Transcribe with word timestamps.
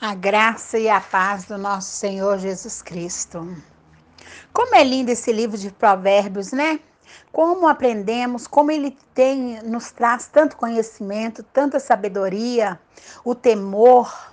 A 0.00 0.14
graça 0.14 0.78
e 0.78 0.88
a 0.88 1.00
paz 1.00 1.46
do 1.46 1.58
nosso 1.58 1.90
Senhor 1.90 2.38
Jesus 2.38 2.80
Cristo. 2.80 3.60
Como 4.52 4.72
é 4.76 4.84
lindo 4.84 5.10
esse 5.10 5.32
livro 5.32 5.58
de 5.58 5.72
Provérbios, 5.72 6.52
né? 6.52 6.78
Como 7.32 7.66
aprendemos, 7.66 8.46
como 8.46 8.70
ele 8.70 8.96
tem 9.12 9.60
nos 9.64 9.90
traz 9.90 10.28
tanto 10.28 10.56
conhecimento, 10.56 11.42
tanta 11.42 11.80
sabedoria, 11.80 12.78
o 13.24 13.34
temor. 13.34 14.32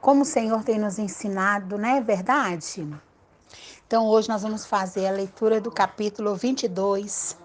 Como 0.00 0.22
o 0.22 0.24
Senhor 0.24 0.64
tem 0.64 0.78
nos 0.78 0.98
ensinado, 0.98 1.76
não 1.76 1.90
é 1.90 2.00
verdade? 2.00 2.88
Então 3.86 4.06
hoje 4.06 4.30
nós 4.30 4.40
vamos 4.40 4.64
fazer 4.64 5.08
a 5.08 5.12
leitura 5.12 5.60
do 5.60 5.70
capítulo 5.70 6.34
22, 6.36 7.36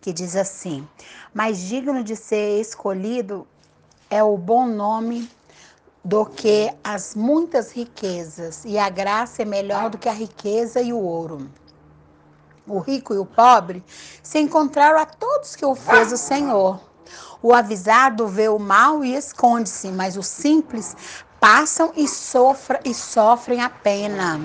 que 0.00 0.12
diz 0.12 0.34
assim: 0.34 0.84
"Mais 1.32 1.60
digno 1.60 2.02
de 2.02 2.16
ser 2.16 2.60
escolhido 2.60 3.46
é 4.10 4.20
o 4.20 4.36
bom 4.36 4.66
nome 4.66 5.30
do 6.04 6.26
que 6.26 6.72
as 6.82 7.14
muitas 7.14 7.70
riquezas, 7.70 8.64
e 8.64 8.78
a 8.78 8.88
graça 8.88 9.42
é 9.42 9.44
melhor 9.44 9.90
do 9.90 9.98
que 9.98 10.08
a 10.08 10.12
riqueza 10.12 10.80
e 10.80 10.92
o 10.92 10.98
ouro. 10.98 11.48
O 12.66 12.78
rico 12.78 13.14
e 13.14 13.18
o 13.18 13.26
pobre 13.26 13.84
se 14.22 14.38
encontraram 14.38 14.98
a 14.98 15.06
todos 15.06 15.56
que 15.56 15.64
o 15.64 15.74
fez 15.74 16.12
o 16.12 16.16
Senhor. 16.16 16.80
O 17.42 17.52
avisado 17.52 18.26
vê 18.28 18.48
o 18.48 18.58
mal 18.58 19.04
e 19.04 19.14
esconde-se, 19.14 19.88
mas 19.88 20.16
os 20.16 20.26
simples 20.26 20.96
passam 21.40 21.92
e, 21.96 22.06
sofra, 22.06 22.80
e 22.84 22.94
sofrem 22.94 23.60
a 23.60 23.68
pena. 23.68 24.40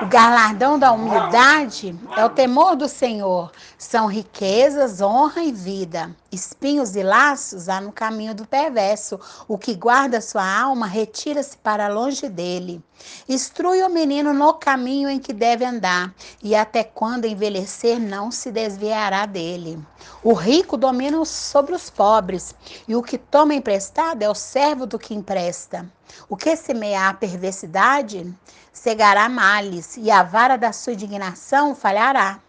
O 0.00 0.06
galardão 0.06 0.78
da 0.78 0.90
humildade 0.90 1.96
é 2.16 2.24
o 2.24 2.30
temor 2.30 2.74
do 2.74 2.88
Senhor. 2.88 3.52
São 3.76 4.06
riquezas, 4.06 5.00
honra 5.00 5.42
e 5.42 5.52
vida. 5.52 6.14
Espinhos 6.30 6.96
e 6.96 7.02
laços 7.02 7.68
há 7.68 7.80
no 7.80 7.92
caminho 7.92 8.34
do 8.34 8.46
perverso. 8.46 9.20
O 9.46 9.58
que 9.58 9.74
guarda 9.74 10.20
sua 10.20 10.44
alma 10.44 10.86
retira-se 10.86 11.56
para 11.56 11.88
longe 11.88 12.28
dele. 12.28 12.82
Instrui 13.28 13.82
o 13.82 13.88
menino 13.88 14.32
no 14.32 14.54
caminho 14.54 15.08
em 15.08 15.18
que 15.18 15.32
deve 15.32 15.64
andar, 15.64 16.14
e 16.42 16.54
até 16.54 16.84
quando 16.84 17.26
envelhecer 17.26 18.00
não 18.00 18.30
se 18.30 18.50
desviará 18.50 19.26
dele. 19.26 19.78
O 20.22 20.32
rico 20.32 20.76
domina 20.76 21.24
sobre 21.24 21.74
os 21.74 21.90
pobres, 21.90 22.54
e 22.86 22.94
o 22.94 23.02
que 23.02 23.18
toma 23.18 23.54
emprestado 23.54 24.22
é 24.22 24.30
o 24.30 24.34
servo 24.34 24.86
do 24.86 24.98
que 24.98 25.14
empresta. 25.14 25.86
O 26.28 26.36
que 26.36 26.54
semear 26.56 27.18
perversidade, 27.18 28.32
cegará 28.72 29.28
males, 29.28 29.96
e 29.96 30.10
a 30.10 30.22
vara 30.22 30.56
da 30.56 30.72
sua 30.72 30.94
indignação 30.94 31.74
falhará. 31.74 32.40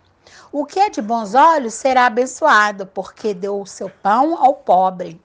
O 0.51 0.65
que 0.65 0.79
é 0.79 0.89
de 0.89 1.01
bons 1.01 1.35
olhos 1.35 1.73
será 1.73 2.05
abençoado, 2.05 2.85
porque 2.85 3.33
deu 3.33 3.59
o 3.59 3.67
seu 3.67 3.89
pão 3.89 4.37
ao 4.41 4.53
pobre. 4.53 5.19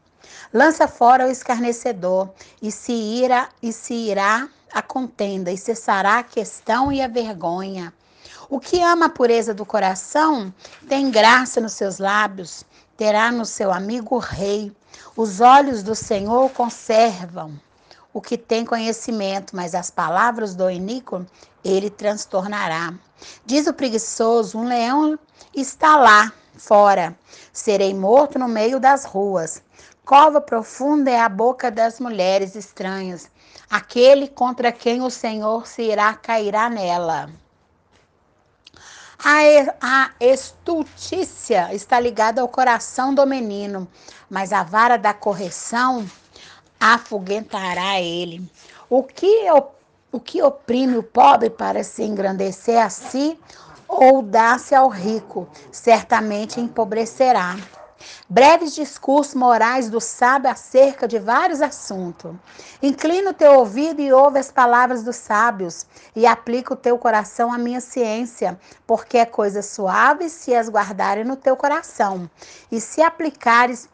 Lança 0.53 0.89
fora 0.89 1.27
o 1.27 1.31
escarnecedor, 1.31 2.31
e 2.61 2.73
se 2.73 2.93
irá, 2.93 3.49
e 3.63 3.73
se 3.73 3.95
irá 3.95 4.49
a 4.73 4.83
contenda, 4.83 5.53
e 5.53 5.57
cessará 5.57 6.19
a 6.19 6.23
questão 6.23 6.91
e 6.91 7.01
a 7.01 7.09
vergonha. 7.09 7.93
O 8.51 8.59
que 8.59 8.83
ama 8.83 9.07
a 9.07 9.11
pureza 9.11 9.53
do 9.53 9.67
coração 9.67 10.53
tem 10.89 11.11
graça 11.11 11.61
nos 11.61 11.75
seus 11.75 11.99
lábios, 11.99 12.65
terá 12.97 13.31
no 13.31 13.45
seu 13.45 13.71
amigo 13.71 14.17
o 14.17 14.19
rei. 14.19 14.75
Os 15.15 15.41
olhos 15.41 15.83
do 15.83 15.95
Senhor 15.95 16.51
conservam 16.51 17.59
o 18.13 18.21
que 18.21 18.39
tem 18.39 18.65
conhecimento, 18.65 19.55
mas 19.55 19.75
as 19.75 19.91
palavras 19.91 20.55
do 20.55 20.71
iníquo 20.71 21.27
ele 21.65 21.91
transtornará. 21.91 22.95
Diz 23.45 23.67
o 23.67 23.75
preguiçoso: 23.75 24.59
um 24.59 24.67
leão 24.67 25.19
está 25.55 25.97
lá 25.97 26.33
fora, 26.57 27.17
serei 27.53 27.95
morto 27.95 28.39
no 28.39 28.49
meio 28.49 28.81
das 28.81 29.05
ruas. 29.05 29.63
Cova 30.05 30.41
profunda 30.41 31.11
é 31.11 31.21
a 31.21 31.29
boca 31.29 31.71
das 31.71 32.01
mulheres 32.01 32.55
estranhas. 32.55 33.31
Aquele 33.69 34.27
contra 34.27 34.73
quem 34.73 35.03
o 35.03 35.11
Senhor 35.11 35.67
se 35.67 35.83
irá 35.83 36.15
cairá 36.15 36.71
nela. 36.71 37.31
A, 39.23 40.13
estultícia 40.21 41.75
está 41.75 41.99
ligada 41.99 42.41
ao 42.41 42.49
coração 42.49 43.13
do 43.13 43.27
menino, 43.27 43.87
mas 44.31 44.53
a 44.53 44.63
vara 44.63 44.97
da 44.97 45.13
correção 45.13 46.09
afoguentará 46.81 48.01
ele. 48.01 48.51
O 48.89 49.03
que, 49.03 49.47
o 50.13 50.21
que 50.21 50.43
oprime 50.43 50.97
o 50.97 51.03
pobre 51.03 51.51
para 51.51 51.85
se 51.85 52.03
engrandecer 52.03 52.79
a 52.79 52.89
si 52.89 53.39
ou 53.89 54.23
dá-se 54.23 54.75
ao 54.75 54.89
rico, 54.89 55.49
certamente 55.73 56.61
empobrecerá. 56.61 57.57
Breves 58.29 58.75
discursos 58.75 59.35
morais 59.35 59.91
do 59.91 60.01
sábio 60.01 60.51
acerca 60.51 61.09
de 61.09 61.19
vários 61.19 61.61
assuntos. 61.61 62.33
Inclina 62.81 63.31
o 63.31 63.35
teu 63.35 63.55
ouvido 63.55 64.01
e 64.01 64.13
ouve 64.13 64.39
as 64.39 64.53
palavras 64.53 65.03
dos 65.03 65.17
sábios, 65.17 65.85
e 66.15 66.27
aplica 66.27 66.75
o 66.75 66.77
teu 66.77 66.97
coração 66.97 67.53
à 67.53 67.59
minha 67.59 67.81
ciência, 67.81 68.59
porque 68.87 69.19
é 69.19 69.25
coisa 69.25 69.63
suave 69.63 70.29
se 70.29 70.55
as 70.55 70.69
guardarem 70.69 71.25
no 71.25 71.37
teu 71.37 71.57
coração, 71.57 72.31
e 72.71 72.81
se 72.81 73.03
aplicares 73.03 73.89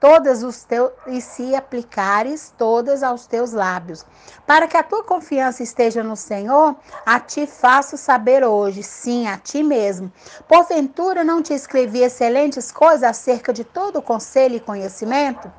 todas 0.00 0.42
os 0.42 0.62
teus 0.62 0.90
e 1.06 1.20
se 1.20 1.54
aplicares 1.54 2.52
todas 2.56 3.02
aos 3.02 3.26
teus 3.26 3.52
lábios. 3.52 4.06
Para 4.46 4.68
que 4.68 4.76
a 4.76 4.82
tua 4.82 5.02
confiança 5.02 5.62
esteja 5.62 6.02
no 6.02 6.16
Senhor, 6.16 6.76
a 7.04 7.18
ti 7.18 7.46
faço 7.46 7.96
saber 7.96 8.44
hoje, 8.44 8.82
sim, 8.82 9.26
a 9.26 9.36
ti 9.36 9.62
mesmo. 9.62 10.12
Porventura 10.46 11.24
não 11.24 11.42
te 11.42 11.52
escrevi 11.52 12.02
excelentes 12.02 12.70
coisas 12.70 13.02
acerca 13.02 13.52
de 13.52 13.64
todo 13.64 13.98
o 13.98 14.02
conselho 14.02 14.56
e 14.56 14.60
conhecimento, 14.60 15.52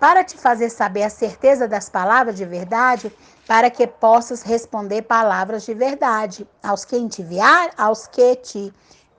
para 0.00 0.24
te 0.24 0.36
fazer 0.36 0.70
saber 0.70 1.04
a 1.04 1.10
certeza 1.10 1.68
das 1.68 1.88
palavras 1.88 2.36
de 2.36 2.44
verdade, 2.44 3.14
para 3.46 3.70
que 3.70 3.86
possas 3.86 4.42
responder 4.42 5.02
palavras 5.02 5.64
de 5.64 5.74
verdade 5.74 6.48
aos 6.62 6.84
que 6.84 7.08
te 7.08 7.22
enviar, 7.22 7.70
aos 7.76 8.06
que 8.06 8.36
te 8.36 8.72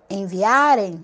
enviarem. 0.10 1.04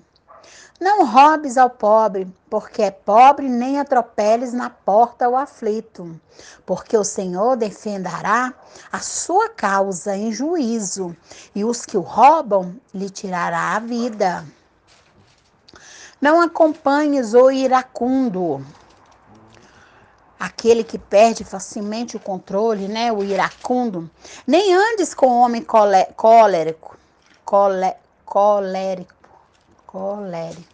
Não 0.82 1.06
roubes 1.06 1.56
ao 1.56 1.70
pobre, 1.70 2.26
porque 2.50 2.82
é 2.82 2.90
pobre, 2.90 3.48
nem 3.48 3.78
atropeles 3.78 4.52
na 4.52 4.68
porta 4.68 5.28
o 5.28 5.36
aflito, 5.36 6.20
porque 6.66 6.98
o 6.98 7.04
Senhor 7.04 7.54
defenderá 7.56 8.52
a 8.90 8.98
sua 8.98 9.48
causa 9.48 10.16
em 10.16 10.32
juízo, 10.32 11.16
e 11.54 11.64
os 11.64 11.86
que 11.86 11.96
o 11.96 12.00
roubam 12.00 12.74
lhe 12.92 13.08
tirará 13.08 13.76
a 13.76 13.78
vida. 13.78 14.44
Não 16.20 16.40
acompanhes 16.40 17.32
o 17.32 17.48
iracundo, 17.48 18.66
aquele 20.36 20.82
que 20.82 20.98
perde 20.98 21.44
facilmente 21.44 22.16
o 22.16 22.20
controle, 22.20 22.88
né? 22.88 23.12
O 23.12 23.22
iracundo. 23.22 24.10
Nem 24.44 24.74
andes 24.74 25.14
com 25.14 25.28
o 25.28 25.38
homem 25.42 25.62
colérico, 25.62 26.98
colérico, 27.44 29.22
colérico 29.86 30.71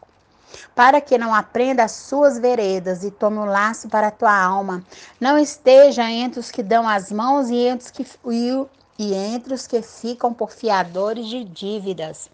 para 0.75 1.01
que 1.01 1.19
não 1.19 1.35
aprenda 1.35 1.85
as 1.85 1.93
suas 1.93 2.39
veredas 2.39 3.05
e 3.05 3.11
tome 3.11 3.39
um 3.39 3.45
laço 3.45 3.89
para 3.89 4.09
a 4.09 4.13
tua 4.13 4.37
alma. 4.37 4.85
Não 5.21 5.39
esteja 5.39 6.11
entre 6.11 6.41
os 6.41 6.51
que 6.51 6.63
dão 6.63 6.89
as 6.89 7.11
mãos 7.11 7.51
e 7.51 7.57
entre 7.57 7.87
os 7.87 7.91
que, 7.91 8.07
e, 8.31 8.67
e 8.99 9.15
entre 9.15 9.55
os 9.55 9.67
que 9.67 9.83
ficam 9.83 10.33
por 10.33 10.51
fiadores 10.51 11.27
de 11.27 11.45
dívidas. 11.45 12.31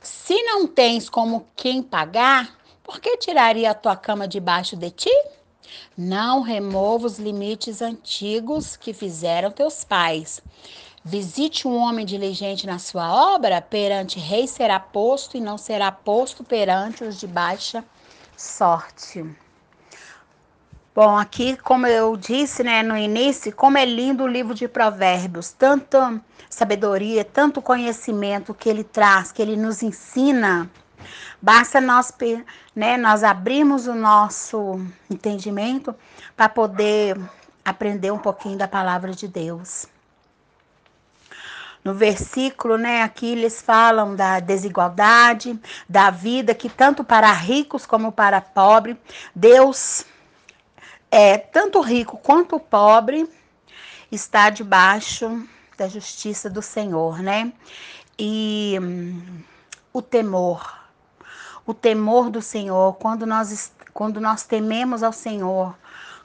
Se 0.00 0.42
não 0.42 0.66
tens 0.66 1.08
como 1.08 1.46
quem 1.56 1.82
pagar, 1.82 2.56
por 2.82 3.00
que 3.00 3.16
tiraria 3.16 3.70
a 3.70 3.74
tua 3.74 3.96
cama 3.96 4.26
debaixo 4.26 4.76
de 4.76 4.90
ti? 4.90 5.24
Não 5.96 6.40
remova 6.40 7.06
os 7.06 7.18
limites 7.18 7.80
antigos 7.80 8.76
que 8.76 8.92
fizeram 8.92 9.50
teus 9.50 9.84
pais. 9.84 10.42
Visite 11.04 11.66
um 11.66 11.76
homem 11.76 12.06
diligente 12.06 12.64
na 12.64 12.78
sua 12.78 13.34
obra, 13.34 13.60
perante 13.60 14.20
rei 14.20 14.46
será 14.46 14.78
posto 14.78 15.36
e 15.36 15.40
não 15.40 15.58
será 15.58 15.90
posto 15.90 16.44
perante 16.44 17.02
os 17.02 17.18
de 17.18 17.26
baixa 17.26 17.84
sorte. 18.36 19.24
Bom, 20.94 21.16
aqui, 21.16 21.56
como 21.56 21.86
eu 21.86 22.16
disse 22.16 22.62
né, 22.62 22.82
no 22.82 22.96
início, 22.96 23.54
como 23.54 23.78
é 23.78 23.84
lindo 23.84 24.24
o 24.24 24.28
livro 24.28 24.54
de 24.54 24.68
Provérbios, 24.68 25.50
tanta 25.50 26.20
sabedoria, 26.50 27.24
tanto 27.24 27.62
conhecimento 27.62 28.52
que 28.52 28.68
ele 28.68 28.84
traz, 28.84 29.32
que 29.32 29.40
ele 29.40 29.56
nos 29.56 29.82
ensina. 29.82 30.70
Basta 31.40 31.80
nós, 31.80 32.12
né, 32.76 32.96
nós 32.96 33.24
abrirmos 33.24 33.86
o 33.86 33.94
nosso 33.94 34.80
entendimento 35.10 35.94
para 36.36 36.48
poder 36.48 37.18
aprender 37.64 38.10
um 38.10 38.18
pouquinho 38.18 38.58
da 38.58 38.68
palavra 38.68 39.12
de 39.12 39.26
Deus. 39.26 39.86
No 41.84 41.94
versículo, 41.94 42.76
né, 42.78 43.02
aqui 43.02 43.32
eles 43.32 43.60
falam 43.60 44.14
da 44.14 44.38
desigualdade, 44.40 45.58
da 45.88 46.10
vida 46.10 46.54
que 46.54 46.68
tanto 46.68 47.02
para 47.02 47.32
ricos 47.32 47.84
como 47.86 48.12
para 48.12 48.40
pobres, 48.40 48.96
Deus 49.34 50.04
é 51.10 51.36
tanto 51.38 51.80
rico 51.80 52.16
quanto 52.18 52.60
pobre 52.60 53.28
está 54.10 54.48
debaixo 54.48 55.46
da 55.76 55.88
justiça 55.88 56.48
do 56.48 56.62
Senhor, 56.62 57.20
né? 57.20 57.52
E 58.18 58.78
hum, 58.80 59.42
o 59.92 60.00
temor, 60.00 60.78
o 61.66 61.74
temor 61.74 62.30
do 62.30 62.40
Senhor, 62.40 62.94
quando 62.94 63.26
nós 63.26 63.72
quando 63.92 64.20
nós 64.20 64.44
tememos 64.44 65.02
ao 65.02 65.12
Senhor, 65.12 65.74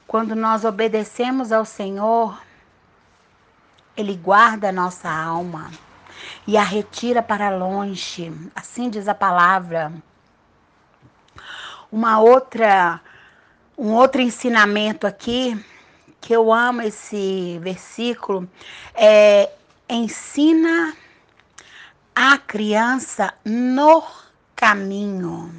Quando 0.08 0.34
nós 0.34 0.64
obedecemos 0.64 1.52
ao 1.52 1.66
Senhor, 1.66 2.40
Ele 3.98 4.14
guarda 4.14 4.68
a 4.68 4.72
nossa 4.72 5.10
alma 5.10 5.72
e 6.46 6.56
a 6.56 6.62
retira 6.62 7.20
para 7.20 7.50
longe. 7.50 8.32
Assim 8.54 8.88
diz 8.88 9.08
a 9.08 9.14
palavra. 9.14 9.92
Uma 11.90 12.20
outra, 12.20 13.00
um 13.76 13.92
outro 13.92 14.20
ensinamento 14.20 15.04
aqui 15.04 15.60
que 16.20 16.32
eu 16.32 16.52
amo 16.52 16.82
esse 16.82 17.58
versículo 17.60 18.48
é 18.94 19.50
ensina 19.88 20.94
a 22.14 22.38
criança 22.38 23.34
no 23.44 24.04
caminho, 24.54 25.52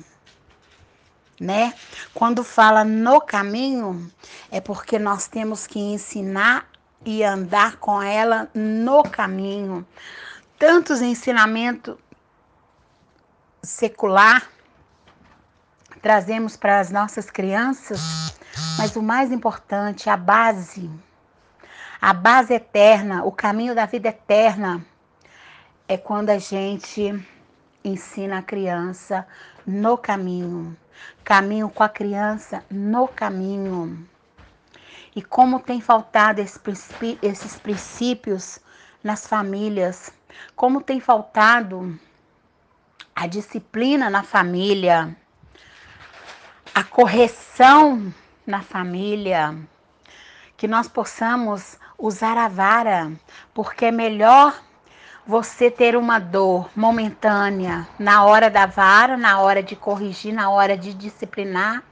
né? 1.40 1.74
Quando 2.14 2.42
fala 2.42 2.86
no 2.86 3.20
caminho, 3.20 4.10
é 4.50 4.62
porque 4.62 4.98
nós 4.98 5.28
temos 5.28 5.68
que 5.68 5.80
ensinar 5.80 6.69
e 7.06 7.24
andar 7.24 7.78
com 7.78 8.02
ela 8.02 8.50
no 8.54 9.04
caminho. 9.04 9.86
Tantos 10.58 11.02
ensinamentos 11.02 11.96
secular 13.64 14.50
trazemos 16.02 16.56
para 16.56 16.80
as 16.80 16.92
nossas 16.92 17.30
crianças, 17.30 18.00
mas 18.78 18.96
o 18.96 19.02
mais 19.02 19.32
importante, 19.32 20.10
a 20.10 20.16
base, 20.16 20.90
a 22.02 22.14
base 22.14 22.54
eterna, 22.54 23.24
o 23.24 23.32
caminho 23.32 23.76
da 23.76 23.86
vida 23.86 24.10
eterna, 24.10 24.86
é 25.88 25.98
quando 25.98 26.30
a 26.30 26.38
gente 26.38 27.14
ensina 27.84 28.40
a 28.40 28.44
criança 28.44 29.28
no 29.66 29.98
caminho, 29.98 30.78
caminho 31.24 31.70
com 31.70 31.84
a 31.84 31.90
criança 31.90 32.64
no 32.70 33.08
caminho. 33.08 34.08
E 35.20 35.22
como 35.22 35.60
tem 35.60 35.82
faltado 35.82 36.40
esses 36.40 37.60
princípios 37.60 38.58
nas 39.04 39.28
famílias, 39.28 40.14
como 40.56 40.80
tem 40.80 41.02
faltado 41.02 42.00
a 43.14 43.28
disciplina 43.28 44.10
na 44.10 44.24
família, 44.24 45.14
a 46.74 46.86
correção 46.86 48.14
na 48.48 48.62
família, 48.62 49.58
que 50.56 50.70
nós 50.70 50.88
possamos 50.88 51.78
usar 51.98 52.38
a 52.38 52.48
vara, 52.48 53.12
porque 53.54 53.88
é 53.88 53.92
melhor 53.92 54.58
você 55.28 55.70
ter 55.70 55.98
uma 55.98 56.18
dor 56.18 56.70
momentânea 56.74 57.86
na 58.00 58.24
hora 58.24 58.50
da 58.50 58.66
vara, 58.66 59.18
na 59.18 59.38
hora 59.42 59.62
de 59.62 59.76
corrigir, 59.76 60.34
na 60.34 60.50
hora 60.50 60.78
de 60.78 60.94
disciplinar, 60.94 61.84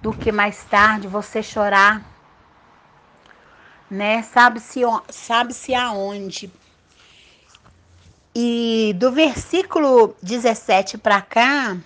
do 0.00 0.12
que 0.12 0.30
mais 0.30 0.62
tarde 0.66 1.08
você 1.08 1.42
chorar, 1.42 2.00
né? 3.90 4.22
Sabe-se 4.22 4.82
sabe 5.10 5.52
-se 5.52 5.74
aonde. 5.74 6.50
E 8.34 8.94
do 8.96 9.10
versículo 9.10 10.14
17 10.22 10.96
para 10.96 11.20
cá, 11.20 11.76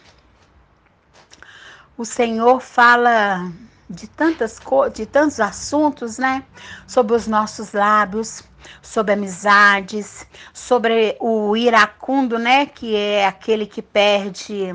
o 1.96 2.04
Senhor 2.04 2.60
fala 2.60 3.50
de 3.88 4.06
tantas 4.08 4.60
de 4.92 5.06
tantos 5.06 5.40
assuntos, 5.40 6.18
né? 6.18 6.44
Sobre 6.86 7.14
os 7.14 7.26
nossos 7.26 7.72
lábios, 7.72 8.42
sobre 8.82 9.12
amizades, 9.12 10.26
sobre 10.52 11.16
o 11.20 11.56
iracundo, 11.56 12.38
né? 12.38 12.66
Que 12.66 12.94
é 12.94 13.26
aquele 13.26 13.66
que 13.66 13.80
perde 13.80 14.74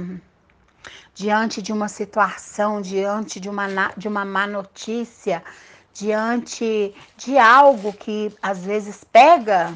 diante 1.14 1.62
de 1.62 1.74
uma 1.74 1.90
situação, 1.90 2.82
diante 2.82 3.40
de 3.40 3.50
uma, 3.50 3.68
de 3.98 4.08
uma 4.08 4.24
má 4.24 4.48
notícia, 4.48 5.44
diante 6.00 6.94
de 7.18 7.38
algo 7.38 7.94
que 7.94 8.34
às 8.42 8.60
vezes 8.60 9.04
pega 9.04 9.74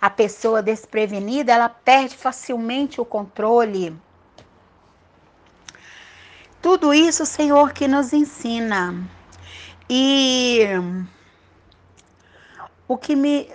a 0.00 0.08
pessoa 0.08 0.62
desprevenida, 0.62 1.52
ela 1.52 1.68
perde 1.68 2.16
facilmente 2.16 3.00
o 3.00 3.04
controle 3.04 3.94
tudo 6.66 6.92
isso, 6.92 7.24
Senhor, 7.24 7.72
que 7.72 7.86
nos 7.86 8.12
ensina. 8.12 8.92
E 9.88 10.62
o 12.88 12.98
que 12.98 13.14
me 13.14 13.48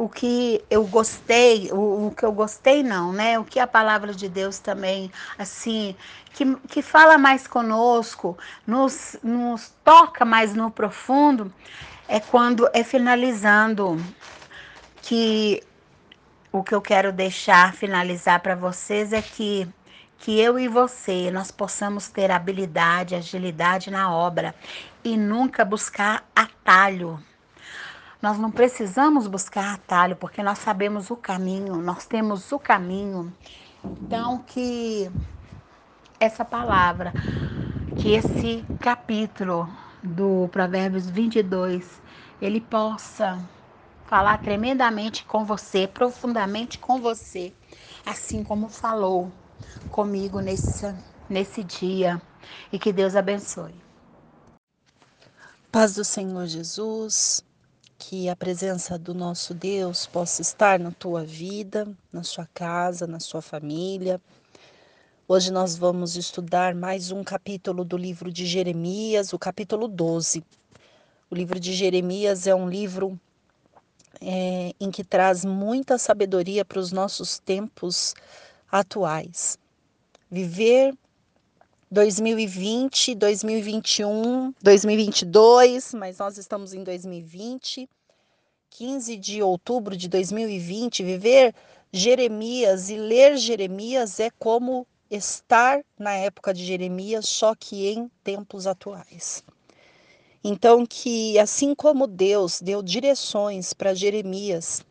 o 0.00 0.08
que 0.08 0.64
eu 0.70 0.86
gostei, 0.86 1.70
o, 1.70 2.06
o, 2.06 2.14
que 2.16 2.24
eu 2.24 2.32
gostei 2.32 2.82
não, 2.82 3.12
né? 3.12 3.38
O 3.38 3.44
que 3.44 3.60
a 3.60 3.66
palavra 3.66 4.14
de 4.14 4.30
Deus 4.30 4.58
também, 4.58 5.12
assim, 5.38 5.94
que, 6.32 6.56
que 6.68 6.80
fala 6.80 7.18
mais 7.18 7.46
conosco, 7.46 8.38
nos, 8.66 9.18
nos 9.22 9.74
toca 9.84 10.24
mais 10.24 10.54
no 10.54 10.70
profundo, 10.70 11.52
é 12.08 12.18
quando 12.18 12.66
é 12.72 12.82
finalizando 12.82 14.02
que 15.02 15.62
o 16.50 16.62
que 16.62 16.74
eu 16.74 16.80
quero 16.80 17.12
deixar 17.12 17.74
finalizar 17.74 18.40
para 18.40 18.54
vocês 18.54 19.12
é 19.12 19.20
que 19.20 19.68
que 20.16 20.38
eu 20.38 20.58
e 20.58 20.66
você 20.68 21.30
nós 21.30 21.50
possamos 21.50 22.08
ter 22.08 22.30
habilidade, 22.30 23.14
agilidade 23.14 23.90
na 23.90 24.10
obra 24.10 24.54
e 25.04 25.16
nunca 25.16 25.62
buscar 25.62 26.24
atalho. 26.34 27.22
Nós 28.22 28.38
não 28.38 28.50
precisamos 28.50 29.26
buscar 29.26 29.74
atalho 29.74 30.14
porque 30.14 30.42
nós 30.42 30.58
sabemos 30.58 31.10
o 31.10 31.16
caminho, 31.16 31.76
nós 31.76 32.06
temos 32.06 32.52
o 32.52 32.58
caminho. 32.58 33.32
Então 33.82 34.38
que 34.46 35.10
essa 36.18 36.44
palavra, 36.44 37.14
que 37.96 38.12
esse 38.12 38.62
capítulo 38.78 39.66
do 40.02 40.48
Provérbios 40.52 41.08
22, 41.08 42.02
ele 42.42 42.60
possa 42.60 43.42
falar 44.04 44.36
tremendamente 44.38 45.24
com 45.24 45.44
você, 45.44 45.86
profundamente 45.86 46.78
com 46.78 47.00
você, 47.00 47.54
assim 48.04 48.44
como 48.44 48.68
falou 48.68 49.32
comigo 49.90 50.40
nesse, 50.40 50.94
nesse 51.28 51.64
dia 51.64 52.20
e 52.70 52.78
que 52.78 52.92
Deus 52.92 53.16
abençoe. 53.16 53.74
Paz 55.72 55.94
do 55.94 56.04
Senhor 56.04 56.46
Jesus, 56.46 57.44
que 58.00 58.30
a 58.30 58.34
presença 58.34 58.98
do 58.98 59.12
nosso 59.12 59.52
Deus 59.52 60.06
possa 60.06 60.40
estar 60.40 60.80
na 60.80 60.90
tua 60.90 61.22
vida, 61.22 61.86
na 62.10 62.24
sua 62.24 62.48
casa, 62.54 63.06
na 63.06 63.20
sua 63.20 63.42
família. 63.42 64.18
Hoje 65.28 65.52
nós 65.52 65.76
vamos 65.76 66.16
estudar 66.16 66.74
mais 66.74 67.12
um 67.12 67.22
capítulo 67.22 67.84
do 67.84 67.98
livro 67.98 68.32
de 68.32 68.46
Jeremias, 68.46 69.34
o 69.34 69.38
capítulo 69.38 69.86
12. 69.86 70.42
O 71.30 71.34
livro 71.34 71.60
de 71.60 71.74
Jeremias 71.74 72.46
é 72.46 72.54
um 72.54 72.70
livro 72.70 73.20
é, 74.18 74.72
em 74.80 74.90
que 74.90 75.04
traz 75.04 75.44
muita 75.44 75.98
sabedoria 75.98 76.64
para 76.64 76.80
os 76.80 76.92
nossos 76.92 77.38
tempos 77.38 78.14
atuais 78.72 79.58
viver 80.30 80.94
2020, 81.90 83.16
2021, 83.16 84.54
2022, 84.62 85.94
mas 85.94 86.18
nós 86.18 86.38
estamos 86.38 86.72
em 86.72 86.84
2020, 86.84 87.88
15 88.70 89.16
de 89.16 89.42
outubro 89.42 89.96
de 89.96 90.08
2020. 90.08 91.02
Viver 91.02 91.54
Jeremias 91.92 92.88
e 92.88 92.96
ler 92.96 93.36
Jeremias 93.36 94.20
é 94.20 94.30
como 94.30 94.86
estar 95.10 95.82
na 95.98 96.12
época 96.12 96.54
de 96.54 96.64
Jeremias, 96.64 97.28
só 97.28 97.54
que 97.54 97.88
em 97.88 98.10
tempos 98.22 98.66
atuais. 98.66 99.42
Então, 100.42 100.86
que 100.86 101.38
assim 101.38 101.74
como 101.74 102.06
Deus 102.06 102.60
deu 102.62 102.82
direções 102.82 103.72
para 103.74 103.94
Jeremias 103.94 104.82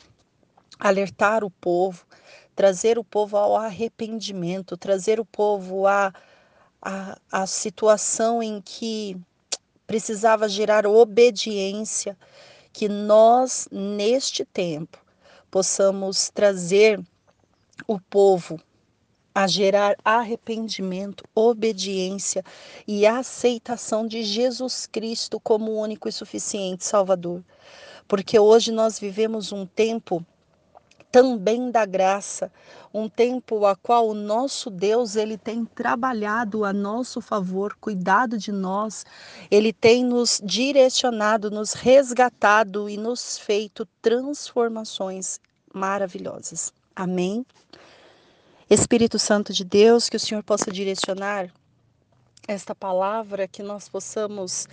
alertar 0.77 1.43
o 1.43 1.49
povo, 1.49 2.05
trazer 2.55 2.99
o 2.99 3.03
povo 3.03 3.37
ao 3.37 3.55
arrependimento, 3.55 4.77
trazer 4.77 5.19
o 5.19 5.25
povo 5.25 5.87
à 5.87 6.13
a, 6.81 7.17
a 7.31 7.47
situação 7.47 8.41
em 8.41 8.61
que 8.61 9.17
precisava 9.85 10.47
gerar 10.47 10.85
obediência, 10.85 12.17
que 12.71 12.87
nós, 12.87 13.67
neste 13.71 14.45
tempo, 14.45 14.97
possamos 15.49 16.29
trazer 16.29 17.01
o 17.87 17.99
povo 17.99 18.59
a 19.33 19.47
gerar 19.47 19.95
arrependimento, 20.03 21.23
obediência 21.33 22.43
e 22.87 23.05
aceitação 23.05 24.07
de 24.07 24.23
Jesus 24.23 24.85
Cristo 24.85 25.39
como 25.39 25.71
único 25.79 26.09
e 26.09 26.11
suficiente 26.11 26.83
Salvador. 26.83 27.43
Porque 28.07 28.39
hoje 28.39 28.71
nós 28.71 28.99
vivemos 28.99 29.51
um 29.51 29.65
tempo 29.65 30.25
também 31.11 31.71
da 31.71 31.85
graça, 31.85 32.51
um 32.93 33.09
tempo 33.09 33.65
a 33.65 33.75
qual 33.75 34.07
o 34.07 34.13
nosso 34.13 34.69
Deus 34.69 35.15
ele 35.15 35.37
tem 35.37 35.65
trabalhado 35.65 36.63
a 36.65 36.71
nosso 36.71 37.21
favor, 37.21 37.75
cuidado 37.79 38.37
de 38.37 38.51
nós, 38.51 39.05
ele 39.49 39.73
tem 39.73 40.03
nos 40.03 40.41
direcionado, 40.43 41.49
nos 41.49 41.73
resgatado 41.73 42.89
e 42.89 42.97
nos 42.97 43.37
feito 43.37 43.87
transformações 44.01 45.39
maravilhosas. 45.73 46.71
Amém. 46.95 47.45
Espírito 48.69 49.17
Santo 49.17 49.51
de 49.51 49.63
Deus, 49.63 50.09
que 50.09 50.17
o 50.17 50.19
Senhor 50.19 50.43
possa 50.43 50.71
direcionar 50.71 51.51
esta 52.47 52.75
palavra, 52.75 53.47
que 53.47 53.63
nós 53.63 53.87
possamos 53.89 54.67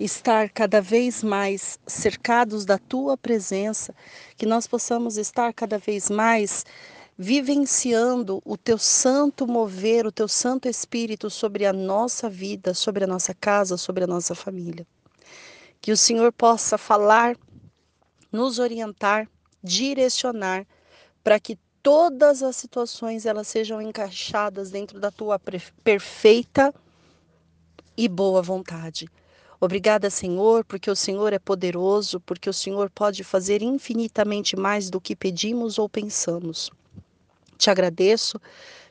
estar 0.00 0.48
cada 0.48 0.80
vez 0.80 1.22
mais 1.22 1.78
cercados 1.86 2.64
da 2.64 2.78
tua 2.78 3.18
presença, 3.18 3.94
que 4.34 4.46
nós 4.46 4.66
possamos 4.66 5.18
estar 5.18 5.52
cada 5.52 5.76
vez 5.76 6.08
mais 6.08 6.64
vivenciando 7.18 8.40
o 8.46 8.56
teu 8.56 8.78
santo 8.78 9.46
mover, 9.46 10.06
o 10.06 10.12
teu 10.12 10.26
santo 10.26 10.66
espírito 10.66 11.28
sobre 11.28 11.66
a 11.66 11.72
nossa 11.72 12.30
vida, 12.30 12.72
sobre 12.72 13.04
a 13.04 13.06
nossa 13.06 13.34
casa, 13.34 13.76
sobre 13.76 14.04
a 14.04 14.06
nossa 14.06 14.34
família. 14.34 14.86
Que 15.82 15.92
o 15.92 15.96
Senhor 15.98 16.32
possa 16.32 16.78
falar, 16.78 17.36
nos 18.32 18.58
orientar, 18.58 19.28
direcionar 19.62 20.66
para 21.22 21.38
que 21.38 21.58
todas 21.82 22.42
as 22.42 22.56
situações 22.56 23.26
elas 23.26 23.48
sejam 23.48 23.82
encaixadas 23.82 24.70
dentro 24.70 24.98
da 24.98 25.10
tua 25.10 25.38
perfeita 25.84 26.74
e 27.94 28.08
boa 28.08 28.40
vontade. 28.40 29.06
Obrigada, 29.60 30.08
Senhor, 30.08 30.64
porque 30.64 30.90
o 30.90 30.96
Senhor 30.96 31.34
é 31.34 31.38
poderoso, 31.38 32.18
porque 32.20 32.48
o 32.48 32.52
Senhor 32.52 32.88
pode 32.88 33.22
fazer 33.22 33.60
infinitamente 33.60 34.56
mais 34.56 34.88
do 34.88 34.98
que 34.98 35.14
pedimos 35.14 35.78
ou 35.78 35.86
pensamos. 35.86 36.70
Te 37.58 37.68
agradeço, 37.68 38.40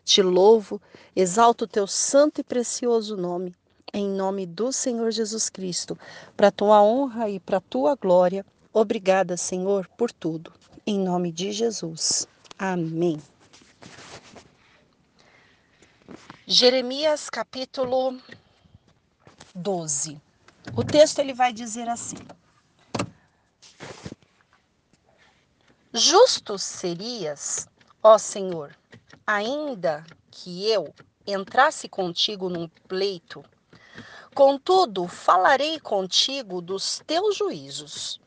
te 0.06 0.22
louvo, 0.22 0.80
exalto 1.16 1.66
o 1.66 1.68
teu 1.68 1.88
santo 1.88 2.40
e 2.40 2.44
precioso 2.44 3.18
nome, 3.18 3.56
em 3.92 4.08
nome 4.08 4.46
do 4.46 4.72
Senhor 4.72 5.10
Jesus 5.10 5.50
Cristo, 5.50 5.98
para 6.38 6.52
tua 6.52 6.84
honra 6.84 7.28
e 7.28 7.40
para 7.40 7.60
tua 7.60 7.96
glória. 7.96 8.46
Obrigada, 8.72 9.36
Senhor, 9.38 9.88
por 9.98 10.12
tudo. 10.12 10.54
Em 10.86 11.00
nome 11.00 11.32
de 11.32 11.52
Jesus. 11.52 12.28
Amém. 12.60 13.20
Jeremias 16.46 17.28
capítulo 17.28 18.20
12. 19.56 20.29
O 20.76 20.84
texto 20.84 21.20
ele 21.20 21.34
vai 21.34 21.52
dizer 21.52 21.88
assim: 21.90 22.18
Justo 25.94 26.58
serias 26.58 27.68
Ó 28.02 28.18
Senhor, 28.18 28.74
ainda 29.28 30.06
que 30.32 30.70
eu 30.70 30.94
entrasse 31.28 31.90
contigo 31.90 32.48
num 32.48 32.70
pleito, 32.88 33.44
contudo 34.34 35.06
falarei 35.06 35.82
contigo 35.82 36.62
dos 36.62 37.02
teus 37.06 37.36
juízos. 37.36 38.22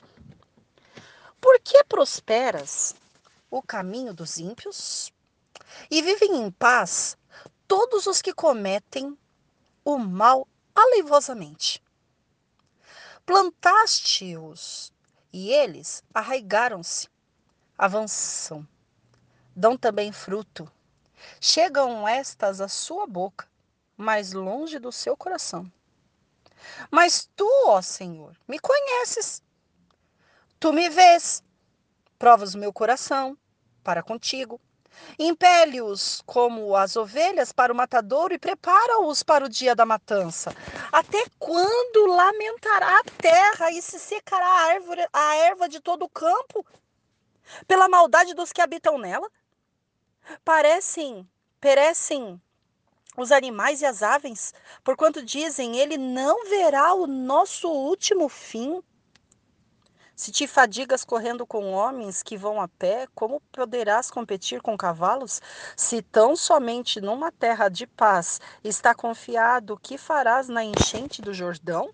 Por 1.40 1.58
que 1.61 1.82
prosperas 1.84 2.94
o 3.50 3.62
caminho 3.62 4.12
dos 4.12 4.37
ímpios? 4.37 5.11
E 5.90 6.02
vivem 6.02 6.37
em 6.37 6.50
paz 6.50 7.16
todos 7.66 8.06
os 8.06 8.20
que 8.20 8.34
cometem 8.34 9.16
o 9.82 9.96
mal 9.96 10.46
aleivosamente. 10.75 11.82
Plantaste-os 13.24 14.92
e 15.32 15.50
eles 15.50 16.02
arraigaram-se, 16.12 17.08
avançam 17.78 18.66
dão 19.54 19.76
também 19.76 20.12
fruto. 20.12 20.70
Chegam 21.40 22.06
estas 22.08 22.60
à 22.60 22.68
sua 22.68 23.06
boca, 23.06 23.48
mas 23.96 24.32
longe 24.32 24.78
do 24.78 24.90
seu 24.90 25.16
coração. 25.16 25.70
Mas 26.90 27.28
tu, 27.36 27.48
ó 27.66 27.80
Senhor, 27.80 28.36
me 28.48 28.58
conheces. 28.58 29.42
Tu 30.58 30.72
me 30.72 30.88
vês, 30.88 31.42
provas 32.18 32.54
o 32.54 32.58
meu 32.58 32.72
coração 32.72 33.36
para 33.82 34.02
contigo. 34.02 34.60
Impele-os 35.18 36.22
como 36.26 36.75
as 36.76 36.96
ovelhas 36.96 37.52
para 37.52 37.72
o 37.72 37.76
matadouro 37.76 38.34
e 38.34 38.38
prepara-os 38.38 39.22
para 39.22 39.44
o 39.44 39.49
dia 39.49 39.75
da 39.75 39.87
matança. 39.87 40.54
Até 40.90 41.25
quando 41.38 42.06
lamentará 42.06 42.99
a 42.99 43.04
terra 43.04 43.70
e 43.70 43.82
se 43.82 43.99
secará 43.99 44.46
a, 44.46 44.64
árvore, 44.72 45.06
a 45.12 45.37
erva 45.37 45.68
de 45.68 45.80
todo 45.80 46.04
o 46.04 46.08
campo? 46.08 46.64
Pela 47.66 47.88
maldade 47.88 48.34
dos 48.34 48.52
que 48.52 48.61
habitam 48.61 48.99
nela? 48.99 49.28
Parecem, 50.44 51.28
perecem 51.61 52.40
os 53.16 53.30
animais 53.30 53.82
e 53.82 53.87
as 53.87 54.02
aves, 54.02 54.54
porquanto 54.82 55.22
dizem: 55.22 55.76
Ele 55.76 55.99
não 55.99 56.49
verá 56.49 56.94
o 56.94 57.06
nosso 57.06 57.68
último 57.68 58.28
fim. 58.28 58.82
Se 60.14 60.31
te 60.31 60.47
fadigas 60.47 61.04
correndo 61.04 61.47
com 61.47 61.73
homens 61.73 62.23
que 62.23 62.37
vão 62.37 62.61
a 62.61 62.69
pé, 62.69 63.09
como 63.14 63.40
poderás 63.50 64.11
competir 64.11 64.61
com 64.61 64.76
cavalos? 64.76 65.40
Se 65.76 66.02
tão 66.02 66.37
somente 66.37 67.00
numa 67.00 67.33
terra 67.33 67.69
de 67.69 67.87
paz 67.87 68.40
está 68.62 68.95
confiado, 68.95 69.75
o 69.75 69.78
que 69.78 69.97
farás 69.97 70.49
na 70.49 70.62
enchente 70.62 71.23
do 71.23 71.33
Jordão? 71.33 71.90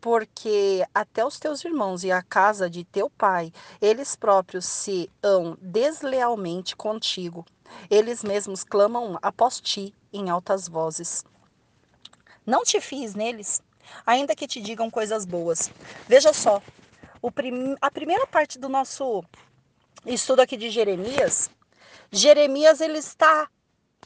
porque 0.00 0.84
até 0.94 1.24
os 1.24 1.38
teus 1.38 1.64
irmãos 1.64 2.04
e 2.04 2.10
a 2.10 2.22
casa 2.22 2.68
de 2.68 2.84
teu 2.84 3.08
pai, 3.08 3.52
eles 3.80 4.16
próprios 4.16 4.64
se 4.64 5.10
hão 5.22 5.56
deslealmente 5.60 6.74
contigo. 6.74 7.46
Eles 7.88 8.22
mesmos 8.22 8.64
clamam 8.64 9.18
após 9.22 9.60
ti 9.60 9.94
em 10.12 10.28
altas 10.28 10.68
vozes. 10.68 11.24
Não 12.44 12.64
te 12.64 12.80
fies 12.80 13.14
neles, 13.14 13.62
ainda 14.04 14.34
que 14.34 14.48
te 14.48 14.60
digam 14.60 14.90
coisas 14.90 15.24
boas. 15.24 15.70
Veja 16.08 16.32
só, 16.32 16.60
prim... 17.30 17.76
a 17.80 17.90
primeira 17.90 18.26
parte 18.26 18.58
do 18.58 18.68
nosso 18.68 19.22
estudo 20.04 20.40
aqui 20.40 20.56
de 20.56 20.70
Jeremias, 20.70 21.50
Jeremias 22.10 22.80
ele 22.80 22.98
está 22.98 23.48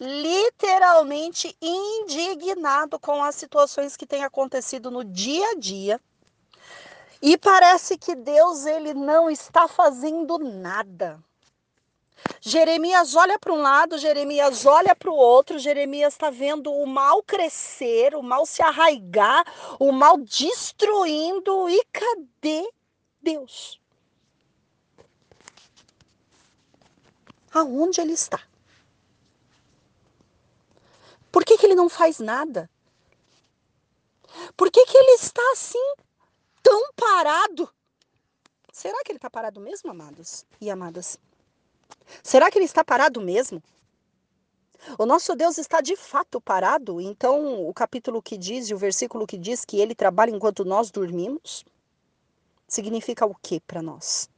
literalmente 0.00 1.56
indignado 1.60 2.98
com 2.98 3.22
as 3.22 3.34
situações 3.34 3.96
que 3.96 4.06
têm 4.06 4.24
acontecido 4.24 4.90
no 4.90 5.02
dia 5.02 5.50
a 5.50 5.54
dia. 5.54 6.00
E 7.22 7.36
parece 7.38 7.96
que 7.96 8.14
Deus 8.14 8.66
ele 8.66 8.92
não 8.92 9.30
está 9.30 9.66
fazendo 9.66 10.38
nada. 10.38 11.18
Jeremias 12.40 13.14
olha 13.14 13.38
para 13.38 13.52
um 13.52 13.62
lado, 13.62 13.98
Jeremias 13.98 14.66
olha 14.66 14.94
para 14.94 15.10
o 15.10 15.16
outro, 15.16 15.58
Jeremias 15.58 16.14
está 16.14 16.30
vendo 16.30 16.72
o 16.72 16.86
mal 16.86 17.22
crescer, 17.22 18.14
o 18.14 18.22
mal 18.22 18.44
se 18.44 18.62
arraigar, 18.62 19.44
o 19.78 19.92
mal 19.92 20.18
destruindo. 20.18 21.68
E 21.68 21.82
cadê 21.92 22.68
Deus? 23.26 23.80
Aonde 27.52 28.00
ele 28.00 28.12
está? 28.12 28.40
Por 31.32 31.44
que, 31.44 31.58
que 31.58 31.66
ele 31.66 31.74
não 31.74 31.88
faz 31.88 32.20
nada? 32.20 32.70
Por 34.56 34.70
que, 34.70 34.86
que 34.86 34.96
ele 34.96 35.12
está 35.12 35.42
assim, 35.52 35.94
tão 36.62 36.92
parado? 36.94 37.68
Será 38.72 39.02
que 39.02 39.10
ele 39.10 39.18
está 39.18 39.28
parado 39.28 39.60
mesmo, 39.60 39.90
amados 39.90 40.46
e 40.60 40.70
amadas? 40.70 41.18
Será 42.22 42.48
que 42.48 42.58
ele 42.58 42.64
está 42.64 42.84
parado 42.84 43.20
mesmo? 43.20 43.60
O 44.98 45.04
nosso 45.04 45.34
Deus 45.34 45.58
está 45.58 45.80
de 45.80 45.96
fato 45.96 46.40
parado? 46.40 47.00
Então, 47.00 47.68
o 47.68 47.74
capítulo 47.74 48.22
que 48.22 48.36
diz 48.38 48.68
e 48.68 48.74
o 48.74 48.78
versículo 48.78 49.26
que 49.26 49.36
diz 49.36 49.64
que 49.64 49.80
ele 49.80 49.96
trabalha 49.96 50.30
enquanto 50.30 50.64
nós 50.64 50.92
dormimos, 50.92 51.64
significa 52.66 53.26
o 53.26 53.34
que 53.34 53.60
para 53.60 53.82
nós? 53.82 54.28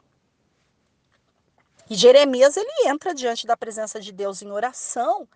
E 1.91 1.95
Jeremias, 1.95 2.57
ele 2.57 2.89
entra 2.89 3.15
diante 3.15 3.47
da 3.47 3.57
presença 3.57 3.99
de 3.99 4.13
Deus 4.13 4.43
em 4.43 4.51
oração 4.51 5.29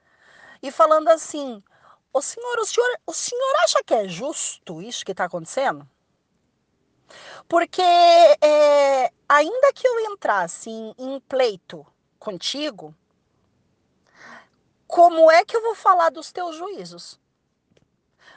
e 0.62 0.70
falando 0.70 1.08
assim: 1.08 1.62
o 2.12 2.20
senhor, 2.20 2.58
o 2.58 2.66
senhor, 2.66 3.00
o 3.06 3.12
senhor 3.12 3.56
acha 3.64 3.82
que 3.82 3.94
é 3.94 4.06
justo 4.06 4.82
isso 4.82 5.04
que 5.04 5.12
está 5.12 5.24
acontecendo? 5.24 5.88
Porque 7.48 7.82
é, 7.82 9.12
ainda 9.28 9.72
que 9.72 9.86
eu 9.86 10.00
entrasse 10.12 10.70
em, 10.70 10.94
em 10.98 11.20
pleito 11.20 11.86
contigo, 12.18 12.94
como 14.86 15.30
é 15.30 15.44
que 15.44 15.56
eu 15.56 15.62
vou 15.62 15.74
falar 15.74 16.10
dos 16.10 16.30
teus 16.30 16.56
juízos? 16.56 17.18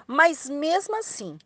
Mas 0.07 0.49
mesmo 0.49 0.95
assim, 0.95 1.37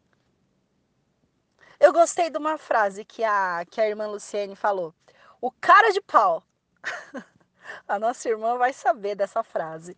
eu 1.79 1.93
gostei 1.93 2.29
de 2.29 2.37
uma 2.37 2.57
frase 2.57 3.05
que 3.05 3.23
a, 3.23 3.65
que 3.69 3.79
a 3.79 3.87
irmã 3.87 4.07
Luciene 4.07 4.55
falou. 4.55 4.93
O 5.39 5.49
cara 5.51 5.91
de 5.91 6.01
pau. 6.01 6.43
a 7.87 7.97
nossa 7.97 8.27
irmã 8.27 8.57
vai 8.57 8.73
saber 8.73 9.15
dessa 9.15 9.43
frase. 9.43 9.95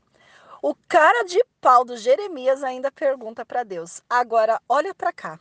O 0.61 0.75
cara 0.87 1.23
de 1.23 1.43
pau 1.59 1.83
do 1.83 1.97
Jeremias 1.97 2.63
ainda 2.63 2.91
pergunta 2.91 3.43
para 3.43 3.63
Deus: 3.63 4.01
agora 4.07 4.61
olha 4.69 4.93
para 4.93 5.11
cá. 5.11 5.39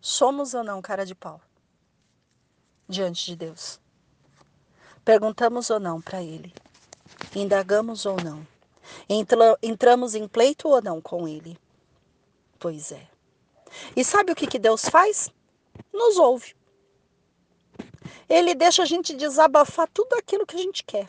Somos 0.00 0.54
ou 0.54 0.62
não 0.62 0.80
cara 0.80 1.04
de 1.04 1.14
pau? 1.14 1.40
Diante 2.88 3.26
de 3.26 3.36
Deus. 3.36 3.80
Perguntamos 5.04 5.70
ou 5.70 5.80
não 5.80 6.00
para 6.00 6.22
Ele? 6.22 6.54
Indagamos 7.34 8.06
ou 8.06 8.16
não? 8.22 8.46
Entra, 9.08 9.58
entramos 9.62 10.14
em 10.14 10.28
pleito 10.28 10.68
ou 10.68 10.80
não 10.80 11.00
com 11.00 11.26
Ele? 11.26 11.58
Pois 12.58 12.92
é. 12.92 13.08
E 13.94 14.04
sabe 14.04 14.32
o 14.32 14.36
que, 14.36 14.46
que 14.46 14.58
Deus 14.58 14.88
faz? 14.88 15.30
Nos 15.92 16.16
ouve. 16.16 16.54
Ele 18.28 18.54
deixa 18.54 18.82
a 18.82 18.86
gente 18.86 19.14
desabafar 19.14 19.88
tudo 19.88 20.14
aquilo 20.14 20.46
que 20.46 20.56
a 20.56 20.60
gente 20.60 20.84
quer. 20.84 21.08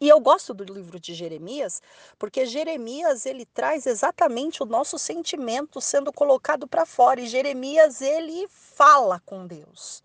E 0.00 0.08
eu 0.08 0.20
gosto 0.20 0.54
do 0.54 0.62
livro 0.62 1.00
de 1.00 1.12
Jeremias, 1.12 1.82
porque 2.18 2.46
Jeremias 2.46 3.26
ele 3.26 3.44
traz 3.44 3.84
exatamente 3.84 4.62
o 4.62 4.66
nosso 4.66 4.96
sentimento 4.96 5.80
sendo 5.80 6.12
colocado 6.12 6.68
para 6.68 6.86
fora. 6.86 7.20
E 7.20 7.26
Jeremias 7.26 8.00
ele 8.00 8.46
fala 8.48 9.20
com 9.26 9.46
Deus. 9.46 10.04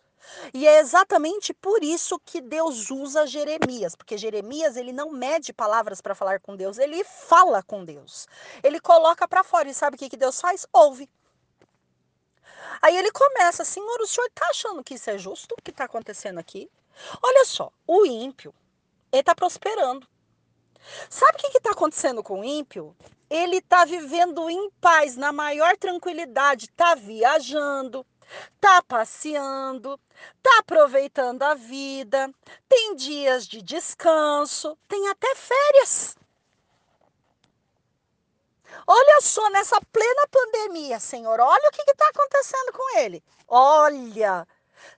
E 0.53 0.67
é 0.67 0.79
exatamente 0.79 1.53
por 1.53 1.83
isso 1.83 2.19
que 2.25 2.41
Deus 2.41 2.89
usa 2.89 3.27
Jeremias, 3.27 3.95
porque 3.95 4.17
Jeremias 4.17 4.75
ele 4.75 4.91
não 4.91 5.11
mede 5.11 5.53
palavras 5.53 6.01
para 6.01 6.15
falar 6.15 6.39
com 6.39 6.55
Deus, 6.55 6.77
ele 6.77 7.03
fala 7.03 7.61
com 7.61 7.85
Deus. 7.85 8.27
Ele 8.63 8.79
coloca 8.79 9.27
para 9.27 9.43
fora 9.43 9.69
e 9.69 9.73
sabe 9.73 9.95
o 9.95 9.99
que, 9.99 10.09
que 10.09 10.17
Deus 10.17 10.39
faz? 10.39 10.65
Ouve. 10.73 11.09
Aí 12.81 12.97
ele 12.97 13.11
começa, 13.11 13.63
Senhor, 13.63 14.01
o 14.01 14.07
senhor 14.07 14.27
está 14.27 14.47
achando 14.47 14.83
que 14.83 14.95
isso 14.95 15.09
é 15.09 15.17
justo? 15.17 15.55
O 15.57 15.61
que 15.61 15.71
está 15.71 15.85
acontecendo 15.85 16.39
aqui? 16.39 16.69
Olha 17.21 17.45
só, 17.45 17.71
o 17.87 18.05
ímpio, 18.05 18.53
ele 19.11 19.21
está 19.21 19.33
prosperando. 19.33 20.07
Sabe 21.09 21.37
o 21.37 21.51
que 21.51 21.57
está 21.57 21.71
acontecendo 21.71 22.21
com 22.21 22.41
o 22.41 22.43
ímpio? 22.43 22.95
Ele 23.29 23.57
está 23.57 23.85
vivendo 23.85 24.49
em 24.49 24.69
paz, 24.81 25.15
na 25.15 25.31
maior 25.31 25.77
tranquilidade, 25.77 26.65
está 26.65 26.93
viajando, 26.93 28.05
tá 28.59 28.81
passeando, 28.83 29.99
tá 30.41 30.59
aproveitando 30.59 31.41
a 31.43 31.55
vida, 31.55 32.29
tem 32.67 32.95
dias 32.95 33.47
de 33.47 33.61
descanso, 33.61 34.77
tem 34.87 35.07
até 35.07 35.33
férias. 35.35 36.15
Olha 38.85 39.21
só, 39.21 39.49
nessa 39.49 39.79
plena 39.91 40.27
pandemia, 40.29 40.99
Senhor, 40.99 41.39
olha 41.39 41.69
o 41.69 41.71
que 41.71 41.89
está 41.89 42.07
acontecendo 42.09 42.73
com 42.73 42.97
ele. 42.97 43.23
Olha, 43.47 44.47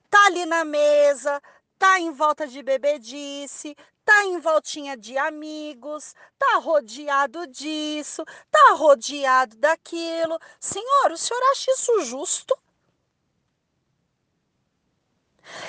tá 0.10 0.26
ali 0.26 0.46
na 0.46 0.66
mesa, 0.66 1.42
tá 1.78 2.00
em 2.00 2.12
volta 2.12 2.48
de 2.48 2.64
bebedice, 2.64 3.76
tá 4.04 4.26
em 4.26 4.40
voltinha 4.40 4.98
de 4.98 5.18
amigos, 5.18 6.16
tá 6.38 6.58
rodeado 6.60 7.46
disso, 7.48 8.24
tá 8.50 8.74
rodeado 8.74 9.56
daquilo. 9.58 10.40
Senhor, 10.60 11.12
o 11.12 11.18
senhor 11.18 11.42
acha 11.52 11.72
isso 11.72 12.02
justo? 12.02 12.58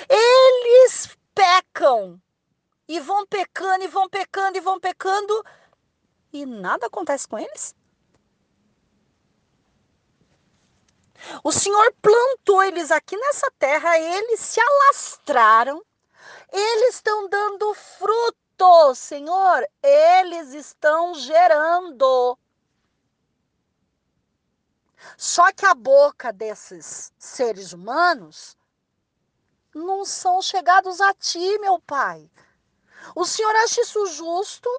Eles 0.09 1.15
pecam 1.35 2.19
e 2.87 2.99
vão 2.99 3.27
pecando 3.27 3.83
e 3.83 3.87
vão 3.87 4.09
pecando 4.09 4.57
e 4.57 4.61
vão 4.61 4.79
pecando 4.79 5.45
e 6.33 6.45
nada 6.45 6.87
acontece 6.87 7.27
com 7.27 7.37
eles. 7.37 7.76
O 11.43 11.51
Senhor 11.51 11.93
plantou 12.01 12.63
eles 12.63 12.91
aqui 12.91 13.17
nessa 13.17 13.49
terra, 13.57 13.97
eles 13.97 14.39
se 14.39 14.59
alastraram, 14.59 15.83
eles 16.51 16.95
estão 16.95 17.27
dando 17.29 17.73
fruto, 17.73 18.95
Senhor, 18.95 19.67
eles 19.81 20.53
estão 20.53 21.13
gerando. 21.13 22.37
Só 25.17 25.51
que 25.51 25.65
a 25.65 25.73
boca 25.73 26.33
desses 26.33 27.11
seres 27.17 27.73
humanos 27.73 28.57
não 29.73 30.03
são 30.05 30.41
chegados 30.41 30.99
a 30.99 31.13
ti, 31.13 31.57
meu 31.59 31.79
Pai. 31.79 32.29
O 33.15 33.25
Senhor 33.25 33.55
acha 33.57 33.81
isso 33.81 34.05
justo? 34.07 34.69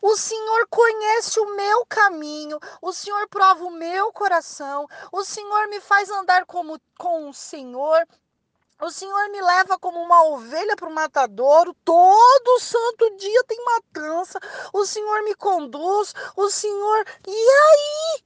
O 0.00 0.16
Senhor 0.16 0.66
conhece 0.68 1.38
o 1.40 1.54
meu 1.56 1.84
caminho, 1.86 2.58
o 2.80 2.92
Senhor 2.92 3.28
prova 3.28 3.64
o 3.64 3.70
meu 3.70 4.12
coração, 4.12 4.88
o 5.12 5.24
Senhor 5.24 5.68
me 5.68 5.80
faz 5.80 6.10
andar 6.10 6.44
como, 6.46 6.80
com 6.98 7.28
o 7.28 7.34
Senhor, 7.34 8.06
o 8.80 8.90
Senhor 8.90 9.28
me 9.30 9.40
leva 9.40 9.78
como 9.78 10.00
uma 10.00 10.24
ovelha 10.24 10.76
para 10.76 10.88
o 10.88 10.94
matadouro, 10.94 11.74
todo 11.84 12.60
santo 12.60 13.16
dia 13.16 13.44
tem 13.44 13.58
matança, 13.64 14.38
o 14.72 14.84
Senhor 14.84 15.22
me 15.22 15.34
conduz, 15.34 16.14
o 16.36 16.50
Senhor. 16.50 17.06
E 17.26 17.30
aí? 17.30 18.24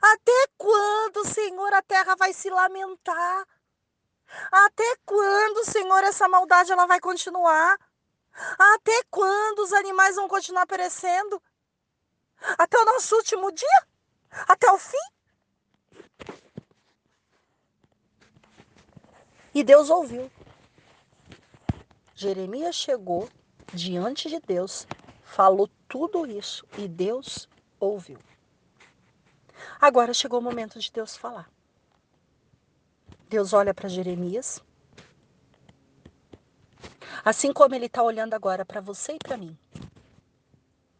Até 0.00 0.46
quando, 0.56 1.26
Senhor, 1.26 1.72
a 1.72 1.82
terra 1.82 2.14
vai 2.14 2.32
se 2.32 2.48
lamentar? 2.50 3.46
Até 4.50 4.96
quando, 5.04 5.64
Senhor, 5.64 6.04
essa 6.04 6.28
maldade 6.28 6.72
ela 6.72 6.86
vai 6.86 7.00
continuar? 7.00 7.78
Até 8.58 9.04
quando 9.10 9.60
os 9.60 9.72
animais 9.72 10.16
vão 10.16 10.28
continuar 10.28 10.66
perecendo? 10.66 11.40
Até 12.58 12.78
o 12.78 12.84
nosso 12.84 13.14
último 13.16 13.52
dia? 13.52 13.86
Até 14.48 14.70
o 14.70 14.78
fim? 14.78 14.98
E 19.54 19.62
Deus 19.62 19.88
ouviu. 19.88 20.30
Jeremias 22.14 22.74
chegou 22.74 23.28
diante 23.72 24.28
de 24.28 24.40
Deus, 24.40 24.86
falou 25.22 25.68
tudo 25.88 26.26
isso 26.26 26.66
e 26.76 26.88
Deus 26.88 27.48
ouviu. 27.78 28.18
Agora 29.80 30.12
chegou 30.12 30.40
o 30.40 30.42
momento 30.42 30.78
de 30.78 30.90
Deus 30.90 31.16
falar. 31.16 31.48
Deus 33.28 33.52
olha 33.52 33.72
para 33.72 33.88
Jeremias, 33.88 34.62
assim 37.24 37.52
como 37.52 37.74
ele 37.74 37.86
está 37.86 38.02
olhando 38.02 38.34
agora 38.34 38.64
para 38.64 38.80
você 38.80 39.12
e 39.12 39.18
para 39.18 39.36
mim. 39.36 39.56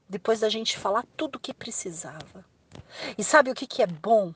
Depois 0.09 0.41
da 0.41 0.49
gente 0.49 0.79
falar 0.79 1.05
tudo 1.17 1.37
o 1.37 1.41
que 1.41 1.55
precisava. 1.55 2.45
E 3.17 3.25
sabe 3.25 3.51
o 3.51 3.55
que, 3.55 3.67
que 3.67 3.83
é 3.83 3.87
bom? 3.87 4.35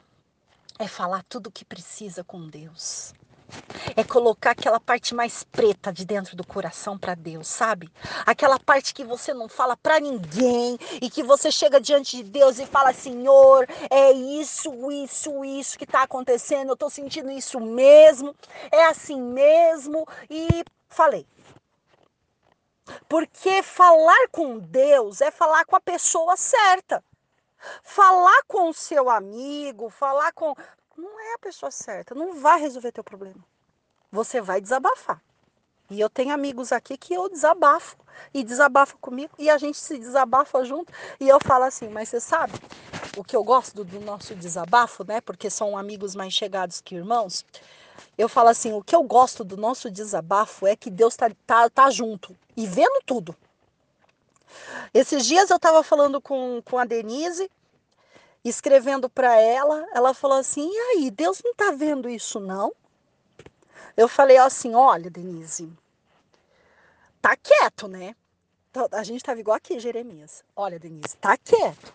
É 0.78 0.88
falar 0.88 1.24
tudo 1.28 1.48
o 1.48 1.52
que 1.52 1.64
precisa 1.64 2.24
com 2.24 2.46
Deus 2.46 3.12
é 3.96 4.04
colocar 4.04 4.50
aquela 4.50 4.78
parte 4.78 5.14
mais 5.14 5.42
preta 5.42 5.92
de 5.92 6.04
dentro 6.04 6.36
do 6.36 6.46
coração 6.46 6.98
para 6.98 7.14
Deus, 7.14 7.48
sabe? 7.48 7.90
Aquela 8.26 8.58
parte 8.58 8.94
que 8.94 9.04
você 9.04 9.32
não 9.32 9.48
fala 9.48 9.76
para 9.76 10.00
ninguém 10.00 10.78
e 11.00 11.10
que 11.10 11.22
você 11.22 11.50
chega 11.50 11.80
diante 11.80 12.18
de 12.18 12.22
Deus 12.24 12.58
e 12.58 12.66
fala: 12.66 12.92
Senhor, 12.92 13.66
é 13.90 14.12
isso, 14.12 14.70
isso, 14.90 15.44
isso 15.44 15.78
que 15.78 15.84
está 15.84 16.02
acontecendo, 16.02 16.68
eu 16.68 16.74
estou 16.74 16.90
sentindo 16.90 17.30
isso 17.30 17.58
mesmo, 17.60 18.34
é 18.70 18.86
assim 18.86 19.20
mesmo. 19.20 20.06
E 20.30 20.64
falei. 20.88 21.26
Porque 23.08 23.62
falar 23.62 24.28
com 24.30 24.58
Deus 24.58 25.20
é 25.20 25.30
falar 25.30 25.64
com 25.64 25.76
a 25.76 25.80
pessoa 25.80 26.36
certa. 26.36 27.02
Falar 27.82 28.42
com 28.46 28.70
o 28.70 28.74
seu 28.74 29.10
amigo, 29.10 29.90
falar 29.90 30.32
com. 30.32 30.54
Não 30.96 31.20
é 31.20 31.34
a 31.34 31.38
pessoa 31.38 31.70
certa, 31.70 32.14
não 32.14 32.34
vai 32.34 32.60
resolver 32.60 32.92
teu 32.92 33.04
problema 33.04 33.44
você 34.10 34.40
vai 34.40 34.60
desabafar. 34.60 35.22
E 35.90 35.98
eu 36.00 36.10
tenho 36.10 36.34
amigos 36.34 36.70
aqui 36.70 36.98
que 36.98 37.14
eu 37.14 37.30
desabafo 37.30 37.96
e 38.34 38.44
desabafa 38.44 38.96
comigo 39.00 39.32
e 39.38 39.48
a 39.48 39.56
gente 39.56 39.78
se 39.78 39.98
desabafa 39.98 40.62
junto. 40.64 40.92
E 41.18 41.26
eu 41.26 41.38
falo 41.40 41.64
assim, 41.64 41.88
mas 41.88 42.10
você 42.10 42.20
sabe 42.20 42.52
o 43.16 43.24
que 43.24 43.34
eu 43.34 43.42
gosto 43.42 43.74
do, 43.76 43.84
do 43.84 44.00
nosso 44.00 44.34
desabafo, 44.34 45.02
né? 45.04 45.20
Porque 45.22 45.48
são 45.48 45.78
amigos 45.78 46.14
mais 46.14 46.34
chegados 46.34 46.80
que 46.80 46.94
irmãos. 46.94 47.44
Eu 48.16 48.28
falo 48.28 48.48
assim, 48.48 48.72
o 48.72 48.82
que 48.82 48.94
eu 48.94 49.02
gosto 49.02 49.44
do 49.44 49.56
nosso 49.56 49.90
desabafo 49.90 50.66
é 50.66 50.76
que 50.76 50.90
Deus 50.90 51.16
tá, 51.16 51.30
tá, 51.46 51.68
tá 51.70 51.90
junto 51.90 52.36
e 52.56 52.66
vendo 52.66 53.00
tudo. 53.04 53.34
Esses 54.92 55.26
dias 55.26 55.50
eu 55.50 55.56
estava 55.56 55.82
falando 55.82 56.20
com, 56.20 56.62
com 56.64 56.78
a 56.78 56.84
Denise, 56.84 57.50
escrevendo 58.44 59.08
para 59.08 59.36
ela, 59.36 59.86
ela 59.92 60.14
falou 60.14 60.38
assim: 60.38 60.68
e 60.70 60.78
aí, 60.78 61.10
Deus 61.10 61.40
não 61.44 61.54
tá 61.54 61.70
vendo 61.70 62.08
isso 62.08 62.40
não? 62.40 62.72
Eu 63.96 64.08
falei 64.08 64.38
assim: 64.38 64.74
olha, 64.74 65.10
Denise, 65.10 65.70
tá 67.20 67.36
quieto, 67.36 67.88
né? 67.88 68.14
A 68.92 69.02
gente 69.02 69.24
tava 69.24 69.40
igual 69.40 69.56
aqui, 69.56 69.80
Jeremias. 69.80 70.44
Olha, 70.54 70.78
Denise, 70.78 71.16
tá 71.16 71.36
quieto. 71.36 71.92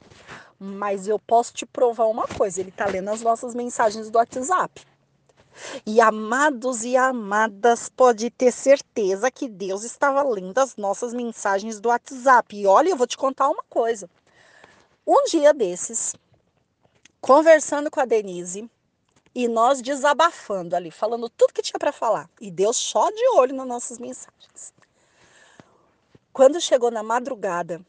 Mas 0.59 1.07
eu 1.07 1.17
posso 1.17 1.53
te 1.53 1.65
provar 1.65 2.05
uma 2.05 2.27
coisa: 2.27 2.59
ele 2.59 2.71
tá 2.71 2.85
lendo 2.85 3.09
as 3.09 3.21
nossas 3.21 3.55
mensagens 3.55 4.09
do 4.09 4.17
WhatsApp. 4.17 4.85
E 5.85 5.99
amados 6.01 6.83
e 6.83 6.95
amadas, 6.97 7.89
pode 7.89 8.29
ter 8.29 8.51
certeza 8.51 9.31
que 9.31 9.47
Deus 9.47 9.83
estava 9.83 10.23
lendo 10.23 10.57
as 10.57 10.75
nossas 10.75 11.13
mensagens 11.13 11.79
do 11.79 11.89
WhatsApp. 11.89 12.55
E 12.55 12.67
olha, 12.67 12.89
eu 12.89 12.97
vou 12.97 13.07
te 13.07 13.17
contar 13.17 13.49
uma 13.49 13.63
coisa. 13.69 14.09
Um 15.05 15.25
dia 15.25 15.53
desses, 15.53 16.15
conversando 17.19 17.91
com 17.91 17.99
a 17.99 18.05
Denise, 18.05 18.69
e 19.35 19.47
nós 19.47 19.81
desabafando 19.81 20.75
ali, 20.75 20.91
falando 20.91 21.29
tudo 21.29 21.53
que 21.53 21.61
tinha 21.61 21.79
para 21.79 21.91
falar. 21.91 22.29
E 22.39 22.51
Deus 22.51 22.77
só 22.77 23.09
de 23.09 23.27
olho 23.35 23.55
nas 23.55 23.67
nossas 23.67 23.97
mensagens. 23.97 24.73
Quando 26.31 26.61
chegou 26.61 26.91
na 26.91 27.03
madrugada, 27.03 27.81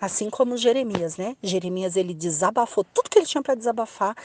assim 0.00 0.30
como 0.30 0.56
Jeremias, 0.56 1.16
né? 1.16 1.36
Jeremias 1.42 1.96
ele 1.96 2.14
desabafou 2.14 2.84
tudo 2.84 3.08
que 3.08 3.18
ele 3.18 3.26
tinha 3.26 3.42
para 3.42 3.54
desabafar. 3.54 4.16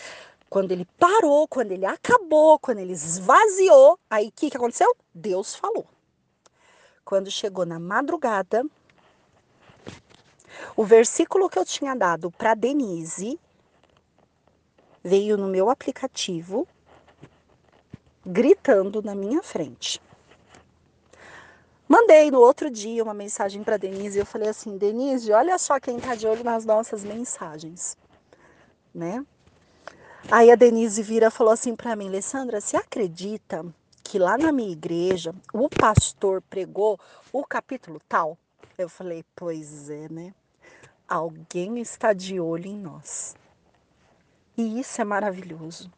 Quando 0.49 0.71
ele 0.71 0.86
parou, 0.97 1.47
quando 1.47 1.71
ele 1.71 1.86
acabou, 1.86 2.57
quando 2.57 2.79
ele 2.79 2.93
esvaziou, 2.93 3.99
aí 4.10 4.27
o 4.27 4.31
que, 4.31 4.49
que 4.49 4.57
aconteceu? 4.57 4.95
Deus 5.13 5.55
falou. 5.55 5.86
Quando 7.03 7.29
chegou 7.29 7.65
na 7.65 7.79
madrugada, 7.79 8.65
o 10.75 10.83
versículo 10.83 11.49
que 11.49 11.60
eu 11.60 11.65
tinha 11.65 11.95
dado 11.95 12.31
para 12.31 12.53
Denise 12.53 13.39
veio 15.03 15.38
no 15.38 15.47
meu 15.47 15.69
aplicativo 15.69 16.67
gritando 18.25 19.01
na 19.01 19.15
minha 19.15 19.41
frente. 19.41 20.01
Mandei 21.88 22.29
no 22.29 22.39
outro 22.39 22.69
dia 22.69 23.01
uma 23.01 23.13
mensagem 23.13 23.63
para 23.63 23.77
Denise 23.77 24.17
e 24.17 24.21
eu 24.21 24.25
falei 24.25 24.49
assim: 24.49 24.77
Denise, 24.77 25.31
olha 25.31 25.57
só 25.57 25.79
quem 25.79 25.97
está 25.97 26.15
de 26.15 26.27
olho 26.27 26.43
nas 26.43 26.65
nossas 26.65 27.03
mensagens, 27.03 27.97
né? 28.93 29.25
Aí 30.29 30.51
a 30.51 30.55
Denise 30.55 31.01
vira 31.01 31.31
falou 31.31 31.53
assim 31.53 31.73
para 31.73 31.95
mim: 31.95 32.09
Alessandra, 32.09 32.59
você 32.59 32.75
acredita 32.75 33.65
que 34.03 34.19
lá 34.19 34.37
na 34.37 34.51
minha 34.51 34.71
igreja 34.71 35.33
o 35.53 35.69
pastor 35.69 36.41
pregou 36.49 36.99
o 37.31 37.45
capítulo 37.45 38.01
tal? 38.09 38.37
Eu 38.77 38.89
falei: 38.89 39.23
Pois 39.33 39.89
é, 39.89 40.09
né? 40.09 40.33
Alguém 41.07 41.79
está 41.79 42.11
de 42.11 42.41
olho 42.41 42.67
em 42.67 42.75
nós. 42.75 43.37
E 44.57 44.81
isso 44.81 44.99
é 44.99 45.05
maravilhoso. 45.05 45.89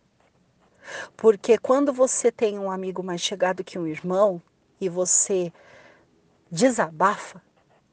Porque 1.17 1.57
quando 1.57 1.91
você 1.91 2.31
tem 2.31 2.59
um 2.59 2.69
amigo 2.69 3.01
mais 3.01 3.21
chegado 3.21 3.63
que 3.63 3.79
um 3.79 3.87
irmão 3.87 4.39
e 4.79 4.87
você 4.87 5.51
desabafa, 6.51 7.41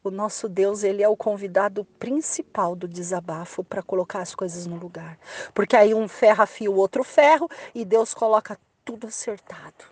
o 0.09 0.13
nosso 0.13 0.49
Deus, 0.49 0.83
ele 0.83 1.03
é 1.03 1.09
o 1.09 1.17
convidado 1.17 1.85
principal 1.99 2.75
do 2.75 2.89
desabafo 2.89 3.63
para 3.65 3.83
colocar 3.83 4.21
as 4.21 4.35
coisas 4.35 4.67
no 4.67 4.77
lugar. 4.77 5.19
Porque 5.55 5.77
aí 5.77 5.95
um 5.95 6.09
ferro 6.09 6.43
afia 6.43 6.71
o 6.71 6.77
outro 6.77 7.03
ferro 7.05 7.49
e 7.75 7.85
Deus 7.85 8.15
coloca 8.15 8.59
tudo 8.85 9.07
acertado. 9.07 9.85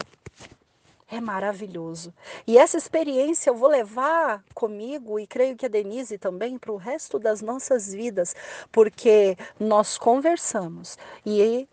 É 1.10 1.20
maravilhoso. 1.20 2.12
E 2.46 2.56
essa 2.58 2.76
experiência 2.76 3.50
eu 3.50 3.54
vou 3.54 3.68
levar 3.68 4.42
comigo 4.54 5.20
e 5.20 5.26
creio 5.26 5.56
que 5.56 5.66
a 5.66 5.68
Denise 5.68 6.18
também 6.18 6.58
para 6.58 6.72
o 6.72 6.76
resto 6.76 7.18
das 7.18 7.40
nossas 7.40 7.92
vidas, 7.92 8.34
porque 8.72 9.36
nós 9.60 9.98
conversamos 9.98 10.98
e 11.24 11.68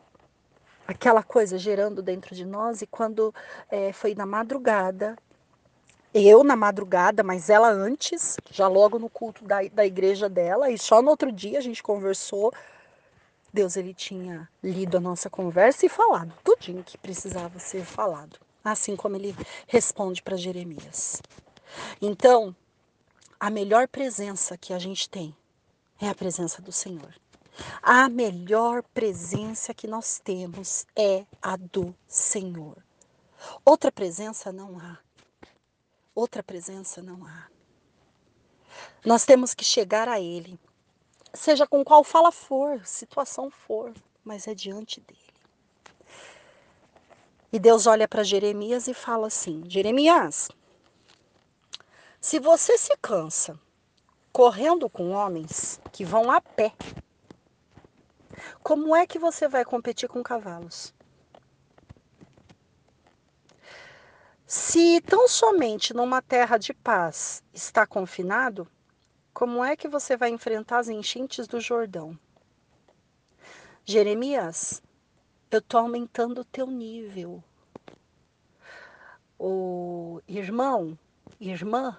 aquela 0.88 1.23
coisa 1.23 1.58
gerando 1.58 2.01
dentro 2.01 2.36
de 2.36 2.45
nós 2.45 2.82
e 2.82 2.88
quando 2.88 3.34
é, 3.69 3.93
foi 3.93 4.13
na 4.13 4.25
madrugada 4.25 5.15
eu 6.13 6.43
na 6.43 6.56
madrugada, 6.56 7.24
mas 7.24 7.50
ela 7.50 7.69
antes, 7.69 8.38
já 8.50 8.67
logo 8.67 9.00
no 9.00 9.10
culto 9.10 9.43
da, 9.45 9.62
da 9.71 9.86
igreja 9.86 10.28
dela, 10.28 10.69
e 10.69 10.78
só 10.78 11.02
no 11.02 11.10
outro 11.10 11.32
dia 11.32 11.60
a 11.60 11.62
gente 11.62 11.82
conversou. 11.82 12.54
Deus 13.54 13.76
ele 13.76 13.93
tinha 13.93 14.47
lido 14.63 14.97
a 14.97 15.02
nossa 15.02 15.30
conversa 15.30 15.86
e 15.86 15.89
falado 15.89 16.34
tudinho 16.43 16.84
que 16.84 16.97
precisava 16.97 17.60
ser 17.60 17.84
falado, 17.84 18.39
assim 18.63 18.95
como 18.95 19.15
ele 19.15 19.36
responde 19.67 20.21
para 20.21 20.38
Jeremias. 20.38 21.21
Então, 22.02 22.56
a 23.39 23.50
melhor 23.50 23.88
presença 23.88 24.58
que 24.58 24.74
a 24.74 24.80
gente 24.80 25.10
tem 25.10 25.36
é 26.00 26.08
a 26.08 26.15
presença 26.15 26.62
do 26.62 26.71
Senhor. 26.71 27.13
A 27.82 28.08
melhor 28.08 28.84
presença 28.93 29.74
que 29.74 29.88
nós 29.88 30.19
temos 30.24 30.86
é 30.95 31.26
a 31.41 31.56
do 31.56 31.95
Senhor. 32.08 32.78
Outra 33.65 33.91
presença 33.91 34.52
não 34.52 34.80
há. 34.80 34.97
Outra 36.21 36.43
presença 36.43 37.01
não 37.01 37.25
há. 37.25 37.47
Nós 39.03 39.25
temos 39.25 39.55
que 39.55 39.65
chegar 39.65 40.07
a 40.07 40.21
Ele, 40.21 40.60
seja 41.34 41.65
com 41.65 41.84
qual 41.84 42.03
fala 42.03 42.31
for, 42.31 42.86
situação 42.86 43.49
for, 43.49 43.91
mas 44.23 44.47
é 44.47 44.53
diante 44.53 45.01
dele. 45.01 45.34
E 47.51 47.57
Deus 47.57 47.88
olha 47.88 48.07
para 48.07 48.21
Jeremias 48.23 48.88
e 48.88 48.93
fala 48.93 49.25
assim: 49.25 49.63
Jeremias, 49.67 50.49
se 52.19 52.38
você 52.38 52.77
se 52.77 52.95
cansa 53.01 53.60
correndo 54.31 54.88
com 54.88 55.13
homens 55.13 55.81
que 55.91 56.05
vão 56.05 56.29
a 56.29 56.39
pé, 56.39 56.71
como 58.62 58.95
é 58.95 59.07
que 59.07 59.17
você 59.17 59.47
vai 59.47 59.65
competir 59.65 60.07
com 60.07 60.21
cavalos? 60.21 60.93
Se 64.54 65.00
tão 65.00 65.30
somente 65.30 65.94
numa 65.94 66.22
terra 66.22 66.58
de 66.58 66.74
paz 66.74 67.42
está 67.54 67.88
confinado, 67.88 68.68
como 69.34 69.64
é 69.64 69.78
que 69.78 69.88
você 69.88 70.18
vai 70.18 70.30
enfrentar 70.30 70.80
as 70.80 70.90
enchentes 70.90 71.48
do 71.48 71.62
Jordão? 71.62 72.20
Jeremias, 73.86 74.84
eu 75.50 75.60
estou 75.60 75.80
aumentando 75.80 76.42
o 76.42 76.44
teu 76.44 76.68
nível. 76.68 77.42
O 79.40 80.20
irmão, 80.28 81.00
irmã, 81.40 81.98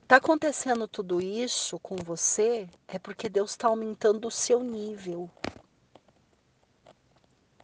está 0.00 0.16
acontecendo 0.16 0.88
tudo 0.88 1.20
isso 1.20 1.78
com 1.80 1.96
você 1.96 2.66
é 2.88 2.98
porque 2.98 3.28
Deus 3.28 3.50
está 3.50 3.68
aumentando 3.68 4.26
o 4.26 4.30
seu 4.30 4.64
nível. 4.64 5.30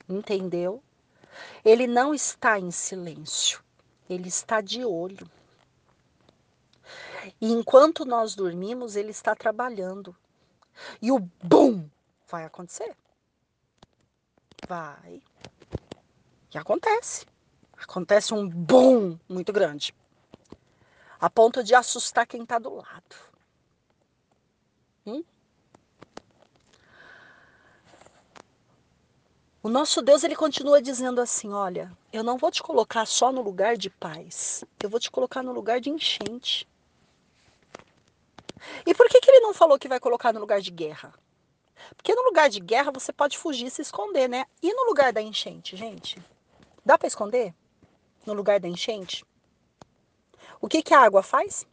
Entendeu? 0.06 0.82
Ele 1.64 1.86
não 1.86 2.14
está 2.14 2.58
em 2.58 2.70
silêncio, 2.70 3.62
ele 4.08 4.28
está 4.28 4.60
de 4.60 4.84
olho. 4.84 5.28
E 7.40 7.52
enquanto 7.52 8.04
nós 8.04 8.34
dormimos, 8.34 8.96
ele 8.96 9.10
está 9.10 9.34
trabalhando. 9.34 10.14
E 11.00 11.10
o 11.10 11.18
bum 11.18 11.88
vai 12.28 12.44
acontecer. 12.44 12.96
Vai. 14.68 15.22
E 16.54 16.58
acontece. 16.58 17.26
Acontece 17.76 18.32
um 18.32 18.48
bum 18.48 19.18
muito 19.28 19.52
grande. 19.52 19.94
A 21.18 21.28
ponto 21.28 21.62
de 21.62 21.74
assustar 21.74 22.26
quem 22.26 22.42
está 22.42 22.58
do 22.58 22.74
lado. 22.74 23.16
Hum? 25.06 25.24
O 29.66 29.68
nosso 29.68 30.00
Deus, 30.00 30.22
ele 30.22 30.36
continua 30.36 30.80
dizendo 30.80 31.20
assim: 31.20 31.52
olha, 31.52 31.90
eu 32.12 32.22
não 32.22 32.38
vou 32.38 32.52
te 32.52 32.62
colocar 32.62 33.04
só 33.04 33.32
no 33.32 33.42
lugar 33.42 33.76
de 33.76 33.90
paz, 33.90 34.64
eu 34.80 34.88
vou 34.88 35.00
te 35.00 35.10
colocar 35.10 35.42
no 35.42 35.50
lugar 35.50 35.80
de 35.80 35.90
enchente. 35.90 36.68
E 38.86 38.94
por 38.94 39.08
que, 39.08 39.20
que 39.20 39.28
ele 39.28 39.40
não 39.40 39.52
falou 39.52 39.76
que 39.76 39.88
vai 39.88 39.98
colocar 39.98 40.32
no 40.32 40.38
lugar 40.38 40.60
de 40.60 40.70
guerra? 40.70 41.12
Porque 41.96 42.14
no 42.14 42.22
lugar 42.22 42.48
de 42.48 42.60
guerra 42.60 42.92
você 42.92 43.12
pode 43.12 43.36
fugir 43.36 43.68
se 43.72 43.82
esconder, 43.82 44.28
né? 44.28 44.46
E 44.62 44.72
no 44.72 44.84
lugar 44.84 45.12
da 45.12 45.20
enchente, 45.20 45.76
gente? 45.76 46.16
Dá 46.84 46.96
para 46.96 47.08
esconder? 47.08 47.52
No 48.24 48.34
lugar 48.34 48.60
da 48.60 48.68
enchente? 48.68 49.26
O 50.60 50.68
que, 50.68 50.80
que 50.80 50.94
a 50.94 51.00
água 51.00 51.24
faz? 51.24 51.66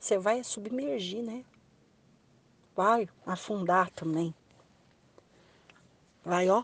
Você 0.00 0.16
vai 0.16 0.42
submergir, 0.42 1.22
né? 1.22 1.44
Vai 2.74 3.06
afundar 3.26 3.90
também. 3.90 4.34
Vai, 6.28 6.50
ó. 6.50 6.62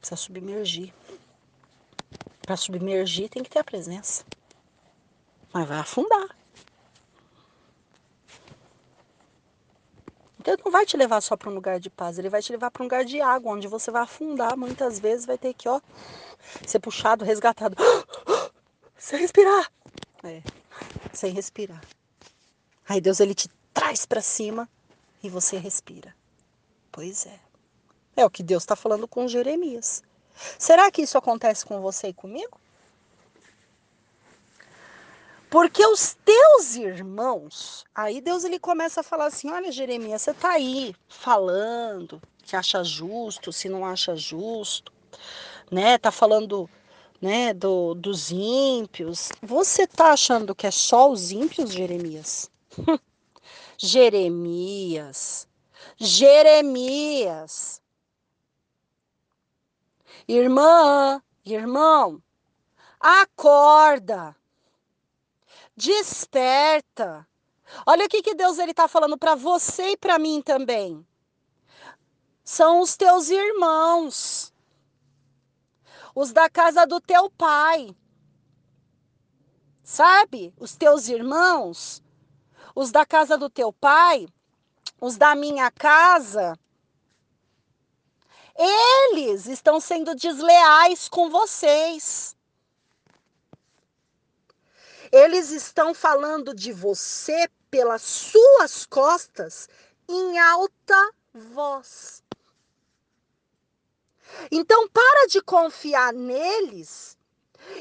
Precisa 0.00 0.16
submergir. 0.16 0.94
Para 2.40 2.56
submergir 2.56 3.28
tem 3.28 3.42
que 3.42 3.50
ter 3.50 3.58
a 3.58 3.64
presença. 3.64 4.24
Mas 5.52 5.68
vai 5.68 5.78
afundar. 5.80 6.34
Ele 10.42 10.62
não 10.64 10.72
vai 10.72 10.86
te 10.86 10.96
levar 10.96 11.20
só 11.20 11.36
para 11.36 11.50
um 11.50 11.54
lugar 11.54 11.78
de 11.78 11.90
paz, 11.90 12.18
ele 12.18 12.30
vai 12.30 12.40
te 12.40 12.50
levar 12.50 12.70
para 12.70 12.82
um 12.82 12.86
lugar 12.86 13.04
de 13.04 13.20
água, 13.20 13.52
onde 13.52 13.68
você 13.68 13.90
vai 13.90 14.04
afundar. 14.04 14.56
Muitas 14.56 14.98
vezes 14.98 15.26
vai 15.26 15.36
ter 15.36 15.52
que, 15.52 15.68
ó, 15.68 15.78
ser 16.66 16.78
puxado, 16.78 17.26
resgatado. 17.26 17.76
Sem 18.96 19.20
respirar. 19.20 19.70
É, 20.24 20.42
sem 21.12 21.32
respirar. 21.32 21.82
Aí 22.88 23.00
Deus 23.00 23.20
ele 23.20 23.34
te 23.34 23.50
traz 23.74 24.06
para 24.06 24.22
cima 24.22 24.66
e 25.22 25.28
você 25.28 25.58
respira. 25.58 26.16
Pois 26.90 27.26
é. 27.26 27.45
É 28.16 28.24
o 28.24 28.30
que 28.30 28.42
Deus 28.42 28.62
está 28.62 28.74
falando 28.74 29.06
com 29.06 29.28
Jeremias. 29.28 30.02
Será 30.58 30.90
que 30.90 31.02
isso 31.02 31.18
acontece 31.18 31.64
com 31.64 31.80
você 31.80 32.08
e 32.08 32.14
comigo? 32.14 32.58
Porque 35.48 35.86
os 35.86 36.16
teus 36.24 36.74
irmãos, 36.74 37.84
aí 37.94 38.20
Deus 38.20 38.44
ele 38.44 38.58
começa 38.58 39.00
a 39.00 39.04
falar 39.04 39.26
assim: 39.26 39.50
olha, 39.50 39.70
Jeremias, 39.70 40.22
você 40.22 40.32
está 40.32 40.50
aí 40.50 40.94
falando 41.08 42.20
que 42.42 42.56
acha 42.56 42.82
justo, 42.82 43.52
se 43.52 43.68
não 43.68 43.84
acha 43.84 44.16
justo, 44.16 44.92
né? 45.70 45.98
Tá 45.98 46.10
falando 46.10 46.68
né, 47.20 47.54
do, 47.54 47.94
dos 47.94 48.30
ímpios. 48.30 49.30
Você 49.42 49.82
está 49.82 50.12
achando 50.12 50.54
que 50.54 50.66
é 50.66 50.70
só 50.70 51.10
os 51.10 51.30
ímpios, 51.30 51.72
Jeremias? 51.72 52.50
Jeremias, 53.78 55.46
Jeremias, 55.98 57.80
Irmã, 60.28 61.22
irmão, 61.44 62.20
acorda. 62.98 64.34
Desperta. 65.76 67.26
Olha 67.86 68.06
o 68.06 68.08
que, 68.08 68.22
que 68.22 68.34
Deus 68.34 68.58
ele 68.58 68.72
está 68.72 68.88
falando 68.88 69.16
para 69.16 69.34
você 69.34 69.92
e 69.92 69.96
para 69.96 70.18
mim 70.18 70.42
também. 70.42 71.06
São 72.42 72.80
os 72.80 72.96
teus 72.96 73.28
irmãos, 73.28 74.52
os 76.14 76.32
da 76.32 76.48
casa 76.48 76.86
do 76.86 77.00
teu 77.00 77.30
pai. 77.30 77.94
Sabe? 79.82 80.52
Os 80.58 80.74
teus 80.74 81.08
irmãos, 81.08 82.02
os 82.74 82.90
da 82.90 83.06
casa 83.06 83.36
do 83.38 83.48
teu 83.48 83.72
pai, 83.72 84.26
os 85.00 85.16
da 85.16 85.34
minha 85.34 85.70
casa, 85.70 86.58
Eles 88.58 89.46
estão 89.46 89.80
sendo 89.80 90.14
desleais 90.14 91.08
com 91.08 91.28
vocês. 91.28 92.34
Eles 95.12 95.50
estão 95.50 95.94
falando 95.94 96.54
de 96.54 96.72
você 96.72 97.48
pelas 97.70 98.02
suas 98.02 98.86
costas 98.86 99.68
em 100.08 100.38
alta 100.38 101.10
voz. 101.32 102.22
Então, 104.50 104.88
para 104.88 105.26
de 105.28 105.40
confiar 105.42 106.12
neles 106.12 107.16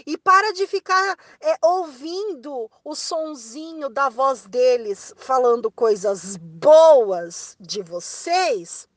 e 0.06 0.18
para 0.18 0.52
de 0.54 0.66
ficar 0.68 1.18
é, 1.40 1.58
ouvindo 1.62 2.70
o 2.84 2.96
sonzinho 2.96 3.90
da 3.90 4.10
voz 4.10 4.46
deles 4.46 5.14
falando 5.18 5.72
coisas 5.72 6.38
boas 6.38 7.56
de 7.60 7.82
vocês, 7.82 8.88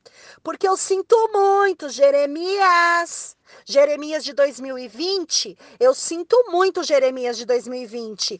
porque 0.43 0.67
eu 0.67 0.77
sinto 0.77 1.15
muito, 1.31 1.89
Jeremias. 1.89 3.37
Jeremias 3.65 4.23
de 4.23 4.33
2020, 4.33 5.57
eu 5.79 5.93
sinto 5.93 6.35
muito, 6.49 6.83
Jeremias 6.83 7.37
de 7.37 7.45
2020. 7.45 8.39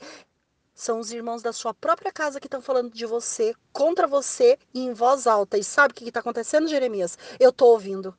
São 0.73 0.99
os 0.99 1.11
irmãos 1.11 1.41
da 1.41 1.51
sua 1.51 1.73
própria 1.73 2.11
casa 2.11 2.39
que 2.39 2.47
estão 2.47 2.61
falando 2.61 2.91
de 2.93 3.05
você, 3.05 3.53
contra 3.73 4.07
você 4.07 4.57
em 4.73 4.93
voz 4.93 5.27
alta. 5.27 5.57
E 5.57 5.63
sabe 5.63 5.91
o 5.91 5.95
que 5.95 6.07
está 6.07 6.21
acontecendo, 6.21 6.67
Jeremias? 6.67 7.17
Eu 7.39 7.49
estou 7.49 7.71
ouvindo. 7.71 8.15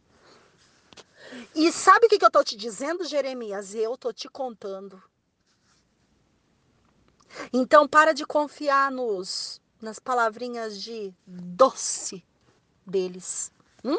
E 1.55 1.73
sabe 1.73 2.07
o 2.07 2.09
que, 2.09 2.19
que 2.19 2.25
eu 2.25 2.29
estou 2.29 2.45
te 2.45 2.57
dizendo, 2.57 3.05
Jeremias? 3.05 3.75
Eu 3.75 3.95
estou 3.95 4.13
te 4.13 4.29
contando. 4.29 5.03
Então, 7.53 7.89
para 7.89 8.13
de 8.13 8.27
confiar 8.27 8.91
nos, 8.91 9.61
nas 9.81 9.99
palavrinhas 9.99 10.81
de 10.81 11.15
doce 11.27 12.25
deles. 12.87 13.53
Hum? 13.85 13.99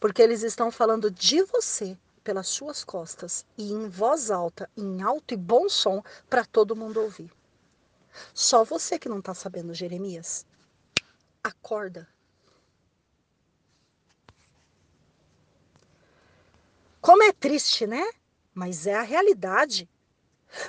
Porque 0.00 0.22
eles 0.22 0.42
estão 0.42 0.70
falando 0.70 1.10
de 1.10 1.42
você 1.42 1.96
pelas 2.22 2.48
suas 2.48 2.82
costas 2.82 3.44
e 3.56 3.72
em 3.72 3.88
voz 3.88 4.30
alta, 4.30 4.68
em 4.76 5.02
alto 5.02 5.34
e 5.34 5.36
bom 5.36 5.68
som, 5.68 6.02
para 6.28 6.44
todo 6.44 6.74
mundo 6.74 7.00
ouvir. 7.00 7.30
Só 8.32 8.64
você 8.64 8.98
que 8.98 9.08
não 9.08 9.18
está 9.18 9.34
sabendo, 9.34 9.74
Jeremias. 9.74 10.46
Acorda. 11.42 12.08
Como 17.00 17.22
é 17.22 17.32
triste, 17.32 17.86
né? 17.86 18.02
Mas 18.54 18.86
é 18.86 18.94
a 18.94 19.02
realidade. 19.02 19.88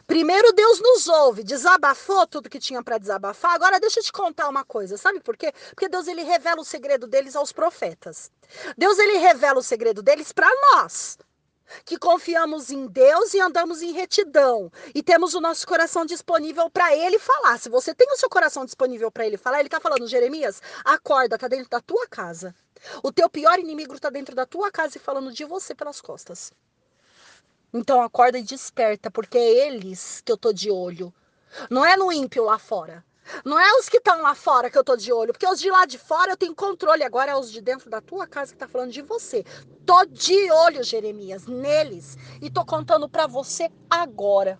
Primeiro 0.08 0.52
Deus 0.54 0.80
nos 0.80 1.08
ouve, 1.08 1.44
desabafou 1.44 2.26
tudo 2.28 2.50
que 2.50 2.60
tinha 2.60 2.84
para 2.84 2.98
desabafar. 2.98 3.54
Agora 3.54 3.80
deixa 3.80 4.00
eu 4.00 4.04
te 4.04 4.12
contar 4.12 4.50
uma 4.50 4.64
coisa, 4.64 4.98
sabe 4.98 5.20
por 5.20 5.38
quê? 5.38 5.54
Porque 5.70 5.90
Deus 5.90 6.08
ele 6.08 6.24
revela 6.24 6.62
o 6.62 6.66
segredo 6.66 7.08
deles 7.08 7.36
aos 7.36 7.52
profetas. 7.52 8.32
Deus 8.78 8.98
ele 8.98 9.18
revela 9.18 9.60
o 9.60 9.64
segredo 9.64 10.02
deles 10.02 10.32
para 10.32 10.50
nós, 10.72 11.18
que 11.84 11.98
confiamos 11.98 12.70
em 12.70 12.88
Deus 12.88 13.34
e 13.34 13.40
andamos 13.40 13.82
em 13.82 13.92
retidão 13.92 14.72
e 14.94 15.02
temos 15.02 15.34
o 15.34 15.42
nosso 15.42 15.68
coração 15.68 16.06
disponível 16.06 16.70
para 16.70 16.96
ele 16.96 17.20
falar. 17.20 17.60
Se 17.60 17.70
você 17.70 17.94
tem 17.94 18.12
o 18.12 18.18
seu 18.18 18.30
coração 18.30 18.66
disponível 18.66 19.12
para 19.12 19.26
ele 19.26 19.38
falar, 19.38 19.60
ele 19.60 19.70
tá 19.70 19.80
falando, 19.80 20.08
Jeremias, 20.08 20.62
acorda, 20.84 21.38
tá 21.38 21.48
dentro 21.48 21.70
da 21.70 21.82
tua 21.82 22.08
casa. 22.08 22.56
O 23.02 23.12
teu 23.12 23.30
pior 23.30 23.58
inimigo 23.60 23.96
está 23.96 24.10
dentro 24.10 24.36
da 24.36 24.46
tua 24.46 24.72
casa 24.72 24.98
e 24.98 25.00
falando 25.00 25.32
de 25.32 25.46
você 25.46 25.74
pelas 25.74 26.02
costas. 26.02 26.52
Então 27.78 28.02
acorda 28.02 28.40
e 28.40 28.42
desperta, 28.42 29.12
porque 29.12 29.38
é 29.38 29.68
eles 29.68 30.22
que 30.22 30.32
eu 30.32 30.38
tô 30.38 30.54
de 30.54 30.72
olho. 30.72 31.14
Não 31.70 31.86
é 31.86 31.98
no 31.98 32.10
ímpio 32.10 32.46
lá 32.46 32.58
fora. 32.58 33.04
Não 33.44 33.60
é 33.60 33.70
os 33.78 33.90
que 33.90 33.98
estão 33.98 34.22
lá 34.22 34.34
fora 34.34 34.70
que 34.70 34.78
eu 34.78 34.84
tô 34.84 34.96
de 34.96 35.12
olho, 35.12 35.34
porque 35.34 35.46
os 35.46 35.60
de 35.60 35.70
lá 35.70 35.86
de 35.86 35.98
fora 35.98 36.32
eu 36.32 36.38
tenho 36.38 36.56
controle. 36.56 37.04
Agora 37.04 37.32
é 37.32 37.36
os 37.36 37.52
de 37.52 37.60
dentro 37.60 37.90
da 37.90 38.00
tua 38.00 38.26
casa 38.26 38.54
que 38.54 38.58
tá 38.58 38.66
falando 38.66 38.94
de 38.94 39.02
você. 39.02 39.44
Tô 39.86 40.06
de 40.06 40.50
olho, 40.52 40.86
Jeremias, 40.86 41.48
neles. 41.48 42.18
E 42.42 42.50
tô 42.50 42.64
contando 42.64 43.10
para 43.10 43.28
você 43.28 43.70
agora. 43.90 44.58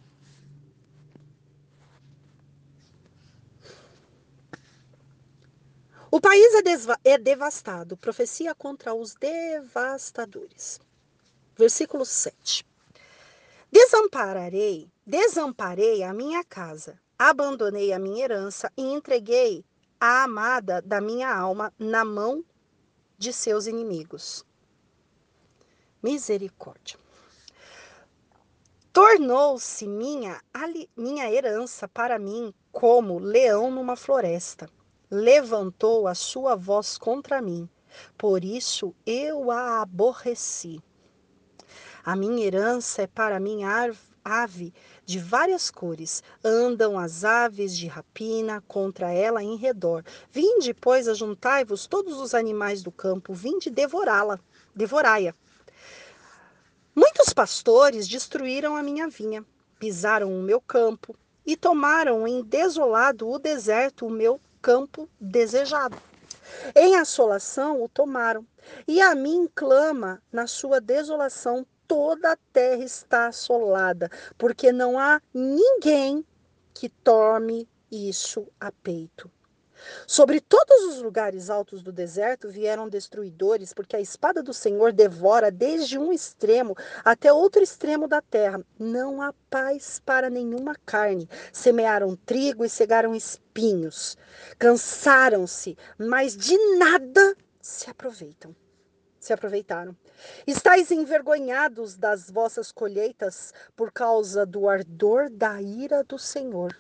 O 6.12 6.20
país 6.20 6.54
é, 6.54 7.12
é 7.14 7.18
devastado. 7.18 7.96
Profecia 7.96 8.54
contra 8.54 8.94
os 8.94 9.16
devastadores. 9.16 10.82
Versículo 11.58 12.06
7. 12.06 12.75
Desampararei, 13.72 14.90
desamparei 15.06 16.04
a 16.04 16.14
minha 16.14 16.44
casa, 16.44 17.00
abandonei 17.18 17.92
a 17.94 18.00
minha 18.00 18.24
herança 18.24 18.72
e 18.78 18.82
entreguei 18.82 19.66
a 20.00 20.24
amada 20.24 20.82
da 20.82 21.02
minha 21.02 21.34
alma 21.36 21.74
na 21.78 22.06
mão 22.06 22.44
de 23.18 23.34
seus 23.34 23.68
inimigos. 23.68 24.46
Misericórdia. 26.02 27.00
Tornou-se 28.94 29.88
minha, 29.88 30.42
minha 30.96 31.30
herança 31.30 31.88
para 31.88 32.18
mim 32.18 32.54
como 32.72 33.20
leão 33.20 33.70
numa 33.72 33.96
floresta 33.96 34.70
levantou 35.10 36.08
a 36.08 36.16
sua 36.16 36.56
voz 36.56 36.98
contra 36.98 37.42
mim, 37.42 37.70
por 38.18 38.44
isso 38.44 38.94
eu 39.06 39.52
a 39.52 39.82
aborreci. 39.82 40.82
A 42.06 42.16
minha 42.16 42.46
herança 42.46 43.02
é 43.02 43.08
para 43.08 43.40
mim 43.40 43.62
ave 44.24 44.72
de 45.04 45.18
várias 45.18 45.72
cores. 45.72 46.22
Andam 46.44 47.00
as 47.00 47.24
aves 47.24 47.76
de 47.76 47.88
rapina 47.88 48.64
contra 48.68 49.12
ela 49.12 49.42
em 49.42 49.56
redor. 49.56 50.06
Vinde, 50.32 50.72
pois, 50.72 51.08
ajuntai-vos 51.08 51.88
todos 51.88 52.22
os 52.22 52.36
animais 52.36 52.84
do 52.84 52.92
campo, 52.92 53.34
vinde 53.34 53.72
devorá-la, 53.72 54.40
devorai-a. 54.76 55.34
Muitos 56.94 57.34
pastores 57.34 58.08
destruíram 58.08 58.76
a 58.76 58.84
minha 58.84 59.08
vinha, 59.08 59.44
pisaram 59.80 60.32
o 60.32 60.44
meu 60.44 60.62
campo 60.62 61.16
e 61.44 61.58
tomaram 61.58 62.28
em 62.28 62.44
desolado 62.44 63.28
o 63.28 63.40
deserto 63.40 64.06
o 64.06 64.12
meu 64.12 64.40
campo 64.62 65.10
desejado. 65.20 65.98
Em 66.76 66.98
assolação 66.98 67.82
o 67.82 67.90
tomaram, 67.90 68.46
e 68.88 69.02
a 69.02 69.16
mim 69.16 69.50
clama 69.56 70.22
na 70.32 70.46
sua 70.46 70.80
desolação 70.80 71.66
toda 71.88 72.32
a 72.34 72.38
terra 72.52 72.84
está 72.84 73.28
assolada, 73.28 74.10
porque 74.38 74.72
não 74.72 75.00
há 75.00 75.22
ninguém 75.34 76.26
que 76.74 76.90
tome 76.90 77.68
isso 77.92 78.48
a 78.60 78.72
peito. 78.72 79.32
Sobre 80.08 80.40
todos 80.40 80.84
os 80.86 81.02
lugares 81.02 81.50
altos 81.50 81.82
do 81.82 81.92
deserto 81.92 82.50
vieram 82.50 82.90
destruidores, 82.90 83.74
porque 83.74 83.96
a 83.96 84.02
espada 84.02 84.42
do 84.42 84.54
Senhor 84.54 84.92
devora 84.92 85.52
desde 85.52 85.98
um 85.98 86.12
extremo 86.12 86.76
até 87.04 87.32
outro 87.32 87.62
extremo 87.62 88.08
da 88.08 88.22
terra. 88.22 88.64
Não 88.80 89.22
há 89.22 89.34
paz 89.50 90.02
para 90.06 90.30
nenhuma 90.30 90.76
carne. 90.86 91.30
Semearam 91.52 92.16
trigo 92.16 92.64
e 92.64 92.70
cegaram 92.70 93.14
espinhos. 93.14 94.18
Cansaram-se, 94.58 95.78
mas 95.98 96.36
de 96.36 96.58
nada 96.78 97.36
se 97.62 97.90
aproveitam. 97.90 98.56
Se 99.26 99.34
aproveitaram. 99.34 99.98
Estais 100.46 100.92
envergonhados 100.92 101.98
das 101.98 102.30
vossas 102.30 102.72
colheitas 102.72 103.52
por 103.76 103.92
causa 103.92 104.46
do 104.46 104.70
ardor 104.70 105.32
da 105.32 105.60
ira 105.60 106.04
do 106.04 106.20
Senhor. 106.20 106.78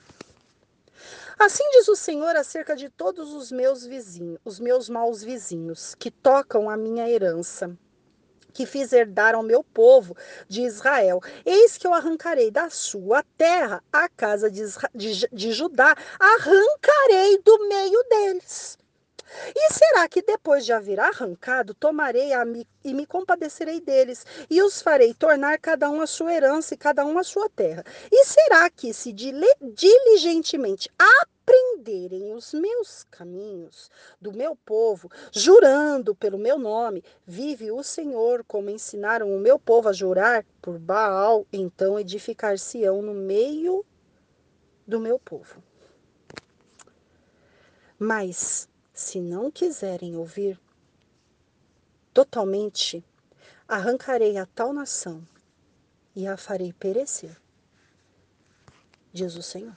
Assim 1.39 1.67
diz 1.71 1.87
o 1.87 1.95
Senhor 1.95 2.35
acerca 2.35 2.75
de 2.75 2.87
todos 2.87 3.33
os 3.33 3.51
meus 3.51 3.83
vizinhos, 3.83 4.39
os 4.45 4.59
meus 4.59 4.87
maus 4.87 5.23
vizinhos, 5.23 5.95
que 5.95 6.11
tocam 6.11 6.69
a 6.69 6.77
minha 6.77 7.09
herança 7.09 7.75
que 8.53 8.67
fiz 8.67 8.93
herdar 8.93 9.33
ao 9.33 9.41
meu 9.41 9.63
povo 9.63 10.15
de 10.47 10.61
Israel. 10.61 11.21
Eis 11.43 11.79
que 11.79 11.87
eu 11.87 11.95
arrancarei 11.95 12.51
da 12.51 12.69
sua 12.69 13.23
terra 13.35 13.83
a 13.91 14.07
casa 14.07 14.51
de, 14.51 14.61
de, 14.93 15.27
de 15.33 15.51
Judá, 15.51 15.95
arrancarei 16.19 17.39
do 17.43 17.67
meio 17.67 18.03
deles. 18.03 18.77
E 19.55 19.73
será 19.73 20.07
que 20.07 20.21
depois 20.21 20.65
de 20.65 20.71
haver 20.73 20.99
arrancado, 20.99 21.73
tomarei 21.73 22.31
mi, 22.45 22.67
e 22.83 22.93
me 22.93 23.05
compadecerei 23.05 23.81
deles, 23.81 24.25
e 24.49 24.61
os 24.61 24.81
farei 24.81 25.13
tornar 25.13 25.57
cada 25.59 25.89
um 25.89 26.01
a 26.01 26.07
sua 26.07 26.33
herança 26.33 26.73
e 26.73 26.77
cada 26.77 27.05
um 27.05 27.17
a 27.17 27.23
sua 27.23 27.49
terra? 27.49 27.83
E 28.11 28.25
será 28.25 28.69
que, 28.69 28.93
se 28.93 29.11
diligentemente 29.11 30.89
aprenderem 30.97 32.33
os 32.33 32.53
meus 32.53 33.03
caminhos 33.09 33.89
do 34.21 34.31
meu 34.31 34.55
povo, 34.55 35.09
jurando 35.31 36.15
pelo 36.15 36.37
meu 36.37 36.57
nome, 36.57 37.03
vive 37.25 37.71
o 37.71 37.83
Senhor, 37.83 38.43
como 38.47 38.69
ensinaram 38.69 39.35
o 39.35 39.39
meu 39.39 39.57
povo 39.59 39.89
a 39.89 39.93
jurar 39.93 40.45
por 40.61 40.77
Baal, 40.79 41.45
então 41.51 41.99
edificar-se-ão 41.99 43.01
no 43.01 43.13
meio 43.13 43.85
do 44.87 44.99
meu 44.99 45.17
povo. 45.17 45.63
Mas 47.97 48.67
se 48.95 49.19
não 49.19 49.51
quiserem 49.51 50.15
ouvir, 50.15 50.57
totalmente 52.13 53.03
arrancarei 53.67 54.37
a 54.37 54.45
tal 54.45 54.71
nação 54.71 55.27
e 56.15 56.25
a 56.25 56.37
farei 56.37 56.71
perecer, 56.71 57.35
diz 59.11 59.35
o 59.35 59.43
Senhor. 59.43 59.75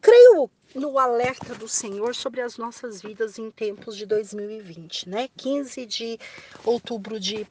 Creio 0.00 0.48
no 0.72 0.98
alerta 1.00 1.52
do 1.54 1.68
Senhor 1.68 2.14
sobre 2.14 2.40
as 2.40 2.56
nossas 2.56 3.02
vidas 3.02 3.38
em 3.40 3.50
tempos 3.50 3.96
de 3.96 4.06
2020, 4.06 5.08
né? 5.08 5.28
15 5.36 5.84
de 5.84 6.18
outubro 6.64 7.18
de 7.18 7.44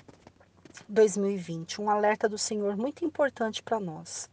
2020, 0.88 1.82
um 1.82 1.90
alerta 1.90 2.30
do 2.30 2.38
Senhor 2.38 2.78
muito 2.78 3.04
importante 3.04 3.62
para 3.62 3.78
nós. 3.78 4.30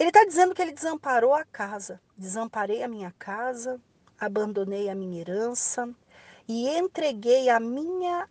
Ele 0.00 0.08
está 0.08 0.24
dizendo 0.24 0.54
que 0.54 0.62
ele 0.62 0.72
desamparou 0.72 1.34
a 1.34 1.44
casa. 1.44 2.00
Desamparei 2.16 2.82
a 2.82 2.88
minha 2.88 3.14
casa, 3.18 3.78
abandonei 4.18 4.88
a 4.88 4.94
minha 4.94 5.20
herança 5.20 5.94
e 6.48 6.66
entreguei 6.70 7.50
a 7.50 7.60
minha 7.60 8.26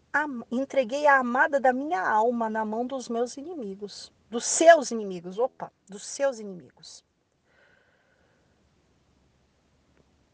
entreguei 0.52 1.06
a 1.06 1.20
amada 1.20 1.60
da 1.60 1.72
minha 1.72 2.02
alma 2.02 2.50
na 2.50 2.66
mão 2.66 2.88
dos 2.88 3.08
meus 3.08 3.38
inimigos, 3.38 4.12
dos 4.32 4.46
seus 4.46 4.90
inimigos, 4.90 5.38
opa, 5.38 5.72
dos 5.88 6.04
seus 6.08 6.40
inimigos. 6.40 7.06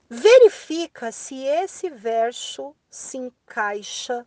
Verifica 0.10 1.12
se 1.12 1.44
esse 1.44 1.90
verso 1.90 2.74
se 2.90 3.18
encaixa 3.18 4.26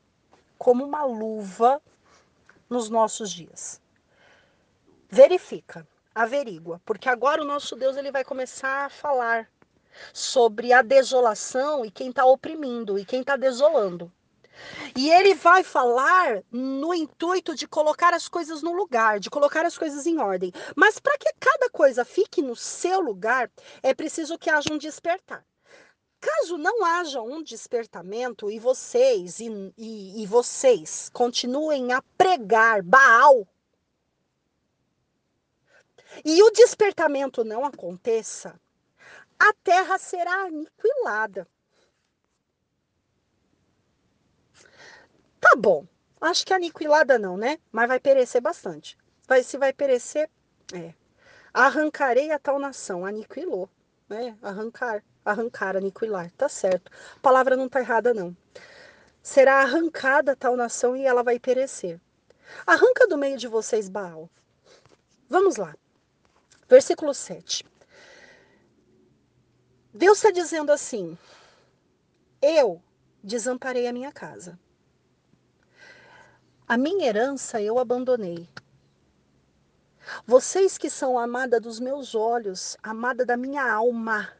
como 0.58 0.84
uma 0.84 1.06
luva 1.06 1.80
nos 2.68 2.90
nossos 2.90 3.30
dias. 3.30 3.80
Verifica 5.08 5.88
averigua, 6.18 6.80
porque 6.84 7.08
agora 7.08 7.42
o 7.42 7.46
nosso 7.46 7.76
Deus 7.76 7.96
ele 7.96 8.10
vai 8.10 8.24
começar 8.24 8.86
a 8.86 8.90
falar 8.90 9.48
sobre 10.12 10.72
a 10.72 10.82
desolação 10.82 11.84
e 11.84 11.90
quem 11.90 12.10
está 12.10 12.24
oprimindo 12.24 12.98
e 12.98 13.04
quem 13.04 13.20
está 13.20 13.36
desolando. 13.36 14.12
E 14.96 15.08
ele 15.08 15.34
vai 15.34 15.62
falar 15.62 16.42
no 16.50 16.92
intuito 16.92 17.54
de 17.54 17.68
colocar 17.68 18.12
as 18.12 18.26
coisas 18.28 18.62
no 18.62 18.72
lugar, 18.72 19.20
de 19.20 19.30
colocar 19.30 19.64
as 19.64 19.78
coisas 19.78 20.06
em 20.06 20.18
ordem. 20.18 20.52
Mas 20.74 20.98
para 20.98 21.16
que 21.16 21.32
cada 21.38 21.70
coisa 21.70 22.04
fique 22.04 22.42
no 22.42 22.56
seu 22.56 23.00
lugar, 23.00 23.48
é 23.80 23.94
preciso 23.94 24.36
que 24.36 24.50
haja 24.50 24.72
um 24.72 24.78
despertar. 24.78 25.44
Caso 26.20 26.58
não 26.58 26.84
haja 26.84 27.22
um 27.22 27.40
despertamento 27.44 28.50
e 28.50 28.58
vocês 28.58 29.38
e, 29.38 29.72
e, 29.78 30.20
e 30.24 30.26
vocês 30.26 31.08
continuem 31.12 31.92
a 31.92 32.02
pregar 32.16 32.82
Baal 32.82 33.46
e 36.24 36.42
o 36.42 36.50
despertamento 36.50 37.44
não 37.44 37.64
aconteça, 37.64 38.60
a 39.38 39.52
terra 39.62 39.98
será 39.98 40.44
aniquilada. 40.44 41.46
Tá 45.40 45.54
bom. 45.56 45.86
Acho 46.20 46.44
que 46.44 46.52
aniquilada 46.52 47.18
não, 47.18 47.36
né? 47.36 47.58
Mas 47.70 47.86
vai 47.86 48.00
perecer 48.00 48.40
bastante. 48.40 48.98
Vai, 49.28 49.42
se 49.44 49.56
vai 49.56 49.72
perecer, 49.72 50.28
é. 50.74 50.92
Arrancarei 51.54 52.32
a 52.32 52.38
tal 52.38 52.58
nação. 52.58 53.06
Aniquilou, 53.06 53.68
né? 54.08 54.36
Arrancar, 54.42 55.04
arrancar, 55.24 55.76
aniquilar. 55.76 56.30
Tá 56.32 56.48
certo. 56.48 56.90
A 57.16 57.20
palavra 57.20 57.56
não 57.56 57.68
tá 57.68 57.80
errada, 57.80 58.12
não. 58.12 58.36
Será 59.22 59.62
arrancada 59.62 60.32
a 60.32 60.36
tal 60.36 60.56
nação 60.56 60.96
e 60.96 61.04
ela 61.04 61.22
vai 61.22 61.38
perecer. 61.38 62.00
Arranca 62.66 63.06
do 63.06 63.16
meio 63.16 63.36
de 63.36 63.46
vocês 63.46 63.88
Baal. 63.88 64.28
Vamos 65.28 65.56
lá. 65.56 65.76
Versículo 66.68 67.14
7. 67.14 67.64
Deus 69.94 70.18
está 70.18 70.30
dizendo 70.30 70.70
assim: 70.70 71.16
Eu 72.42 72.82
desamparei 73.24 73.86
a 73.86 73.92
minha 73.92 74.12
casa. 74.12 74.58
A 76.66 76.76
minha 76.76 77.06
herança 77.06 77.62
eu 77.62 77.78
abandonei. 77.78 78.46
Vocês 80.26 80.76
que 80.76 80.90
são 80.90 81.18
amada 81.18 81.58
dos 81.58 81.80
meus 81.80 82.14
olhos, 82.14 82.76
amada 82.82 83.24
da 83.24 83.36
minha 83.36 83.70
alma, 83.70 84.30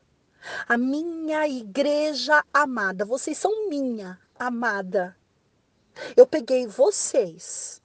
a 0.69 0.77
minha 0.77 1.49
igreja 1.49 2.45
amada, 2.53 3.07
vocês 3.07 3.39
são 3.39 3.71
minha 3.71 4.21
amada. 4.39 5.17
Eu 6.15 6.27
peguei 6.27 6.67
vocês 6.67 7.83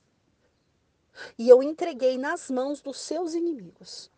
e 1.38 1.47
eu 1.47 1.63
entreguei 1.63 2.17
nas 2.17 2.49
mãos 2.51 2.82
dos 2.82 2.97
seus 2.97 3.34
inimigos. 3.34 4.12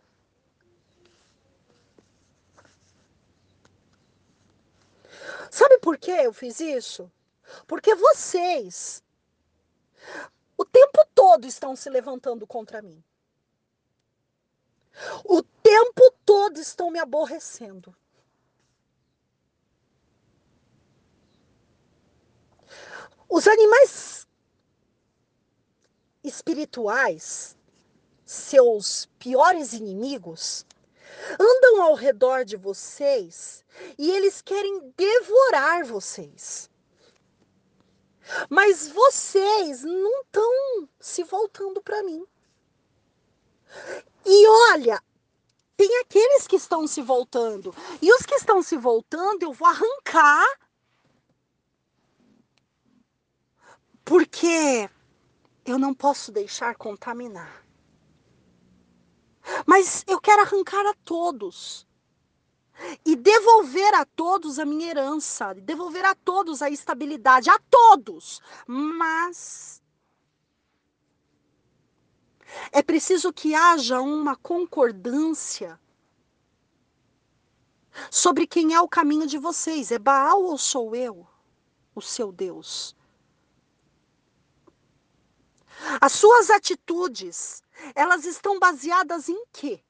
Sabe 5.50 5.80
por 5.80 5.98
que 5.98 6.12
eu 6.12 6.34
fiz 6.34 6.60
isso? 6.60 7.12
Porque 7.68 7.94
vocês 7.96 9.04
o 10.58 10.64
tempo 10.64 11.06
todo 11.14 11.46
estão 11.46 11.76
se 11.76 11.90
levantando 11.90 12.48
contra 12.48 12.82
mim. 12.82 13.04
O 15.26 15.44
tempo 15.44 16.12
todo 16.26 16.60
estão 16.60 16.90
me 16.90 17.00
aborrecendo. 17.00 17.96
Os 23.28 23.48
animais 23.48 24.26
espirituais, 26.24 27.58
seus 28.24 29.08
piores 29.20 29.74
inimigos, 29.74 30.66
andam 31.40 31.82
ao 31.82 31.94
redor 31.94 32.44
de 32.46 32.56
vocês 32.56 33.64
e 33.98 34.12
eles 34.12 34.42
querem 34.42 34.94
devorar 34.96 35.86
vocês. 35.86 36.70
Mas 38.50 38.88
vocês 38.88 39.84
não 39.84 40.22
estão 40.22 40.90
se 41.00 41.24
voltando 41.24 41.82
para 41.82 42.02
mim. 42.04 42.26
E 44.26 44.48
olha, 44.72 45.02
tem 45.78 46.00
aqueles 46.00 46.48
que 46.48 46.56
estão 46.56 46.88
se 46.88 47.02
voltando. 47.02 47.76
E 48.02 48.12
os 48.14 48.26
que 48.26 48.36
estão 48.36 48.62
se 48.64 48.78
voltando, 48.78 49.44
eu 49.44 49.54
vou 49.54 49.68
arrancar. 49.68 50.46
Porque 54.04 54.90
eu 55.66 55.78
não 55.78 55.94
posso 55.94 56.32
deixar 56.32 56.76
contaminar. 56.76 57.65
Mas 59.66 60.04
eu 60.08 60.20
quero 60.20 60.42
arrancar 60.42 60.86
a 60.86 60.94
todos 61.06 61.88
e 63.06 63.16
devolver 63.16 63.94
a 63.94 64.06
todos 64.06 64.60
a 64.60 64.66
minha 64.66 64.90
herança, 64.90 65.54
devolver 65.54 66.04
a 66.06 66.16
todos 66.16 66.62
a 66.62 66.70
estabilidade, 66.70 67.50
a 67.50 67.60
todos. 67.70 68.42
Mas 68.68 69.82
é 72.72 72.82
preciso 72.82 73.32
que 73.34 73.54
haja 73.54 74.02
uma 74.02 74.36
concordância 74.36 75.80
sobre 78.12 78.46
quem 78.46 78.74
é 78.74 78.82
o 78.82 78.90
caminho 78.90 79.28
de 79.28 79.38
vocês. 79.38 79.92
É 79.92 80.00
Baal 80.00 80.44
ou 80.44 80.58
sou 80.58 80.96
eu, 80.96 81.26
o 81.94 82.02
seu 82.02 82.32
Deus? 82.32 82.96
As 86.02 86.14
suas 86.14 86.50
atitudes 86.50 87.62
elas 87.94 88.26
estão 88.26 88.60
baseadas 88.60 89.30
em 89.30 89.46
quê? 89.52 89.82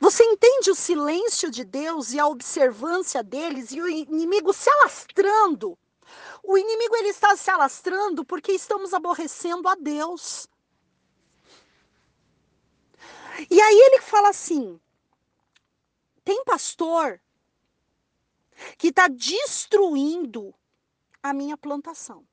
Você 0.00 0.22
entende 0.24 0.70
o 0.70 0.74
silêncio 0.74 1.50
de 1.50 1.64
Deus 1.64 2.12
e 2.12 2.20
a 2.20 2.26
observância 2.26 3.22
deles 3.22 3.72
e 3.72 3.80
o 3.80 3.88
inimigo 3.88 4.52
se 4.52 4.70
alastrando? 4.70 5.76
O 6.42 6.56
inimigo 6.56 6.96
ele 6.96 7.08
está 7.08 7.36
se 7.36 7.50
alastrando 7.50 8.24
porque 8.24 8.52
estamos 8.52 8.94
aborrecendo 8.94 9.68
a 9.68 9.74
Deus. 9.74 10.48
E 13.50 13.60
aí 13.60 13.78
ele 13.78 14.00
fala 14.00 14.28
assim: 14.28 14.80
tem 16.24 16.44
pastor 16.44 17.20
que 18.78 18.88
está 18.88 19.08
destruindo 19.08 20.54
a 21.22 21.32
minha 21.32 21.56
plantação. 21.56 22.26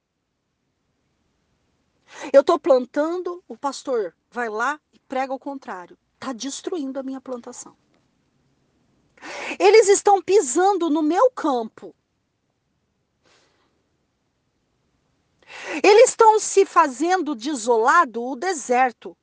Eu 2.33 2.41
estou 2.41 2.59
plantando, 2.59 3.43
o 3.47 3.57
pastor 3.57 4.15
vai 4.29 4.49
lá 4.49 4.79
e 4.93 4.99
prega 4.99 5.33
o 5.33 5.39
contrário. 5.39 5.97
Está 6.15 6.33
destruindo 6.33 6.99
a 6.99 7.03
minha 7.03 7.21
plantação. 7.21 7.75
Eles 9.59 9.87
estão 9.87 10.21
pisando 10.21 10.89
no 10.89 11.01
meu 11.01 11.29
campo. 11.31 11.95
Eles 15.83 16.09
estão 16.09 16.39
se 16.39 16.65
fazendo 16.65 17.35
desolado 17.35 18.23
o 18.23 18.35
deserto. 18.35 19.17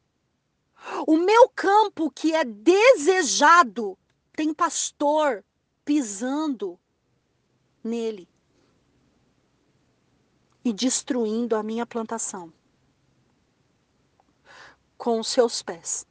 O 1.06 1.16
meu 1.16 1.48
campo 1.48 2.10
que 2.10 2.34
é 2.34 2.44
desejado 2.44 3.98
tem 4.32 4.52
pastor 4.52 5.44
pisando 5.84 6.78
nele 7.82 8.28
e 10.64 10.72
destruindo 10.72 11.56
a 11.56 11.62
minha 11.62 11.86
plantação 11.86 12.52
com 14.96 15.20
os 15.20 15.28
seus 15.28 15.62
pés. 15.62 16.06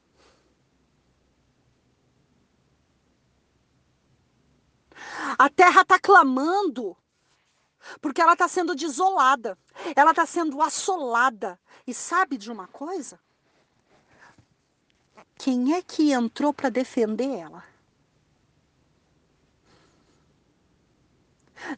A 5.38 5.48
terra 5.50 5.82
está 5.82 5.98
clamando, 5.98 6.96
porque 8.00 8.20
ela 8.20 8.32
está 8.32 8.48
sendo 8.48 8.74
desolada, 8.74 9.58
ela 9.94 10.10
está 10.10 10.24
sendo 10.26 10.62
assolada. 10.62 11.58
E 11.86 11.94
sabe 11.94 12.36
de 12.36 12.50
uma 12.50 12.66
coisa? 12.66 13.20
quem 15.38 15.74
é 15.74 15.82
que 15.82 16.12
entrou 16.12 16.52
para 16.52 16.70
defender 16.70 17.38
ela? 17.38 17.64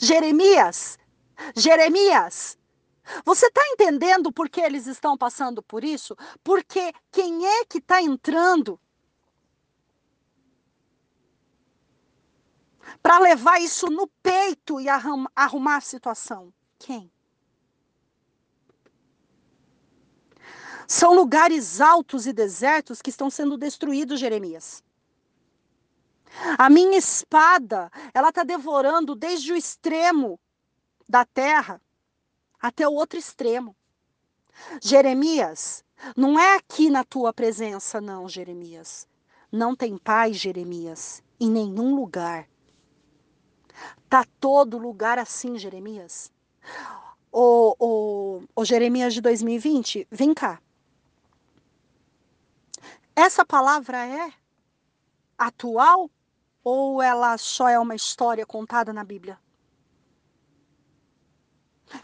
Jeremias, 0.00 0.98
Jeremias, 1.56 2.59
você 3.24 3.46
está 3.46 3.62
entendendo 3.68 4.32
por 4.32 4.48
que 4.48 4.61
eles 4.61 4.86
estão 4.86 5.16
passando 5.16 5.62
por 5.62 5.84
isso? 5.84 6.16
Porque 6.42 6.92
quem 7.11 7.46
é 7.46 7.64
que 7.64 7.78
está 7.78 8.02
entrando 8.02 8.80
para 13.02 13.18
levar 13.18 13.61
isso 13.61 13.86
no 13.86 14.06
peito 14.22 14.80
e 14.80 14.88
arrumar 14.88 15.76
a 15.76 15.80
situação? 15.80 16.52
Quem? 16.78 17.11
São 20.86 21.14
lugares 21.14 21.80
altos 21.80 22.26
e 22.26 22.32
desertos 22.32 23.02
que 23.02 23.11
estão 23.11 23.28
sendo 23.28 23.59
destruídos, 23.59 24.18
Jeremias. 24.18 24.82
A 26.59 26.70
minha 26.70 26.98
espada, 26.98 27.90
ela 28.14 28.30
está 28.30 28.42
devorando 28.42 29.14
desde 29.14 29.52
o 29.52 29.56
extremo 29.56 30.40
da 31.09 31.24
terra 31.24 31.80
até 32.61 32.86
o 32.86 32.92
outro 32.92 33.18
extremo. 33.18 33.74
Jeremias, 34.82 35.84
não 36.16 36.38
é 36.38 36.56
aqui 36.56 36.90
na 36.90 37.04
tua 37.04 37.32
presença, 37.32 38.00
não, 38.00 38.28
Jeremias. 38.28 39.06
Não 39.50 39.74
tem 39.74 39.96
paz, 39.96 40.36
Jeremias, 40.36 41.22
em 41.40 41.50
nenhum 41.50 41.94
lugar. 41.94 42.48
Tá 44.09 44.24
todo 44.40 44.78
lugar 44.78 45.18
assim, 45.18 45.59
Jeremias. 45.59 46.32
O, 47.30 47.74
o, 47.78 48.42
o 48.56 48.64
Jeremias 48.64 49.14
de 49.14 49.20
2020, 49.20 50.06
vem 50.11 50.34
cá. 50.34 50.61
Essa 53.14 53.44
palavra 53.44 54.06
é 54.06 54.32
atual 55.36 56.11
ou 56.64 57.00
ela 57.00 57.36
só 57.38 57.68
é 57.68 57.78
uma 57.78 57.94
história 57.94 58.44
contada 58.44 58.92
na 58.92 59.04
Bíblia? 59.04 59.38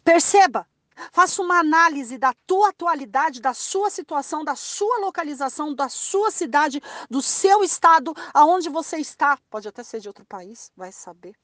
Perceba, 0.03 0.67
faça 1.13 1.43
uma 1.43 1.59
análise 1.59 2.19
da 2.19 2.33
tua 2.47 2.71
atualidade, 2.71 3.41
da 3.41 3.55
sua 3.55 3.91
situação, 3.91 4.45
da 4.45 4.55
sua 4.55 4.99
localização, 5.01 5.75
da 5.75 5.89
sua 5.89 6.31
cidade, 6.31 6.83
do 7.11 7.21
seu 7.21 7.63
estado, 7.63 8.15
aonde 8.33 8.69
você 8.69 8.99
está. 8.99 9.39
Pode 9.51 9.69
até 9.69 9.83
ser 9.83 10.01
de 10.01 10.09
outro 10.09 10.25
país, 10.25 10.73
vai 10.77 10.93
saber. 10.93 11.35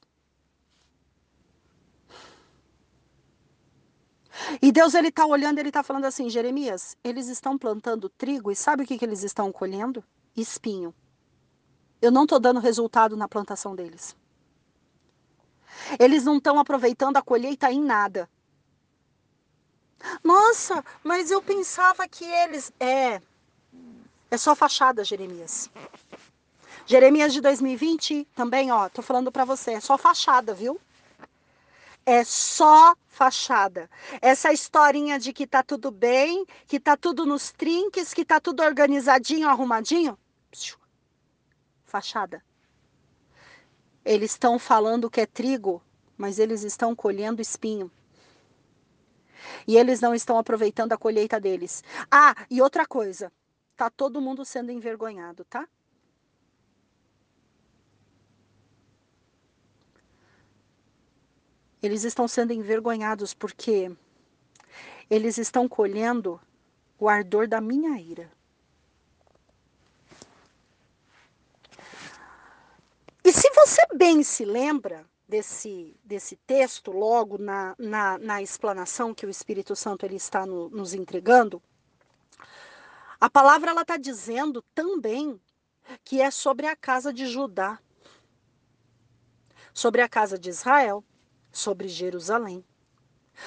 E 4.62 4.70
Deus 4.72 4.94
ele 4.94 5.08
está 5.08 5.26
olhando, 5.26 5.58
ele 5.58 5.68
está 5.68 5.82
falando 5.82 6.04
assim, 6.04 6.30
Jeremias, 6.30 6.96
eles 7.02 7.28
estão 7.28 7.58
plantando 7.58 8.08
trigo 8.08 8.50
e 8.50 8.56
sabe 8.56 8.84
o 8.84 8.86
que, 8.86 8.96
que 8.96 9.04
eles 9.04 9.22
estão 9.22 9.52
colhendo? 9.52 10.02
Espinho. 10.36 10.94
Eu 12.00 12.10
não 12.10 12.22
estou 12.22 12.40
dando 12.40 12.60
resultado 12.60 13.16
na 13.16 13.28
plantação 13.28 13.74
deles. 13.74 14.16
Eles 15.98 16.24
não 16.24 16.36
estão 16.36 16.58
aproveitando 16.58 17.16
a 17.16 17.22
colheita 17.22 17.70
em 17.70 17.80
nada. 17.80 18.28
Nossa, 20.24 20.84
mas 21.04 21.30
eu 21.30 21.42
pensava 21.42 22.08
que 22.08 22.24
eles. 22.24 22.72
É. 22.80 23.20
É 24.30 24.36
só 24.36 24.54
fachada, 24.54 25.04
Jeremias. 25.04 25.70
Jeremias 26.86 27.32
de 27.32 27.40
2020 27.40 28.26
também, 28.34 28.70
ó, 28.72 28.88
tô 28.88 29.02
falando 29.02 29.30
para 29.30 29.44
você, 29.44 29.72
é 29.72 29.80
só 29.80 29.98
fachada, 29.98 30.54
viu? 30.54 30.80
é 32.10 32.24
só 32.24 32.96
fachada. 33.08 33.88
Essa 34.20 34.52
historinha 34.52 35.18
de 35.18 35.32
que 35.32 35.46
tá 35.46 35.62
tudo 35.62 35.90
bem, 35.90 36.44
que 36.66 36.80
tá 36.80 36.96
tudo 36.96 37.26
nos 37.26 37.52
trinques, 37.52 38.14
que 38.14 38.24
tá 38.24 38.40
tudo 38.40 38.62
organizadinho, 38.62 39.48
arrumadinho, 39.48 40.18
fachada. 41.84 42.42
Eles 44.04 44.32
estão 44.32 44.58
falando 44.58 45.10
que 45.10 45.20
é 45.20 45.26
trigo, 45.26 45.82
mas 46.16 46.38
eles 46.38 46.62
estão 46.62 46.94
colhendo 46.94 47.42
espinho. 47.42 47.90
E 49.66 49.76
eles 49.76 50.00
não 50.00 50.14
estão 50.14 50.38
aproveitando 50.38 50.92
a 50.92 50.98
colheita 50.98 51.40
deles. 51.40 51.82
Ah, 52.10 52.34
e 52.50 52.60
outra 52.60 52.86
coisa, 52.86 53.32
tá 53.76 53.90
todo 53.90 54.20
mundo 54.20 54.44
sendo 54.44 54.70
envergonhado, 54.70 55.44
tá? 55.44 55.68
Eles 61.82 62.04
estão 62.04 62.28
sendo 62.28 62.52
envergonhados 62.52 63.32
porque 63.32 63.90
eles 65.08 65.38
estão 65.38 65.66
colhendo 65.66 66.38
o 66.98 67.08
ardor 67.08 67.48
da 67.48 67.60
minha 67.60 67.98
ira. 67.98 68.30
E 73.30 73.32
se 73.32 73.48
você 73.54 73.80
bem 73.94 74.24
se 74.24 74.44
lembra 74.44 75.08
desse, 75.28 75.96
desse 76.02 76.34
texto, 76.34 76.90
logo 76.90 77.38
na, 77.38 77.76
na, 77.78 78.18
na 78.18 78.42
explanação 78.42 79.14
que 79.14 79.24
o 79.24 79.30
Espírito 79.30 79.76
Santo 79.76 80.04
ele 80.04 80.16
está 80.16 80.44
no, 80.44 80.68
nos 80.68 80.94
entregando, 80.94 81.62
a 83.20 83.30
palavra 83.30 83.70
ela 83.70 83.82
está 83.82 83.96
dizendo 83.96 84.64
também 84.74 85.40
que 86.04 86.20
é 86.20 86.28
sobre 86.28 86.66
a 86.66 86.74
casa 86.74 87.12
de 87.12 87.24
Judá, 87.24 87.78
sobre 89.72 90.02
a 90.02 90.08
casa 90.08 90.36
de 90.36 90.50
Israel 90.50 91.04
sobre 91.52 91.86
Jerusalém, 91.86 92.64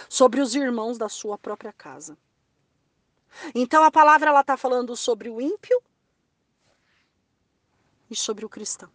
sobre 0.08 0.40
os 0.40 0.56
irmãos 0.56 0.98
da 0.98 1.10
sua 1.10 1.38
própria 1.38 1.74
casa. 1.74 2.18
Então 3.54 3.84
a 3.84 3.92
palavra 3.92 4.30
ela 4.30 4.40
está 4.40 4.56
falando 4.56 4.96
sobre 4.96 5.30
o 5.30 5.42
ímpio 5.42 5.84
e 8.10 8.16
sobre 8.16 8.46
o 8.46 8.50
cristão. 8.50 8.90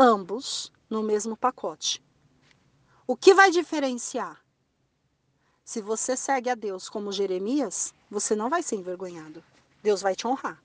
Ambos 0.00 0.72
no 0.88 1.02
mesmo 1.02 1.36
pacote. 1.36 2.00
O 3.04 3.16
que 3.16 3.34
vai 3.34 3.50
diferenciar? 3.50 4.40
Se 5.64 5.82
você 5.82 6.16
segue 6.16 6.48
a 6.48 6.54
Deus 6.54 6.88
como 6.88 7.10
Jeremias, 7.10 7.92
você 8.08 8.36
não 8.36 8.48
vai 8.48 8.62
ser 8.62 8.76
envergonhado. 8.76 9.42
Deus 9.82 10.00
vai 10.00 10.14
te 10.14 10.24
honrar. 10.24 10.62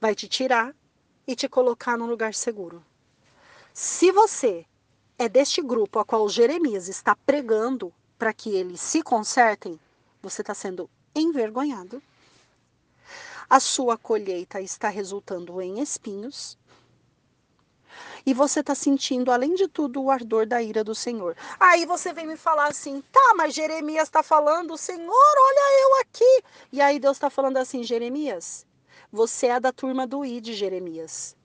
Vai 0.00 0.14
te 0.14 0.28
tirar 0.28 0.72
e 1.26 1.34
te 1.34 1.48
colocar 1.48 1.98
num 1.98 2.06
lugar 2.06 2.34
seguro. 2.34 2.86
Se 3.74 4.12
você 4.12 4.64
é 5.18 5.28
deste 5.28 5.60
grupo 5.60 5.98
a 5.98 6.04
qual 6.04 6.28
Jeremias 6.28 6.86
está 6.86 7.16
pregando 7.16 7.92
para 8.16 8.32
que 8.32 8.50
eles 8.50 8.80
se 8.80 9.02
consertem, 9.02 9.76
você 10.22 10.40
está 10.40 10.54
sendo 10.54 10.88
envergonhado. 11.16 12.00
A 13.50 13.58
sua 13.58 13.98
colheita 13.98 14.60
está 14.60 14.88
resultando 14.88 15.60
em 15.60 15.80
espinhos. 15.80 16.56
E 18.24 18.32
você 18.32 18.60
está 18.60 18.74
sentindo, 18.74 19.30
além 19.32 19.54
de 19.54 19.68
tudo, 19.68 20.02
o 20.02 20.10
ardor 20.10 20.46
da 20.46 20.62
ira 20.62 20.84
do 20.84 20.94
Senhor. 20.94 21.36
Aí 21.58 21.84
você 21.84 22.12
vem 22.12 22.26
me 22.26 22.36
falar 22.36 22.68
assim, 22.68 23.02
tá, 23.12 23.34
mas 23.36 23.54
Jeremias 23.54 24.04
está 24.04 24.22
falando, 24.22 24.76
Senhor, 24.76 25.34
olha 25.38 25.82
eu 25.82 26.00
aqui. 26.00 26.44
E 26.72 26.80
aí 26.80 26.98
Deus 26.98 27.16
está 27.16 27.28
falando 27.28 27.56
assim, 27.56 27.82
Jeremias, 27.82 28.66
você 29.10 29.48
é 29.48 29.60
da 29.60 29.72
turma 29.72 30.06
do 30.06 30.24
I 30.24 30.40
de 30.40 30.54
Jeremias. 30.54 31.36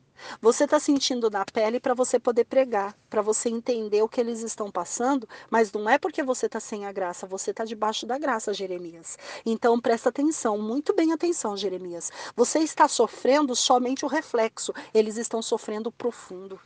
Você 0.41 0.63
está 0.63 0.80
sentindo 0.80 1.30
na 1.30 1.45
pele 1.45 1.80
para 1.80 1.93
você 1.93 2.20
poder 2.20 2.45
pregar, 2.45 2.95
para 3.09 3.22
você 3.22 3.49
entender 3.49 4.01
o 4.01 4.09
que 4.09 4.20
eles 4.20 4.41
estão 4.41 4.72
passando, 4.72 5.28
mas 5.49 5.72
não 5.72 5.89
é 5.89 5.97
porque 5.97 6.24
você 6.24 6.45
está 6.45 6.59
sem 6.59 6.86
a 6.86 6.91
graça, 6.91 7.28
você 7.28 7.51
está 7.51 7.63
debaixo 7.65 8.05
da 8.05 8.18
graça, 8.18 8.53
Jeremias. 8.53 9.18
Então 9.45 9.80
presta 9.80 10.09
atenção, 10.09 10.57
muito 10.57 10.93
bem 10.93 11.11
atenção, 11.13 11.55
Jeremias. 11.55 12.11
Você 12.36 12.59
está 12.59 12.88
sofrendo 12.88 13.55
somente 13.55 14.05
o 14.05 14.07
reflexo, 14.07 14.74
eles 14.93 15.18
estão 15.18 15.41
sofrendo 15.41 15.91
profundo. 15.91 16.59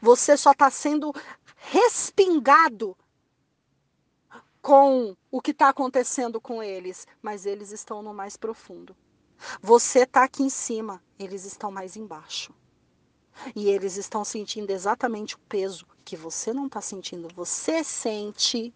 Você 0.00 0.36
só 0.36 0.52
está 0.52 0.70
sendo 0.70 1.12
respingado 1.56 2.96
com 4.62 5.14
o 5.30 5.42
que 5.42 5.50
está 5.50 5.68
acontecendo 5.68 6.40
com 6.40 6.62
eles, 6.62 7.06
mas 7.20 7.44
eles 7.44 7.70
estão 7.70 8.02
no 8.02 8.14
mais 8.14 8.36
profundo. 8.36 8.96
Você 9.60 10.00
está 10.00 10.24
aqui 10.24 10.42
em 10.42 10.50
cima, 10.50 11.02
eles 11.18 11.44
estão 11.44 11.70
mais 11.70 11.96
embaixo. 11.96 12.52
E 13.54 13.68
eles 13.68 13.96
estão 13.96 14.24
sentindo 14.24 14.70
exatamente 14.70 15.34
o 15.34 15.40
peso 15.48 15.86
que 16.04 16.16
você 16.16 16.52
não 16.52 16.66
está 16.66 16.80
sentindo. 16.80 17.28
Você 17.34 17.82
sente, 17.82 18.72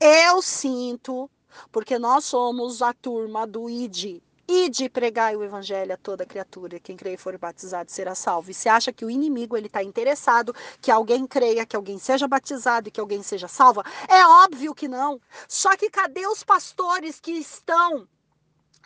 eu 0.00 0.40
sinto, 0.42 1.28
porque 1.72 1.98
nós 1.98 2.24
somos 2.24 2.82
a 2.82 2.92
turma 2.92 3.46
do 3.46 3.68
ID. 3.68 4.22
Ide 4.48 4.88
pregar 4.88 5.34
o 5.34 5.42
evangelho 5.42 5.92
a 5.92 5.96
toda 5.96 6.24
criatura. 6.24 6.78
Quem 6.78 6.96
crê 6.96 7.14
e 7.14 7.16
for 7.16 7.36
batizado 7.36 7.90
será 7.90 8.14
salvo. 8.14 8.52
E 8.52 8.54
se 8.54 8.68
acha 8.68 8.92
que 8.92 9.04
o 9.04 9.10
inimigo 9.10 9.56
ele 9.56 9.66
está 9.66 9.82
interessado 9.82 10.54
que 10.80 10.88
alguém 10.88 11.26
creia, 11.26 11.66
que 11.66 11.74
alguém 11.74 11.98
seja 11.98 12.28
batizado 12.28 12.88
e 12.88 12.92
que 12.92 13.00
alguém 13.00 13.24
seja 13.24 13.48
salvo, 13.48 13.82
é 14.08 14.24
óbvio 14.44 14.72
que 14.72 14.86
não. 14.86 15.20
Só 15.48 15.76
que 15.76 15.90
cadê 15.90 16.28
os 16.28 16.44
pastores 16.44 17.18
que 17.18 17.32
estão 17.32 18.06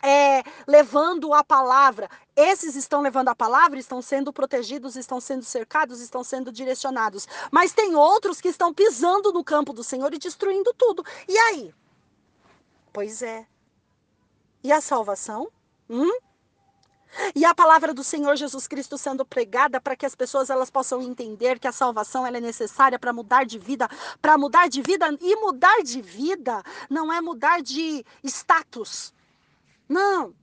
é, 0.01 0.43
levando 0.67 1.33
a 1.33 1.43
palavra. 1.43 2.09
Esses 2.35 2.75
estão 2.75 3.01
levando 3.01 3.29
a 3.29 3.35
palavra, 3.35 3.79
estão 3.79 4.01
sendo 4.01 4.31
protegidos, 4.33 4.95
estão 4.95 5.19
sendo 5.19 5.43
cercados, 5.43 5.99
estão 5.99 6.23
sendo 6.23 6.51
direcionados. 6.51 7.27
Mas 7.51 7.73
tem 7.73 7.95
outros 7.95 8.41
que 8.41 8.47
estão 8.47 8.73
pisando 8.73 9.31
no 9.31 9.43
campo 9.43 9.73
do 9.73 9.83
Senhor 9.83 10.13
e 10.13 10.17
destruindo 10.17 10.73
tudo. 10.73 11.03
E 11.27 11.37
aí? 11.37 11.73
Pois 12.91 13.21
é. 13.21 13.45
E 14.63 14.71
a 14.71 14.81
salvação? 14.81 15.49
Hum? 15.89 16.11
E 17.35 17.43
a 17.43 17.53
palavra 17.53 17.93
do 17.93 18.03
Senhor 18.03 18.35
Jesus 18.35 18.67
Cristo 18.67 18.97
sendo 18.97 19.25
pregada 19.25 19.81
para 19.81 19.95
que 19.95 20.05
as 20.05 20.15
pessoas 20.15 20.49
elas 20.49 20.69
possam 20.69 21.01
entender 21.01 21.59
que 21.59 21.67
a 21.67 21.71
salvação 21.71 22.25
ela 22.25 22.37
é 22.37 22.41
necessária 22.41 22.97
para 22.97 23.11
mudar 23.11 23.45
de 23.45 23.59
vida, 23.59 23.89
para 24.21 24.37
mudar 24.37 24.69
de 24.69 24.81
vida 24.81 25.07
e 25.19 25.35
mudar 25.35 25.83
de 25.83 26.01
vida 26.01 26.63
não 26.89 27.11
é 27.11 27.19
mudar 27.19 27.61
de 27.61 28.05
status. 28.23 29.13
Não. 29.91 30.33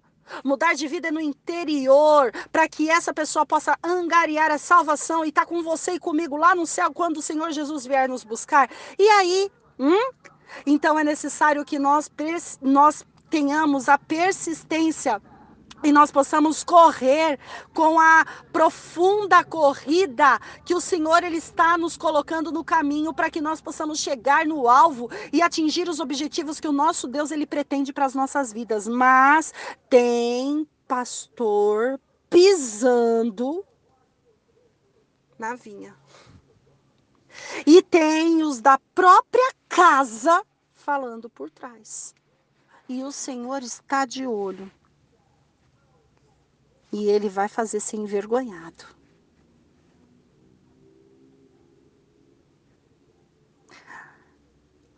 Mudar 0.45 0.75
de 0.75 0.87
vida 0.87 1.09
é 1.09 1.11
no 1.11 1.23
interior, 1.23 2.31
para 2.53 2.69
que 2.69 2.91
essa 2.91 3.15
pessoa 3.15 3.47
possa 3.47 3.79
angariar 3.83 4.51
a 4.51 4.59
salvação 4.59 5.25
e 5.25 5.31
estar 5.31 5.47
tá 5.47 5.47
com 5.47 5.63
você 5.63 5.93
e 5.93 5.99
comigo 5.99 6.37
lá 6.37 6.55
no 6.55 6.67
céu 6.67 6.93
quando 6.93 7.17
o 7.17 7.23
Senhor 7.23 7.51
Jesus 7.51 7.87
vier 7.87 8.11
nos 8.11 8.25
buscar. 8.25 8.71
E 8.99 9.09
aí, 9.09 9.51
hum? 9.79 10.13
Então 10.67 10.99
é 10.99 11.03
necessário 11.03 11.65
que 11.65 11.79
nós, 11.79 12.11
nós 12.61 13.07
tenhamos 13.31 13.89
a 13.89 13.97
persistência 13.97 15.23
e 15.83 15.93
nós 15.93 16.11
possamos 16.11 16.65
correr 16.65 17.39
com 17.73 17.99
a 17.99 18.27
profunda 18.53 19.45
corrida 19.45 20.39
que 20.65 20.75
o 20.75 20.81
Senhor 20.81 21.23
ele 21.23 21.37
está 21.37 21.79
nos 21.79 21.97
colocando 21.97 22.51
no 22.51 22.65
caminho 22.65 23.15
para 23.15 23.31
que 23.31 23.41
nós 23.41 23.61
possamos 23.61 24.01
chegar 24.01 24.45
no 24.47 24.69
alvo 24.69 25.11
e 25.33 25.41
atingir 25.41 25.89
os 25.89 26.01
objetivos 26.01 26.59
que 26.59 26.69
o 26.69 26.73
nosso 26.73 27.07
Deus 27.07 27.31
ele 27.31 27.47
pretende 27.47 27.93
para 27.93 28.07
as 28.07 28.15
nossas 28.15 28.53
vidas. 28.53 28.89
Mas 28.89 29.53
tem 29.89 30.67
pastor 30.87 32.01
pisando 32.29 33.65
na 35.39 35.55
vinha. 35.55 35.95
E 37.65 37.83
tem 37.83 38.43
os 38.43 38.61
da 38.61 38.79
própria 38.95 39.53
casa 39.69 40.43
falando 40.75 41.31
por 41.31 41.51
trás. 41.51 42.15
E 42.89 43.05
o 43.05 43.13
Senhor 43.13 43.63
está 43.63 44.05
de 44.05 44.27
olho 44.27 44.69
e 46.93 47.09
ele 47.09 47.29
vai 47.29 47.49
fazer 47.49 47.81
ser 47.81 47.97
envergonhado. 47.97 48.85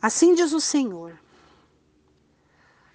Assim 0.00 0.34
diz 0.34 0.52
o 0.52 0.60
Senhor, 0.60 1.20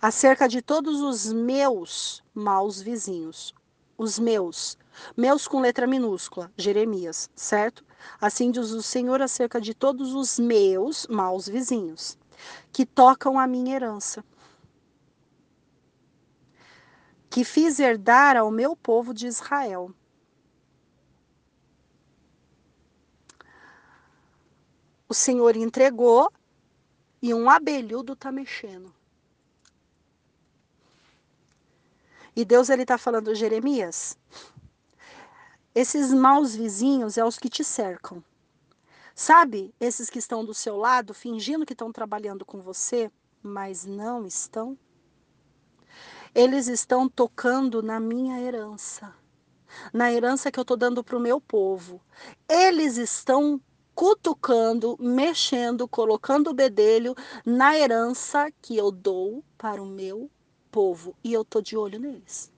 acerca 0.02 0.48
de 0.48 0.62
todos 0.62 1.02
os 1.02 1.32
meus 1.32 2.24
maus 2.34 2.82
vizinhos, 2.82 3.54
os 3.96 4.18
meus, 4.18 4.76
meus 5.16 5.48
com 5.48 5.62
letra 5.62 5.86
minúscula, 5.86 6.52
Jeremias, 6.58 7.30
certo? 7.36 7.86
Assim 8.20 8.50
diz 8.50 8.72
o 8.72 8.82
Senhor 8.82 9.22
acerca 9.22 9.62
de 9.62 9.76
todos 9.76 10.16
os 10.16 10.39
meus 10.39 11.06
maus 11.06 11.48
vizinhos, 11.48 12.18
que 12.72 12.86
tocam 12.86 13.39
a 13.39 13.46
minha 13.46 13.76
herança 13.76 14.24
que 17.30 17.44
fiz 17.44 17.80
herdar 17.80 18.38
ao 18.38 18.50
meu 18.50 18.76
povo 18.76 19.14
de 19.14 19.28
Israel. 19.28 19.94
O 25.08 25.14
Senhor 25.14 25.56
entregou 25.56 26.32
e 27.22 27.34
um 27.34 27.50
abelhudo 27.50 28.14
está 28.14 28.32
mexendo. 28.32 28.94
E 32.36 32.44
Deus 32.44 32.70
ele 32.70 32.82
está 32.82 32.98
falando, 32.98 33.34
Jeremias, 33.34 34.18
esses 35.74 36.14
maus 36.14 36.56
vizinhos 36.56 37.18
é 37.18 37.24
os 37.24 37.38
que 37.38 37.50
te 37.50 37.64
cercam. 37.64 38.24
Sabe, 39.14 39.74
esses 39.80 40.10
que 40.10 40.20
estão 40.20 40.44
do 40.44 40.54
seu 40.54 40.76
lado, 40.76 41.14
fingindo 41.14 41.66
que 41.66 41.74
estão 41.74 41.92
trabalhando 41.92 42.46
com 42.46 42.62
você, 42.62 43.10
mas 43.42 43.86
não 43.86 44.26
estão? 44.26 44.78
Eles 46.36 46.68
estão 46.68 47.08
tocando 47.08 47.82
na 47.82 47.98
minha 47.98 48.42
herança, 48.42 49.16
na 49.94 50.12
herança 50.12 50.52
que 50.52 50.60
eu 50.60 50.64
estou 50.64 50.76
dando 50.76 51.02
para 51.02 51.16
o 51.16 51.20
meu 51.20 51.40
povo. 51.40 52.02
Eles 52.46 52.98
estão 52.98 53.62
cutucando, 53.96 54.98
mexendo, 55.00 55.88
colocando 55.88 56.50
o 56.50 56.54
bedelho 56.54 57.16
na 57.46 57.78
herança 57.78 58.52
que 58.62 58.76
eu 58.76 58.92
dou 58.92 59.46
para 59.58 59.82
o 59.82 59.86
meu 59.86 60.30
povo. 60.70 61.16
E 61.24 61.32
eu 61.32 61.44
estou 61.44 61.62
de 61.62 61.78
olho 61.78 62.02
neles. 62.02 62.52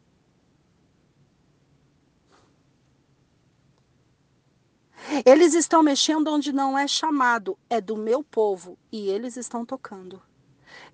Eles 5.23 5.53
estão 5.53 5.83
mexendo 5.83 6.29
onde 6.29 6.51
não 6.51 6.75
é 6.75 6.87
chamado, 6.87 7.55
é 7.69 7.79
do 7.79 7.95
meu 7.95 8.23
povo. 8.23 8.75
E 8.91 9.07
eles 9.07 9.37
estão 9.37 9.63
tocando. 9.63 10.19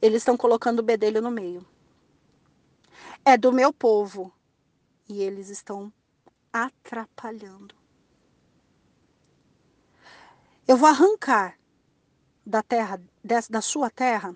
Eles 0.01 0.17
estão 0.17 0.35
colocando 0.35 0.79
o 0.79 0.83
bedelho 0.83 1.21
no 1.21 1.31
meio 1.31 1.65
é 3.25 3.37
do 3.37 3.51
meu 3.51 3.71
povo 3.71 4.33
e 5.07 5.21
eles 5.21 5.49
estão 5.49 5.91
atrapalhando. 6.51 7.75
Eu 10.67 10.77
vou 10.77 10.87
arrancar 10.87 11.57
da 12.45 12.61
terra, 12.61 13.01
da 13.49 13.61
sua 13.61 13.89
terra, 13.89 14.35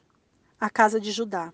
a 0.60 0.70
casa 0.70 1.00
de 1.00 1.12
Judá. 1.12 1.54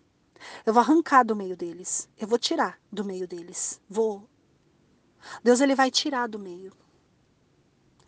Eu 0.66 0.74
vou 0.74 0.82
arrancar 0.82 1.24
do 1.24 1.36
meio 1.36 1.56
deles. 1.56 2.10
Eu 2.18 2.28
vou 2.28 2.38
tirar 2.38 2.80
do 2.92 3.04
meio 3.04 3.28
deles. 3.28 3.82
Vou. 3.90 4.30
Deus 5.44 5.62
ele 5.62 5.76
vai 5.76 5.90
tirar 5.90 6.28
do 6.28 6.40
meio. 6.40 6.74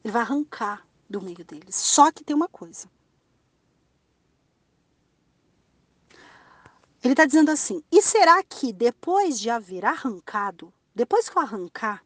Ele 0.04 0.12
vai 0.12 0.22
arrancar 0.22 0.88
do 1.10 1.22
meio 1.22 1.44
deles. 1.46 1.76
Só 1.76 2.12
que 2.12 2.24
tem 2.24 2.36
uma 2.36 2.50
coisa. 2.50 2.90
Ele 7.06 7.14
está 7.14 7.24
dizendo 7.24 7.52
assim: 7.52 7.84
e 7.92 8.02
será 8.02 8.44
que 8.44 8.74
depois 8.74 9.40
de 9.40 9.48
haver 9.48 9.86
arrancado, 9.86 10.74
depois 10.94 11.30
que 11.30 11.38
eu 11.38 11.42
arrancar, 11.44 12.04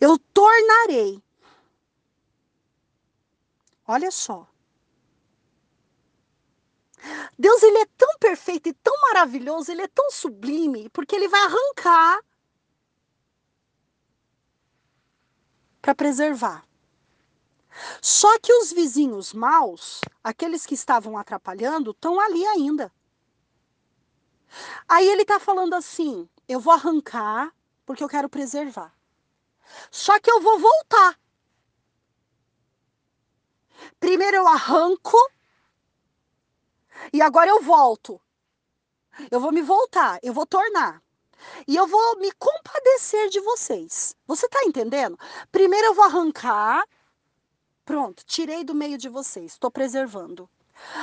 eu 0.00 0.18
tornarei. 0.18 1.22
Olha 3.86 4.10
só. 4.10 4.48
Deus 7.38 7.62
ele 7.62 7.78
é 7.78 7.86
tão 7.96 8.18
perfeito 8.18 8.68
e 8.68 8.74
tão 8.74 9.00
maravilhoso, 9.02 9.70
ele 9.70 9.82
é 9.82 9.88
tão 9.88 10.10
sublime, 10.10 10.90
porque 10.90 11.14
ele 11.14 11.28
vai 11.28 11.40
arrancar 11.42 12.20
para 15.80 15.94
preservar. 15.94 16.67
Só 18.00 18.38
que 18.38 18.52
os 18.52 18.72
vizinhos 18.72 19.32
maus, 19.32 20.00
aqueles 20.22 20.66
que 20.66 20.74
estavam 20.74 21.16
atrapalhando, 21.16 21.92
estão 21.92 22.18
ali 22.20 22.44
ainda. 22.46 22.92
Aí 24.88 25.08
ele 25.08 25.22
está 25.22 25.38
falando 25.38 25.74
assim: 25.74 26.28
eu 26.48 26.60
vou 26.60 26.72
arrancar 26.72 27.52
porque 27.84 28.02
eu 28.02 28.08
quero 28.08 28.28
preservar. 28.28 28.94
Só 29.90 30.18
que 30.18 30.30
eu 30.30 30.40
vou 30.40 30.58
voltar. 30.58 31.18
Primeiro 34.00 34.38
eu 34.38 34.48
arranco 34.48 35.16
e 37.12 37.22
agora 37.22 37.50
eu 37.50 37.62
volto. 37.62 38.20
Eu 39.30 39.40
vou 39.40 39.52
me 39.52 39.62
voltar, 39.62 40.18
eu 40.22 40.32
vou 40.32 40.46
tornar. 40.46 41.02
E 41.66 41.76
eu 41.76 41.86
vou 41.86 42.18
me 42.18 42.30
compadecer 42.32 43.28
de 43.28 43.40
vocês. 43.40 44.16
Você 44.26 44.46
está 44.46 44.64
entendendo? 44.64 45.18
Primeiro 45.52 45.88
eu 45.88 45.94
vou 45.94 46.04
arrancar 46.04 46.84
Pronto, 47.88 48.22
tirei 48.26 48.64
do 48.64 48.74
meio 48.74 48.98
de 48.98 49.08
vocês, 49.08 49.52
estou 49.52 49.70
preservando. 49.70 50.46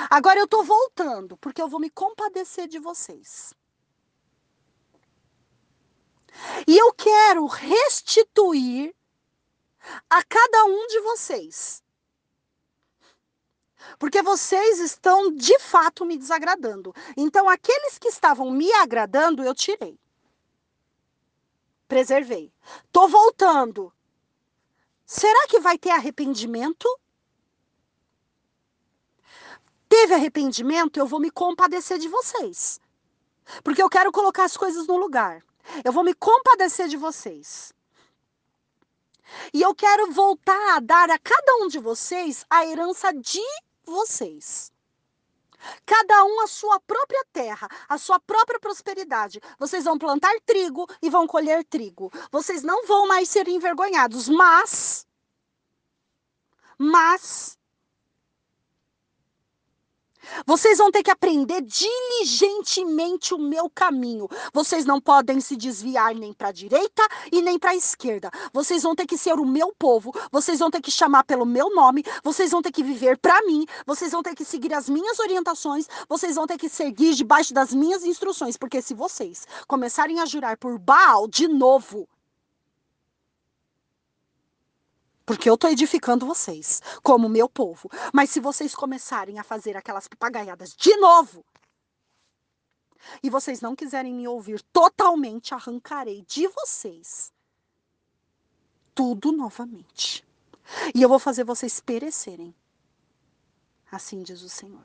Agora 0.07 0.37
eu 0.39 0.45
estou 0.45 0.63
voltando, 0.63 1.35
porque 1.37 1.59
eu 1.59 1.67
vou 1.67 1.79
me 1.79 1.89
compadecer 1.89 2.67
de 2.67 2.77
vocês. 2.77 3.55
E 6.67 6.77
eu 6.77 6.93
quero 6.93 7.47
restituir 7.47 8.95
a 10.07 10.23
cada 10.25 10.65
um 10.65 10.85
de 10.85 10.99
vocês. 10.99 11.83
Porque 13.97 14.21
vocês 14.21 14.77
estão 14.77 15.33
de 15.33 15.57
fato 15.57 16.05
me 16.05 16.15
desagradando. 16.15 16.93
Então, 17.17 17.49
aqueles 17.49 17.97
que 17.97 18.09
estavam 18.09 18.51
me 18.51 18.71
agradando, 18.73 19.43
eu 19.43 19.55
tirei. 19.55 19.99
Preservei. 21.87 22.53
Tô 22.91 23.07
voltando. 23.07 23.91
Será 25.05 25.47
que 25.47 25.59
vai 25.59 25.77
ter 25.77 25.91
arrependimento? 25.91 26.87
Teve 29.87 30.13
arrependimento, 30.15 30.97
eu 30.97 31.05
vou 31.05 31.19
me 31.19 31.29
compadecer 31.29 31.99
de 31.99 32.07
vocês. 32.07 32.79
Porque 33.63 33.81
eu 33.81 33.89
quero 33.89 34.11
colocar 34.11 34.43
as 34.43 34.57
coisas 34.57 34.87
no 34.87 34.97
lugar. 34.97 35.43
Eu 35.83 35.91
vou 35.91 36.03
me 36.03 36.13
compadecer 36.13 36.87
de 36.87 36.97
vocês. 36.97 37.73
E 39.53 39.61
eu 39.61 39.73
quero 39.75 40.11
voltar 40.11 40.75
a 40.75 40.79
dar 40.79 41.09
a 41.09 41.19
cada 41.19 41.55
um 41.57 41.67
de 41.67 41.79
vocês 41.79 42.45
a 42.49 42.65
herança 42.65 43.13
de 43.13 43.41
vocês. 43.83 44.71
Cada 45.85 46.23
um 46.25 46.41
a 46.41 46.47
sua 46.47 46.79
própria 46.79 47.25
terra, 47.31 47.67
a 47.87 47.97
sua 47.97 48.19
própria 48.19 48.59
prosperidade. 48.59 49.41
Vocês 49.59 49.83
vão 49.83 49.97
plantar 49.97 50.33
trigo 50.45 50.87
e 51.01 51.09
vão 51.09 51.27
colher 51.27 51.63
trigo. 51.63 52.11
Vocês 52.31 52.63
não 52.63 52.85
vão 52.85 53.07
mais 53.07 53.29
ser 53.29 53.47
envergonhados, 53.47 54.27
mas 54.29 55.05
mas 56.77 57.54
Vocês 60.45 60.77
vão 60.77 60.91
ter 60.91 61.03
que 61.03 61.11
aprender 61.11 61.61
diligentemente 61.61 63.33
o 63.33 63.37
meu 63.37 63.69
caminho. 63.69 64.27
Vocês 64.53 64.85
não 64.85 64.99
podem 64.99 65.39
se 65.39 65.55
desviar 65.55 66.13
nem 66.15 66.33
para 66.33 66.49
a 66.49 66.51
direita 66.51 67.03
e 67.31 67.41
nem 67.41 67.57
para 67.57 67.71
a 67.71 67.75
esquerda. 67.75 68.29
Vocês 68.53 68.83
vão 68.83 68.95
ter 68.95 69.05
que 69.05 69.17
ser 69.17 69.39
o 69.39 69.45
meu 69.45 69.73
povo. 69.77 70.13
Vocês 70.31 70.59
vão 70.59 70.71
ter 70.71 70.81
que 70.81 70.91
chamar 70.91 71.23
pelo 71.23 71.45
meu 71.45 71.73
nome. 71.73 72.03
Vocês 72.23 72.51
vão 72.51 72.61
ter 72.61 72.71
que 72.71 72.83
viver 72.83 73.17
para 73.17 73.41
mim. 73.43 73.65
Vocês 73.85 74.11
vão 74.11 74.23
ter 74.23 74.35
que 74.35 74.45
seguir 74.45 74.73
as 74.73 74.89
minhas 74.89 75.19
orientações. 75.19 75.87
Vocês 76.07 76.35
vão 76.35 76.47
ter 76.47 76.57
que 76.57 76.69
seguir 76.69 77.13
debaixo 77.13 77.53
das 77.53 77.73
minhas 77.73 78.03
instruções. 78.03 78.57
Porque 78.57 78.81
se 78.81 78.93
vocês 78.93 79.47
começarem 79.67 80.19
a 80.19 80.25
jurar 80.25 80.57
por 80.57 80.77
Baal 80.77 81.27
de 81.27 81.47
novo, 81.47 82.07
porque 85.25 85.49
eu 85.49 85.55
estou 85.55 85.69
edificando 85.69 86.25
vocês 86.25 86.81
como 87.01 87.27
meu 87.27 87.49
povo. 87.49 87.89
Mas 88.13 88.29
se 88.29 88.39
vocês 88.39 88.75
começarem 88.75 89.39
a 89.39 89.43
fazer 89.43 89.75
aquelas 89.75 90.07
papagaiadas 90.07 90.73
de 90.75 90.95
novo, 90.97 91.43
e 93.21 93.29
vocês 93.29 93.61
não 93.61 93.75
quiserem 93.75 94.13
me 94.13 94.27
ouvir 94.27 94.61
totalmente, 94.73 95.53
arrancarei 95.53 96.23
de 96.27 96.47
vocês 96.47 97.31
tudo 98.95 99.31
novamente. 99.31 100.25
E 100.95 101.01
eu 101.01 101.09
vou 101.09 101.19
fazer 101.19 101.43
vocês 101.43 101.79
perecerem. 101.79 102.55
Assim 103.91 104.23
diz 104.23 104.41
o 104.41 104.49
Senhor. 104.49 104.83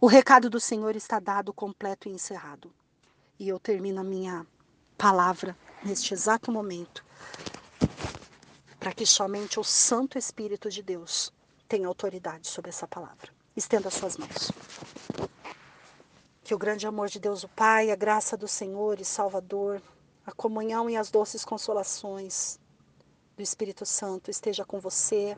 O 0.00 0.06
recado 0.06 0.48
do 0.48 0.58
Senhor 0.58 0.96
está 0.96 1.20
dado, 1.20 1.52
completo 1.52 2.08
e 2.08 2.12
encerrado. 2.12 2.72
E 3.38 3.48
eu 3.48 3.60
termino 3.60 4.00
a 4.00 4.04
minha 4.04 4.46
palavra 4.96 5.56
neste 5.84 6.14
exato 6.14 6.50
momento, 6.50 7.04
para 8.78 8.92
que 8.92 9.06
somente 9.06 9.60
o 9.60 9.64
Santo 9.64 10.18
Espírito 10.18 10.70
de 10.70 10.82
Deus 10.82 11.32
tenha 11.68 11.88
autoridade 11.88 12.48
sobre 12.48 12.70
essa 12.70 12.86
palavra. 12.86 13.32
Estenda 13.56 13.90
suas 13.90 14.16
mãos. 14.16 14.50
Que 16.42 16.54
o 16.54 16.58
grande 16.58 16.86
amor 16.86 17.08
de 17.08 17.18
Deus, 17.18 17.44
o 17.44 17.48
Pai, 17.48 17.90
a 17.90 17.96
graça 17.96 18.36
do 18.36 18.46
Senhor 18.46 19.00
e 19.00 19.04
Salvador, 19.04 19.80
a 20.26 20.32
comunhão 20.32 20.88
e 20.88 20.96
as 20.96 21.10
doces 21.10 21.44
consolações 21.44 22.58
do 23.36 23.42
Espírito 23.42 23.84
Santo 23.86 24.30
esteja 24.30 24.64
com 24.64 24.78
você. 24.78 25.36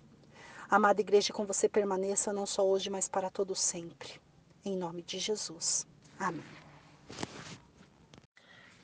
Amada 0.69 1.01
igreja, 1.01 1.33
com 1.33 1.45
você 1.45 1.69
permaneça 1.69 2.33
não 2.33 2.47
só 2.47 2.67
hoje, 2.67 2.91
mas 2.91 3.09
para 3.09 3.31
todo 3.31 3.55
sempre. 3.55 4.21
Em 4.65 4.77
nome 4.77 5.03
de 5.03 5.19
Jesus. 5.19 5.87
Amém. 6.19 6.43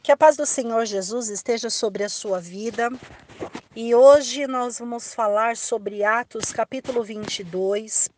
Que 0.03 0.11
a 0.11 0.17
paz 0.17 0.37
do 0.37 0.45
Senhor 0.45 0.85
Jesus 0.85 1.29
esteja 1.29 1.71
sobre 1.71 2.03
a 2.03 2.09
sua 2.09 2.41
vida. 2.41 2.91
E 3.77 3.95
hoje 3.95 4.49
nós 4.49 4.81
vamos 4.81 5.15
falar 5.15 5.57
sobre 5.57 6.03
Atos 6.03 6.53
capítulo 6.53 7.05
22, 7.05 8.11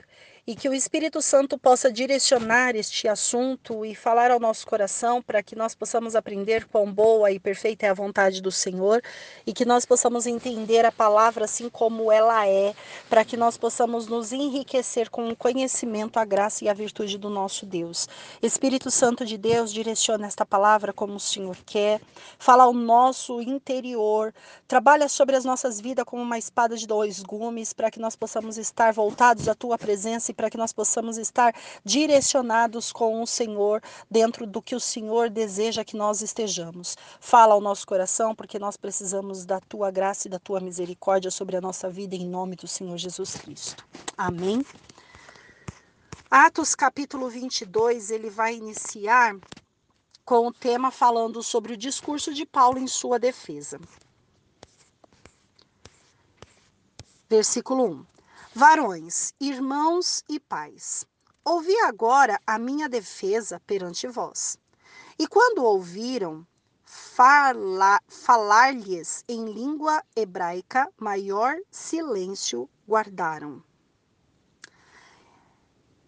e 0.47 0.55
que 0.55 0.69
o 0.69 0.75
Espírito 0.75 1.23
Santo 1.23 1.57
possa 1.57 1.91
direcionar 1.91 2.77
este 2.77 3.09
assunto 3.09 3.85
e 3.85 3.95
falar 3.95 4.31
ao 4.31 4.39
nosso 4.39 4.67
coração 4.67 5.23
para 5.23 5.43
que 5.43 5.57
nós 5.57 5.75
possamos 5.75 6.15
aprender 6.15 6.67
quão 6.67 6.93
boa 6.93 7.31
e 7.31 7.41
perfeita 7.41 7.87
é 7.87 7.89
a 7.89 7.95
vontade 7.95 8.43
do 8.43 8.53
Senhor 8.53 9.03
e 9.47 9.55
que 9.55 9.65
nós 9.65 9.87
possamos 9.87 10.27
entender 10.27 10.85
a 10.85 10.93
palavra 10.93 11.47
assim 11.47 11.71
como 11.71 12.13
ela 12.13 12.47
é, 12.47 12.75
para 13.09 13.25
que 13.25 13.39
nós 13.39 13.57
possamos 13.57 14.07
nos 14.07 14.33
enriquecer 14.33 15.09
com 15.09 15.29
o 15.31 15.37
conhecimento, 15.37 16.19
a 16.19 16.25
graça 16.27 16.65
e 16.65 16.69
a 16.69 16.75
virtude 16.75 17.17
do 17.17 17.31
nosso 17.31 17.65
Deus. 17.65 18.07
Espírito 18.43 18.91
Santo 18.91 19.25
de 19.25 19.39
Deus, 19.39 19.73
direciona 19.73 20.27
esta 20.27 20.45
palavra 20.45 20.93
como 20.93 21.15
o 21.15 21.21
Senhor 21.21 21.57
quer, 21.65 22.03
fala 22.39 22.65
ao 22.65 22.75
nosso 22.75 23.41
interior, 23.41 24.35
trabalha 24.69 25.09
sobre 25.09 25.37
as 25.37 25.45
nossas 25.45 25.81
vidas 25.81 26.05
como 26.05 26.23
uma 26.23 26.37
espada 26.37 26.77
de 26.77 26.87
dois 26.87 27.23
gumes, 27.23 27.73
para 27.73 27.91
que 27.91 27.99
nós 27.99 28.15
possamos 28.15 28.59
estar 28.59 28.93
voltados 28.93 29.49
à 29.49 29.55
tua 29.55 29.79
presença 29.79 30.34
para 30.35 30.51
que 30.51 30.57
nós 30.57 30.73
possamos 30.73 31.17
estar 31.17 31.55
direcionados 31.85 32.93
com 32.93 33.23
o 33.23 33.27
Senhor 33.27 33.83
dentro 34.11 34.47
do 34.47 34.61
que 34.61 34.75
o 34.75 34.81
Senhor 34.81 35.31
deseja 35.31 35.85
que 35.85 35.97
nós 35.97 36.21
estejamos. 36.21 36.97
Fala 37.21 37.55
ao 37.55 37.61
nosso 37.61 37.87
coração, 37.87 38.35
porque 38.35 38.59
nós 38.59 38.77
precisamos 38.77 39.45
da 39.45 39.61
tua 39.61 39.91
graça 39.91 40.29
e 40.29 40.31
da 40.31 40.39
tua 40.39 40.61
misericórdia 40.61 41.31
sobre 41.31 41.57
a 41.57 41.61
nossa 41.61 41.89
vida 41.89 42.15
em 42.15 42.29
nome 42.29 42.57
do 42.57 42.67
Senhor 42.67 42.97
Jesus 42.99 43.35
Cristo. 43.37 43.87
Amém. 44.17 44.65
Atos 46.31 46.75
capítulo 46.75 47.29
22, 47.29 48.11
ele 48.11 48.29
vai 48.29 48.57
iniciar 48.57 49.37
com 50.25 50.49
o 50.49 50.53
tema 50.53 50.91
falando 50.91 51.43
sobre 51.43 51.75
o 51.75 51.77
discurso 51.77 52.33
de 52.33 52.47
Paulo 52.47 52.79
em 52.79 52.87
sua 52.87 53.19
defesa. 53.19 53.79
Versículo 57.29 57.85
1. 57.85 58.14
Varões, 58.57 59.35
irmãos 59.41 60.23
e 60.29 60.39
pais, 60.39 61.05
ouvi 61.45 61.77
agora 61.81 62.41
a 62.47 62.57
minha 62.57 62.89
defesa 62.89 63.61
perante 63.67 64.07
vós. 64.07 64.57
E 65.19 65.27
quando 65.27 65.65
ouviram 65.65 66.47
falar-lhes 68.07 69.25
em 69.27 69.47
língua 69.47 70.05
hebraica, 70.15 70.89
maior 70.97 71.57
silêncio 71.69 72.71
guardaram. 72.89 73.61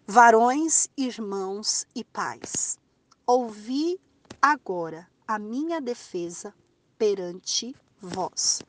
Varões, 0.07 0.87
irmãos 0.95 1.85
e 1.93 2.01
pais, 2.01 2.79
ouvi 3.25 3.99
agora 4.41 5.05
a 5.27 5.37
minha 5.37 5.81
defesa 5.81 6.55
perante 6.97 7.75
vós. 8.01 8.61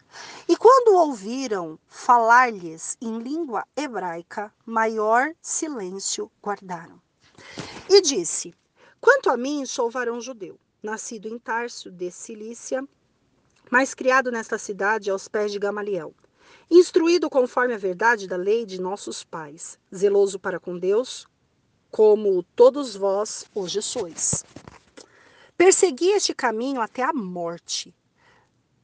E 0.48 0.56
quando 0.56 0.96
ouviram 0.96 1.78
falar-lhes 1.86 2.96
em 3.00 3.18
língua 3.18 3.64
hebraica, 3.76 4.52
maior 4.64 5.32
silêncio 5.40 6.30
guardaram. 6.42 7.00
E 7.88 8.00
disse: 8.00 8.54
Quanto 9.00 9.30
a 9.30 9.36
mim, 9.36 9.64
sou 9.66 9.90
varão 9.90 10.20
judeu, 10.20 10.58
nascido 10.82 11.28
em 11.28 11.38
Tarso 11.38 11.90
de 11.90 12.10
Cilícia, 12.10 12.86
mas 13.70 13.94
criado 13.94 14.30
nesta 14.30 14.58
cidade 14.58 15.10
aos 15.10 15.28
pés 15.28 15.52
de 15.52 15.58
Gamaliel, 15.58 16.14
instruído 16.70 17.28
conforme 17.28 17.74
a 17.74 17.78
verdade 17.78 18.26
da 18.26 18.36
lei 18.36 18.64
de 18.64 18.80
nossos 18.80 19.22
pais, 19.22 19.78
zeloso 19.94 20.38
para 20.38 20.58
com 20.58 20.78
Deus, 20.78 21.26
como 21.90 22.42
todos 22.54 22.96
vós 22.96 23.44
hoje 23.54 23.80
sois. 23.82 24.44
Persegui 25.56 26.10
este 26.10 26.34
caminho 26.34 26.80
até 26.80 27.02
a 27.02 27.12
morte 27.12 27.94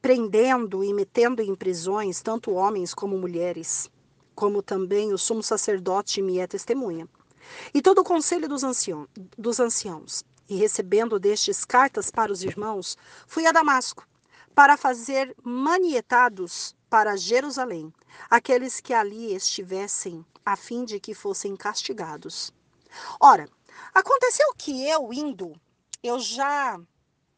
prendendo 0.05 0.83
e 0.83 0.93
metendo 0.93 1.41
em 1.41 1.55
prisões 1.55 2.21
tanto 2.21 2.51
homens 2.51 2.93
como 2.93 3.17
mulheres, 3.17 3.89
como 4.35 4.61
também 4.61 5.11
o 5.11 5.17
sumo 5.17 5.41
sacerdote 5.41 6.21
me 6.21 6.37
é 6.37 6.45
testemunha. 6.45 7.09
E 7.73 7.81
todo 7.81 8.01
o 8.01 8.03
conselho 8.03 8.47
dos, 8.47 8.63
ancião, 8.63 9.07
dos 9.35 9.59
anciãos, 9.59 10.23
e 10.47 10.57
recebendo 10.57 11.17
destes 11.17 11.65
cartas 11.65 12.11
para 12.11 12.31
os 12.31 12.43
irmãos, 12.43 12.95
fui 13.25 13.47
a 13.47 13.51
Damasco, 13.51 14.07
para 14.53 14.77
fazer 14.77 15.35
manietados 15.43 16.75
para 16.87 17.17
Jerusalém, 17.17 17.91
aqueles 18.29 18.79
que 18.79 18.93
ali 18.93 19.33
estivessem, 19.33 20.23
a 20.45 20.55
fim 20.55 20.85
de 20.85 20.99
que 20.99 21.15
fossem 21.15 21.55
castigados. 21.55 22.53
Ora, 23.19 23.49
aconteceu 23.91 24.53
que 24.55 24.87
eu 24.87 25.11
indo, 25.11 25.59
eu 26.03 26.19
já 26.19 26.79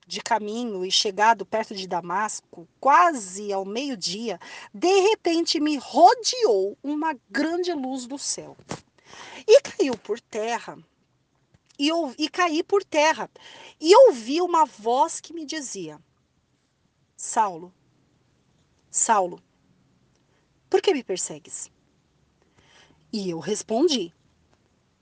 de 0.07 0.21
caminho 0.21 0.85
e 0.85 0.89
chegado 0.89 1.45
perto 1.45 1.75
de 1.75 1.85
Damasco, 1.85 2.65
quase 2.79 3.51
ao 3.51 3.65
meio-dia, 3.65 4.39
de 4.73 5.01
repente 5.01 5.59
me 5.59 5.75
rodeou 5.75 6.77
uma 6.81 7.13
grande 7.29 7.73
luz 7.73 8.07
do 8.07 8.17
céu. 8.17 8.55
E 9.45 9.61
caiu 9.61 9.97
por 9.97 10.19
terra. 10.21 10.77
E, 11.77 11.89
e 12.17 12.29
caí 12.29 12.63
por 12.63 12.83
terra. 12.83 13.29
E 13.79 13.95
ouvi 14.07 14.41
uma 14.41 14.65
voz 14.65 15.19
que 15.19 15.33
me 15.33 15.45
dizia: 15.45 15.99
Saulo, 17.15 17.73
Saulo, 18.89 19.43
por 20.69 20.81
que 20.81 20.93
me 20.93 21.03
persegues? 21.03 21.69
E 23.11 23.29
eu 23.29 23.39
respondi: 23.39 24.13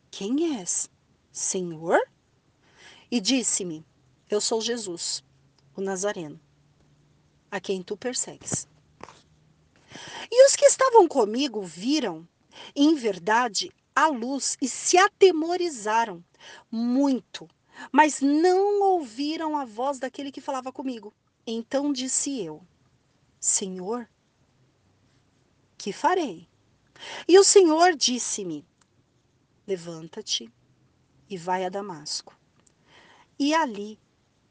Quem 0.10 0.58
és, 0.58 0.90
Senhor? 1.32 2.00
E 3.10 3.20
disse-me: 3.20 3.86
eu 4.36 4.42
sou 4.42 4.60
Jesus, 4.60 5.24
o 5.76 5.82
Nazareno, 5.82 6.40
a 7.50 7.60
quem 7.60 7.82
tu 7.82 7.96
persegues. 7.96 8.68
E 10.30 10.46
os 10.46 10.56
que 10.56 10.66
estavam 10.66 11.08
comigo 11.08 11.62
viram, 11.64 12.28
em 12.76 12.96
verdade, 12.96 13.72
a 13.96 14.08
luz 14.08 14.58
e 14.62 14.68
se 14.68 14.98
atemorizaram 14.98 16.24
muito, 16.70 17.48
mas 17.92 18.20
não 18.20 18.82
ouviram 18.84 19.58
a 19.58 19.64
voz 19.64 20.00
daquele 20.00 20.32
que 20.32 20.42
falava 20.42 20.72
comigo. 20.72 21.14
Então 21.48 21.94
disse 21.94 22.42
eu: 22.42 22.62
Senhor, 23.40 24.10
que 25.78 25.94
farei? 25.94 26.46
E 27.26 27.40
o 27.40 27.44
Senhor 27.44 27.96
disse-me: 27.96 28.66
Levanta-te 29.66 30.52
e 31.30 31.38
vai 31.38 31.64
a 31.64 31.70
Damasco. 31.70 32.38
E 33.40 33.54
ali 33.54 33.98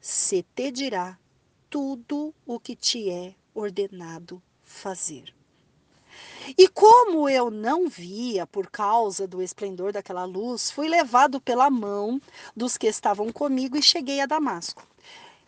se 0.07 0.43
te 0.43 0.69
dirá 0.69 1.17
tudo 1.67 2.31
o 2.45 2.59
que 2.59 2.75
te 2.75 3.09
é 3.09 3.33
ordenado 3.55 4.39
fazer. 4.63 5.33
E 6.55 6.67
como 6.67 7.27
eu 7.27 7.49
não 7.49 7.89
via 7.89 8.45
por 8.45 8.69
causa 8.69 9.27
do 9.27 9.41
esplendor 9.41 9.91
daquela 9.91 10.23
luz, 10.23 10.69
fui 10.69 10.87
levado 10.87 11.41
pela 11.41 11.71
mão 11.71 12.21
dos 12.55 12.77
que 12.77 12.85
estavam 12.85 13.31
comigo 13.31 13.75
e 13.77 13.81
cheguei 13.81 14.21
a 14.21 14.27
Damasco. 14.27 14.87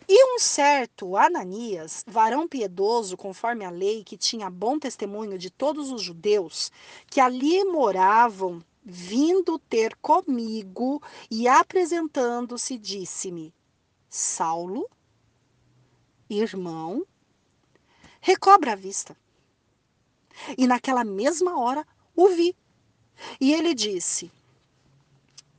E 0.08 0.34
um 0.34 0.40
certo 0.40 1.16
Ananias, 1.16 2.02
varão 2.04 2.48
piedoso 2.48 3.16
conforme 3.16 3.64
a 3.64 3.70
lei, 3.70 4.02
que 4.02 4.16
tinha 4.16 4.50
bom 4.50 4.76
testemunho 4.76 5.38
de 5.38 5.50
todos 5.50 5.92
os 5.92 6.02
judeus 6.02 6.72
que 7.06 7.20
ali 7.20 7.62
moravam, 7.62 8.60
vindo 8.84 9.56
ter 9.56 9.94
comigo 10.02 11.00
e 11.30 11.46
apresentando-se, 11.46 12.76
disse-me: 12.76 13.54
Saulo, 14.10 14.88
irmão, 16.30 17.06
recobra 18.20 18.72
a 18.72 18.76
vista. 18.76 19.14
E 20.56 20.66
naquela 20.66 21.04
mesma 21.04 21.60
hora 21.60 21.86
o 22.16 22.28
vi. 22.28 22.56
E 23.38 23.52
ele 23.52 23.74
disse: 23.74 24.32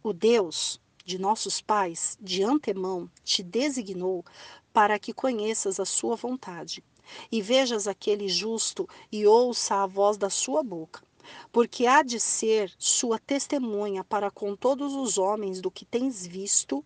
O 0.02 0.12
Deus 0.12 0.82
de 1.06 1.20
nossos 1.20 1.62
pais 1.62 2.18
de 2.20 2.44
antemão 2.44 3.10
te 3.24 3.44
designou 3.44 4.26
para 4.74 4.98
que 4.98 5.14
conheças 5.14 5.80
a 5.80 5.86
sua 5.86 6.16
vontade 6.16 6.84
e 7.32 7.42
vejas 7.42 7.88
aquele 7.88 8.28
justo 8.28 8.88
e 9.12 9.28
ouça 9.28 9.76
a 9.76 9.88
voz 9.88 10.18
da 10.18 10.30
sua 10.30 10.64
boca, 10.64 11.04
porque 11.52 11.86
há 11.86 12.02
de 12.02 12.20
ser 12.20 12.74
sua 12.78 13.20
testemunha 13.20 14.04
para 14.04 14.32
com 14.32 14.56
todos 14.56 14.94
os 14.94 15.18
homens 15.18 15.62
do 15.62 15.70
que 15.70 15.86
tens 15.86 16.26
visto 16.26 16.84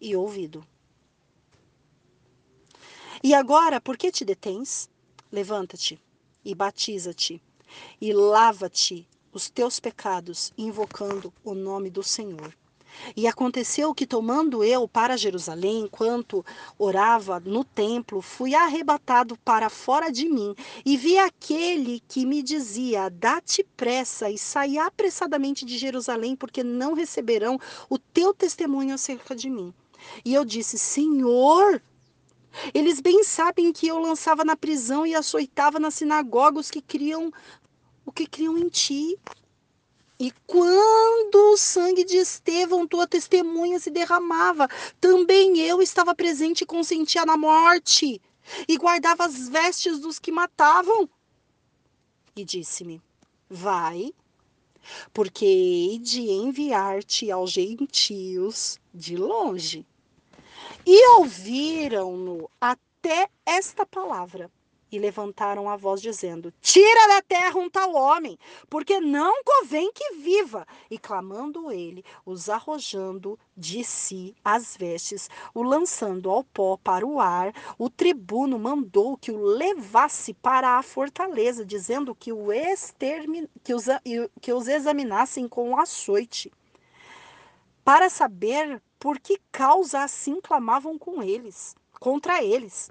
e 0.00 0.16
ouvido. 0.16 0.66
E 3.22 3.34
agora, 3.34 3.80
por 3.80 3.98
que 3.98 4.10
te 4.10 4.24
detens? 4.24 4.88
Levanta-te 5.30 6.00
e 6.42 6.54
batiza-te 6.54 7.42
e 8.00 8.12
lava-te 8.14 9.06
os 9.30 9.50
teus 9.50 9.78
pecados, 9.78 10.52
invocando 10.56 11.30
o 11.44 11.54
nome 11.54 11.90
do 11.90 12.02
Senhor. 12.02 12.56
E 13.14 13.26
aconteceu 13.26 13.94
que, 13.94 14.06
tomando 14.06 14.64
eu 14.64 14.88
para 14.88 15.18
Jerusalém, 15.18 15.80
enquanto 15.80 16.44
orava 16.78 17.38
no 17.38 17.62
templo, 17.62 18.22
fui 18.22 18.54
arrebatado 18.54 19.36
para 19.44 19.68
fora 19.68 20.10
de 20.10 20.26
mim 20.26 20.54
e 20.84 20.96
vi 20.96 21.18
aquele 21.18 22.00
que 22.08 22.24
me 22.24 22.42
dizia: 22.42 23.10
Dá-te 23.10 23.62
pressa 23.76 24.30
e 24.30 24.38
sai 24.38 24.78
apressadamente 24.78 25.64
de 25.64 25.76
Jerusalém, 25.76 26.34
porque 26.34 26.64
não 26.64 26.94
receberão 26.94 27.60
o 27.88 27.98
teu 27.98 28.32
testemunho 28.32 28.94
acerca 28.94 29.36
de 29.36 29.50
mim. 29.50 29.72
E 30.24 30.34
eu 30.34 30.44
disse: 30.44 30.78
Senhor, 30.78 31.80
eles 32.74 33.00
bem 33.00 33.22
sabem 33.24 33.72
que 33.72 33.86
eu 33.88 33.98
lançava 33.98 34.44
na 34.44 34.56
prisão 34.56 35.06
e 35.06 35.14
açoitava 35.14 35.78
na 35.78 35.90
sinagoga 35.90 36.58
os 36.58 36.70
que 36.70 36.80
criam 36.80 37.32
o 38.04 38.12
que 38.12 38.26
criam 38.26 38.58
em 38.58 38.68
ti. 38.68 39.18
E 40.18 40.32
quando 40.46 41.52
o 41.52 41.56
sangue 41.56 42.04
de 42.04 42.16
Estevão, 42.16 42.86
tua 42.86 43.06
testemunha, 43.06 43.80
se 43.80 43.90
derramava, 43.90 44.68
também 45.00 45.58
eu 45.60 45.80
estava 45.80 46.14
presente 46.14 46.62
e 46.62 46.66
consentia 46.66 47.24
na 47.24 47.38
morte, 47.38 48.20
e 48.68 48.76
guardava 48.76 49.24
as 49.24 49.48
vestes 49.48 49.98
dos 49.98 50.18
que 50.18 50.30
matavam. 50.30 51.08
E 52.36 52.44
disse-me: 52.44 53.00
Vai, 53.48 54.12
porque 55.12 55.44
hei 55.44 55.98
de 55.98 56.22
enviar-te 56.22 57.30
aos 57.30 57.52
gentios 57.52 58.78
de 58.92 59.16
longe. 59.16 59.86
E 60.86 61.08
ouviram-no 61.18 62.50
até 62.60 63.28
esta 63.44 63.84
palavra 63.84 64.50
e 64.92 64.98
levantaram 64.98 65.68
a 65.68 65.76
voz, 65.76 66.00
dizendo: 66.00 66.52
Tira 66.60 67.08
da 67.08 67.22
terra 67.22 67.58
um 67.58 67.70
tal 67.70 67.94
homem, 67.94 68.38
porque 68.68 69.00
não 69.00 69.42
convém 69.44 69.92
que 69.92 70.14
viva. 70.14 70.66
E 70.90 70.98
clamando 70.98 71.70
ele, 71.70 72.04
os 72.24 72.48
arrojando 72.48 73.38
de 73.56 73.84
si 73.84 74.34
as 74.44 74.76
vestes, 74.76 75.30
o 75.54 75.62
lançando 75.62 76.30
ao 76.30 76.42
pó 76.42 76.76
para 76.76 77.06
o 77.06 77.20
ar, 77.20 77.52
o 77.78 77.88
tribuno 77.88 78.58
mandou 78.58 79.16
que 79.16 79.30
o 79.30 79.40
levasse 79.40 80.34
para 80.34 80.78
a 80.78 80.82
fortaleza, 80.82 81.64
dizendo 81.64 82.14
que, 82.14 82.32
o 82.32 82.52
extermin... 82.52 83.46
que, 83.62 83.74
os, 83.74 83.84
que 84.40 84.52
os 84.52 84.66
examinassem 84.66 85.46
com 85.46 85.78
açoite, 85.78 86.50
para 87.84 88.08
saber 88.08 88.82
por 89.00 89.18
que 89.18 89.40
causa 89.50 90.04
assim 90.04 90.40
clamavam 90.40 90.96
com 90.96 91.22
eles 91.22 91.74
contra 92.00 92.42
eles. 92.42 92.88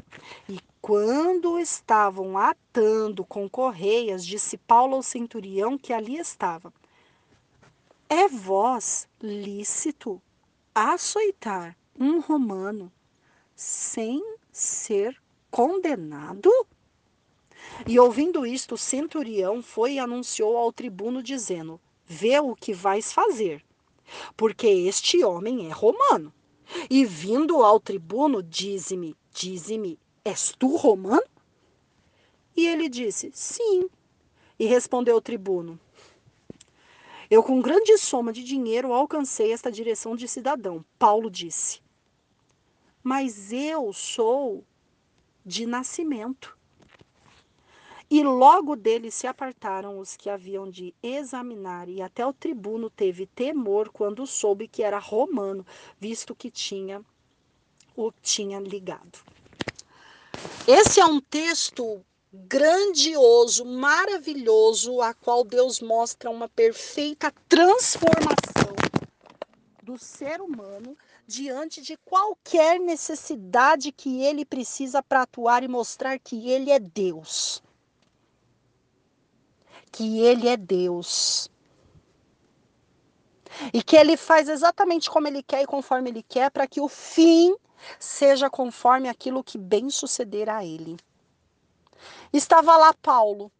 E 0.47 0.59
quando 0.81 1.59
estavam 1.59 2.37
atando 2.37 3.25
com 3.25 3.49
correias, 3.49 4.25
disse 4.25 4.55
Paulo 4.57 4.95
ao 4.95 5.03
centurião 5.03 5.77
que 5.77 5.91
ali 5.91 6.17
estava: 6.17 6.71
É 8.07 8.27
vós 8.27 9.09
lícito 9.21 10.21
açoitar 10.73 11.75
um 11.99 12.19
romano 12.19 12.91
sem 13.55 14.23
ser 14.51 15.19
condenado? 15.51 16.51
E 17.85 17.99
ouvindo 17.99 18.45
isto, 18.45 18.75
o 18.75 18.77
centurião 18.77 19.61
foi 19.61 19.93
e 19.93 19.99
anunciou 19.99 20.55
ao 20.55 20.71
tribuno, 20.71 21.21
dizendo: 21.21 21.79
Vê 22.05 22.39
o 22.39 22.55
que 22.55 22.73
vais 22.73 23.11
fazer, 23.11 23.63
porque 24.35 24.67
este 24.67 25.23
homem 25.23 25.67
é 25.67 25.71
romano. 25.71 26.33
E 26.89 27.03
vindo 27.03 27.63
ao 27.63 27.79
tribuno, 27.79 28.43
dize-me, 28.43 29.15
dize-me, 29.33 29.99
És 30.23 30.53
tu 30.57 30.75
romano? 30.75 31.23
E 32.55 32.67
ele 32.67 32.89
disse: 32.89 33.31
Sim. 33.33 33.89
E 34.59 34.65
respondeu 34.65 35.15
o 35.15 35.21
tribuno: 35.21 35.79
Eu, 37.29 37.41
com 37.41 37.61
grande 37.61 37.97
soma 37.97 38.33
de 38.33 38.43
dinheiro, 38.43 38.93
alcancei 38.93 39.51
esta 39.51 39.71
direção 39.71 40.15
de 40.15 40.27
cidadão. 40.27 40.85
Paulo 40.99 41.31
disse: 41.31 41.81
Mas 43.01 43.51
eu 43.51 43.91
sou 43.93 44.63
de 45.45 45.65
nascimento. 45.65 46.58
E 48.11 48.23
logo 48.23 48.75
dele 48.75 49.11
se 49.11 49.27
apartaram 49.27 49.99
os 49.99 50.17
que 50.17 50.31
haviam 50.31 50.67
de 50.67 50.95
examinar, 51.03 51.87
e 51.87 52.01
até 52.01 52.25
o 52.25 52.33
tribuno 52.33 52.89
teve 52.89 53.27
temor 53.27 53.89
quando 53.89 54.25
soube 54.25 54.67
que 54.67 54.81
era 54.81 54.97
romano, 54.97 55.63
visto 55.99 56.33
que 56.33 56.49
tinha 56.49 57.05
o 57.95 58.11
tinha 58.11 58.59
ligado. 58.59 59.19
Esse 60.67 60.99
é 60.99 61.05
um 61.05 61.21
texto 61.21 62.03
grandioso, 62.33 63.63
maravilhoso, 63.65 65.01
a 65.01 65.13
qual 65.13 65.43
Deus 65.43 65.79
mostra 65.79 66.29
uma 66.29 66.47
perfeita 66.47 67.31
transformação 67.47 68.75
do 69.83 69.97
ser 69.97 70.41
humano 70.41 70.97
diante 71.27 71.81
de 71.81 71.97
qualquer 71.97 72.79
necessidade 72.79 73.91
que 73.91 74.23
ele 74.23 74.45
precisa 74.45 75.01
para 75.01 75.23
atuar 75.23 75.63
e 75.63 75.67
mostrar 75.67 76.17
que 76.19 76.49
ele 76.49 76.71
é 76.71 76.79
Deus. 76.79 77.61
Que 79.91 80.21
ele 80.21 80.47
é 80.47 80.57
Deus. 80.57 81.49
E 83.73 83.83
que 83.83 83.95
ele 83.95 84.15
faz 84.15 84.47
exatamente 84.47 85.09
como 85.09 85.27
ele 85.27 85.43
quer 85.43 85.63
e 85.63 85.67
conforme 85.67 86.09
ele 86.09 86.23
quer 86.23 86.51
para 86.51 86.67
que 86.67 86.79
o 86.79 86.87
fim 86.87 87.55
seja 87.99 88.49
conforme 88.49 89.09
aquilo 89.09 89.43
que 89.43 89.57
bem 89.57 89.89
suceder 89.89 90.49
a 90.49 90.63
ele. 90.63 90.97
Estava 92.31 92.77
lá 92.77 92.93
Paulo, 92.93 93.51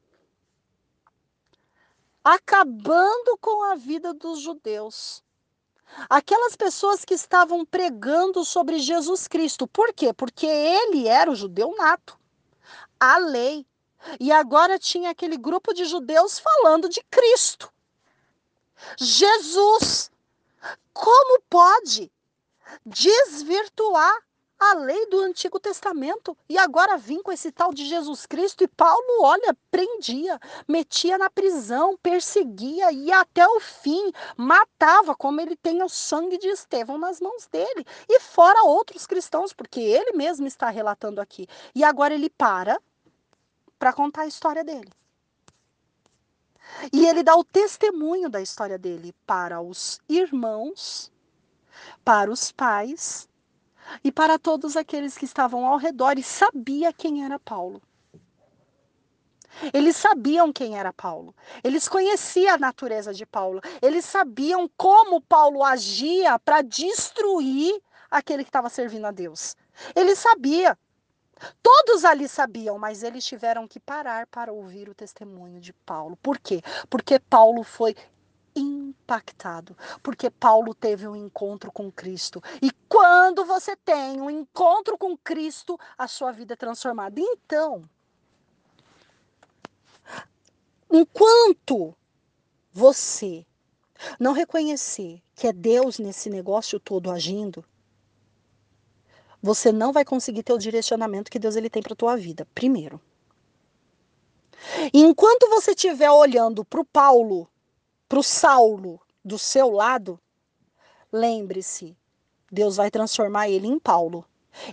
acabando 2.23 3.37
com 3.39 3.63
a 3.71 3.75
vida 3.75 4.13
dos 4.13 4.39
judeus. 4.39 5.23
Aquelas 6.07 6.55
pessoas 6.55 7.03
que 7.03 7.15
estavam 7.15 7.65
pregando 7.65 8.45
sobre 8.45 8.77
Jesus 8.77 9.27
Cristo. 9.27 9.67
Por 9.67 9.91
quê? 9.91 10.13
Porque 10.13 10.45
ele 10.45 11.07
era 11.07 11.31
o 11.31 11.35
judeu 11.35 11.75
nato, 11.75 12.17
a 12.99 13.17
lei. 13.17 13.65
E 14.19 14.31
agora 14.31 14.79
tinha 14.79 15.09
aquele 15.09 15.37
grupo 15.37 15.73
de 15.73 15.85
judeus 15.85 16.39
falando 16.39 16.89
de 16.89 17.03
Cristo. 17.09 17.71
Jesus. 18.97 20.11
Como 20.93 21.41
pode? 21.49 22.11
desvirtuar 22.85 24.15
a 24.59 24.73
lei 24.73 25.05
do 25.05 25.21
Antigo 25.21 25.57
Testamento 25.57 26.37
e 26.49 26.57
agora 26.57 26.97
vim 26.97 27.23
com 27.23 27.31
esse 27.31 27.49
tal 27.49 27.73
de 27.73 27.85
Jesus 27.85 28.25
Cristo 28.25 28.61
e 28.61 28.67
Paulo, 28.67 29.21
olha, 29.21 29.55
prendia, 29.71 30.37
metia 30.67 31.17
na 31.17 31.29
prisão, 31.29 31.97
perseguia 32.03 32.91
e 32.91 33.09
até 33.09 33.47
o 33.47 33.61
fim 33.61 34.11
matava, 34.35 35.15
como 35.15 35.39
ele 35.39 35.55
tem 35.55 35.81
o 35.81 35.87
sangue 35.87 36.37
de 36.37 36.49
Estevão 36.49 36.97
nas 36.97 37.21
mãos 37.21 37.47
dele 37.47 37.85
e 38.09 38.19
fora 38.19 38.65
outros 38.65 39.07
cristãos, 39.07 39.53
porque 39.53 39.79
ele 39.79 40.11
mesmo 40.11 40.45
está 40.45 40.69
relatando 40.69 41.21
aqui. 41.21 41.47
E 41.73 41.81
agora 41.81 42.13
ele 42.13 42.29
para 42.29 42.77
para 43.79 43.93
contar 43.93 44.23
a 44.23 44.27
história 44.27 44.63
dele. 44.63 44.91
E 46.93 47.07
ele 47.07 47.23
dá 47.23 47.35
o 47.35 47.43
testemunho 47.43 48.29
da 48.29 48.41
história 48.41 48.77
dele 48.77 49.15
para 49.25 49.59
os 49.59 49.99
irmãos 50.07 51.11
para 52.03 52.31
os 52.31 52.51
pais 52.51 53.27
e 54.03 54.11
para 54.11 54.37
todos 54.37 54.77
aqueles 54.77 55.17
que 55.17 55.25
estavam 55.25 55.65
ao 55.65 55.77
redor 55.77 56.17
e 56.17 56.23
sabia 56.23 56.93
quem 56.93 57.23
era 57.23 57.39
Paulo. 57.39 57.81
Eles 59.73 59.95
sabiam 59.95 60.53
quem 60.53 60.77
era 60.77 60.93
Paulo. 60.93 61.35
Eles 61.63 61.87
conheciam 61.87 62.53
a 62.53 62.57
natureza 62.57 63.13
de 63.13 63.25
Paulo. 63.25 63.61
Eles 63.81 64.05
sabiam 64.05 64.69
como 64.77 65.21
Paulo 65.21 65.63
agia 65.63 66.37
para 66.39 66.61
destruir 66.61 67.81
aquele 68.11 68.43
que 68.43 68.49
estava 68.49 68.69
servindo 68.69 69.05
a 69.05 69.11
Deus. 69.11 69.57
Ele 69.95 70.15
sabia. 70.15 70.77
Todos 71.61 72.05
ali 72.05 72.27
sabiam, 72.27 72.77
mas 72.77 73.03
eles 73.03 73.25
tiveram 73.25 73.67
que 73.67 73.79
parar 73.79 74.27
para 74.27 74.51
ouvir 74.51 74.89
o 74.89 74.95
testemunho 74.95 75.59
de 75.59 75.73
Paulo. 75.73 76.17
Por 76.17 76.37
quê? 76.37 76.61
Porque 76.89 77.19
Paulo 77.19 77.63
foi 77.63 77.95
impactado, 78.55 79.77
porque 80.03 80.29
Paulo 80.29 80.73
teve 80.73 81.07
um 81.07 81.15
encontro 81.15 81.71
com 81.71 81.91
Cristo. 81.91 82.41
E 82.61 82.71
quando 82.87 83.45
você 83.45 83.75
tem 83.75 84.19
um 84.21 84.29
encontro 84.29 84.97
com 84.97 85.17
Cristo, 85.17 85.79
a 85.97 86.07
sua 86.07 86.31
vida 86.31 86.53
é 86.53 86.57
transformada. 86.57 87.19
Então, 87.19 87.87
enquanto 90.91 91.95
você 92.73 93.45
não 94.19 94.33
reconhecer 94.33 95.21
que 95.35 95.47
é 95.47 95.53
Deus 95.53 95.99
nesse 95.99 96.29
negócio 96.29 96.79
todo 96.79 97.11
agindo, 97.11 97.63
você 99.41 99.71
não 99.71 99.91
vai 99.91 100.03
conseguir 100.03 100.43
ter 100.43 100.53
o 100.53 100.57
direcionamento 100.57 101.31
que 101.31 101.39
Deus 101.39 101.55
ele 101.55 101.69
tem 101.69 101.81
para 101.81 101.95
tua 101.95 102.15
vida. 102.15 102.47
Primeiro. 102.53 103.01
enquanto 104.93 105.49
você 105.49 105.71
estiver 105.71 106.11
olhando 106.11 106.65
para 106.65 106.81
o 106.81 106.85
Paulo, 106.85 107.49
para 108.07 108.19
o 108.19 108.23
Saulo 108.23 108.99
do 109.23 109.37
seu 109.37 109.69
lado, 109.69 110.19
lembre-se, 111.11 111.97
Deus 112.51 112.75
vai 112.75 112.91
transformar 112.91 113.49
ele 113.49 113.67
em 113.67 113.79
Paulo. 113.79 114.25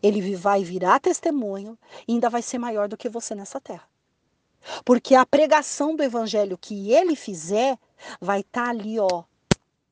Ele 0.03 0.35
vai 0.35 0.65
virar 0.65 0.99
testemunho 0.99 1.79
e 2.09 2.13
ainda 2.13 2.31
vai 2.31 2.43
ser 2.43 2.59
maior 2.59 2.89
do 2.89 2.97
que 2.97 3.09
você 3.09 3.35
nessa 3.35 3.61
terra. 3.61 3.87
Porque 4.85 5.15
a 5.15 5.25
pregação 5.25 5.95
do 5.95 6.03
evangelho 6.03 6.59
que 6.59 6.93
ele 6.93 7.15
fizer 7.15 7.79
vai 8.21 8.41
estar 8.41 8.65
tá 8.65 8.71
ali, 8.71 8.99
ó, 8.99 9.25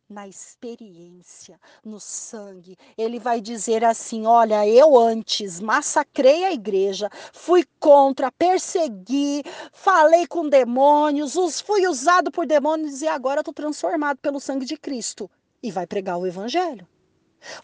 na 0.09 0.28
experiência, 0.28 1.59
no 1.84 1.98
sangue. 1.98 2.76
Ele 2.96 3.18
vai 3.18 3.40
dizer 3.40 3.84
assim: 3.84 4.26
Olha, 4.26 4.66
eu 4.68 4.98
antes 4.98 5.61
massacrei 5.61 6.44
a 6.44 6.52
igreja, 6.52 7.11
fui 7.32 7.64
contra, 7.80 8.30
persegui, 8.30 9.42
falei 9.72 10.26
com 10.26 10.48
demônios, 10.48 11.36
os, 11.36 11.61
fui 11.61 11.86
usado 11.86 12.30
por 12.30 12.46
demônios 12.46 13.02
e 13.02 13.09
agora 13.09 13.40
estou 13.40 13.55
transformado 13.55 14.18
pelo 14.18 14.40
sangue 14.40 14.66
de 14.66 14.76
Cristo. 14.76 15.30
E 15.62 15.70
vai 15.70 15.86
pregar 15.86 16.18
o 16.18 16.26
evangelho. 16.26 16.86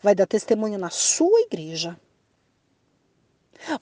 Vai 0.03 0.15
dar 0.15 0.27
testemunho 0.27 0.79
na 0.79 0.91
sua 0.91 1.41
igreja. 1.41 1.99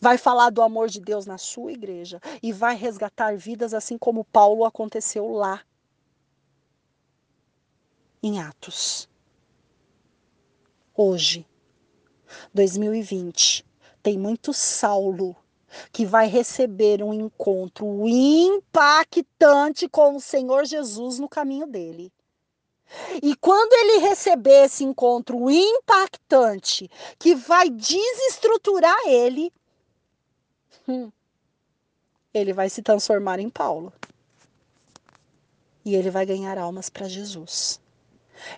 Vai 0.01 0.19
falar 0.19 0.51
do 0.51 0.61
amor 0.61 0.89
de 0.89 1.01
Deus 1.01 1.25
na 1.25 1.39
sua 1.39 1.73
igreja 1.73 2.21
e 2.43 2.53
vai 2.53 2.75
resgatar 2.75 3.37
vidas 3.37 3.73
assim 3.73 3.97
como 3.97 4.25
Paulo 4.25 4.65
aconteceu 4.65 5.31
lá 5.31 5.63
em 8.23 8.41
Atos. 8.41 9.09
Hoje, 10.95 11.47
2020, 12.53 13.65
tem 14.03 14.19
muito 14.19 14.53
Saulo 14.53 15.37
que 15.93 16.05
vai 16.05 16.27
receber 16.27 17.03
um 17.03 17.13
encontro 17.13 18.09
impactante 18.09 19.89
com 19.89 20.17
o 20.17 20.21
Senhor 20.21 20.65
Jesus 20.65 21.19
no 21.19 21.29
caminho 21.29 21.67
dele. 21.67 22.13
E 23.23 23.37
quando 23.37 23.73
ele 23.75 23.99
receber 23.99 24.65
esse 24.65 24.83
encontro 24.83 25.51
impactante, 25.51 26.91
que 27.19 27.35
vai 27.35 27.69
desestruturar 27.69 28.99
ele, 29.07 29.53
hum, 30.89 31.13
ele 32.33 32.55
vai 32.55 32.71
se 32.71 32.81
transformar 32.81 33.39
em 33.39 33.51
Paulo. 33.51 33.93
E 35.85 35.95
ele 35.95 36.11
vai 36.11 36.25
ganhar 36.25 36.57
almas 36.57 36.89
para 36.89 37.07
Jesus 37.09 37.79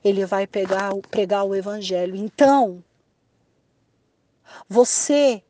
ele 0.04 0.24
vai 0.24 0.46
pegar, 0.46 0.92
pregar 1.10 1.44
o 1.44 1.54
evangelho. 1.54 2.16
Então, 2.16 2.82
você 4.68 5.42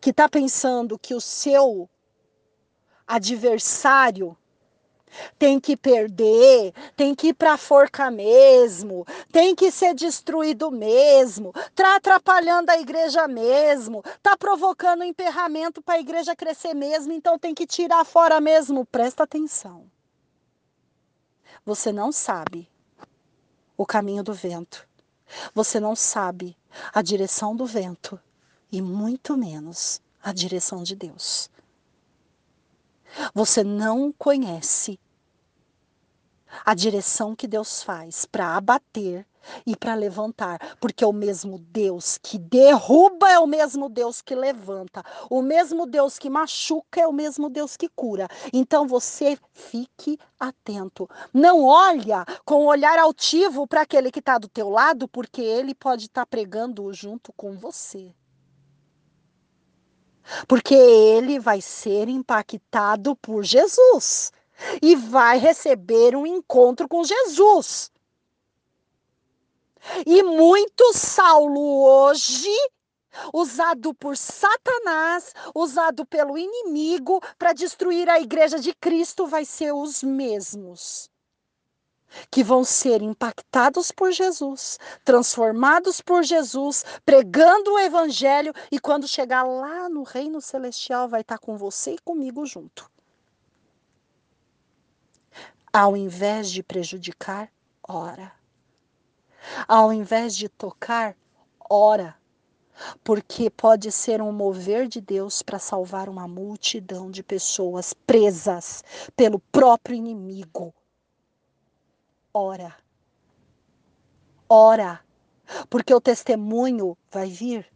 que 0.00 0.10
está 0.10 0.28
pensando 0.28 0.98
que 0.98 1.14
o 1.14 1.20
seu 1.20 1.88
adversário 3.06 4.36
tem 5.38 5.58
que 5.58 5.76
perder, 5.76 6.72
tem 6.96 7.14
que 7.14 7.28
ir 7.28 7.34
para 7.34 7.54
a 7.54 7.58
forca 7.58 8.10
mesmo, 8.10 9.04
tem 9.32 9.54
que 9.54 9.70
ser 9.70 9.94
destruído 9.94 10.70
mesmo, 10.70 11.52
está 11.56 11.96
atrapalhando 11.96 12.70
a 12.70 12.78
igreja 12.78 13.26
mesmo, 13.26 14.02
está 14.04 14.36
provocando 14.36 15.02
emperramento 15.02 15.82
para 15.82 15.94
a 15.94 16.00
igreja 16.00 16.36
crescer 16.36 16.74
mesmo, 16.74 17.12
então 17.12 17.38
tem 17.38 17.54
que 17.54 17.66
tirar 17.66 18.04
fora 18.04 18.40
mesmo. 18.40 18.86
Presta 18.86 19.24
atenção. 19.24 19.90
Você 21.64 21.92
não 21.92 22.12
sabe 22.12 22.68
o 23.80 23.86
caminho 23.86 24.22
do 24.22 24.34
vento. 24.34 24.86
Você 25.54 25.80
não 25.80 25.96
sabe 25.96 26.54
a 26.92 27.00
direção 27.00 27.56
do 27.56 27.64
vento 27.64 28.20
e 28.70 28.82
muito 28.82 29.38
menos 29.38 30.02
a 30.22 30.34
direção 30.34 30.82
de 30.82 30.94
Deus. 30.94 31.50
Você 33.32 33.64
não 33.64 34.12
conhece 34.12 35.00
a 36.62 36.74
direção 36.74 37.34
que 37.34 37.48
Deus 37.48 37.82
faz 37.82 38.26
para 38.26 38.54
abater 38.54 39.26
e 39.66 39.76
para 39.76 39.94
levantar, 39.94 40.76
porque 40.80 41.04
o 41.04 41.12
mesmo 41.12 41.58
Deus 41.58 42.18
que 42.18 42.38
derruba 42.38 43.30
é 43.30 43.38
o 43.38 43.46
mesmo 43.46 43.88
Deus 43.88 44.20
que 44.22 44.34
levanta, 44.34 45.02
o 45.28 45.42
mesmo 45.42 45.86
Deus 45.86 46.18
que 46.18 46.30
machuca 46.30 47.00
é 47.00 47.06
o 47.06 47.12
mesmo 47.12 47.48
Deus 47.48 47.76
que 47.76 47.88
cura. 47.88 48.28
Então 48.52 48.86
você 48.86 49.38
fique 49.52 50.18
atento. 50.38 51.08
Não 51.32 51.64
olha 51.64 52.24
com 52.44 52.66
olhar 52.66 52.98
altivo 52.98 53.66
para 53.66 53.82
aquele 53.82 54.10
que 54.10 54.20
está 54.20 54.38
do 54.38 54.48
teu 54.48 54.68
lado, 54.68 55.08
porque 55.08 55.40
ele 55.40 55.74
pode 55.74 56.06
estar 56.06 56.22
tá 56.22 56.26
pregando 56.26 56.92
junto 56.92 57.32
com 57.32 57.56
você. 57.56 58.14
Porque 60.46 60.74
ele 60.74 61.38
vai 61.38 61.60
ser 61.60 62.08
impactado 62.08 63.16
por 63.16 63.42
Jesus 63.42 64.32
e 64.82 64.94
vai 64.94 65.38
receber 65.38 66.14
um 66.14 66.26
encontro 66.26 66.88
com 66.88 67.02
Jesus. 67.02 67.90
E 70.06 70.22
muito 70.22 70.92
Saulo 70.94 71.84
hoje, 71.84 72.54
usado 73.32 73.94
por 73.94 74.16
Satanás, 74.16 75.34
usado 75.54 76.04
pelo 76.06 76.38
inimigo 76.38 77.20
para 77.38 77.52
destruir 77.52 78.08
a 78.08 78.20
igreja 78.20 78.58
de 78.58 78.74
Cristo, 78.74 79.26
vai 79.26 79.44
ser 79.44 79.72
os 79.72 80.02
mesmos 80.02 81.10
que 82.30 82.42
vão 82.42 82.64
ser 82.64 83.02
impactados 83.02 83.92
por 83.92 84.10
Jesus, 84.10 84.78
transformados 85.04 86.00
por 86.00 86.22
Jesus, 86.22 86.84
pregando 87.04 87.72
o 87.72 87.78
evangelho 87.78 88.52
e 88.70 88.80
quando 88.80 89.06
chegar 89.06 89.44
lá 89.44 89.88
no 89.88 90.02
reino 90.02 90.40
celestial 90.40 91.08
vai 91.08 91.20
estar 91.20 91.38
com 91.38 91.56
você 91.56 91.94
e 91.94 91.98
comigo 91.98 92.44
junto. 92.44 92.90
Ao 95.72 95.96
invés 95.96 96.50
de 96.50 96.62
prejudicar, 96.62 97.48
ora. 97.88 98.39
Ao 99.66 99.92
invés 99.92 100.36
de 100.36 100.48
tocar, 100.48 101.16
ora. 101.68 102.16
Porque 103.04 103.50
pode 103.50 103.92
ser 103.92 104.22
um 104.22 104.32
mover 104.32 104.88
de 104.88 105.00
Deus 105.00 105.42
para 105.42 105.58
salvar 105.58 106.08
uma 106.08 106.26
multidão 106.26 107.10
de 107.10 107.22
pessoas 107.22 107.92
presas 107.92 108.82
pelo 109.14 109.38
próprio 109.38 109.94
inimigo. 109.94 110.74
Ora. 112.32 112.74
Ora. 114.48 115.00
Porque 115.68 115.94
o 115.94 116.00
testemunho 116.00 116.96
vai 117.10 117.28
vir. 117.28 117.70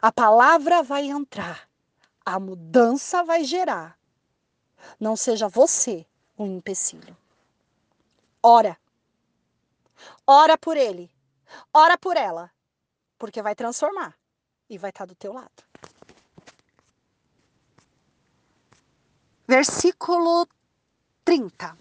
A 0.00 0.10
palavra 0.10 0.82
vai 0.82 1.06
entrar. 1.06 1.68
A 2.24 2.38
mudança 2.40 3.22
vai 3.22 3.44
gerar. 3.44 3.98
Não 4.98 5.16
seja 5.16 5.48
você 5.48 6.06
um 6.38 6.56
empecilho. 6.56 7.16
Ora. 8.42 8.78
Ora 10.26 10.56
por 10.56 10.76
ele. 10.76 11.10
Ora 11.72 11.96
por 11.98 12.16
ela. 12.16 12.50
Porque 13.18 13.42
vai 13.42 13.54
transformar 13.54 14.14
e 14.68 14.78
vai 14.78 14.90
estar 14.90 15.06
do 15.06 15.14
teu 15.14 15.32
lado. 15.32 15.64
Versículo 19.46 20.46
30. 21.24 21.76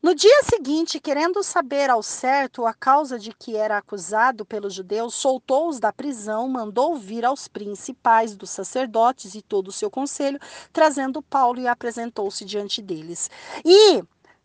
No 0.00 0.14
dia 0.14 0.42
seguinte, 0.44 1.00
querendo 1.00 1.42
saber 1.42 1.90
ao 1.90 2.04
certo 2.04 2.64
a 2.64 2.72
causa 2.72 3.18
de 3.18 3.32
que 3.32 3.56
era 3.56 3.78
acusado 3.78 4.44
pelos 4.44 4.72
judeus, 4.72 5.14
soltou-os 5.14 5.80
da 5.80 5.92
prisão, 5.92 6.48
mandou 6.48 6.96
vir 6.96 7.24
aos 7.24 7.48
principais 7.48 8.36
dos 8.36 8.50
sacerdotes 8.50 9.34
e 9.34 9.42
todo 9.42 9.68
o 9.68 9.72
seu 9.72 9.90
conselho, 9.90 10.38
trazendo 10.72 11.20
Paulo 11.20 11.58
e 11.58 11.66
apresentou-se 11.66 12.44
diante 12.44 12.80
deles. 12.80 13.28
E 13.64 14.04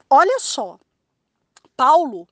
olha 0.10 0.40
só, 0.40 0.80
Paulo 1.78 2.28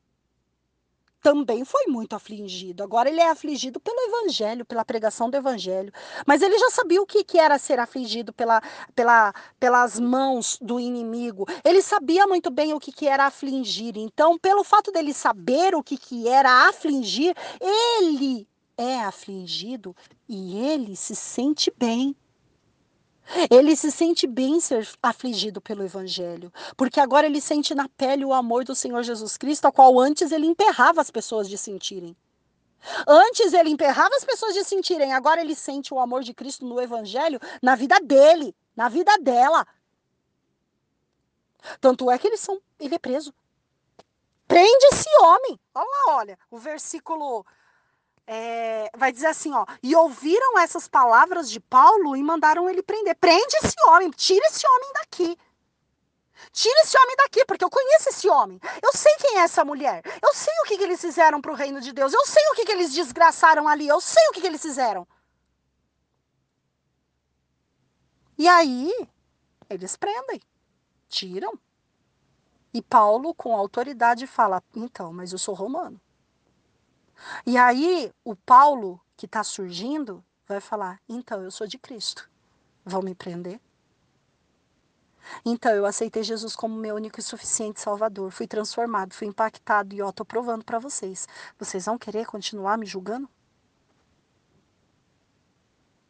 também 1.21 1.63
foi 1.63 1.85
muito 1.87 2.15
afligido. 2.15 2.83
Agora 2.83 3.09
ele 3.09 3.21
é 3.21 3.29
afligido 3.29 3.79
pelo 3.79 3.99
evangelho, 3.99 4.65
pela 4.65 4.83
pregação 4.83 5.29
do 5.29 5.37
evangelho. 5.37 5.93
Mas 6.25 6.41
ele 6.41 6.57
já 6.57 6.69
sabia 6.71 7.01
o 7.01 7.05
que, 7.05 7.23
que 7.23 7.37
era 7.37 7.57
ser 7.57 7.79
afligido 7.79 8.33
pela, 8.33 8.61
pela, 8.95 9.33
pelas 9.59 9.99
mãos 9.99 10.57
do 10.61 10.79
inimigo. 10.79 11.45
Ele 11.63 11.81
sabia 11.81 12.25
muito 12.25 12.49
bem 12.49 12.73
o 12.73 12.79
que, 12.79 12.91
que 12.91 13.07
era 13.07 13.25
afligir. 13.25 13.97
Então, 13.97 14.37
pelo 14.37 14.63
fato 14.63 14.91
dele 14.91 15.13
saber 15.13 15.75
o 15.75 15.83
que, 15.83 15.97
que 15.97 16.27
era 16.27 16.67
afligir, 16.67 17.35
ele 17.59 18.47
é 18.77 19.01
afligido 19.01 19.95
e 20.27 20.57
ele 20.57 20.95
se 20.95 21.15
sente 21.15 21.71
bem. 21.77 22.15
Ele 23.49 23.75
se 23.75 23.91
sente 23.91 24.27
bem 24.27 24.59
ser 24.59 24.87
afligido 25.01 25.61
pelo 25.61 25.83
Evangelho, 25.83 26.51
porque 26.75 26.99
agora 26.99 27.25
ele 27.25 27.39
sente 27.39 27.73
na 27.73 27.87
pele 27.87 28.25
o 28.25 28.33
amor 28.33 28.63
do 28.63 28.75
Senhor 28.75 29.03
Jesus 29.03 29.37
Cristo, 29.37 29.65
a 29.65 29.71
qual 29.71 29.99
antes 29.99 30.31
ele 30.31 30.45
emperrava 30.45 31.01
as 31.01 31.09
pessoas 31.09 31.47
de 31.47 31.57
sentirem. 31.57 32.15
Antes 33.07 33.53
ele 33.53 33.69
emperrava 33.69 34.15
as 34.15 34.25
pessoas 34.25 34.53
de 34.53 34.63
sentirem, 34.63 35.13
agora 35.13 35.39
ele 35.39 35.55
sente 35.55 35.93
o 35.93 35.99
amor 35.99 36.23
de 36.23 36.33
Cristo 36.33 36.65
no 36.65 36.81
Evangelho 36.81 37.39
na 37.61 37.75
vida 37.75 37.99
dele, 37.99 38.55
na 38.75 38.89
vida 38.89 39.17
dela. 39.19 39.65
Tanto 41.79 42.09
é 42.09 42.17
que 42.17 42.27
eles 42.27 42.39
são, 42.39 42.59
ele 42.79 42.95
é 42.95 42.99
preso. 42.99 43.33
Prende 44.47 44.85
esse 44.91 45.09
homem. 45.21 45.59
Olha 45.73 45.85
lá, 45.85 46.17
olha, 46.17 46.39
o 46.49 46.57
versículo 46.57 47.45
é, 48.33 48.89
vai 48.95 49.11
dizer 49.11 49.27
assim, 49.27 49.51
ó, 49.51 49.65
e 49.83 49.93
ouviram 49.93 50.57
essas 50.57 50.87
palavras 50.87 51.51
de 51.51 51.59
Paulo 51.59 52.15
e 52.15 52.23
mandaram 52.23 52.69
ele 52.69 52.81
prender. 52.81 53.13
Prende 53.17 53.57
esse 53.61 53.75
homem, 53.89 54.09
tira 54.09 54.47
esse 54.47 54.65
homem 54.65 54.93
daqui. 54.93 55.37
Tira 56.53 56.81
esse 56.81 56.97
homem 56.97 57.15
daqui, 57.17 57.43
porque 57.43 57.65
eu 57.65 57.69
conheço 57.69 58.07
esse 58.07 58.29
homem. 58.29 58.57
Eu 58.81 58.93
sei 58.93 59.13
quem 59.17 59.37
é 59.37 59.41
essa 59.41 59.65
mulher. 59.65 60.01
Eu 60.21 60.33
sei 60.33 60.53
o 60.61 60.63
que, 60.63 60.77
que 60.77 60.83
eles 60.85 61.01
fizeram 61.01 61.41
para 61.41 61.51
o 61.51 61.55
reino 61.55 61.81
de 61.81 61.91
Deus. 61.91 62.13
Eu 62.13 62.25
sei 62.25 62.41
o 62.51 62.55
que, 62.55 62.63
que 62.63 62.71
eles 62.71 62.93
desgraçaram 62.93 63.67
ali. 63.67 63.85
Eu 63.85 63.99
sei 63.99 64.25
o 64.29 64.31
que, 64.31 64.39
que 64.39 64.47
eles 64.47 64.61
fizeram. 64.61 65.05
E 68.37 68.47
aí, 68.47 69.09
eles 69.69 69.97
prendem, 69.97 70.41
tiram. 71.09 71.59
E 72.73 72.81
Paulo, 72.81 73.35
com 73.35 73.53
autoridade, 73.53 74.25
fala: 74.25 74.63
então, 74.73 75.11
mas 75.11 75.33
eu 75.33 75.37
sou 75.37 75.53
romano. 75.53 75.99
E 77.45 77.57
aí 77.57 78.11
o 78.23 78.35
Paulo, 78.35 78.99
que 79.17 79.25
está 79.25 79.43
surgindo, 79.43 80.23
vai 80.47 80.59
falar: 80.59 80.99
então 81.07 81.43
eu 81.43 81.51
sou 81.51 81.67
de 81.67 81.77
Cristo. 81.77 82.29
Vão 82.83 83.01
me 83.01 83.13
prender? 83.15 83.59
Então 85.45 85.71
eu 85.71 85.85
aceitei 85.85 86.23
Jesus 86.23 86.55
como 86.55 86.75
meu 86.75 86.95
único 86.95 87.19
e 87.19 87.23
suficiente 87.23 87.79
Salvador. 87.79 88.31
Fui 88.31 88.47
transformado, 88.47 89.13
fui 89.13 89.27
impactado 89.27 89.95
e 89.95 90.01
ó, 90.01 90.11
tô 90.11 90.25
provando 90.25 90.65
para 90.65 90.79
vocês. 90.79 91.27
Vocês 91.57 91.85
vão 91.85 91.97
querer 91.97 92.25
continuar 92.25 92.77
me 92.77 92.85
julgando? 92.85 93.29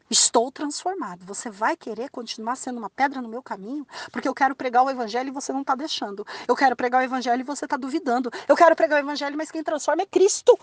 Estou 0.09 0.51
transformado. 0.51 1.25
Você 1.25 1.49
vai 1.49 1.77
querer 1.77 2.09
continuar 2.09 2.57
sendo 2.57 2.77
uma 2.79 2.89
pedra 2.89 3.21
no 3.21 3.29
meu 3.29 3.41
caminho? 3.41 3.87
Porque 4.11 4.27
eu 4.27 4.33
quero 4.33 4.53
pregar 4.53 4.83
o 4.83 4.89
evangelho 4.89 5.29
e 5.29 5.31
você 5.31 5.53
não 5.53 5.61
está 5.61 5.73
deixando. 5.73 6.27
Eu 6.45 6.55
quero 6.55 6.75
pregar 6.75 7.01
o 7.01 7.03
evangelho 7.03 7.39
e 7.39 7.43
você 7.43 7.63
está 7.65 7.77
duvidando. 7.77 8.29
Eu 8.45 8.55
quero 8.57 8.75
pregar 8.75 8.97
o 8.97 9.05
evangelho, 9.05 9.37
mas 9.37 9.49
quem 9.49 9.63
transforma 9.63 10.01
é 10.01 10.05
Cristo. 10.05 10.57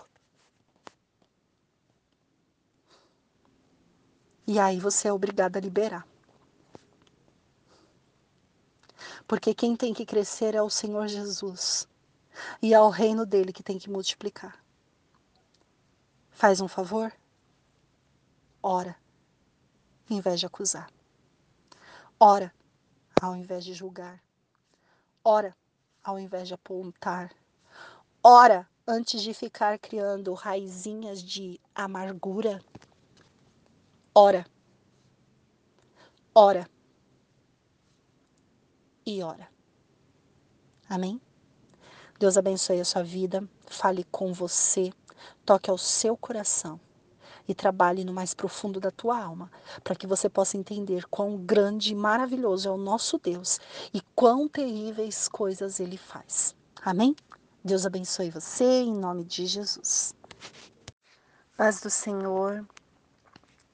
E 4.49 4.57
aí 4.57 4.79
você 4.79 5.07
é 5.07 5.13
obrigado 5.13 5.57
a 5.57 5.59
liberar. 5.59 6.07
Porque 9.27 9.53
quem 9.53 9.75
tem 9.75 9.93
que 9.93 10.07
crescer 10.07 10.55
é 10.55 10.61
o 10.63 10.71
Senhor 10.71 11.07
Jesus. 11.07 11.87
E 12.59 12.73
é 12.73 12.81
o 12.81 12.89
reino 12.89 13.27
dele 13.27 13.53
que 13.53 13.61
tem 13.61 13.77
que 13.77 13.91
multiplicar. 13.91 14.57
Faz 16.31 16.61
um 16.61 16.67
favor? 16.67 17.13
Ora, 18.63 18.95
em 20.09 20.19
vez 20.19 20.39
de 20.39 20.47
acusar. 20.47 20.91
Ora, 22.19 22.51
ao 23.21 23.35
invés 23.35 23.63
de 23.63 23.75
julgar. 23.75 24.19
Ora, 25.23 25.55
ao 26.03 26.17
invés 26.17 26.47
de 26.47 26.55
apontar. 26.55 27.31
Ora, 28.23 28.67
antes 28.87 29.21
de 29.21 29.31
ficar 29.31 29.77
criando 29.77 30.33
raizinhas 30.33 31.21
de 31.21 31.61
amargura 31.75 32.59
ora, 34.13 34.45
ora 36.33 36.69
e 39.05 39.21
ora. 39.23 39.47
Amém? 40.87 41.21
Deus 42.19 42.37
abençoe 42.37 42.81
a 42.81 42.85
sua 42.85 43.03
vida, 43.03 43.47
fale 43.67 44.03
com 44.11 44.33
você, 44.33 44.91
toque 45.45 45.69
ao 45.69 45.77
seu 45.77 46.17
coração 46.17 46.79
e 47.47 47.55
trabalhe 47.55 48.03
no 48.03 48.13
mais 48.13 48.33
profundo 48.33 48.79
da 48.79 48.91
tua 48.91 49.19
alma, 49.19 49.51
para 49.83 49.95
que 49.95 50.05
você 50.05 50.29
possa 50.29 50.57
entender 50.57 51.07
quão 51.07 51.37
grande 51.37 51.93
e 51.93 51.95
maravilhoso 51.95 52.67
é 52.67 52.71
o 52.71 52.77
nosso 52.77 53.17
Deus 53.17 53.59
e 53.93 54.01
quão 54.13 54.47
terríveis 54.47 55.27
coisas 55.27 55.79
ele 55.79 55.97
faz. 55.97 56.55
Amém? 56.81 57.15
Deus 57.63 57.85
abençoe 57.85 58.29
você 58.29 58.63
em 58.63 58.93
nome 58.93 59.23
de 59.23 59.45
Jesus. 59.45 60.13
Paz 61.57 61.81
do 61.81 61.89
Senhor 61.89 62.65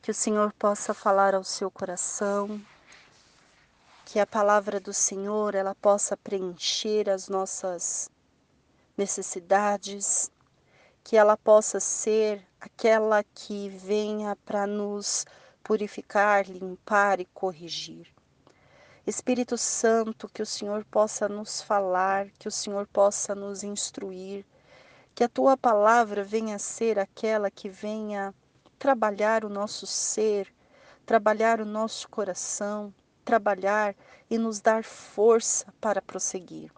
que 0.05 0.11
o 0.11 0.13
Senhor 0.13 0.53
possa 0.53 0.93
falar 0.93 1.33
ao 1.33 1.43
seu 1.43 1.71
coração, 1.71 2.61
que 4.05 4.19
a 4.19 4.27
palavra 4.27 4.79
do 4.79 4.93
Senhor 4.93 5.55
ela 5.55 5.73
possa 5.73 6.15
preencher 6.15 7.09
as 7.09 7.27
nossas 7.27 8.07
necessidades, 8.95 10.29
que 11.03 11.17
ela 11.17 11.35
possa 11.35 11.79
ser 11.79 12.45
aquela 12.61 13.23
que 13.23 13.67
venha 13.67 14.35
para 14.45 14.67
nos 14.67 15.25
purificar, 15.63 16.45
limpar 16.47 17.19
e 17.19 17.25
corrigir. 17.25 18.13
Espírito 19.07 19.57
Santo, 19.57 20.29
que 20.29 20.43
o 20.43 20.45
Senhor 20.45 20.85
possa 20.85 21.27
nos 21.27 21.63
falar, 21.63 22.29
que 22.37 22.47
o 22.47 22.51
Senhor 22.51 22.85
possa 22.85 23.33
nos 23.33 23.63
instruir, 23.63 24.45
que 25.15 25.23
a 25.23 25.29
tua 25.29 25.57
palavra 25.57 26.23
venha 26.23 26.59
ser 26.59 26.99
aquela 26.99 27.49
que 27.49 27.67
venha 27.67 28.31
trabalhar 28.78 29.45
o 29.45 29.49
nosso 29.49 29.86
ser, 29.86 30.53
trabalhar 31.05 31.61
o 31.61 31.65
nosso 31.65 32.09
coração, 32.09 32.93
trabalhar 33.23 33.95
e 34.30 34.38
nos 34.38 34.59
dar 34.59 34.84
força 34.84 35.73
para 35.80 36.01
prosseguir. 36.01 36.71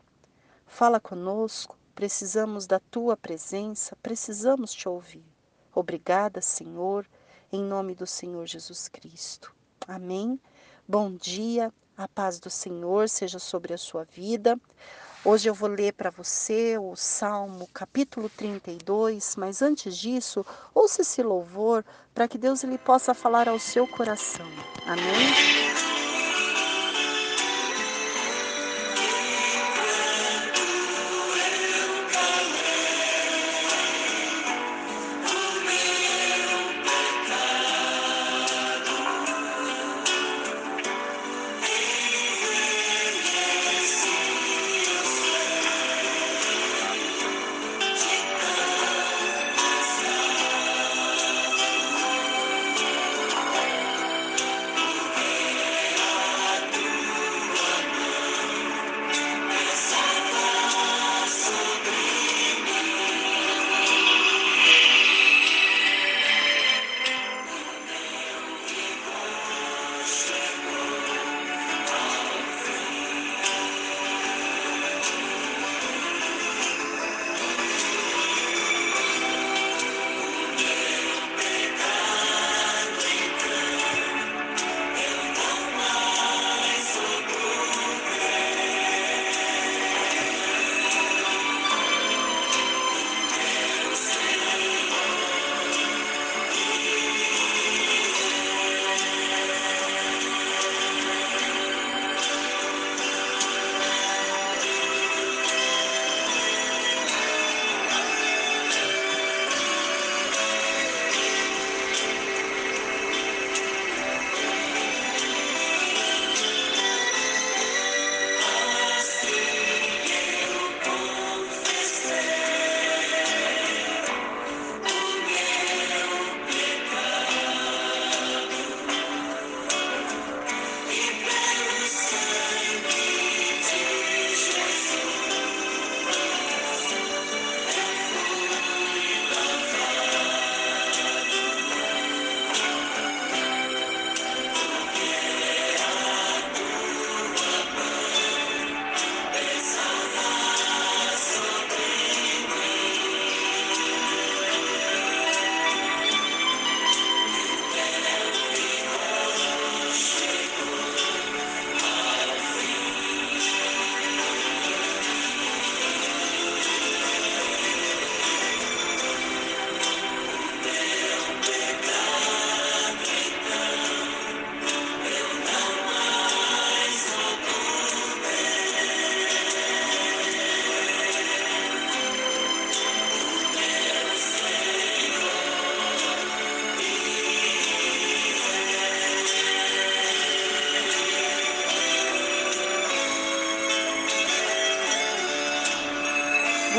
Fala 0.65 0.99
conosco, 0.99 1.77
precisamos 1.95 2.67
da 2.67 2.79
tua 2.79 3.17
presença, 3.17 3.97
precisamos 4.01 4.73
te 4.73 4.87
ouvir. 4.87 5.25
Obrigada, 5.73 6.41
Senhor, 6.41 7.05
em 7.51 7.63
nome 7.63 7.95
do 7.95 8.07
Senhor 8.07 8.45
Jesus 8.45 8.87
Cristo. 8.87 9.55
Amém. 9.87 10.39
Bom 10.87 11.13
dia, 11.13 11.73
a 11.95 12.07
paz 12.07 12.39
do 12.39 12.49
Senhor 12.49 13.09
seja 13.09 13.39
sobre 13.39 13.73
a 13.73 13.77
sua 13.77 14.03
vida. 14.03 14.59
Hoje 15.25 15.49
eu 15.49 15.53
vou 15.53 15.69
ler 15.69 15.93
para 15.93 16.09
você 16.09 16.77
o 16.77 16.95
Salmo 16.95 17.67
capítulo 17.73 18.29
32, 18.29 19.35
mas 19.35 19.61
antes 19.61 19.97
disso, 19.97 20.45
ouça 20.73 21.01
esse 21.01 21.21
louvor 21.21 21.83
para 22.13 22.27
que 22.27 22.37
Deus 22.37 22.63
ele 22.63 22.77
possa 22.77 23.13
falar 23.13 23.49
ao 23.49 23.59
seu 23.59 23.87
coração. 23.87 24.47
Amém? 24.85 25.66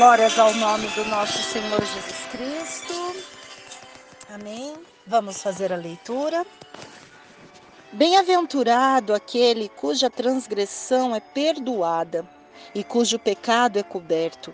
Glórias 0.09 0.39
ao 0.39 0.51
nome 0.55 0.87
do 0.87 1.05
nosso 1.05 1.37
Senhor 1.37 1.79
Jesus 1.85 2.25
Cristo. 2.31 3.15
Amém. 4.33 4.73
Vamos 5.05 5.39
fazer 5.39 5.71
a 5.71 5.75
leitura. 5.75 6.43
Bem-aventurado 7.93 9.13
aquele 9.13 9.69
cuja 9.69 10.09
transgressão 10.09 11.15
é 11.15 11.19
perdoada 11.19 12.27
e 12.73 12.83
cujo 12.83 13.19
pecado 13.19 13.77
é 13.77 13.83
coberto. 13.83 14.51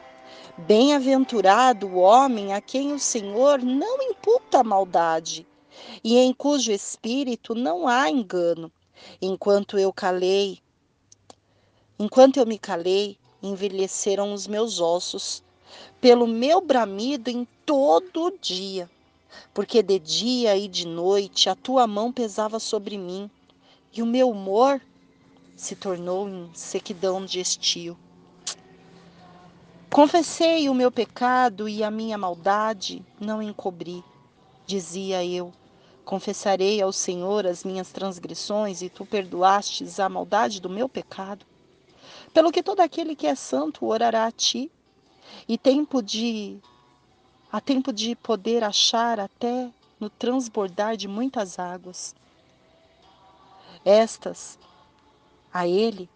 Bem-aventurado 0.58 1.88
o 1.88 1.99
homem 1.99 2.53
a 2.53 2.60
quem 2.60 2.91
o 2.91 2.99
Senhor 2.99 3.64
não 3.64 4.01
imputa 4.12 4.62
maldade 4.62 5.47
e 6.03 6.18
em 6.18 6.34
cujo 6.34 6.70
espírito 6.70 7.56
não 7.56 7.88
há 7.88 8.10
engano. 8.10 8.70
Enquanto 9.22 9.80
eu 9.80 9.93
calei, 9.93 10.60
enquanto 11.97 12.41
eu 12.41 12.45
me 12.45 12.60
calei, 12.60 13.18
envelheceram 13.47 14.33
os 14.33 14.47
meus 14.47 14.79
ossos, 14.79 15.43
pelo 16.01 16.27
meu 16.27 16.61
bramido 16.61 17.29
em 17.29 17.47
todo 17.65 18.25
o 18.25 18.37
dia. 18.37 18.89
Porque 19.53 19.83
de 19.83 19.99
dia 19.99 20.57
e 20.57 20.67
de 20.67 20.87
noite 20.87 21.49
a 21.49 21.55
tua 21.55 21.85
mão 21.85 22.11
pesava 22.11 22.59
sobre 22.59 22.97
mim, 22.97 23.29
e 23.93 24.01
o 24.01 24.05
meu 24.05 24.29
humor 24.29 24.81
se 25.55 25.75
tornou 25.75 26.27
em 26.27 26.49
sequidão 26.53 27.25
de 27.25 27.39
estio. 27.39 27.97
Confessei 29.89 30.67
o 30.67 30.73
meu 30.73 30.91
pecado 30.91 31.69
e 31.69 31.81
a 31.81 31.89
minha 31.89 32.17
maldade 32.17 33.01
não 33.19 33.41
encobri, 33.41 34.03
dizia 34.65 35.23
eu. 35.23 35.53
Confessarei 36.03 36.81
ao 36.81 36.91
Senhor 36.91 37.47
as 37.47 37.63
minhas 37.63 37.91
transgressões 37.91 38.81
e 38.81 38.89
tu 38.89 39.05
perdoastes 39.05 39.99
a 39.99 40.09
maldade 40.09 40.59
do 40.59 40.69
meu 40.69 40.89
pecado. 40.89 41.45
Pelo 42.36 42.51
que 42.51 42.61
todo 42.61 42.81
aquele 42.81 43.15
que 43.15 43.27
é 43.27 43.33
santo 43.33 43.86
orará 43.86 44.25
a 44.25 44.31
ti, 44.31 44.69
e 45.47 45.57
tempo 45.57 46.03
de 46.03 46.59
há 47.49 47.61
tempo 47.61 47.93
de 47.93 48.13
poder 48.13 48.61
achar 48.61 49.21
até 49.21 49.71
no 49.97 50.09
transbordar 50.09 50.97
de 50.97 51.07
muitas 51.07 51.57
águas. 51.57 52.13
Estas 53.86 54.59
a 55.53 55.65
ele 55.65 56.09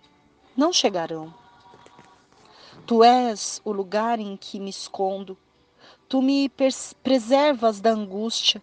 não 0.57 0.73
chegarão. 0.73 1.33
Tu 2.85 3.01
és 3.01 3.61
o 3.63 3.71
lugar 3.71 4.19
em 4.19 4.35
que 4.35 4.59
me 4.59 4.69
escondo. 4.69 5.37
Tu 6.09 6.21
me 6.21 6.51
preservas 7.01 7.79
da 7.79 7.91
angústia. 7.91 8.61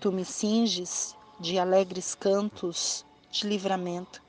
Tu 0.00 0.10
me 0.10 0.24
cinges 0.24 1.16
de 1.38 1.56
alegres 1.56 2.16
cantos 2.16 3.06
de 3.30 3.46
livramento 3.46 4.25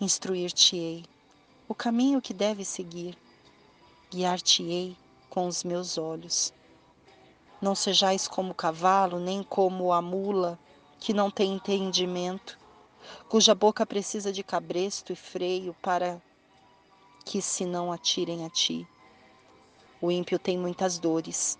instruir-te-ei 0.00 1.04
o 1.68 1.74
caminho 1.74 2.22
que 2.22 2.32
deve 2.32 2.64
seguir, 2.64 3.16
guiar-te-ei 4.10 4.96
com 5.28 5.46
os 5.46 5.64
meus 5.64 5.98
olhos. 5.98 6.52
Não 7.60 7.74
sejais 7.74 8.28
como 8.28 8.52
o 8.52 8.54
cavalo, 8.54 9.18
nem 9.18 9.42
como 9.42 9.92
a 9.92 10.00
mula, 10.00 10.58
que 11.00 11.12
não 11.12 11.30
tem 11.30 11.54
entendimento, 11.54 12.58
cuja 13.28 13.54
boca 13.54 13.84
precisa 13.84 14.32
de 14.32 14.42
cabresto 14.42 15.12
e 15.12 15.16
freio 15.16 15.74
para 15.82 16.22
que 17.24 17.42
se 17.42 17.64
não 17.64 17.92
atirem 17.92 18.44
a 18.44 18.50
ti. 18.50 18.86
O 20.00 20.12
ímpio 20.12 20.38
tem 20.38 20.56
muitas 20.56 20.98
dores, 20.98 21.58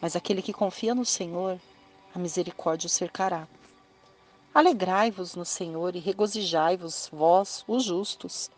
mas 0.00 0.16
aquele 0.16 0.40
que 0.40 0.52
confia 0.52 0.94
no 0.94 1.04
Senhor, 1.04 1.60
a 2.14 2.18
misericórdia 2.18 2.86
o 2.86 2.90
cercará. 2.90 3.46
Alegrai-vos 4.54 5.34
no 5.34 5.44
Senhor 5.44 5.96
e 5.96 5.98
regozijai-vos, 5.98 7.08
vós, 7.12 7.64
os 7.66 7.82
justos, 7.82 8.48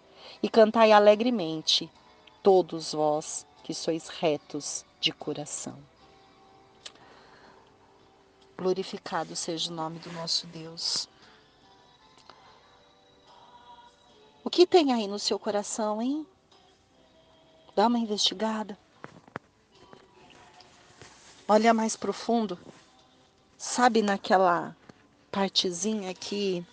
e 0.42 0.49
cantai 0.49 0.92
alegremente, 0.92 1.90
todos 2.42 2.92
vós 2.92 3.47
que 3.64 3.72
sois 3.72 4.09
retos 4.09 4.84
de 5.01 5.11
coração. 5.11 5.78
Glorificado 8.58 9.34
seja 9.34 9.72
o 9.72 9.75
nome 9.75 9.99
do 9.99 10.12
nosso 10.12 10.46
Deus. 10.49 11.08
O 14.45 14.50
que 14.50 14.66
tem 14.66 14.92
aí 14.92 15.08
no 15.08 15.18
seu 15.18 15.38
coração, 15.38 16.00
hein? 16.03 16.26
Dá 17.75 17.87
uma 17.87 17.99
investigada. 17.99 18.79
Olha 21.49 21.72
mais 21.72 21.96
profundo. 21.96 22.58
Sabe 23.57 24.03
naquela 24.03 24.76
partezinha 25.37 26.14
que 26.14 26.64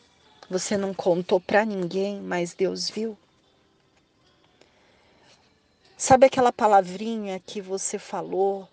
você 0.49 0.77
não 0.77 0.93
contou 0.93 1.37
para 1.37 1.65
ninguém, 1.65 2.21
mas 2.21 2.53
Deus 2.53 2.89
viu? 2.89 3.17
Sabe 5.97 6.27
aquela 6.27 6.49
palavrinha 6.49 7.41
que 7.45 7.59
você 7.59 7.99
falou 7.99 8.65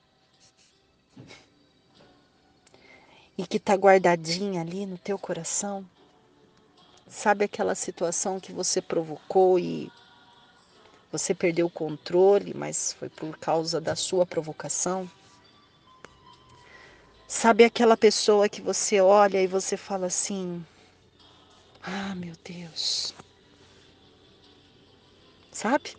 e 3.36 3.44
que 3.44 3.58
tá 3.58 3.74
guardadinha 3.74 4.60
ali 4.60 4.86
no 4.86 4.96
teu 4.96 5.18
coração? 5.18 5.84
Sabe 7.08 7.46
aquela 7.46 7.74
situação 7.74 8.38
que 8.38 8.52
você 8.52 8.80
provocou 8.80 9.58
e 9.58 9.90
você 11.10 11.34
perdeu 11.34 11.66
o 11.66 11.70
controle, 11.70 12.54
mas 12.54 12.92
foi 12.92 13.08
por 13.08 13.36
causa 13.38 13.80
da 13.80 13.96
sua 13.96 14.24
provocação? 14.24 15.10
Sabe 17.32 17.62
aquela 17.62 17.96
pessoa 17.96 18.48
que 18.48 18.60
você 18.60 19.00
olha 19.00 19.40
e 19.40 19.46
você 19.46 19.76
fala 19.76 20.06
assim: 20.06 20.66
Ah, 21.80 22.12
meu 22.16 22.34
Deus. 22.44 23.14
Sabe? 25.52 25.94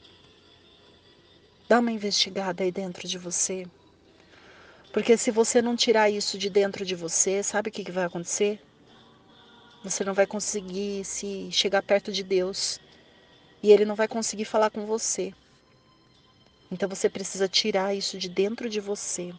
Dá 1.69 1.79
uma 1.79 1.89
investigada 1.89 2.65
aí 2.65 2.71
dentro 2.71 3.07
de 3.07 3.17
você. 3.17 3.65
Porque 4.91 5.15
se 5.15 5.31
você 5.31 5.61
não 5.61 5.73
tirar 5.73 6.09
isso 6.09 6.37
de 6.37 6.49
dentro 6.49 6.85
de 6.85 6.95
você, 6.95 7.41
sabe 7.41 7.69
o 7.69 7.71
que, 7.71 7.85
que 7.85 7.93
vai 7.93 8.03
acontecer? 8.03 8.61
Você 9.85 10.03
não 10.03 10.13
vai 10.13 10.27
conseguir 10.27 11.05
se 11.05 11.49
chegar 11.49 11.81
perto 11.81 12.11
de 12.11 12.23
Deus. 12.23 12.77
E 13.63 13.71
Ele 13.71 13.85
não 13.85 13.95
vai 13.95 14.09
conseguir 14.09 14.45
falar 14.45 14.69
com 14.69 14.85
você. 14.85 15.33
Então 16.69 16.89
você 16.89 17.09
precisa 17.09 17.47
tirar 17.47 17.95
isso 17.95 18.17
de 18.17 18.27
dentro 18.27 18.69
de 18.69 18.81
você. 18.81 19.33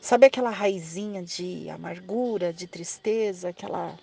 Sabe 0.00 0.26
aquela 0.26 0.50
raizinha 0.50 1.22
de 1.22 1.68
amargura, 1.70 2.52
de 2.52 2.66
tristeza, 2.66 3.48
aquela 3.48 3.98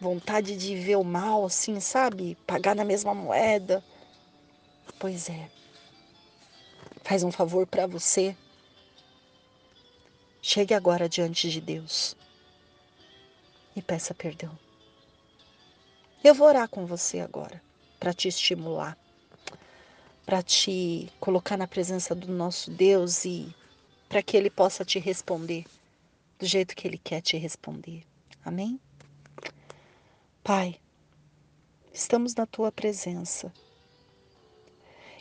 vontade 0.00 0.56
de 0.56 0.76
ver 0.76 0.96
o 0.96 1.04
mal 1.04 1.46
assim, 1.46 1.80
sabe? 1.80 2.36
Pagar 2.46 2.76
na 2.76 2.84
mesma 2.84 3.14
moeda. 3.14 3.82
Pois 4.98 5.28
é. 5.28 5.50
Faz 7.02 7.22
um 7.22 7.32
favor 7.32 7.66
para 7.66 7.86
você. 7.86 8.36
Chegue 10.42 10.74
agora 10.74 11.08
diante 11.08 11.50
de 11.50 11.60
Deus 11.60 12.16
e 13.74 13.82
peça 13.82 14.14
perdão. 14.14 14.56
Eu 16.22 16.34
vou 16.34 16.48
orar 16.48 16.68
com 16.68 16.84
você 16.84 17.20
agora 17.20 17.62
para 17.98 18.12
te 18.12 18.28
estimular, 18.28 18.96
para 20.26 20.42
te 20.42 21.10
colocar 21.20 21.56
na 21.56 21.66
presença 21.66 22.14
do 22.14 22.28
nosso 22.28 22.70
Deus 22.70 23.24
e 23.24 23.54
para 24.08 24.22
que 24.22 24.36
Ele 24.36 24.50
possa 24.50 24.84
te 24.84 24.98
responder 24.98 25.64
do 26.38 26.46
jeito 26.46 26.74
que 26.74 26.86
Ele 26.86 26.98
quer 26.98 27.20
te 27.20 27.36
responder. 27.36 28.02
Amém? 28.44 28.80
Pai, 30.42 30.76
estamos 31.92 32.34
na 32.34 32.46
tua 32.46 32.72
presença. 32.72 33.52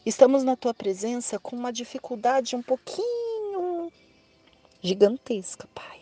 Estamos 0.06 0.44
na 0.44 0.56
tua 0.56 0.74
presença 0.74 1.38
com 1.38 1.56
uma 1.56 1.74
dificuldade 1.74 2.56
um 2.56 2.62
pouquinho 2.62 3.92
gigantesca, 4.82 5.68
Pai. 5.76 6.02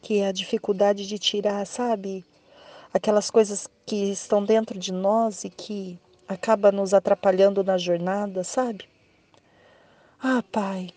Que 0.00 0.20
é 0.20 0.28
a 0.28 0.32
dificuldade 0.32 1.06
de 1.06 1.18
tirar, 1.18 1.66
sabe, 1.66 2.24
aquelas 2.94 3.30
coisas 3.30 3.68
que 3.84 4.10
estão 4.10 4.42
dentro 4.42 4.78
de 4.78 4.92
nós 4.92 5.44
e 5.44 5.50
que 5.50 5.98
acaba 6.26 6.72
nos 6.72 6.94
atrapalhando 6.94 7.62
na 7.62 7.76
jornada, 7.76 8.42
sabe? 8.42 8.88
Ah, 10.18 10.42
Pai, 10.50 10.90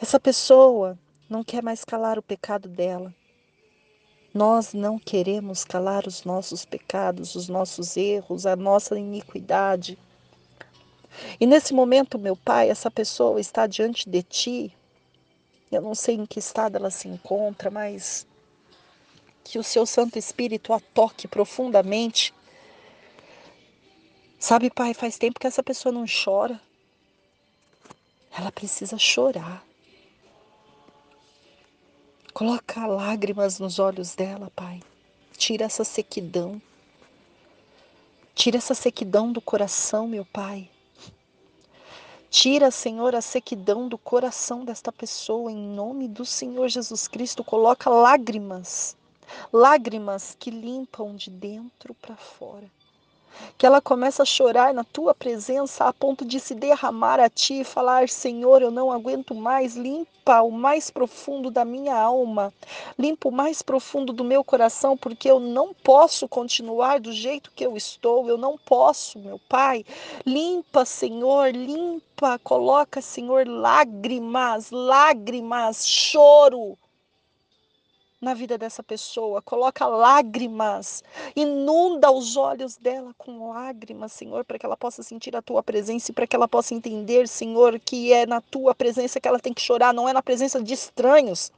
essa 0.00 0.20
pessoa 0.20 0.96
não 1.28 1.42
quer 1.42 1.60
mais 1.60 1.84
calar 1.84 2.18
o 2.18 2.22
pecado 2.22 2.68
dela. 2.68 3.12
Nós 4.32 4.72
não 4.72 4.96
queremos 4.96 5.64
calar 5.64 6.06
os 6.06 6.22
nossos 6.22 6.64
pecados, 6.64 7.34
os 7.34 7.48
nossos 7.48 7.96
erros, 7.96 8.46
a 8.46 8.54
nossa 8.54 8.96
iniquidade. 8.96 9.98
E 11.40 11.46
nesse 11.46 11.74
momento, 11.74 12.18
meu 12.18 12.36
Pai, 12.36 12.70
essa 12.70 12.90
pessoa 12.90 13.40
está 13.40 13.66
diante 13.66 14.08
de 14.08 14.22
ti. 14.22 14.72
Eu 15.70 15.82
não 15.82 15.94
sei 15.96 16.14
em 16.14 16.26
que 16.26 16.38
estado 16.38 16.76
ela 16.76 16.90
se 16.90 17.08
encontra, 17.08 17.68
mas 17.68 18.24
que 19.42 19.58
o 19.58 19.64
seu 19.64 19.84
Santo 19.84 20.16
Espírito 20.16 20.72
a 20.72 20.78
toque 20.78 21.26
profundamente. 21.26 22.32
Sabe, 24.38 24.70
Pai, 24.70 24.94
faz 24.94 25.18
tempo 25.18 25.40
que 25.40 25.46
essa 25.46 25.62
pessoa 25.62 25.92
não 25.92 26.04
chora. 26.06 26.60
Ela 28.30 28.52
precisa 28.52 28.96
chorar. 28.96 29.67
Coloca 32.38 32.86
lágrimas 32.86 33.58
nos 33.58 33.80
olhos 33.80 34.14
dela, 34.14 34.48
Pai. 34.54 34.80
Tira 35.36 35.64
essa 35.64 35.82
sequidão. 35.82 36.62
Tira 38.32 38.58
essa 38.58 38.74
sequidão 38.74 39.32
do 39.32 39.40
coração, 39.40 40.06
meu 40.06 40.24
Pai. 40.24 40.70
Tira, 42.30 42.70
Senhor, 42.70 43.16
a 43.16 43.20
sequidão 43.20 43.88
do 43.88 43.98
coração 43.98 44.64
desta 44.64 44.92
pessoa, 44.92 45.50
em 45.50 45.56
nome 45.56 46.06
do 46.06 46.24
Senhor 46.24 46.68
Jesus 46.68 47.08
Cristo. 47.08 47.42
Coloca 47.42 47.90
lágrimas, 47.90 48.96
lágrimas 49.52 50.36
que 50.38 50.52
limpam 50.52 51.16
de 51.16 51.30
dentro 51.30 51.92
para 51.92 52.14
fora 52.14 52.70
que 53.56 53.66
ela 53.66 53.80
começa 53.80 54.22
a 54.22 54.26
chorar 54.26 54.72
na 54.72 54.84
tua 54.84 55.14
presença 55.14 55.84
a 55.84 55.92
ponto 55.92 56.24
de 56.24 56.38
se 56.38 56.54
derramar 56.54 57.20
a 57.20 57.28
ti 57.28 57.60
e 57.60 57.64
falar: 57.64 58.08
Senhor, 58.08 58.62
eu 58.62 58.70
não 58.70 58.92
aguento 58.92 59.34
mais, 59.34 59.76
limpa 59.76 60.42
o 60.42 60.50
mais 60.50 60.90
profundo 60.90 61.50
da 61.50 61.64
minha 61.64 61.96
alma, 61.96 62.52
limpa 62.98 63.28
o 63.28 63.32
mais 63.32 63.62
profundo 63.62 64.12
do 64.12 64.24
meu 64.24 64.44
coração, 64.44 64.96
porque 64.96 65.30
eu 65.30 65.40
não 65.40 65.72
posso 65.72 66.28
continuar 66.28 67.00
do 67.00 67.12
jeito 67.12 67.50
que 67.54 67.64
eu 67.64 67.76
estou, 67.76 68.28
eu 68.28 68.36
não 68.36 68.58
posso, 68.58 69.18
meu 69.18 69.40
Pai. 69.48 69.84
Limpa, 70.26 70.84
Senhor, 70.84 71.54
limpa, 71.54 72.38
coloca, 72.38 73.00
Senhor, 73.00 73.46
lágrimas, 73.46 74.70
lágrimas, 74.70 75.86
choro 75.88 76.76
na 78.20 78.34
vida 78.34 78.58
dessa 78.58 78.82
pessoa, 78.82 79.40
coloca 79.40 79.86
lágrimas, 79.86 81.04
inunda 81.36 82.10
os 82.10 82.36
olhos 82.36 82.76
dela 82.76 83.14
com 83.16 83.50
lágrimas, 83.50 84.12
Senhor, 84.12 84.44
para 84.44 84.58
que 84.58 84.66
ela 84.66 84.76
possa 84.76 85.02
sentir 85.02 85.36
a 85.36 85.42
tua 85.42 85.62
presença 85.62 86.10
e 86.10 86.14
para 86.14 86.26
que 86.26 86.34
ela 86.34 86.48
possa 86.48 86.74
entender, 86.74 87.28
Senhor, 87.28 87.78
que 87.78 88.12
é 88.12 88.26
na 88.26 88.40
tua 88.40 88.74
presença 88.74 89.20
que 89.20 89.28
ela 89.28 89.38
tem 89.38 89.54
que 89.54 89.62
chorar, 89.62 89.94
não 89.94 90.08
é 90.08 90.12
na 90.12 90.22
presença 90.22 90.62
de 90.62 90.74
estranhos 90.74 91.52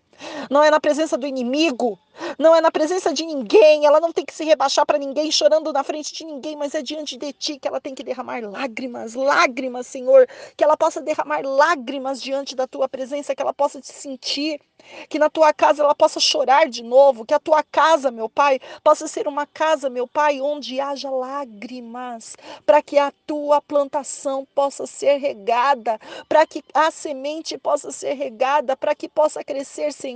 não 0.51 0.63
é 0.63 0.71
na 0.71 0.81
presença 0.81 1.17
do 1.17 1.27
inimigo, 1.27 1.99
não 2.39 2.55
é 2.55 2.61
na 2.61 2.71
presença 2.71 3.13
de 3.13 3.25
ninguém. 3.25 3.87
Ela 3.87 4.01
não 4.01 4.13
tem 4.13 4.25
que 4.25 4.35
se 4.35 4.45
rebaixar 4.45 4.85
para 4.87 4.99
ninguém, 4.99 5.31
chorando 5.31 5.73
na 5.73 5.83
frente 5.83 6.15
de 6.15 6.25
ninguém, 6.25 6.57
mas 6.57 6.75
é 6.75 6.83
diante 6.83 7.17
de 7.17 7.33
ti 7.33 7.59
que 7.59 7.69
ela 7.69 7.81
tem 7.81 7.95
que 7.95 8.03
derramar 8.03 8.43
lágrimas, 8.43 9.15
lágrimas, 9.15 9.87
Senhor, 9.87 10.29
que 10.57 10.65
ela 10.65 10.77
possa 10.77 11.01
derramar 11.01 11.43
lágrimas 11.45 12.21
diante 12.23 12.55
da 12.55 12.67
tua 12.67 12.89
presença, 12.89 13.35
que 13.35 13.43
ela 13.43 13.53
possa 13.53 13.81
te 13.81 13.93
sentir, 13.93 14.61
que 15.09 15.19
na 15.19 15.29
tua 15.29 15.53
casa 15.53 15.83
ela 15.83 15.95
possa 15.95 16.19
chorar 16.21 16.69
de 16.69 16.83
novo, 16.83 17.25
que 17.25 17.35
a 17.35 17.39
tua 17.39 17.63
casa, 17.63 18.11
meu 18.11 18.29
Pai, 18.29 18.61
possa 18.83 19.07
ser 19.07 19.29
uma 19.29 19.47
casa, 19.47 19.91
meu 19.91 20.07
Pai, 20.07 20.41
onde 20.41 20.81
haja 20.81 21.11
lágrimas, 21.11 22.37
para 22.65 22.83
que 22.83 22.99
a 22.99 23.13
tua 23.27 23.61
plantação 23.61 24.47
possa 24.55 24.87
ser 24.87 25.17
regada, 25.17 25.99
para 26.29 26.47
que 26.47 26.63
a 26.73 26.91
semente 26.91 27.59
possa 27.59 27.93
ser 27.93 28.15
regada, 28.15 28.77
para 28.77 28.95
que 28.95 29.09
possa 29.09 29.45
crescer, 29.45 29.93
Senhor. 29.93 30.10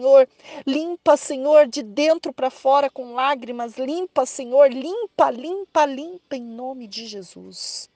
Limpa, 0.67 1.17
Senhor, 1.17 1.67
de 1.67 1.83
dentro 1.83 2.33
para 2.33 2.51
fora 2.51 2.91
com 2.91 3.15
lágrimas. 3.15 3.77
Limpa, 3.77 4.27
Senhor, 4.27 4.71
limpa, 4.71 5.31
limpa, 5.31 5.87
limpa 5.87 6.37
em 6.37 6.43
nome 6.43 6.87
de 6.87 7.07
Jesus. 7.07 7.89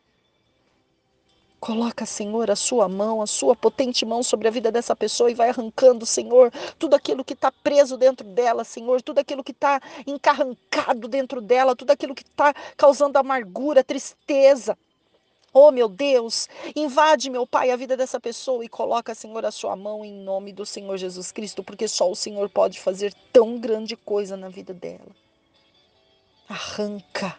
Coloca, 1.60 2.06
Senhor, 2.06 2.50
a 2.52 2.56
sua 2.56 2.88
mão, 2.88 3.20
a 3.20 3.26
sua 3.26 3.56
potente 3.56 4.06
mão 4.06 4.22
sobre 4.22 4.46
a 4.46 4.50
vida 4.50 4.70
dessa 4.70 4.94
pessoa 4.94 5.28
e 5.28 5.34
vai 5.34 5.48
arrancando, 5.48 6.06
Senhor, 6.06 6.52
tudo 6.78 6.94
aquilo 6.94 7.24
que 7.24 7.32
está 7.32 7.50
preso 7.50 7.96
dentro 7.96 8.24
dela, 8.28 8.62
Senhor, 8.62 9.02
tudo 9.02 9.18
aquilo 9.18 9.42
que 9.42 9.50
está 9.50 9.80
encarrancado 10.06 11.08
dentro 11.08 11.40
dela, 11.40 11.74
tudo 11.74 11.90
aquilo 11.90 12.14
que 12.14 12.22
está 12.22 12.54
causando 12.76 13.18
amargura, 13.18 13.82
tristeza. 13.82 14.78
Oh, 15.52 15.70
meu 15.70 15.88
Deus, 15.88 16.48
invade, 16.76 17.30
meu 17.30 17.46
Pai, 17.46 17.70
a 17.70 17.76
vida 17.76 17.96
dessa 17.96 18.20
pessoa 18.20 18.64
e 18.64 18.68
coloca, 18.68 19.14
Senhor, 19.14 19.44
a 19.44 19.50
sua 19.50 19.74
mão 19.74 20.04
em 20.04 20.12
nome 20.12 20.52
do 20.52 20.66
Senhor 20.66 20.96
Jesus 20.96 21.32
Cristo, 21.32 21.64
porque 21.64 21.88
só 21.88 22.10
o 22.10 22.16
Senhor 22.16 22.48
pode 22.50 22.78
fazer 22.78 23.14
tão 23.32 23.58
grande 23.58 23.96
coisa 23.96 24.36
na 24.36 24.48
vida 24.48 24.74
dela. 24.74 25.16
Arranca, 26.48 27.38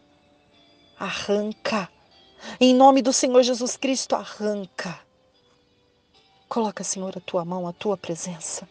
arranca 0.97 1.89
em 2.59 2.73
nome 2.73 3.01
do 3.01 3.11
Senhor 3.11 3.43
Jesus 3.43 3.75
Cristo, 3.77 4.15
arranca. 4.15 4.99
Coloca, 6.47 6.83
Senhor, 6.83 7.15
a 7.15 7.21
tua 7.21 7.45
mão, 7.45 7.67
a 7.67 7.73
tua 7.73 7.97
presença. 7.97 8.67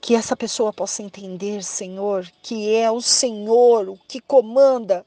Que 0.00 0.14
essa 0.14 0.36
pessoa 0.36 0.72
possa 0.72 1.02
entender, 1.02 1.62
Senhor, 1.62 2.26
que 2.42 2.74
é 2.74 2.90
o 2.90 3.00
Senhor 3.00 3.88
o 3.88 3.98
que 4.08 4.20
comanda. 4.20 5.04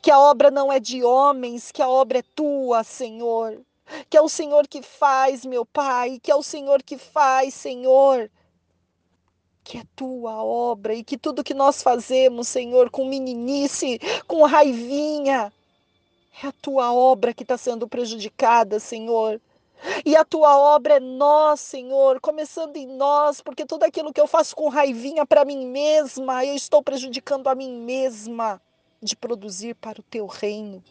Que 0.00 0.10
a 0.10 0.18
obra 0.18 0.50
não 0.50 0.72
é 0.72 0.78
de 0.78 1.02
homens, 1.02 1.72
que 1.72 1.82
a 1.82 1.88
obra 1.88 2.18
é 2.18 2.24
tua, 2.34 2.84
Senhor. 2.84 3.60
Que 4.08 4.16
é 4.16 4.20
o 4.20 4.28
Senhor 4.28 4.66
que 4.66 4.82
faz, 4.82 5.44
meu 5.44 5.64
Pai, 5.66 6.18
que 6.22 6.30
é 6.30 6.34
o 6.34 6.42
Senhor 6.42 6.82
que 6.82 6.96
faz, 6.96 7.54
Senhor 7.54 8.30
que 9.64 9.78
é 9.78 9.82
tua 9.96 10.44
obra 10.44 10.94
e 10.94 11.02
que 11.02 11.16
tudo 11.16 11.42
que 11.42 11.54
nós 11.54 11.82
fazemos, 11.82 12.48
Senhor, 12.48 12.90
com 12.90 13.06
meninice, 13.06 13.98
com 14.28 14.44
raivinha, 14.44 15.50
é 16.42 16.46
a 16.46 16.52
tua 16.52 16.92
obra 16.92 17.32
que 17.32 17.42
está 17.42 17.56
sendo 17.56 17.88
prejudicada, 17.88 18.78
Senhor. 18.78 19.40
E 20.04 20.14
a 20.14 20.24
tua 20.24 20.58
obra 20.58 20.96
é 20.96 21.00
nós, 21.00 21.60
Senhor, 21.60 22.20
começando 22.20 22.76
em 22.76 22.86
nós, 22.86 23.40
porque 23.40 23.64
tudo 23.64 23.84
aquilo 23.84 24.12
que 24.12 24.20
eu 24.20 24.26
faço 24.26 24.54
com 24.54 24.68
raivinha 24.68 25.24
para 25.24 25.44
mim 25.44 25.66
mesma, 25.66 26.44
eu 26.44 26.54
estou 26.54 26.82
prejudicando 26.82 27.48
a 27.48 27.54
mim 27.54 27.78
mesma 27.80 28.60
de 29.04 29.14
produzir 29.14 29.74
para 29.74 30.00
o 30.00 30.04
teu 30.04 30.26
reino. 30.26 30.82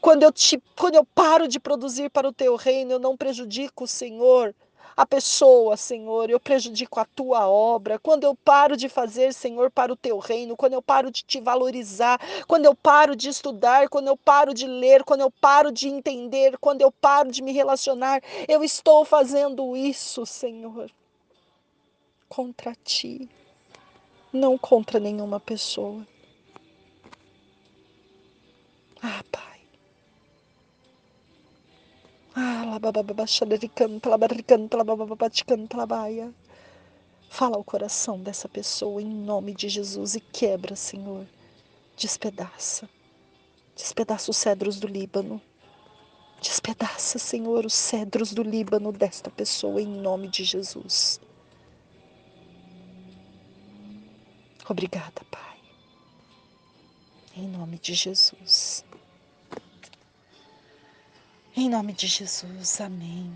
Quando 0.00 0.22
eu, 0.22 0.32
te, 0.32 0.62
quando 0.76 0.94
eu 0.94 1.04
paro 1.04 1.48
de 1.48 1.58
produzir 1.58 2.10
para 2.10 2.28
o 2.28 2.32
teu 2.32 2.56
reino, 2.56 2.92
eu 2.92 2.98
não 2.98 3.16
prejudico 3.16 3.84
o 3.84 3.88
Senhor, 3.88 4.54
a 4.96 5.04
pessoa, 5.04 5.76
Senhor, 5.76 6.30
eu 6.30 6.38
prejudico 6.38 7.00
a 7.00 7.04
tua 7.04 7.48
obra. 7.48 7.98
Quando 7.98 8.24
eu 8.24 8.34
paro 8.34 8.76
de 8.76 8.88
fazer, 8.88 9.34
Senhor, 9.34 9.70
para 9.70 9.92
o 9.92 9.96
teu 9.96 10.18
reino, 10.18 10.56
quando 10.56 10.74
eu 10.74 10.82
paro 10.82 11.10
de 11.10 11.24
te 11.24 11.40
valorizar, 11.40 12.20
quando 12.46 12.66
eu 12.66 12.74
paro 12.74 13.16
de 13.16 13.28
estudar, 13.28 13.88
quando 13.88 14.06
eu 14.06 14.16
paro 14.16 14.54
de 14.54 14.66
ler, 14.66 15.02
quando 15.02 15.22
eu 15.22 15.30
paro 15.30 15.72
de 15.72 15.88
entender, 15.88 16.56
quando 16.58 16.82
eu 16.82 16.92
paro 16.92 17.30
de 17.30 17.42
me 17.42 17.52
relacionar, 17.52 18.22
eu 18.46 18.62
estou 18.62 19.04
fazendo 19.04 19.76
isso, 19.76 20.24
Senhor, 20.24 20.90
contra 22.28 22.74
ti, 22.84 23.28
não 24.32 24.56
contra 24.56 25.00
nenhuma 25.00 25.40
pessoa. 25.40 26.06
Ah, 29.06 29.22
Pai. 29.30 29.60
Fala 37.28 37.56
ao 37.56 37.64
coração 37.64 38.18
dessa 38.18 38.48
pessoa 38.48 39.02
em 39.02 39.06
nome 39.06 39.54
de 39.54 39.68
Jesus 39.68 40.14
e 40.14 40.20
quebra, 40.20 40.74
Senhor. 40.74 41.26
Despedaça. 41.96 42.88
Despedaça 43.76 44.30
os 44.30 44.38
cedros 44.38 44.80
do 44.80 44.86
Líbano. 44.86 45.42
Despedaça, 46.40 47.18
Senhor, 47.18 47.66
os 47.66 47.74
cedros 47.74 48.32
do 48.32 48.42
Líbano 48.42 48.90
desta 48.90 49.30
pessoa 49.30 49.82
em 49.82 49.86
nome 49.86 50.28
de 50.28 50.44
Jesus. 50.44 51.20
Obrigada, 54.68 55.22
Pai. 55.30 55.58
Em 57.36 57.48
nome 57.48 57.78
de 57.78 57.94
Jesus. 57.94 58.83
Em 61.56 61.70
nome 61.70 61.92
de 61.92 62.08
Jesus, 62.08 62.80
amém. 62.80 63.32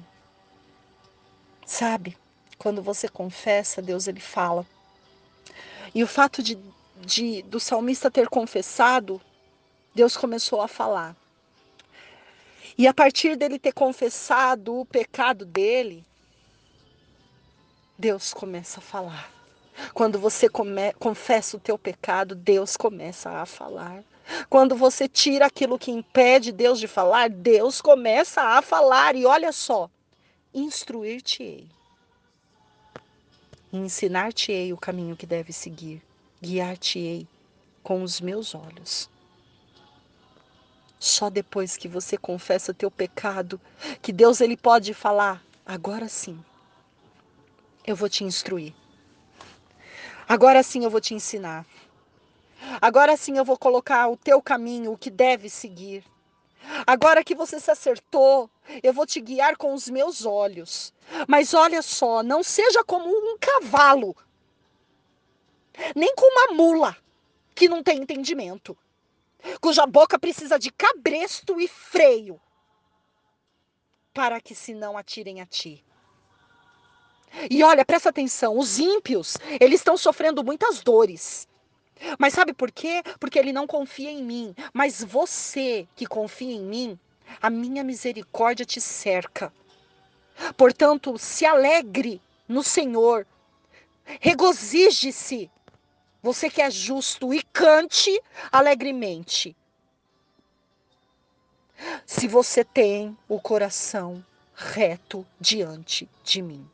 Sabe, 1.65 2.19
quando 2.59 2.83
você 2.83 3.09
confessa, 3.09 3.81
Deus 3.81 4.09
ele 4.09 4.19
fala. 4.19 4.67
E 5.95 6.03
o 6.03 6.07
fato 6.09 6.43
de, 6.43 6.59
de 6.97 7.43
do 7.43 7.61
salmista 7.61 8.11
ter 8.11 8.29
confessado, 8.29 9.21
Deus 9.95 10.17
começou 10.17 10.61
a 10.61 10.67
falar. 10.67 11.15
E 12.77 12.89
a 12.89 12.93
partir 12.93 13.37
dele 13.37 13.57
ter 13.57 13.73
confessado 13.73 14.81
o 14.81 14.85
pecado 14.85 15.47
dele, 15.47 16.05
Deus 17.97 18.35
começa 18.35 18.81
a 18.81 18.83
falar. 18.83 19.33
Quando 19.95 20.19
você 20.19 20.49
come, 20.49 20.93
confessa 20.95 21.57
o 21.57 21.61
teu 21.61 21.79
pecado, 21.79 22.35
Deus 22.35 22.77
começa 22.77 23.31
a 23.31 23.47
falar. 23.47 24.03
Quando 24.49 24.77
você 24.77 25.09
tira 25.09 25.47
aquilo 25.47 25.79
que 25.79 25.91
impede 25.91 26.53
Deus 26.53 26.79
de 26.79 26.87
falar, 26.87 27.31
Deus 27.31 27.81
começa 27.81 28.43
a 28.43 28.63
falar. 28.63 29.15
E 29.15 29.25
olha 29.25 29.53
só, 29.53 29.91
instruir-te-ei. 30.53 31.69
Ensinar-te-ei 33.73 34.73
o 34.73 34.77
caminho 34.77 35.17
que 35.17 35.27
deve 35.27 35.53
seguir. 35.53 36.03
Guiar-te-ei 36.43 37.27
com 37.83 38.03
os 38.03 38.21
meus 38.21 38.55
olhos. 38.55 39.09
Só 40.99 41.31
depois 41.31 41.77
que 41.77 41.87
você 41.87 42.17
confessa 42.17 42.75
teu 42.75 42.91
pecado, 42.91 43.61
que 44.03 44.13
Deus 44.13 44.41
ele 44.41 44.57
pode 44.57 44.93
falar, 44.93 45.43
agora 45.65 46.09
sim, 46.09 46.43
eu 47.87 47.95
vou 47.95 48.09
te 48.09 48.25
instruir. 48.25 48.75
Agora 50.29 50.63
sim 50.63 50.85
eu 50.85 50.91
vou 50.91 51.01
te 51.01 51.15
ensinar. 51.15 51.65
Agora 52.81 53.17
sim 53.17 53.37
eu 53.37 53.45
vou 53.45 53.59
colocar 53.59 54.09
o 54.09 54.17
teu 54.17 54.41
caminho, 54.43 54.93
o 54.93 54.99
que 54.99 55.11
deve 55.11 55.49
seguir. 55.49 56.05
Agora 56.87 57.25
que 57.25 57.35
você 57.35 57.59
se 57.59 57.71
acertou, 57.71 58.51
eu 58.83 58.93
vou 58.93 59.07
te 59.07 59.21
guiar 59.21 59.57
com 59.57 59.73
os 59.73 59.89
meus 59.89 60.27
olhos. 60.27 60.93
Mas 61.27 61.55
olha 61.55 61.81
só, 61.83 62.23
não 62.23 62.43
seja 62.43 62.85
como 62.85 63.09
um 63.09 63.39
cavalo, 63.39 64.15
nem 65.95 66.15
com 66.15 66.27
uma 66.27 66.55
mula 66.55 66.97
que 67.55 67.69
não 67.69 67.83
tem 67.83 67.99
entendimento. 68.03 68.77
cuja 69.61 69.87
boca 69.87 70.19
precisa 70.19 70.59
de 70.59 70.71
cabresto 70.71 71.61
e 71.61 71.69
freio, 71.69 72.41
para 74.13 74.41
que 74.41 74.55
se 74.55 74.75
não 74.75 74.99
atirem 74.99 75.41
a 75.41 75.47
ti. 75.47 75.85
E 77.51 77.63
olha, 77.63 77.85
presta 77.85 78.09
atenção, 78.09 78.59
os 78.59 78.79
ímpios, 78.79 79.37
eles 79.61 79.81
estão 79.81 79.97
sofrendo 79.97 80.43
muitas 80.43 80.83
dores. 80.83 81.47
Mas 82.19 82.35
sabe 82.35 82.53
por 82.53 82.71
quê? 82.71 83.03
Porque 83.19 83.39
ele 83.39 83.53
não 83.53 83.67
confia 83.67 84.11
em 84.11 84.23
mim. 84.23 84.55
Mas 84.73 85.03
você 85.03 85.87
que 85.97 86.07
confia 86.07 86.53
em 86.53 86.63
mim, 86.63 86.99
a 87.41 87.51
minha 87.51 87.85
misericórdia 87.85 88.65
te 88.65 88.81
cerca. 88.81 89.53
Portanto, 90.57 91.19
se 91.19 91.45
alegre 91.45 92.21
no 92.47 92.63
Senhor. 92.63 93.27
Regozije-se. 94.21 95.51
Você 96.23 96.51
que 96.51 96.61
é 96.61 96.71
justo 96.71 97.33
e 97.33 97.43
cante 97.43 98.21
alegremente. 98.51 99.57
Se 102.05 102.27
você 102.27 102.65
tem 102.65 103.17
o 103.29 103.41
coração 103.41 104.25
reto 104.55 105.25
diante 105.41 106.09
de 106.25 106.43
mim. 106.43 106.69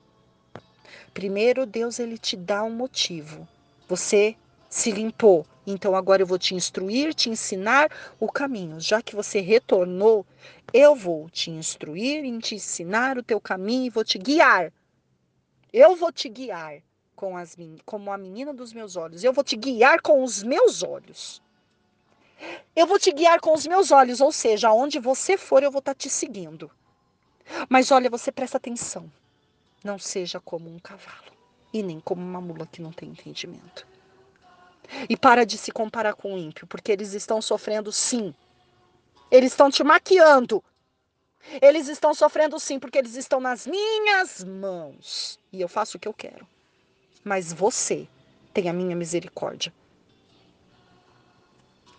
Primeiro, 1.13 1.67
Deus 1.67 1.99
ele 1.99 2.17
te 2.17 2.37
dá 2.37 2.65
um 2.65 2.71
motivo. 2.71 3.47
Você 3.87 4.35
se 4.75 4.91
limpou. 4.91 5.47
Então 5.65 5.95
agora 5.95 6.21
eu 6.21 6.27
vou 6.27 6.37
te 6.37 6.53
instruir, 6.53 7.15
te 7.15 7.31
ensinar 7.31 7.89
o 8.19 8.27
caminho. 8.27 8.81
Já 8.81 9.01
que 9.01 9.15
você 9.15 9.39
retornou, 9.39 10.27
eu 10.73 10.97
vou 10.97 11.31
te 11.31 11.49
instruir 11.49 12.25
e 12.25 12.39
te 12.41 12.57
ensinar 12.57 13.17
o 13.17 13.23
teu 13.23 13.41
caminho 13.41 13.87
e 13.87 13.91
vou 13.91 14.03
te 14.03 14.19
guiar. 14.19 14.73
Eu 15.73 15.95
vou 15.95 16.11
te 16.11 16.29
guiar 16.29 16.83
com 17.15 17.37
as 17.37 17.57
como 17.87 18.11
a 18.11 18.19
menina 18.19 18.53
dos 18.53 18.73
meus 18.73 18.97
olhos. 18.97 19.23
Eu 19.23 19.33
vou 19.33 19.45
te 19.45 19.55
guiar 19.55 20.03
com 20.03 20.25
os 20.25 20.43
meus 20.43 20.83
olhos. 20.83 21.41
Eu 22.75 22.89
vou 22.89 22.99
te 22.99 23.13
guiar 23.13 23.41
com 23.41 23.55
os 23.55 23.65
meus 23.69 23.93
olhos, 23.93 24.21
ou 24.21 24.33
seja, 24.33 24.69
aonde 24.71 24.99
você 24.99 25.39
for, 25.39 25.63
eu 25.63 25.71
vou 25.71 25.79
estar 25.79 25.95
tá 25.95 25.99
te 25.99 26.11
seguindo. 26.11 26.69
Mas 27.69 27.93
olha, 27.93 28.11
você 28.11 28.33
presta 28.33 28.57
atenção. 28.57 29.09
Não 29.85 30.01
seja 30.01 30.41
como 30.41 30.69
um 30.69 30.81
cavalo 30.81 31.33
e 31.73 31.81
nem 31.81 32.01
como 32.01 32.21
uma 32.21 32.41
mula 32.41 32.67
que 32.67 32.83
não 32.83 32.91
tem 32.91 33.11
entendimento. 33.11 33.94
E 35.09 35.17
para 35.17 35.45
de 35.45 35.59
se 35.59 35.73
comparar 35.73 36.15
com 36.15 36.35
o 36.35 36.39
ímpio, 36.39 36.67
porque 36.67 36.93
eles 36.93 37.13
estão 37.13 37.41
sofrendo 37.41 37.91
sim. 37.93 38.35
Eles 39.31 39.53
estão 39.53 39.71
te 39.71 39.83
maquiando. 39.83 40.63
Eles 41.61 41.89
estão 41.89 42.15
sofrendo 42.15 42.59
sim, 42.59 42.79
porque 42.79 42.99
eles 42.99 43.17
estão 43.17 43.41
nas 43.41 43.67
minhas 43.67 44.43
mãos. 44.45 45.39
E 45.53 45.61
eu 45.61 45.69
faço 45.69 45.97
o 45.97 46.01
que 46.01 46.09
eu 46.09 46.15
quero. 46.15 46.47
Mas 47.23 47.53
você 47.53 48.09
tem 48.53 48.69
a 48.69 48.73
minha 48.73 48.95
misericórdia. 48.95 49.73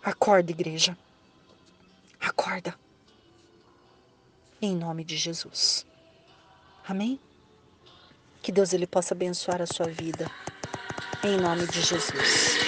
Acorda, 0.02 0.50
igreja. 0.50 0.96
Acorda. 2.20 2.74
Em 4.60 4.74
nome 4.74 5.04
de 5.04 5.16
Jesus. 5.16 5.84
Amém? 6.88 7.20
Que 8.42 8.52
Deus 8.52 8.72
ele 8.72 8.86
possa 8.86 9.14
abençoar 9.14 9.60
a 9.60 9.66
sua 9.66 9.86
vida. 9.86 10.30
Em 11.24 11.36
nome 11.36 11.66
de 11.66 11.82
Jesus. 11.82 12.65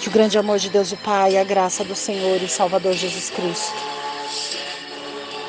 Que 0.00 0.08
o 0.08 0.10
grande 0.10 0.38
amor 0.38 0.58
de 0.58 0.70
Deus 0.70 0.92
o 0.92 0.96
Pai, 0.96 1.36
a 1.36 1.44
graça 1.44 1.84
do 1.84 1.94
Senhor 1.94 2.42
e 2.42 2.48
Salvador 2.48 2.94
Jesus 2.94 3.28
Cristo 3.30 3.74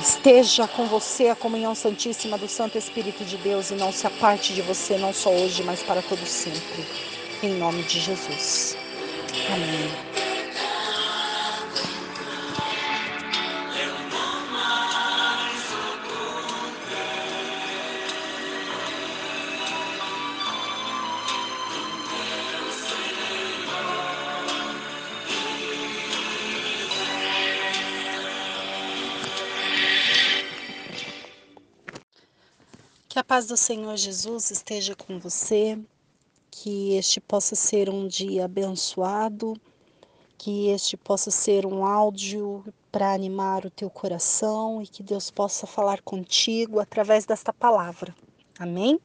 esteja 0.01 0.67
com 0.67 0.87
você 0.87 1.29
a 1.29 1.35
comunhão 1.35 1.75
santíssima 1.75 2.37
do 2.37 2.47
Santo 2.47 2.77
Espírito 2.77 3.23
de 3.23 3.37
Deus 3.37 3.69
e 3.69 3.75
não 3.75 3.91
se 3.91 4.05
aparte 4.07 4.53
de 4.53 4.61
você, 4.61 4.97
não 4.97 5.13
só 5.13 5.29
hoje, 5.29 5.63
mas 5.63 5.83
para 5.83 6.01
todo 6.01 6.25
sempre. 6.25 6.85
Em 7.43 7.53
nome 7.53 7.83
de 7.83 7.99
Jesus. 7.99 8.75
Amém. 9.47 10.10
Paz 33.31 33.45
do 33.45 33.55
Senhor 33.55 33.95
Jesus 33.95 34.51
esteja 34.51 34.93
com 34.93 35.17
você, 35.17 35.79
que 36.51 36.95
este 36.97 37.21
possa 37.21 37.55
ser 37.55 37.89
um 37.89 38.05
dia 38.05 38.43
abençoado, 38.43 39.53
que 40.37 40.67
este 40.67 40.97
possa 40.97 41.31
ser 41.31 41.65
um 41.65 41.85
áudio 41.85 42.61
para 42.91 43.13
animar 43.13 43.65
o 43.65 43.69
teu 43.69 43.89
coração 43.89 44.81
e 44.81 44.85
que 44.85 45.01
Deus 45.01 45.31
possa 45.31 45.65
falar 45.65 46.01
contigo 46.01 46.77
através 46.77 47.25
desta 47.25 47.53
palavra. 47.53 48.13
Amém? 48.59 48.99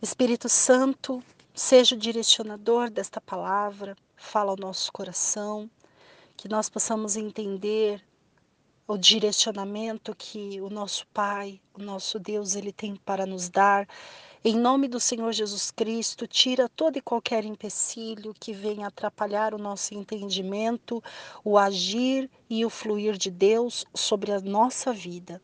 Espírito 0.00 0.48
Santo, 0.48 1.20
seja 1.52 1.96
o 1.96 1.98
direcionador 1.98 2.90
desta 2.90 3.20
palavra, 3.20 3.96
fala 4.14 4.52
ao 4.52 4.56
nosso 4.56 4.92
coração, 4.92 5.68
que 6.36 6.48
nós 6.48 6.68
possamos 6.68 7.16
entender 7.16 8.00
o 8.86 8.96
direcionamento 8.96 10.14
que 10.14 10.60
o 10.60 10.70
nosso 10.70 11.06
Pai, 11.08 11.60
o 11.74 11.82
nosso 11.82 12.18
Deus, 12.18 12.54
ele 12.54 12.72
tem 12.72 12.94
para 12.96 13.26
nos 13.26 13.48
dar. 13.48 13.88
Em 14.44 14.54
nome 14.54 14.86
do 14.86 15.00
Senhor 15.00 15.32
Jesus 15.32 15.72
Cristo, 15.72 16.26
tira 16.26 16.68
todo 16.68 16.96
e 16.96 17.00
qualquer 17.00 17.44
empecilho 17.44 18.32
que 18.38 18.52
venha 18.52 18.86
atrapalhar 18.86 19.52
o 19.54 19.58
nosso 19.58 19.92
entendimento, 19.92 21.02
o 21.44 21.58
agir 21.58 22.30
e 22.48 22.64
o 22.64 22.70
fluir 22.70 23.16
de 23.16 23.30
Deus 23.30 23.84
sobre 23.92 24.30
a 24.30 24.40
nossa 24.40 24.92
vida. 24.92 25.42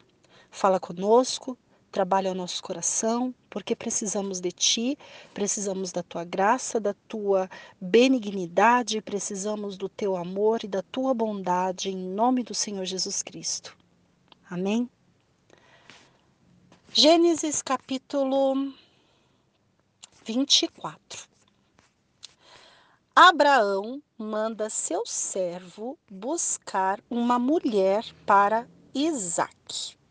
Fala 0.48 0.78
conosco, 0.78 1.58
trabalha 1.92 2.32
o 2.32 2.34
nosso 2.34 2.62
coração, 2.62 3.34
porque 3.50 3.76
precisamos 3.76 4.40
de 4.40 4.50
Ti, 4.50 4.98
precisamos 5.34 5.92
da 5.92 6.02
Tua 6.02 6.24
graça, 6.24 6.80
da 6.80 6.94
Tua 7.06 7.48
benignidade, 7.78 9.02
precisamos 9.02 9.76
do 9.76 9.88
Teu 9.88 10.16
amor 10.16 10.64
e 10.64 10.68
da 10.68 10.82
Tua 10.82 11.12
bondade, 11.12 11.90
em 11.90 11.96
nome 11.96 12.42
do 12.42 12.54
Senhor 12.54 12.86
Jesus 12.86 13.22
Cristo. 13.22 13.76
Amém? 14.50 14.88
Gênesis 16.94 17.62
capítulo 17.62 18.72
24. 20.24 21.26
Abraão 23.14 24.02
manda 24.16 24.70
seu 24.70 25.04
servo 25.04 25.98
buscar 26.10 27.00
uma 27.10 27.38
mulher 27.38 28.04
para 28.24 28.66
Isaac. 28.94 30.01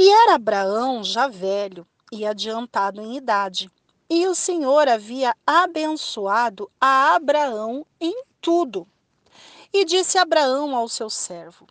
E 0.00 0.08
era 0.08 0.36
Abraão 0.36 1.02
já 1.02 1.26
velho 1.26 1.84
e 2.12 2.24
adiantado 2.24 3.00
em 3.00 3.16
idade, 3.16 3.68
e 4.08 4.28
o 4.28 4.34
Senhor 4.34 4.86
havia 4.86 5.34
abençoado 5.44 6.70
a 6.80 7.16
Abraão 7.16 7.84
em 8.00 8.22
tudo. 8.40 8.86
E 9.72 9.84
disse 9.84 10.16
Abraão 10.16 10.76
ao 10.76 10.88
seu 10.88 11.10
servo, 11.10 11.66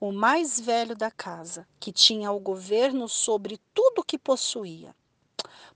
o 0.00 0.10
mais 0.10 0.58
velho 0.58 0.96
da 0.96 1.12
casa, 1.12 1.64
que 1.78 1.92
tinha 1.92 2.32
o 2.32 2.40
governo 2.40 3.08
sobre 3.08 3.60
tudo 3.72 4.02
que 4.02 4.18
possuía: 4.18 4.92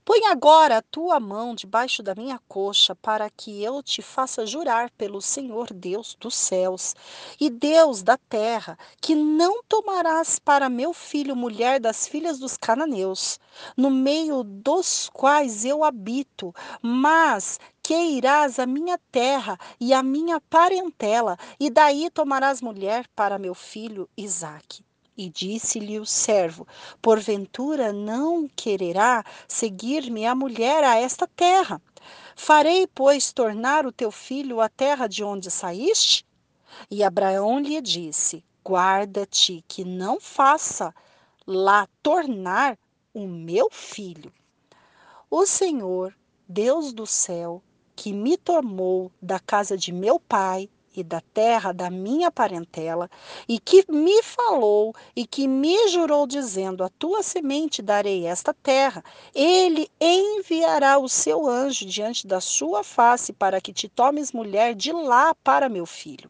Põe 0.05 0.27
agora 0.27 0.77
a 0.77 0.81
tua 0.83 1.19
mão 1.19 1.55
debaixo 1.55 2.03
da 2.03 2.13
minha 2.13 2.39
coxa, 2.47 2.95
para 2.95 3.27
que 3.27 3.63
eu 3.63 3.81
te 3.81 4.03
faça 4.03 4.45
jurar 4.45 4.91
pelo 4.91 5.19
Senhor 5.19 5.73
Deus 5.73 6.15
dos 6.19 6.35
céus 6.35 6.95
e 7.41 7.49
Deus 7.49 8.03
da 8.03 8.15
terra, 8.15 8.77
que 9.01 9.15
não 9.15 9.63
tomarás 9.63 10.37
para 10.37 10.69
meu 10.69 10.93
filho 10.93 11.35
mulher 11.35 11.79
das 11.79 12.07
filhas 12.07 12.37
dos 12.37 12.55
cananeus, 12.55 13.39
no 13.75 13.89
meio 13.89 14.43
dos 14.43 15.09
quais 15.11 15.65
eu 15.65 15.83
habito, 15.83 16.53
mas 16.83 17.59
que 17.81 17.95
irás 17.95 18.59
à 18.59 18.67
minha 18.67 18.99
terra 19.11 19.57
e 19.79 19.91
à 19.91 20.03
minha 20.03 20.39
parentela, 20.39 21.35
e 21.59 21.67
daí 21.71 22.11
tomarás 22.11 22.61
mulher 22.61 23.07
para 23.15 23.39
meu 23.39 23.55
filho 23.55 24.07
Isaque. 24.15 24.85
E 25.17 25.29
disse-lhe 25.29 25.97
o 25.97 26.05
servo: 26.05 26.67
Porventura 27.01 27.93
não 27.93 28.49
quererá 28.53 29.23
seguir-me 29.47 30.25
a 30.25 30.35
mulher 30.35 30.83
a 30.83 30.97
esta 30.97 31.25
terra? 31.25 31.81
Farei, 32.35 32.85
pois, 32.85 33.31
tornar 33.31 33.85
o 33.85 33.93
teu 33.93 34.11
filho 34.11 34.59
à 34.59 34.67
terra 34.67 35.07
de 35.07 35.23
onde 35.23 35.49
saíste? 35.49 36.25
E 36.91 37.01
Abraão 37.01 37.59
lhe 37.59 37.81
disse: 37.81 38.43
Guarda-te 38.67 39.63
que 39.67 39.85
não 39.85 40.19
faça 40.19 40.93
lá 41.47 41.87
tornar 42.03 42.77
o 43.13 43.25
meu 43.25 43.69
filho. 43.71 44.33
O 45.31 45.45
Senhor, 45.45 46.13
Deus 46.47 46.91
do 46.91 47.05
céu, 47.05 47.63
que 47.95 48.11
me 48.11 48.35
tomou 48.35 49.09
da 49.21 49.39
casa 49.39 49.77
de 49.77 49.93
meu 49.93 50.19
pai 50.19 50.69
e 50.95 51.03
da 51.03 51.21
terra 51.33 51.71
da 51.71 51.89
minha 51.89 52.31
parentela, 52.31 53.09
e 53.47 53.59
que 53.59 53.85
me 53.89 54.21
falou 54.23 54.93
e 55.15 55.25
que 55.25 55.47
me 55.47 55.87
jurou, 55.89 56.25
dizendo: 56.25 56.83
A 56.83 56.89
tua 56.89 57.23
semente 57.23 57.81
darei 57.81 58.25
esta 58.25 58.53
terra, 58.53 59.03
ele 59.33 59.89
enviará 59.99 60.97
o 60.97 61.09
seu 61.09 61.47
anjo 61.47 61.85
diante 61.85 62.25
da 62.25 62.39
sua 62.39 62.83
face 62.83 63.33
para 63.33 63.59
que 63.59 63.73
te 63.73 63.87
tomes 63.87 64.31
mulher 64.31 64.75
de 64.75 64.91
lá 64.91 65.35
para 65.35 65.69
meu 65.69 65.85
filho. 65.85 66.29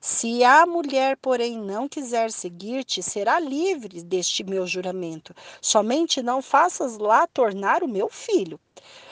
Se 0.00 0.44
a 0.44 0.64
mulher, 0.64 1.16
porém, 1.16 1.58
não 1.58 1.88
quiser 1.88 2.30
seguir-te, 2.30 3.02
será 3.02 3.40
livre 3.40 4.00
deste 4.02 4.44
meu 4.44 4.64
juramento. 4.64 5.34
Somente 5.60 6.22
não 6.22 6.40
faças 6.40 6.98
lá 6.98 7.26
tornar 7.26 7.82
o 7.82 7.88
meu 7.88 8.08
filho. 8.08 8.60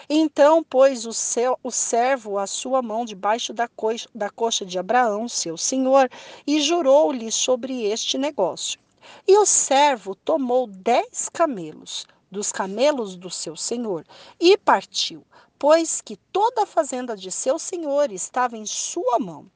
Então 0.09 0.63
pôs 0.63 1.05
o, 1.05 1.13
seu, 1.13 1.59
o 1.63 1.71
servo 1.71 2.39
a 2.39 2.47
sua 2.47 2.81
mão 2.81 3.05
debaixo 3.05 3.53
da 3.53 3.69
da 4.15 4.31
coxa 4.31 4.65
de 4.65 4.79
Abraão, 4.79 5.29
seu 5.29 5.57
senhor, 5.57 6.09
e 6.47 6.61
jurou-lhe 6.61 7.33
sobre 7.33 7.83
este 7.85 8.17
negócio. 8.17 8.79
E 9.27 9.37
o 9.37 9.45
servo 9.45 10.15
tomou 10.15 10.67
dez 10.67 11.29
camelos, 11.29 12.07
dos 12.31 12.53
camelos 12.53 13.17
do 13.17 13.31
seu 13.31 13.57
senhor, 13.57 14.05
e 14.39 14.57
partiu, 14.57 15.25
pois 15.59 16.01
que 16.01 16.17
toda 16.33 16.63
a 16.63 16.67
fazenda 16.67 17.17
de 17.17 17.31
seu 17.33 17.59
senhor 17.59 18.13
estava 18.13 18.57
em 18.57 18.67
sua 18.67 19.19
mão. 19.19 19.51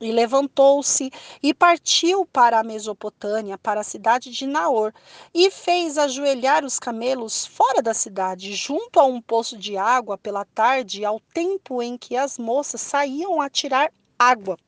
E 0.00 0.10
levantou-se 0.10 1.10
e 1.42 1.54
partiu 1.54 2.26
para 2.26 2.58
a 2.58 2.64
Mesopotâmia, 2.64 3.56
para 3.58 3.80
a 3.80 3.84
cidade 3.84 4.30
de 4.30 4.46
Naor, 4.46 4.92
e 5.32 5.50
fez 5.50 5.96
ajoelhar 5.98 6.64
os 6.64 6.78
camelos 6.78 7.46
fora 7.46 7.80
da 7.82 7.94
cidade, 7.94 8.54
junto 8.54 8.98
a 8.98 9.04
um 9.04 9.20
poço 9.20 9.56
de 9.56 9.76
água 9.76 10.18
pela 10.18 10.44
tarde, 10.44 11.04
ao 11.04 11.20
tempo 11.20 11.82
em 11.82 11.96
que 11.96 12.16
as 12.16 12.38
moças 12.38 12.80
saíam 12.80 13.40
a 13.40 13.48
tirar 13.48 13.92
água. 14.18 14.58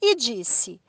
E 0.00 0.14
disse: 0.14 0.80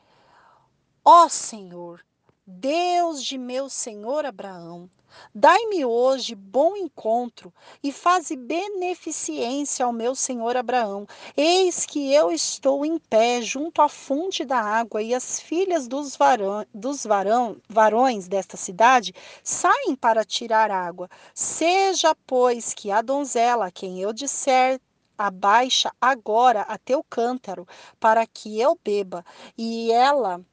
Ó 1.03 1.27
Senhor, 1.27 1.99
Deus 2.45 3.23
de 3.23 3.37
meu 3.37 3.69
senhor 3.69 4.25
Abraão, 4.25 4.89
Dai-me 5.33 5.85
hoje 5.85 6.35
bom 6.35 6.75
encontro 6.75 7.53
e 7.81 7.89
faze 7.89 8.35
beneficência 8.35 9.85
ao 9.85 9.93
meu 9.93 10.13
senhor 10.13 10.57
Abraão. 10.57 11.07
Eis 11.37 11.85
que 11.85 12.13
eu 12.13 12.31
estou 12.31 12.85
em 12.85 12.97
pé 12.97 13.41
junto 13.41 13.81
à 13.81 13.87
fonte 13.87 14.43
da 14.43 14.59
água 14.59 15.01
e 15.01 15.13
as 15.13 15.39
filhas 15.39 15.87
dos, 15.87 16.17
varão, 16.17 16.65
dos 16.73 17.05
varão, 17.05 17.55
varões 17.69 18.27
desta 18.27 18.57
cidade 18.57 19.13
saem 19.41 19.95
para 19.95 20.25
tirar 20.25 20.69
água. 20.69 21.09
Seja, 21.33 22.13
pois, 22.27 22.73
que 22.73 22.91
a 22.91 23.01
donzela, 23.01 23.71
quem 23.71 24.01
eu 24.01 24.11
disser 24.11 24.81
abaixa 25.17 25.93
agora 26.01 26.63
a 26.63 26.77
teu 26.77 27.03
cântaro 27.03 27.67
para 27.99 28.25
que 28.27 28.59
eu 28.59 28.77
beba, 28.83 29.23
e 29.57 29.91
ela 29.91 30.43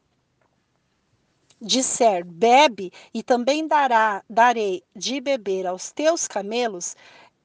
disser 1.60 2.24
bebe 2.24 2.92
e 3.12 3.22
também 3.22 3.66
dará 3.66 4.24
darei 4.28 4.82
de 4.96 5.20
beber 5.20 5.66
aos 5.66 5.92
teus 5.92 6.26
camelos 6.26 6.96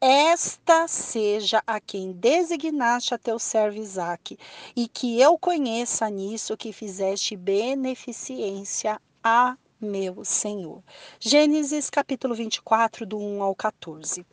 esta 0.07 0.87
seja 0.87 1.63
a 1.65 1.79
quem 1.79 2.11
designaste 2.11 3.13
a 3.13 3.17
teu 3.17 3.39
servo 3.39 3.79
Isaque, 3.79 4.37
e 4.75 4.87
que 4.87 5.19
eu 5.19 5.37
conheça 5.37 6.09
nisso 6.09 6.57
que 6.57 6.73
fizeste 6.73 7.35
beneficência 7.35 9.01
a 9.23 9.57
meu 9.81 10.23
Senhor. 10.23 10.83
Gênesis 11.19 11.89
capítulo 11.89 12.35
24, 12.35 13.05
do 13.05 13.17
1 13.17 13.41
ao 13.41 13.55
14. 13.55 14.25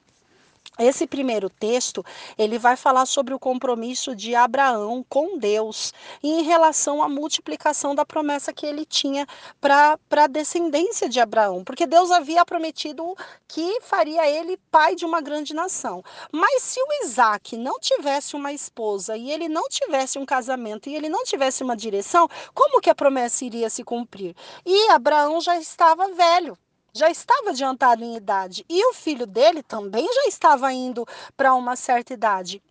Esse 0.79 1.07
primeiro 1.07 1.51
texto, 1.51 2.03
ele 2.39 2.59
vai 2.59 2.77
falar 2.77 3.05
sobre 3.05 3.35
o 3.35 3.39
compromisso 3.39 4.17
de 4.17 4.35
Abraão 4.35 5.05
com 5.07 5.37
Deus 5.37 5.93
em 6.23 6.43
relação 6.43 7.03
à 7.03 7.11
multiplicação 7.11 7.95
da 7.95 8.07
promessa 8.07 8.55
que 8.55 8.65
ele 8.65 8.87
tinha 8.87 9.27
para 9.61 9.99
a 10.11 10.27
descendência 10.27 11.11
de 11.11 11.21
Abraão, 11.21 11.63
porque 11.63 11.87
Deus 11.87 12.11
havia 12.11 12.43
prometido 12.47 13.15
que 13.47 13.81
faria 13.83 14.27
ele 14.27 14.59
pai 14.71 14.95
de 14.95 15.05
uma 15.05 15.21
grande 15.21 15.53
nação. 15.53 16.03
Mas 16.33 16.63
se 16.63 16.81
o 16.81 17.05
Isaac 17.05 17.55
não 17.55 17.79
tivesse 17.79 18.35
uma 18.35 18.51
esposa 18.51 19.15
e 19.15 19.31
ele 19.31 19.51
não 19.51 19.69
tivesse 19.69 20.19
um 20.19 20.25
casamento 20.25 20.89
e 20.89 20.95
ele 20.95 21.11
não 21.11 21.23
tivesse 21.23 21.63
uma 21.63 21.77
direção, 21.77 22.27
como 22.55 22.81
que 22.81 22.89
a 22.89 22.95
promessa 22.95 23.45
iria 23.45 23.69
se 23.69 23.85
cumprir? 23.85 24.35
E 24.65 24.91
Abraão 24.91 25.39
já 25.39 25.59
estava 25.59 26.09
velho 26.09 26.57
já 26.93 27.11
estava 27.11 27.51
adiantado 27.51 28.05
em 28.05 28.17
idade 28.17 28.65
e 28.69 28.85
o 28.91 28.93
filho 28.93 29.27
dele 29.27 29.63
também 29.63 30.07
já 30.07 30.25
estava 30.27 30.73
indo 30.73 31.07
para 31.37 31.55
uma 31.55 31.75
certa 31.75 32.13
idade. 32.13 32.63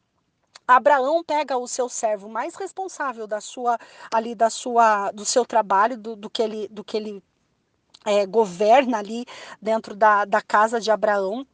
Abraão 0.67 1.23
pega 1.23 1.57
o 1.57 1.67
seu 1.67 1.89
servo 1.89 2.29
mais 2.29 2.55
responsável 2.55 3.27
da 3.27 3.41
sua 3.41 3.77
ali 4.11 4.35
da 4.35 4.49
sua 4.49 5.11
do 5.11 5.25
seu 5.25 5.45
trabalho 5.45 5.97
do, 5.97 6.15
do 6.15 6.29
que 6.29 6.41
ele 6.41 6.67
do 6.69 6.83
que 6.83 6.95
ele 6.95 7.23
é, 8.05 8.25
governa 8.25 8.99
ali 8.99 9.25
dentro 9.61 9.95
da, 9.95 10.25
da 10.25 10.41
casa 10.41 10.79
de 10.79 10.89
Abraão 10.91 11.45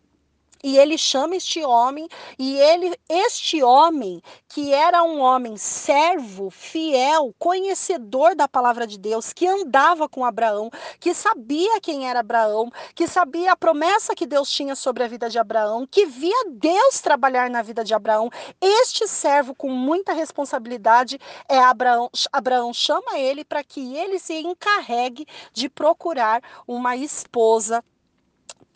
e 0.68 0.78
ele 0.78 0.98
chama 0.98 1.38
este 1.38 1.64
homem, 1.64 2.10
e 2.38 2.58
ele, 2.60 2.94
este 3.08 3.64
homem, 3.64 4.22
que 4.50 4.74
era 4.74 5.02
um 5.02 5.22
homem 5.22 5.56
servo, 5.56 6.50
fiel, 6.50 7.34
conhecedor 7.40 8.36
da 8.36 8.50
palavra 8.50 8.86
de 8.86 9.00
Deus, 9.00 9.32
que 9.32 9.48
andava 9.48 10.10
com 10.10 10.26
Abraão, 10.26 10.70
que 11.00 11.14
sabia 11.14 11.80
quem 11.80 12.10
era 12.10 12.20
Abraão, 12.20 12.70
que 12.94 13.08
sabia 13.08 13.54
a 13.54 13.56
promessa 13.56 14.14
que 14.14 14.28
Deus 14.28 14.52
tinha 14.52 14.76
sobre 14.76 15.06
a 15.06 15.08
vida 15.08 15.30
de 15.30 15.40
Abraão, 15.40 15.88
que 15.90 16.06
via 16.06 16.36
Deus 16.52 17.00
trabalhar 17.00 17.50
na 17.50 17.62
vida 17.62 17.82
de 17.82 17.94
Abraão. 17.94 18.30
Este 18.60 19.08
servo, 19.08 19.56
com 19.56 19.70
muita 19.70 20.12
responsabilidade, 20.12 21.18
é 21.48 21.60
Abraão. 21.60 22.10
Abraão 22.30 22.74
chama 22.74 23.18
ele 23.18 23.46
para 23.46 23.64
que 23.64 23.96
ele 23.96 24.20
se 24.20 24.34
encarregue 24.34 25.26
de 25.54 25.70
procurar 25.70 26.42
uma 26.68 26.98
esposa 26.98 27.82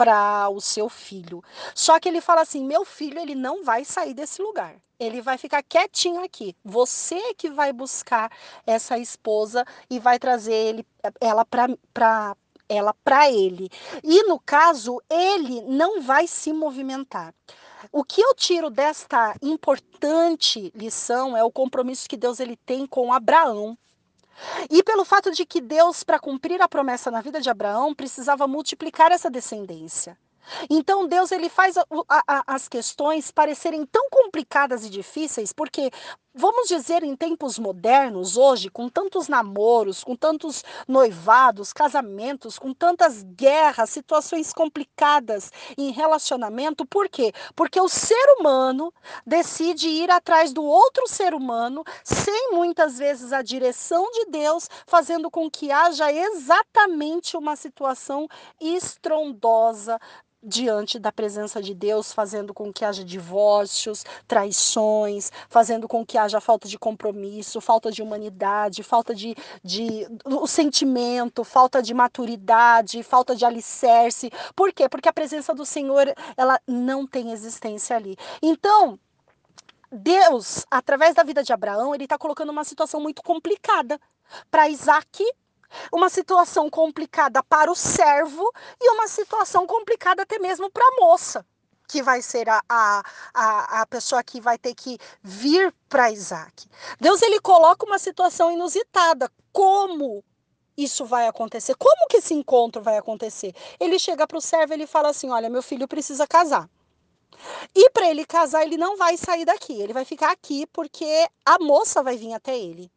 para 0.02 0.50
o 0.50 0.60
seu 0.60 0.90
filho. 0.90 1.44
Só 1.76 2.00
que 2.00 2.10
ele 2.10 2.22
fala 2.22 2.42
assim: 2.42 2.66
meu 2.66 2.84
filho, 2.84 3.20
ele 3.20 3.36
não 3.36 3.64
vai 3.64 3.86
sair 3.86 4.16
desse 4.16 4.42
lugar. 4.42 4.76
Ele 5.00 5.22
vai 5.22 5.38
ficar 5.38 5.62
quietinho 5.62 6.24
aqui. 6.24 6.56
Você 6.66 7.36
que 7.36 7.52
vai 7.52 7.72
buscar 7.72 8.32
essa 8.66 8.98
esposa 8.98 9.64
e 9.92 10.00
vai 10.00 10.18
trazer 10.18 10.54
ele, 10.54 10.88
ela 11.20 11.46
para 11.46 12.36
ela 12.68 12.96
para 13.04 13.30
ele. 13.30 13.70
E 14.04 14.24
no 14.24 14.40
caso, 14.40 15.00
ele 15.08 15.62
não 15.62 16.02
vai 16.02 16.26
se 16.26 16.52
movimentar. 16.52 17.32
O 17.92 18.04
que 18.04 18.22
eu 18.22 18.34
tiro 18.34 18.72
desta 18.72 19.36
importante 19.40 20.72
lição 20.74 21.38
é 21.38 21.44
o 21.44 21.52
compromisso 21.52 22.10
que 22.10 22.18
Deus 22.18 22.40
ele 22.40 22.56
tem 22.56 22.88
com 22.88 23.14
Abraão. 23.14 23.78
E 24.70 24.84
pelo 24.84 25.06
fato 25.06 25.32
de 25.32 25.46
que 25.46 25.62
Deus, 25.62 26.04
para 26.04 26.20
cumprir 26.20 26.62
a 26.62 26.68
promessa 26.68 27.12
na 27.12 27.22
vida 27.22 27.40
de 27.40 27.50
Abraão, 27.50 27.94
precisava 27.94 28.48
multiplicar 28.48 29.12
essa 29.12 29.30
descendência. 29.30 30.18
Então 30.70 31.08
Deus 31.08 31.32
ele 31.32 31.50
faz 31.50 31.78
a, 31.78 31.86
a, 32.10 32.44
as 32.48 32.68
questões 32.68 33.32
parecerem 33.32 33.86
tão 33.86 34.10
complicadas 34.32 34.86
e 34.86 34.90
difíceis, 34.90 35.52
porque 35.52 35.92
vamos 36.34 36.70
dizer 36.70 37.04
em 37.04 37.18
tempos 37.18 37.60
modernos 37.60 38.38
hoje, 38.38 38.70
com 38.70 38.88
tantos 38.88 39.28
namoros, 39.28 40.06
com 40.06 40.16
tantos 40.16 40.64
noivados, 40.88 41.74
casamentos, 41.74 42.58
com 42.58 42.74
tantas 42.74 43.24
guerras, 43.24 43.90
situações 43.90 44.54
complicadas 44.54 45.52
em 45.78 45.92
relacionamento, 45.92 46.86
por 46.86 47.10
quê? 47.10 47.34
Porque 47.54 47.80
o 47.82 47.90
ser 47.90 48.26
humano 48.40 48.94
decide 49.28 49.90
ir 49.90 50.10
atrás 50.10 50.54
do 50.54 50.64
outro 50.64 51.06
ser 51.10 51.34
humano 51.34 51.84
sem 52.02 52.54
muitas 52.54 52.98
vezes 52.98 53.34
a 53.34 53.42
direção 53.42 54.10
de 54.12 54.28
Deus, 54.28 54.70
fazendo 54.88 55.30
com 55.30 55.52
que 55.52 55.70
haja 55.70 56.10
exatamente 56.10 57.36
uma 57.36 57.58
situação 57.58 58.30
estrondosa 58.62 60.00
diante 60.44 60.98
da 60.98 61.12
presença 61.12 61.62
de 61.62 61.74
Deus, 61.74 62.12
fazendo 62.12 62.54
com 62.54 62.74
que 62.74 62.84
haja 62.84 63.04
divórcios, 63.04 64.04
traições, 64.28 65.32
fazendo 65.48 65.88
com 65.88 66.06
que 66.06 66.18
haja 66.18 66.42
falta 66.42 66.68
de 66.68 66.80
compromisso, 66.80 67.62
falta 67.62 67.92
de 67.92 68.02
humanidade, 68.02 68.84
falta 68.84 69.14
de, 69.14 69.36
de 69.64 70.08
o 70.26 70.48
sentimento, 70.48 71.44
falta 71.44 71.82
de 71.82 71.94
maturidade, 71.94 73.04
falta 73.04 73.36
de 73.36 73.46
alicerce. 73.46 74.32
Por 74.56 74.74
quê? 74.74 74.90
Porque 74.90 75.10
a 75.10 75.14
presença 75.14 75.54
do 75.54 75.66
Senhor, 75.66 76.14
ela 76.36 76.60
não 76.68 77.06
tem 77.06 77.32
existência 77.32 77.96
ali. 77.96 78.18
Então, 78.42 79.00
Deus, 79.92 80.66
através 80.72 81.14
da 81.14 81.24
vida 81.24 81.44
de 81.44 81.54
Abraão, 81.54 81.94
ele 81.94 82.06
está 82.06 82.18
colocando 82.18 82.50
uma 82.50 82.64
situação 82.64 83.02
muito 83.02 83.22
complicada 83.22 84.00
para 84.50 84.70
Isaac 84.70 85.24
uma 85.92 86.10
situação 86.10 86.70
complicada 86.70 87.44
para 87.44 87.72
o 87.72 87.76
servo 87.76 88.52
e 88.80 88.90
uma 88.92 89.08
situação 89.08 89.66
complicada 89.66 90.24
até 90.24 90.40
mesmo 90.40 90.70
para 90.70 90.86
a 90.86 91.00
moça, 91.00 91.46
que 91.88 92.02
vai 92.02 92.22
ser 92.22 92.50
a, 92.50 92.62
a, 92.70 93.04
a, 93.34 93.82
a 93.82 93.86
pessoa 93.86 94.24
que 94.24 94.40
vai 94.40 94.58
ter 94.58 94.74
que 94.74 94.98
vir 95.22 95.74
para 95.90 96.12
Isaac. 96.12 96.68
Deus 97.00 97.22
ele 97.22 97.40
coloca 97.40 97.86
uma 97.86 98.00
situação 98.00 98.52
inusitada. 98.52 99.30
Como 99.52 100.24
isso 100.78 101.06
vai 101.06 101.28
acontecer? 101.28 101.76
Como 101.76 102.08
que 102.08 102.18
esse 102.18 102.34
encontro 102.34 102.82
vai 102.82 102.98
acontecer? 102.98 103.54
Ele 103.80 104.00
chega 104.00 104.26
para 104.26 104.38
o 104.38 104.42
servo 104.42 104.74
e 104.74 104.76
ele 104.76 104.88
fala 104.88 105.10
assim: 105.10 105.30
Olha, 105.30 105.50
meu 105.50 105.62
filho 105.62 105.88
precisa 105.88 106.26
casar. 106.26 106.70
E 107.76 107.90
para 107.90 108.10
ele 108.10 108.26
casar, 108.26 108.64
ele 108.64 108.78
não 108.78 108.98
vai 108.98 109.18
sair 109.18 109.46
daqui, 109.46 109.82
ele 109.82 109.94
vai 109.94 110.06
ficar 110.06 110.32
aqui 110.32 110.68
porque 110.68 111.28
a 111.46 111.58
moça 111.60 112.04
vai 112.04 112.18
vir 112.18 112.34
até 112.34 112.58
ele. 112.58 112.92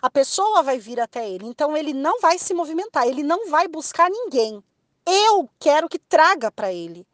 A 0.00 0.10
pessoa 0.10 0.62
vai 0.62 0.78
vir 0.78 1.00
até 1.00 1.28
ele, 1.28 1.46
então 1.46 1.76
ele 1.76 1.92
não 1.92 2.20
vai 2.20 2.38
se 2.38 2.54
movimentar, 2.54 3.06
ele 3.06 3.22
não 3.22 3.50
vai 3.50 3.68
buscar 3.68 4.10
ninguém. 4.10 4.62
Eu 5.06 5.48
quero 5.58 5.88
que 5.88 5.98
traga 5.98 6.50
para 6.50 6.72
ele. 6.72 7.06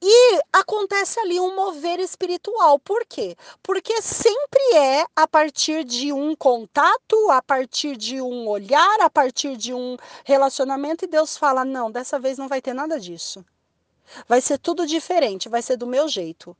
E 0.00 0.40
acontece 0.52 1.18
ali 1.20 1.38
um 1.40 1.54
mover 1.54 2.00
espiritual. 2.00 2.78
Por 2.78 3.04
quê? 3.06 3.36
Porque 3.62 4.00
sempre 4.02 4.60
é 4.74 5.06
a 5.14 5.26
partir 5.26 5.84
de 5.84 6.12
um 6.12 6.34
contato, 6.34 7.30
a 7.30 7.40
partir 7.40 7.96
de 7.96 8.20
um 8.20 8.48
olhar, 8.48 9.00
a 9.00 9.10
partir 9.10 9.56
de 9.56 9.72
um 9.72 9.96
relacionamento, 10.24 11.04
e 11.04 11.08
Deus 11.08 11.36
fala: 11.36 11.64
não, 11.64 11.90
dessa 11.90 12.18
vez 12.18 12.38
não 12.38 12.48
vai 12.48 12.60
ter 12.60 12.74
nada 12.74 12.98
disso. 12.98 13.44
Vai 14.28 14.40
ser 14.40 14.58
tudo 14.58 14.86
diferente, 14.86 15.48
vai 15.48 15.62
ser 15.62 15.76
do 15.76 15.86
meu 15.86 16.08
jeito. 16.08 16.56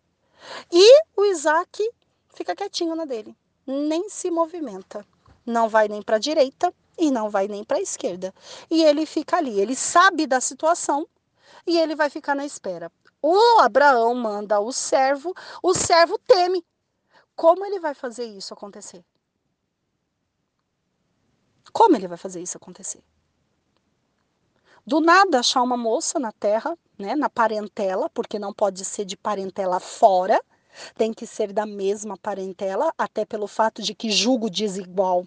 E 0.72 1.02
o 1.16 1.24
Isaac 1.24 1.90
fica 2.34 2.55
quietinho 2.56 2.94
na 2.94 3.05
dele, 3.05 3.36
nem 3.66 4.09
se 4.09 4.30
movimenta. 4.30 5.06
Não 5.46 5.68
vai 5.68 5.88
nem 5.88 6.02
para 6.02 6.16
a 6.16 6.20
direita 6.20 6.72
e 6.98 7.10
não 7.10 7.28
vai 7.28 7.48
nem 7.48 7.64
para 7.64 7.78
a 7.78 7.82
esquerda. 7.82 8.32
E 8.70 8.82
ele 8.82 9.06
fica 9.06 9.36
ali, 9.36 9.60
ele 9.60 9.76
sabe 9.76 10.26
da 10.26 10.40
situação 10.40 11.06
e 11.66 11.78
ele 11.78 11.94
vai 11.94 12.10
ficar 12.10 12.34
na 12.34 12.44
espera. 12.44 12.90
O 13.20 13.60
Abraão 13.60 14.14
manda 14.14 14.60
o 14.60 14.72
servo, 14.72 15.34
o 15.62 15.74
servo 15.74 16.18
teme. 16.18 16.64
Como 17.34 17.64
ele 17.64 17.80
vai 17.80 17.94
fazer 17.94 18.26
isso 18.26 18.52
acontecer? 18.54 19.04
Como 21.72 21.96
ele 21.96 22.06
vai 22.06 22.18
fazer 22.18 22.40
isso 22.40 22.56
acontecer? 22.56 23.02
Do 24.86 25.00
nada 25.00 25.40
achar 25.40 25.62
uma 25.62 25.76
moça 25.76 26.18
na 26.18 26.30
terra, 26.30 26.76
né, 26.98 27.16
na 27.16 27.30
parentela, 27.30 28.10
porque 28.10 28.38
não 28.38 28.52
pode 28.52 28.84
ser 28.84 29.04
de 29.06 29.16
parentela 29.16 29.80
fora, 29.80 30.40
tem 30.94 31.12
que 31.12 31.26
ser 31.26 31.52
da 31.52 31.64
mesma 31.64 32.18
parentela, 32.18 32.92
até 32.98 33.24
pelo 33.24 33.46
fato 33.46 33.82
de 33.82 33.94
que 33.94 34.10
julgo 34.10 34.50
desigual 34.50 35.26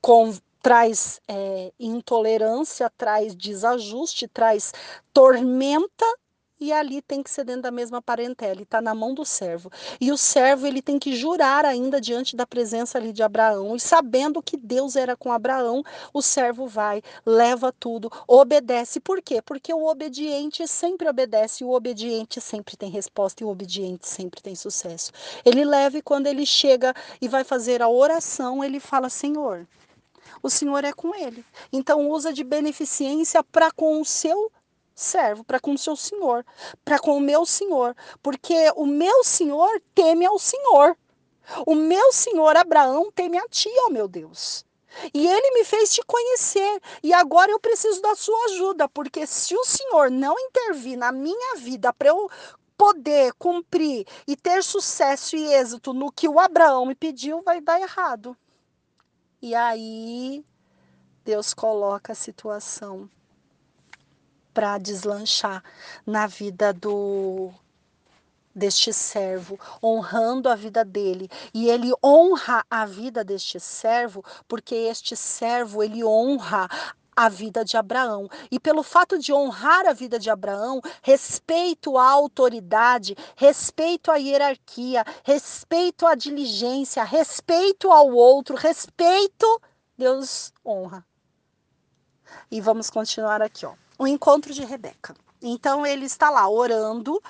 com, 0.00 0.34
traz 0.62 1.20
é, 1.28 1.72
intolerância, 1.78 2.90
traz 2.96 3.34
desajuste, 3.34 4.26
traz 4.26 4.72
tormenta 5.12 6.06
e 6.60 6.72
ali 6.72 7.02
tem 7.02 7.22
que 7.22 7.30
ser 7.30 7.44
dentro 7.44 7.62
da 7.62 7.70
mesma 7.70 8.00
parentela, 8.00 8.62
está 8.62 8.80
na 8.80 8.94
mão 8.94 9.14
do 9.14 9.24
servo. 9.24 9.70
E 10.00 10.10
o 10.10 10.16
servo 10.16 10.66
ele 10.66 10.80
tem 10.80 10.98
que 10.98 11.14
jurar 11.14 11.64
ainda 11.64 12.00
diante 12.00 12.34
da 12.34 12.46
presença 12.46 12.98
ali 12.98 13.12
de 13.12 13.22
Abraão, 13.22 13.76
e 13.76 13.80
sabendo 13.80 14.42
que 14.42 14.56
Deus 14.56 14.96
era 14.96 15.16
com 15.16 15.32
Abraão, 15.32 15.82
o 16.12 16.22
servo 16.22 16.66
vai, 16.66 17.02
leva 17.24 17.72
tudo, 17.72 18.10
obedece. 18.26 19.00
Por 19.00 19.20
quê? 19.20 19.42
Porque 19.42 19.72
o 19.72 19.86
obediente 19.86 20.66
sempre 20.66 21.08
obedece, 21.08 21.64
o 21.64 21.70
obediente 21.72 22.40
sempre 22.40 22.76
tem 22.76 22.90
resposta 22.90 23.42
e 23.42 23.46
o 23.46 23.50
obediente 23.50 24.08
sempre 24.08 24.40
tem 24.40 24.54
sucesso. 24.54 25.12
Ele 25.44 25.64
leva 25.64 25.98
e 25.98 26.02
quando 26.02 26.26
ele 26.26 26.46
chega 26.46 26.94
e 27.20 27.28
vai 27.28 27.44
fazer 27.44 27.82
a 27.82 27.88
oração, 27.88 28.64
ele 28.64 28.80
fala: 28.80 29.08
Senhor, 29.08 29.66
o 30.42 30.50
Senhor 30.50 30.84
é 30.84 30.92
com 30.92 31.14
ele. 31.14 31.44
Então 31.72 32.08
usa 32.08 32.32
de 32.32 32.44
beneficência 32.44 33.42
para 33.42 33.70
com 33.70 34.00
o 34.00 34.04
seu 34.04 34.50
servo 34.96 35.44
para 35.44 35.60
com 35.60 35.74
o 35.74 35.78
seu 35.78 35.94
senhor, 35.94 36.44
para 36.84 36.98
com 36.98 37.16
o 37.16 37.20
meu 37.20 37.44
senhor, 37.44 37.94
porque 38.22 38.72
o 38.74 38.86
meu 38.86 39.22
senhor 39.22 39.80
teme 39.94 40.24
ao 40.24 40.38
Senhor. 40.38 40.96
O 41.64 41.76
meu 41.76 42.12
senhor 42.12 42.56
Abraão 42.56 43.12
teme 43.12 43.38
a 43.38 43.46
ti, 43.48 43.70
ó 43.86 43.90
meu 43.90 44.08
Deus. 44.08 44.64
E 45.12 45.28
ele 45.28 45.50
me 45.52 45.64
fez 45.64 45.92
te 45.92 46.02
conhecer, 46.02 46.80
e 47.02 47.12
agora 47.12 47.52
eu 47.52 47.60
preciso 47.60 48.00
da 48.00 48.16
sua 48.16 48.38
ajuda, 48.46 48.88
porque 48.88 49.26
se 49.26 49.54
o 49.54 49.62
Senhor 49.62 50.10
não 50.10 50.34
intervir 50.38 50.96
na 50.96 51.12
minha 51.12 51.56
vida 51.56 51.92
para 51.92 52.08
eu 52.08 52.30
poder 52.78 53.34
cumprir 53.34 54.06
e 54.26 54.34
ter 54.34 54.64
sucesso 54.64 55.36
e 55.36 55.52
êxito 55.52 55.92
no 55.92 56.10
que 56.10 56.26
o 56.26 56.40
Abraão 56.40 56.86
me 56.86 56.94
pediu, 56.94 57.42
vai 57.42 57.60
dar 57.60 57.78
errado. 57.78 58.34
E 59.40 59.54
aí 59.54 60.44
Deus 61.22 61.52
coloca 61.52 62.12
a 62.12 62.16
situação 62.16 63.08
para 64.56 64.78
deslanchar 64.78 65.62
na 66.06 66.26
vida 66.26 66.72
do 66.72 67.52
deste 68.54 68.90
servo, 68.90 69.60
honrando 69.82 70.48
a 70.48 70.54
vida 70.54 70.82
dele. 70.82 71.28
E 71.52 71.68
ele 71.68 71.92
honra 72.02 72.64
a 72.70 72.86
vida 72.86 73.22
deste 73.22 73.60
servo, 73.60 74.24
porque 74.48 74.74
este 74.74 75.14
servo 75.14 75.82
ele 75.82 76.02
honra 76.02 76.70
a 77.14 77.28
vida 77.28 77.62
de 77.62 77.76
Abraão. 77.76 78.30
E 78.50 78.58
pelo 78.58 78.82
fato 78.82 79.18
de 79.18 79.30
honrar 79.30 79.84
a 79.84 79.92
vida 79.92 80.18
de 80.18 80.30
Abraão, 80.30 80.80
respeito 81.02 81.98
à 81.98 82.08
autoridade, 82.08 83.14
respeito 83.36 84.10
à 84.10 84.16
hierarquia, 84.16 85.04
respeito 85.22 86.06
à 86.06 86.14
diligência, 86.14 87.04
respeito 87.04 87.90
ao 87.92 88.10
outro, 88.10 88.56
respeito, 88.56 89.60
Deus 89.98 90.50
honra. 90.64 91.04
E 92.50 92.58
vamos 92.58 92.88
continuar 92.88 93.42
aqui, 93.42 93.66
ó 93.66 93.74
o 93.98 94.06
encontro 94.06 94.52
de 94.52 94.64
Rebeca. 94.64 95.14
Então 95.40 95.86
ele 95.86 96.06
está 96.06 96.30
lá 96.30 96.48
orando 96.48 97.22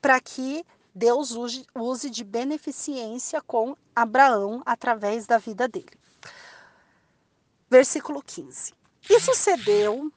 para 0.00 0.20
que 0.20 0.64
Deus 0.94 1.32
use, 1.32 1.66
use 1.74 2.10
de 2.10 2.22
beneficência 2.22 3.40
com 3.40 3.76
Abraão 3.94 4.62
através 4.64 5.26
da 5.26 5.38
vida 5.38 5.66
dele. 5.66 5.98
Versículo 7.68 8.22
15. 8.22 8.72
E 9.10 9.20
sucedeu, 9.20 10.12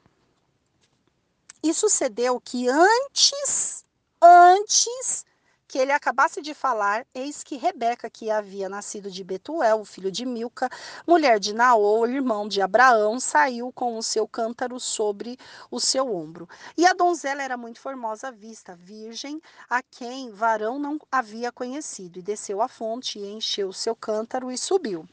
e 1.62 1.74
sucedeu 1.74 2.40
que 2.40 2.68
antes, 2.68 3.84
antes 4.22 5.26
que 5.68 5.78
ele 5.78 5.92
acabasse 5.92 6.40
de 6.40 6.54
falar, 6.54 7.06
eis 7.14 7.44
que 7.44 7.56
Rebeca, 7.56 8.08
que 8.08 8.30
havia 8.30 8.70
nascido 8.70 9.10
de 9.10 9.22
Betuel, 9.22 9.84
filho 9.84 10.10
de 10.10 10.24
Milca, 10.24 10.70
mulher 11.06 11.38
de 11.38 11.54
Naor, 11.54 12.08
irmão 12.08 12.48
de 12.48 12.62
Abraão, 12.62 13.20
saiu 13.20 13.70
com 13.70 13.98
o 13.98 14.02
seu 14.02 14.26
cântaro 14.26 14.80
sobre 14.80 15.38
o 15.70 15.78
seu 15.78 16.14
ombro. 16.14 16.48
E 16.74 16.86
a 16.86 16.94
donzela 16.94 17.42
era 17.42 17.58
muito 17.58 17.80
formosa 17.80 18.28
à 18.28 18.30
vista, 18.30 18.74
virgem, 18.74 19.42
a 19.68 19.82
quem 19.82 20.30
varão 20.30 20.78
não 20.78 20.98
havia 21.12 21.52
conhecido, 21.52 22.18
e 22.18 22.22
desceu 22.22 22.62
à 22.62 22.68
fonte 22.68 23.18
e 23.18 23.30
encheu 23.30 23.68
o 23.68 23.74
seu 23.74 23.94
cântaro 23.94 24.50
e 24.50 24.56
subiu. 24.56 25.06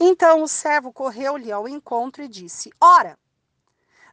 Então 0.00 0.42
o 0.42 0.48
servo 0.48 0.92
correu-lhe 0.92 1.52
ao 1.52 1.68
encontro 1.68 2.24
e 2.24 2.28
disse: 2.28 2.72
Ora, 2.80 3.16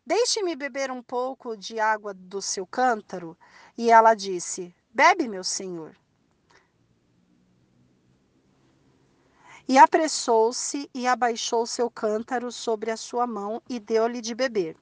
deixe-me 0.05 0.55
beber 0.55 0.91
um 0.91 1.01
pouco 1.01 1.57
de 1.57 1.79
água 1.79 2.13
do 2.13 2.43
seu 2.43 2.67
cântaro. 2.67 3.35
E 3.75 3.89
ela 3.89 4.13
disse: 4.13 4.75
Bebe, 4.93 5.27
meu 5.27 5.43
senhor. 5.43 5.95
E 9.67 9.77
apressou-se 9.77 10.89
e 10.95 11.07
abaixou 11.07 11.65
seu 11.67 11.91
cântaro 11.91 12.51
sobre 12.51 12.89
a 12.89 12.97
sua 12.97 13.27
mão 13.27 13.61
e 13.69 13.79
deu-lhe 13.79 14.19
de 14.19 14.33
beber. 14.33 14.75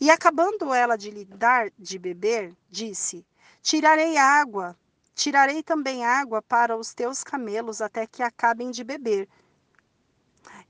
E 0.00 0.10
acabando 0.10 0.74
ela 0.74 0.96
de 0.96 1.08
lhe 1.10 1.24
dar 1.24 1.70
de 1.78 1.98
beber, 2.00 2.52
disse: 2.68 3.24
Tirarei 3.62 4.16
água, 4.16 4.76
tirarei 5.14 5.62
também 5.62 6.04
água 6.04 6.42
para 6.42 6.76
os 6.76 6.92
teus 6.92 7.22
camelos 7.22 7.80
até 7.80 8.08
que 8.08 8.24
acabem 8.24 8.72
de 8.72 8.82
beber. 8.82 9.28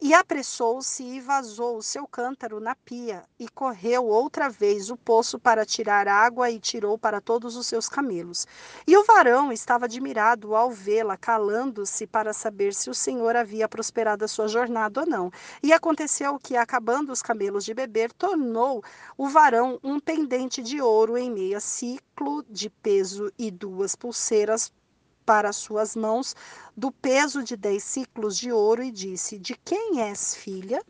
E 0.00 0.12
apressou-se 0.12 1.02
e 1.02 1.20
vazou 1.20 1.78
o 1.78 1.82
seu 1.82 2.06
cântaro 2.06 2.60
na 2.60 2.74
pia, 2.74 3.24
e 3.38 3.48
correu 3.48 4.06
outra 4.06 4.48
vez 4.50 4.90
o 4.90 4.96
poço 4.96 5.38
para 5.38 5.64
tirar 5.64 6.06
água, 6.06 6.50
e 6.50 6.60
tirou 6.60 6.98
para 6.98 7.20
todos 7.20 7.56
os 7.56 7.66
seus 7.66 7.88
camelos. 7.88 8.46
E 8.86 8.96
o 8.96 9.04
varão 9.04 9.50
estava 9.50 9.86
admirado 9.86 10.54
ao 10.54 10.70
vê-la, 10.70 11.16
calando-se 11.16 12.06
para 12.06 12.32
saber 12.32 12.74
se 12.74 12.90
o 12.90 12.94
Senhor 12.94 13.34
havia 13.34 13.68
prosperado 13.68 14.24
a 14.24 14.28
sua 14.28 14.46
jornada 14.46 15.00
ou 15.00 15.06
não. 15.06 15.30
E 15.62 15.72
aconteceu 15.72 16.38
que, 16.38 16.56
acabando 16.56 17.10
os 17.10 17.22
camelos 17.22 17.64
de 17.64 17.72
beber, 17.72 18.12
tornou 18.12 18.82
o 19.16 19.28
varão 19.28 19.78
um 19.82 19.98
pendente 19.98 20.62
de 20.62 20.80
ouro 20.80 21.16
em 21.16 21.30
meia 21.30 21.60
ciclo 21.60 22.44
de 22.48 22.68
peso 22.68 23.32
e 23.38 23.50
duas 23.50 23.94
pulseiras 23.96 24.72
para 25.24 25.52
suas 25.52 25.96
mãos 25.96 26.34
do 26.76 26.92
peso 26.92 27.42
de 27.42 27.56
dez 27.56 27.82
ciclos 27.82 28.36
de 28.36 28.52
ouro 28.52 28.82
e 28.82 28.90
disse: 28.90 29.38
De 29.38 29.54
quem 29.54 30.02
és 30.02 30.34
filha? 30.34 30.82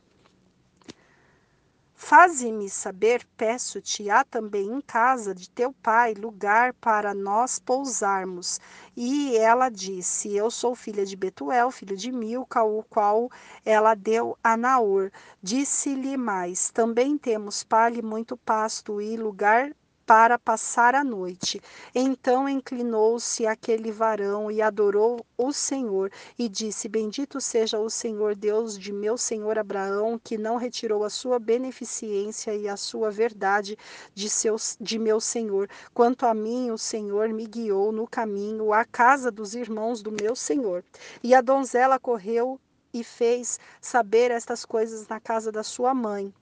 Faze-me 2.06 2.68
saber, 2.68 3.26
peço-te, 3.34 4.10
há 4.10 4.22
também 4.24 4.66
em 4.66 4.80
casa 4.82 5.34
de 5.34 5.48
teu 5.48 5.72
pai 5.72 6.12
lugar 6.12 6.74
para 6.74 7.14
nós 7.14 7.58
pousarmos. 7.58 8.60
E 8.94 9.34
ela 9.38 9.70
disse: 9.70 10.36
Eu 10.36 10.50
sou 10.50 10.74
filha 10.74 11.06
de 11.06 11.16
Betuel, 11.16 11.70
filho 11.70 11.96
de 11.96 12.12
Milca, 12.12 12.62
o 12.62 12.82
qual 12.82 13.30
ela 13.64 13.94
deu 13.94 14.36
a 14.44 14.54
Naor. 14.54 15.10
Disse-lhe 15.42 16.16
mais: 16.18 16.68
Também 16.70 17.16
temos 17.16 17.64
palha 17.64 18.00
e 18.00 18.02
muito 18.02 18.36
pasto 18.36 19.00
e 19.00 19.16
lugar 19.16 19.74
para 20.06 20.38
passar 20.38 20.94
a 20.94 21.02
noite. 21.02 21.60
Então 21.94 22.48
inclinou-se 22.48 23.46
aquele 23.46 23.90
varão 23.90 24.50
e 24.50 24.60
adorou 24.60 25.24
o 25.36 25.52
Senhor 25.52 26.10
e 26.38 26.48
disse: 26.48 26.88
Bendito 26.88 27.40
seja 27.40 27.78
o 27.78 27.90
Senhor 27.90 28.34
Deus 28.34 28.78
de 28.78 28.92
meu 28.92 29.16
senhor 29.16 29.58
Abraão, 29.58 30.18
que 30.22 30.36
não 30.36 30.56
retirou 30.56 31.04
a 31.04 31.10
sua 31.10 31.38
beneficência 31.38 32.54
e 32.54 32.68
a 32.68 32.76
sua 32.76 33.10
verdade 33.10 33.76
de, 34.14 34.28
seus, 34.28 34.76
de 34.80 34.98
meu 34.98 35.20
senhor. 35.20 35.68
Quanto 35.92 36.26
a 36.26 36.34
mim, 36.34 36.70
o 36.70 36.78
Senhor 36.78 37.28
me 37.30 37.46
guiou 37.46 37.92
no 37.92 38.06
caminho 38.06 38.72
à 38.72 38.84
casa 38.84 39.30
dos 39.30 39.54
irmãos 39.54 40.02
do 40.02 40.12
meu 40.12 40.36
senhor. 40.36 40.84
E 41.22 41.34
a 41.34 41.40
donzela 41.40 41.98
correu 41.98 42.60
e 42.92 43.02
fez 43.02 43.58
saber 43.80 44.30
estas 44.30 44.64
coisas 44.64 45.08
na 45.08 45.18
casa 45.18 45.50
da 45.50 45.62
sua 45.62 45.92
mãe. 45.92 46.32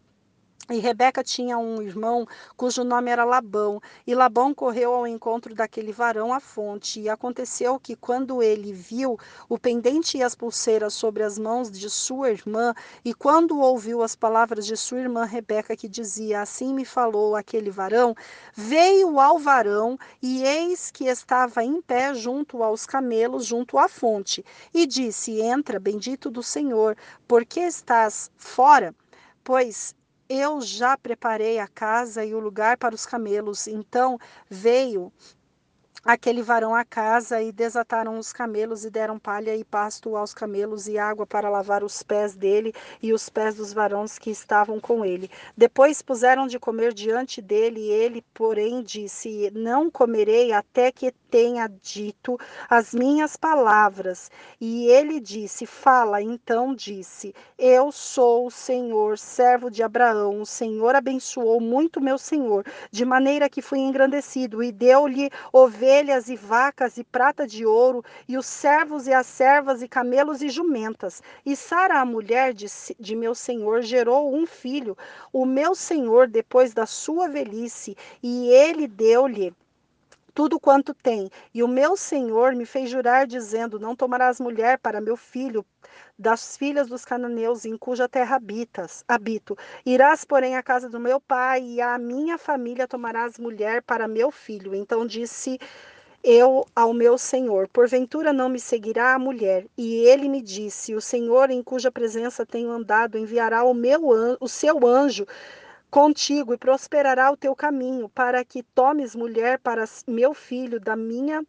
E 0.70 0.78
Rebeca 0.78 1.24
tinha 1.24 1.58
um 1.58 1.82
irmão 1.82 2.24
cujo 2.56 2.84
nome 2.84 3.10
era 3.10 3.24
Labão, 3.24 3.80
e 4.06 4.14
Labão 4.14 4.54
correu 4.54 4.94
ao 4.94 5.08
encontro 5.08 5.56
daquele 5.56 5.90
varão 5.90 6.32
à 6.32 6.38
fonte. 6.38 7.00
E 7.00 7.08
aconteceu 7.08 7.80
que, 7.80 7.96
quando 7.96 8.40
ele 8.40 8.72
viu 8.72 9.18
o 9.48 9.58
pendente 9.58 10.16
e 10.16 10.22
as 10.22 10.36
pulseiras 10.36 10.94
sobre 10.94 11.24
as 11.24 11.36
mãos 11.36 11.68
de 11.68 11.90
sua 11.90 12.30
irmã, 12.30 12.72
e 13.04 13.12
quando 13.12 13.58
ouviu 13.58 14.02
as 14.04 14.14
palavras 14.14 14.64
de 14.64 14.76
sua 14.76 15.00
irmã 15.00 15.24
Rebeca, 15.24 15.76
que 15.76 15.88
dizia: 15.88 16.42
Assim 16.42 16.72
me 16.72 16.84
falou 16.84 17.34
aquele 17.34 17.70
varão, 17.70 18.14
veio 18.54 19.18
ao 19.18 19.40
varão, 19.40 19.98
e 20.22 20.44
eis 20.44 20.92
que 20.92 21.06
estava 21.06 21.64
em 21.64 21.82
pé 21.82 22.14
junto 22.14 22.62
aos 22.62 22.86
camelos, 22.86 23.46
junto 23.46 23.78
à 23.78 23.88
fonte, 23.88 24.44
e 24.72 24.86
disse: 24.86 25.40
Entra, 25.40 25.80
bendito 25.80 26.30
do 26.30 26.42
Senhor, 26.42 26.96
porque 27.26 27.60
estás 27.60 28.30
fora? 28.36 28.94
Pois 29.42 29.96
eu 30.32 30.60
já 30.60 30.96
preparei 30.96 31.58
a 31.58 31.68
casa 31.68 32.24
e 32.24 32.34
o 32.34 32.40
lugar 32.40 32.76
para 32.78 32.94
os 32.94 33.04
camelos. 33.04 33.66
Então 33.66 34.18
veio 34.48 35.12
aquele 36.04 36.42
varão 36.42 36.74
à 36.74 36.84
casa 36.84 37.40
e 37.40 37.52
desataram 37.52 38.18
os 38.18 38.32
camelos 38.32 38.84
e 38.84 38.90
deram 38.90 39.18
palha 39.18 39.54
e 39.54 39.64
pasto 39.64 40.16
aos 40.16 40.34
camelos 40.34 40.88
e 40.88 40.98
água 40.98 41.26
para 41.26 41.48
lavar 41.48 41.84
os 41.84 42.02
pés 42.02 42.34
dele 42.34 42.72
e 43.00 43.12
os 43.12 43.28
pés 43.28 43.54
dos 43.54 43.72
varões 43.72 44.18
que 44.18 44.30
estavam 44.30 44.80
com 44.80 45.04
ele. 45.04 45.30
Depois 45.56 46.02
puseram 46.02 46.46
de 46.46 46.58
comer 46.58 46.92
diante 46.92 47.40
dele 47.40 47.80
e 47.80 47.90
ele, 47.90 48.24
porém, 48.34 48.82
disse: 48.82 49.50
Não 49.54 49.90
comerei 49.90 50.52
até 50.52 50.90
que 50.90 51.12
tenha 51.32 51.66
dito 51.66 52.38
as 52.68 52.92
minhas 52.92 53.38
palavras. 53.38 54.30
E 54.60 54.86
ele 54.88 55.18
disse: 55.18 55.64
Fala. 55.64 56.20
Então 56.20 56.74
disse: 56.74 57.34
Eu 57.58 57.90
sou 57.90 58.46
o 58.46 58.50
Senhor, 58.50 59.16
servo 59.16 59.70
de 59.70 59.82
Abraão. 59.82 60.42
O 60.42 60.46
Senhor 60.46 60.94
abençoou 60.94 61.58
muito 61.58 62.02
meu 62.02 62.18
senhor, 62.18 62.66
de 62.90 63.04
maneira 63.06 63.48
que 63.48 63.62
fui 63.62 63.78
engrandecido 63.78 64.62
e 64.62 64.70
deu-lhe 64.70 65.30
ovelhas 65.50 66.28
e 66.28 66.36
vacas 66.36 66.98
e 66.98 67.04
prata 67.04 67.46
de 67.46 67.64
ouro, 67.64 68.04
e 68.28 68.36
os 68.36 68.44
servos 68.44 69.06
e 69.06 69.14
as 69.14 69.26
servas 69.26 69.80
e 69.80 69.88
camelos 69.88 70.42
e 70.42 70.50
jumentas. 70.50 71.22
E 71.46 71.56
Sara, 71.56 72.00
a 72.00 72.04
mulher 72.04 72.52
de, 72.52 72.66
de 73.00 73.16
meu 73.16 73.34
senhor, 73.34 73.80
gerou 73.80 74.34
um 74.34 74.44
filho, 74.44 74.98
o 75.32 75.46
meu 75.46 75.74
senhor, 75.74 76.28
depois 76.28 76.74
da 76.74 76.84
sua 76.84 77.26
velhice, 77.26 77.96
e 78.22 78.48
ele 78.48 78.86
deu-lhe 78.86 79.54
tudo 80.34 80.58
quanto 80.58 80.94
tem. 80.94 81.30
E 81.54 81.62
o 81.62 81.68
meu 81.68 81.96
senhor 81.96 82.54
me 82.54 82.66
fez 82.66 82.90
jurar, 82.90 83.26
dizendo: 83.26 83.78
Não 83.78 83.94
tomarás 83.96 84.40
mulher 84.40 84.78
para 84.78 85.00
meu 85.00 85.16
filho, 85.16 85.64
das 86.18 86.56
filhas 86.56 86.88
dos 86.88 87.04
cananeus, 87.04 87.64
em 87.64 87.76
cuja 87.76 88.08
terra 88.08 88.36
habitas, 88.36 89.04
habito. 89.06 89.56
Irás, 89.84 90.24
porém, 90.24 90.56
à 90.56 90.62
casa 90.62 90.88
do 90.88 91.00
meu 91.00 91.20
pai, 91.20 91.62
e 91.62 91.80
à 91.80 91.98
minha 91.98 92.38
família 92.38 92.88
tomarás 92.88 93.38
mulher 93.38 93.82
para 93.82 94.08
meu 94.08 94.30
filho. 94.30 94.74
Então 94.74 95.06
disse 95.06 95.58
eu 96.24 96.64
ao 96.74 96.94
meu 96.94 97.18
senhor: 97.18 97.66
Porventura 97.68 98.32
não 98.32 98.48
me 98.48 98.60
seguirá 98.60 99.14
a 99.14 99.18
mulher? 99.18 99.66
E 99.76 99.94
ele 100.06 100.28
me 100.28 100.40
disse: 100.40 100.94
O 100.94 101.00
Senhor, 101.00 101.50
em 101.50 101.62
cuja 101.62 101.90
presença 101.90 102.46
tenho 102.46 102.70
andado, 102.70 103.18
enviará 103.18 103.64
o, 103.64 103.74
meu, 103.74 104.02
o 104.40 104.48
seu 104.48 104.86
anjo 104.86 105.26
contigo 105.92 106.54
e 106.54 106.56
prosperará 106.56 107.30
o 107.30 107.36
teu 107.36 107.54
caminho, 107.54 108.08
para 108.08 108.42
que 108.42 108.62
tomes 108.62 109.14
mulher 109.14 109.58
para 109.58 109.84
meu 110.08 110.32
filho 110.32 110.80
da 110.80 110.96
minha 110.96 111.44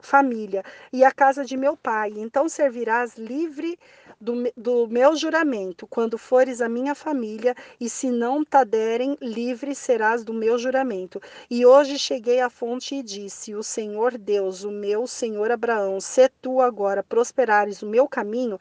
família 0.00 0.64
e 0.92 1.04
a 1.04 1.12
casa 1.12 1.44
de 1.44 1.56
meu 1.56 1.76
pai. 1.76 2.12
Então 2.16 2.48
servirás 2.48 3.14
livre 3.16 3.78
do, 4.20 4.34
do 4.56 4.88
meu 4.88 5.14
juramento, 5.14 5.86
quando 5.86 6.18
fores 6.18 6.60
a 6.60 6.68
minha 6.68 6.96
família, 6.96 7.54
e 7.80 7.88
se 7.88 8.10
não 8.10 8.44
te 8.44 8.64
derem, 8.64 9.16
livre 9.22 9.72
serás 9.72 10.24
do 10.24 10.34
meu 10.34 10.58
juramento. 10.58 11.22
E 11.48 11.64
hoje 11.64 11.96
cheguei 11.96 12.40
à 12.40 12.50
fonte 12.50 12.96
e 12.96 13.04
disse: 13.04 13.54
O 13.54 13.62
Senhor 13.62 14.18
Deus, 14.18 14.64
o 14.64 14.72
meu 14.72 15.06
Senhor 15.06 15.48
Abraão, 15.48 16.00
se 16.00 16.28
tu 16.42 16.60
agora 16.60 17.04
prosperares 17.04 17.82
o 17.82 17.86
meu 17.86 18.08
caminho, 18.08 18.58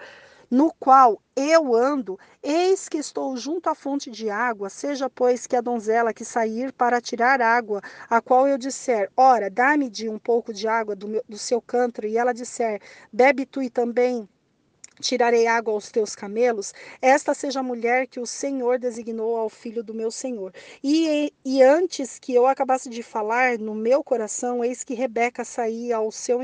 no 0.50 0.74
qual 0.80 1.22
eu 1.36 1.76
ando, 1.76 2.20
eis 2.42 2.90
que 2.90 2.98
estou 2.98 3.38
junto 3.38 3.70
à 3.70 3.76
fonte 3.76 4.10
de 4.10 4.30
água, 4.30 4.70
seja, 4.70 5.10
pois, 5.10 5.46
que 5.46 5.56
a 5.56 5.62
donzela 5.62 6.14
que 6.14 6.26
sair 6.26 6.72
para 6.74 7.00
tirar 7.00 7.42
água, 7.42 7.82
a 8.10 8.22
qual 8.22 8.48
eu 8.48 8.58
disser, 8.58 9.12
ora, 9.16 9.50
dá-me 9.50 9.90
de 9.90 10.10
um 10.10 10.18
pouco 10.18 10.54
de 10.54 10.68
água 10.68 10.96
do, 10.96 11.08
meu, 11.08 11.24
do 11.30 11.38
seu 11.38 11.62
cântaro, 11.62 12.08
e 12.08 12.18
ela 12.18 12.34
disser, 12.34 12.82
bebe 13.12 13.46
tu 13.46 13.62
e 13.62 13.70
também 13.70 14.28
tirarei 15.00 15.48
água 15.48 15.74
aos 15.74 15.92
teus 15.92 16.16
camelos, 16.16 16.74
esta 17.02 17.34
seja 17.34 17.62
a 17.62 17.64
mulher 17.64 18.08
que 18.08 18.20
o 18.20 18.26
Senhor 18.26 18.78
designou 18.78 19.38
ao 19.38 19.50
filho 19.50 19.84
do 19.84 19.94
meu 19.94 20.12
Senhor. 20.12 20.54
E, 20.84 21.34
e 21.46 21.64
antes 21.64 22.20
que 22.20 22.34
eu 22.34 22.46
acabasse 22.46 22.90
de 22.90 23.02
falar, 23.02 23.58
no 23.58 23.74
meu 23.74 24.04
coração, 24.04 24.64
eis 24.64 24.84
que 24.84 24.94
Rebeca 24.94 25.46
saía 25.46 25.98
ao 25.98 26.12
seu 26.12 26.44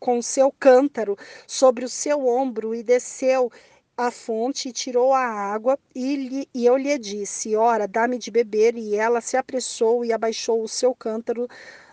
com 0.00 0.20
seu 0.22 0.50
cântaro 0.50 1.16
sobre 1.46 1.84
o 1.84 1.88
seu 1.88 2.26
ombro 2.26 2.74
e 2.74 2.82
desceu 2.82 3.52
à 3.96 4.10
fonte 4.10 4.70
e 4.70 4.72
tirou 4.72 5.12
a 5.12 5.20
água, 5.20 5.78
e, 5.94 6.16
lhe, 6.16 6.48
e 6.54 6.64
eu 6.64 6.76
lhe 6.76 6.98
disse: 6.98 7.54
Ora, 7.54 7.86
dá-me 7.86 8.18
de 8.18 8.30
beber. 8.30 8.74
E 8.76 8.96
ela 8.96 9.20
se 9.20 9.36
apressou 9.36 10.04
e 10.04 10.12
abaixou 10.12 10.62
o 10.62 10.68
seu 10.68 10.94
cântaro 10.94 11.46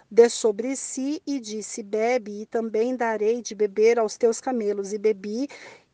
de 0.09 0.29
sobre 0.29 0.75
si 0.77 1.21
e 1.27 1.39
disse: 1.39 1.83
Bebe, 1.83 2.43
e 2.43 2.45
também 2.45 2.95
darei 2.95 3.41
de 3.41 3.53
beber 3.53 3.99
aos 3.99 4.15
teus 4.17 4.39
camelos. 4.39 4.93
E 4.93 4.97
bebi, 4.97 5.49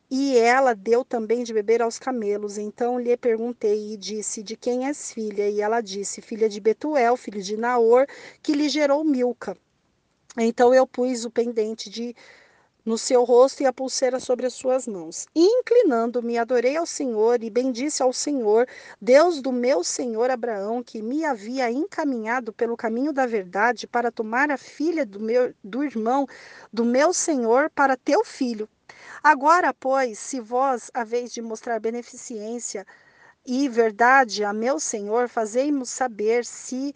e 0.08 0.38
ela 0.38 0.72
deu 0.74 1.04
também 1.04 1.42
de 1.42 1.52
beber 1.52 1.82
aos 1.82 1.98
camelos. 1.98 2.58
Então 2.58 2.98
lhe 2.98 3.16
perguntei 3.16 3.94
e 3.94 3.96
disse: 3.96 4.42
De 4.42 4.56
quem 4.56 4.86
és 4.86 5.12
filha? 5.12 5.48
E 5.50 5.60
ela 5.60 5.80
disse: 5.80 6.22
Filha 6.22 6.48
de 6.48 6.60
Betuel, 6.60 7.16
filho 7.16 7.42
de 7.42 7.56
Naor, 7.56 8.06
que 8.40 8.52
lhe 8.52 8.68
gerou 8.68 9.02
Milca. 9.04 9.56
Então 10.38 10.74
eu 10.74 10.86
pus 10.86 11.24
o 11.24 11.30
pendente 11.30 11.88
de 11.88 12.14
no 12.84 12.98
seu 12.98 13.24
rosto 13.24 13.62
e 13.62 13.66
a 13.66 13.72
pulseira 13.72 14.20
sobre 14.20 14.44
as 14.46 14.52
suas 14.52 14.86
mãos. 14.86 15.26
Inclinando-me, 15.34 16.36
adorei 16.36 16.76
ao 16.76 16.84
Senhor 16.84 17.42
e 17.42 17.48
bendisse 17.48 18.02
ao 18.02 18.12
Senhor, 18.12 18.68
Deus 19.00 19.40
do 19.40 19.50
meu 19.50 19.82
senhor 19.82 20.30
Abraão, 20.30 20.82
que 20.82 21.00
me 21.00 21.24
havia 21.24 21.70
encaminhado 21.70 22.52
pelo 22.52 22.76
caminho 22.76 23.12
da 23.12 23.24
verdade 23.26 23.86
para 23.86 24.12
tomar 24.12 24.50
a 24.50 24.58
filha 24.58 25.06
do 25.06 25.18
meu 25.18 25.54
do 25.64 25.82
irmão 25.82 26.26
do 26.72 26.84
meu 26.84 27.14
senhor 27.14 27.70
para 27.70 27.96
teu 27.96 28.24
filho. 28.24 28.68
Agora, 29.22 29.72
pois, 29.72 30.18
se 30.18 30.38
vós 30.38 30.90
haveis 30.92 31.32
de 31.32 31.40
mostrar 31.40 31.80
beneficência 31.80 32.86
e 33.46 33.68
verdade 33.68 34.44
a 34.44 34.52
meu 34.52 34.78
senhor, 34.78 35.28
fazei-mo 35.28 35.86
saber 35.86 36.44
se 36.44 36.94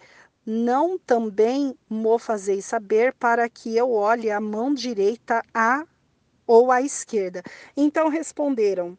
não 0.51 0.99
também 0.99 1.77
mo 1.91 2.19
fazeis 2.19 2.65
saber 2.65 3.12
para 3.12 3.51
que 3.51 3.77
eu 3.77 3.93
olhe 3.93 4.31
a 4.31 4.41
mão 4.41 4.73
direita 4.73 5.43
a 5.53 5.87
ou 6.47 6.73
à 6.73 6.81
esquerda. 6.81 7.43
Então 7.77 8.09
responderam: 8.09 8.97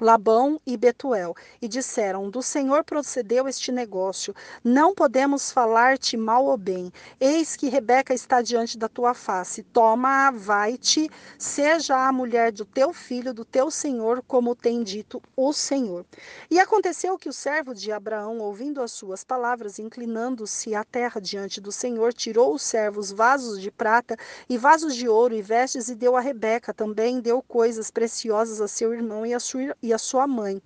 Labão 0.00 0.60
e 0.66 0.76
Betuel, 0.76 1.34
e 1.60 1.68
disseram: 1.68 2.30
Do 2.30 2.42
Senhor 2.42 2.84
procedeu 2.84 3.46
este 3.46 3.70
negócio. 3.70 4.34
Não 4.64 4.94
podemos 4.94 5.50
falar-te 5.52 6.16
mal 6.16 6.46
ou 6.46 6.56
bem. 6.56 6.92
Eis 7.20 7.56
que 7.56 7.68
Rebeca 7.68 8.14
está 8.14 8.40
diante 8.40 8.78
da 8.78 8.88
tua 8.88 9.12
face. 9.12 9.62
Toma-a, 9.62 10.30
vai-te, 10.30 11.10
seja 11.36 11.96
a 11.96 12.12
mulher 12.12 12.52
do 12.52 12.64
teu 12.64 12.92
filho, 12.92 13.34
do 13.34 13.44
teu 13.44 13.70
senhor, 13.70 14.22
como 14.26 14.54
tem 14.54 14.82
dito 14.82 15.20
o 15.36 15.52
Senhor. 15.52 16.04
E 16.50 16.58
aconteceu 16.58 17.18
que 17.18 17.28
o 17.28 17.32
servo 17.32 17.74
de 17.74 17.92
Abraão, 17.92 18.38
ouvindo 18.38 18.80
as 18.80 18.92
suas 18.92 19.24
palavras, 19.24 19.78
inclinando-se 19.78 20.74
à 20.74 20.84
terra 20.84 21.20
diante 21.20 21.60
do 21.60 21.70
Senhor, 21.70 22.12
tirou 22.12 22.54
os 22.54 23.12
vasos 23.12 23.60
de 23.60 23.70
prata 23.70 24.16
e 24.48 24.56
vasos 24.56 24.94
de 24.94 25.08
ouro 25.08 25.34
e 25.34 25.42
vestes 25.42 25.88
e 25.88 25.94
deu 25.94 26.16
a 26.16 26.20
Rebeca. 26.20 26.72
Também 26.72 27.20
deu 27.20 27.42
coisas 27.42 27.90
preciosas 27.90 28.60
a 28.60 28.68
seu 28.68 28.94
irmão 28.94 29.26
e 29.26 29.34
a 29.34 29.40
sua 29.40 29.58
e 29.88 29.92
a 29.92 29.98
sua 29.98 30.26
mãe. 30.26 30.62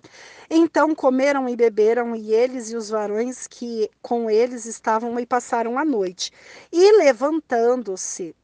Então 0.49 0.93
comeram 0.93 1.49
e 1.49 1.55
beberam, 1.55 2.15
e 2.15 2.33
eles 2.33 2.71
e 2.71 2.75
os 2.75 2.89
varões 2.89 3.47
que 3.47 3.89
com 4.01 4.29
eles 4.29 4.65
estavam 4.65 5.19
e 5.19 5.25
passaram 5.25 5.79
a 5.79 5.85
noite. 5.85 6.31
E 6.71 6.97
levantando-se, 6.97 8.35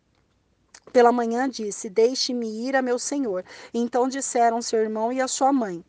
pela 0.92 1.12
manhã 1.12 1.48
disse: 1.48 1.90
Deixe-me 1.90 2.68
ir 2.68 2.76
a 2.76 2.82
meu 2.82 2.98
senhor. 2.98 3.44
Então 3.74 4.08
disseram 4.08 4.62
seu 4.62 4.80
irmão 4.80 5.12
e 5.14 5.22
a 5.22 5.28
sua 5.28 5.54
mãe: 5.54 5.84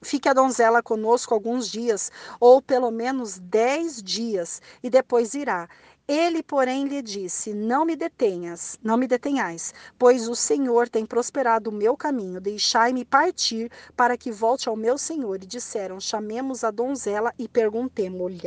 Fique 0.00 0.28
a 0.28 0.32
donzela 0.32 0.82
conosco 0.82 1.34
alguns 1.34 1.68
dias, 1.68 2.12
ou 2.38 2.62
pelo 2.62 2.90
menos 2.90 3.38
dez 3.38 4.00
dias, 4.02 4.62
e 4.82 4.88
depois 4.88 5.34
irá. 5.34 5.68
Ele, 6.08 6.42
porém, 6.42 6.88
lhe 6.88 7.02
disse: 7.02 7.52
Não 7.52 7.84
me 7.84 7.94
detenhas, 7.94 8.78
não 8.82 8.96
me 8.96 9.06
detenhais, 9.06 9.74
pois 9.98 10.26
o 10.26 10.34
Senhor 10.34 10.88
tem 10.88 11.04
prosperado 11.04 11.68
o 11.68 11.72
meu 11.72 11.98
caminho. 11.98 12.40
Deixai-me 12.40 13.04
partir 13.04 13.70
para 13.94 14.16
que 14.16 14.32
volte 14.32 14.70
ao 14.70 14.76
meu 14.76 14.96
senhor. 14.96 15.42
E 15.42 15.46
disseram: 15.46 16.00
Chamemos 16.00 16.64
a 16.64 16.70
donzela 16.70 17.34
e. 17.38 17.46
Perguntemos-lhe. 17.46 18.40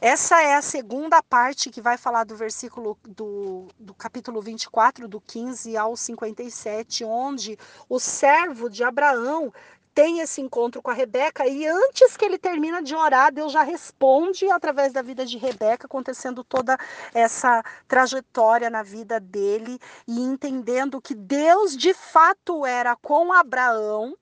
Essa 0.00 0.40
é 0.40 0.54
a 0.54 0.62
segunda 0.62 1.20
parte 1.20 1.70
que 1.70 1.80
vai 1.80 1.98
falar 1.98 2.22
do 2.22 2.36
versículo 2.36 2.96
do, 3.02 3.66
do 3.76 3.92
capítulo 3.92 4.40
24, 4.40 5.08
do 5.08 5.20
15 5.20 5.76
ao 5.76 5.96
57, 5.96 7.02
onde 7.02 7.58
o 7.88 7.98
servo 7.98 8.70
de 8.70 8.84
Abraão 8.84 9.52
tem 9.94 10.20
esse 10.20 10.40
encontro 10.40 10.80
com 10.82 10.90
a 10.90 10.94
Rebeca 10.94 11.46
e 11.46 11.66
antes 11.66 12.16
que 12.16 12.24
ele 12.24 12.38
termina 12.38 12.82
de 12.82 12.94
orar, 12.94 13.32
Deus 13.32 13.52
já 13.52 13.62
responde 13.62 14.50
através 14.50 14.92
da 14.92 15.02
vida 15.02 15.24
de 15.24 15.38
Rebeca, 15.38 15.86
acontecendo 15.86 16.44
toda 16.44 16.78
essa 17.12 17.62
trajetória 17.86 18.70
na 18.70 18.82
vida 18.82 19.18
dele 19.20 19.78
e 20.06 20.20
entendendo 20.20 21.00
que 21.00 21.14
Deus 21.14 21.76
de 21.76 21.92
fato 21.94 22.64
era 22.64 22.96
com 22.96 23.32
Abraão. 23.32 24.16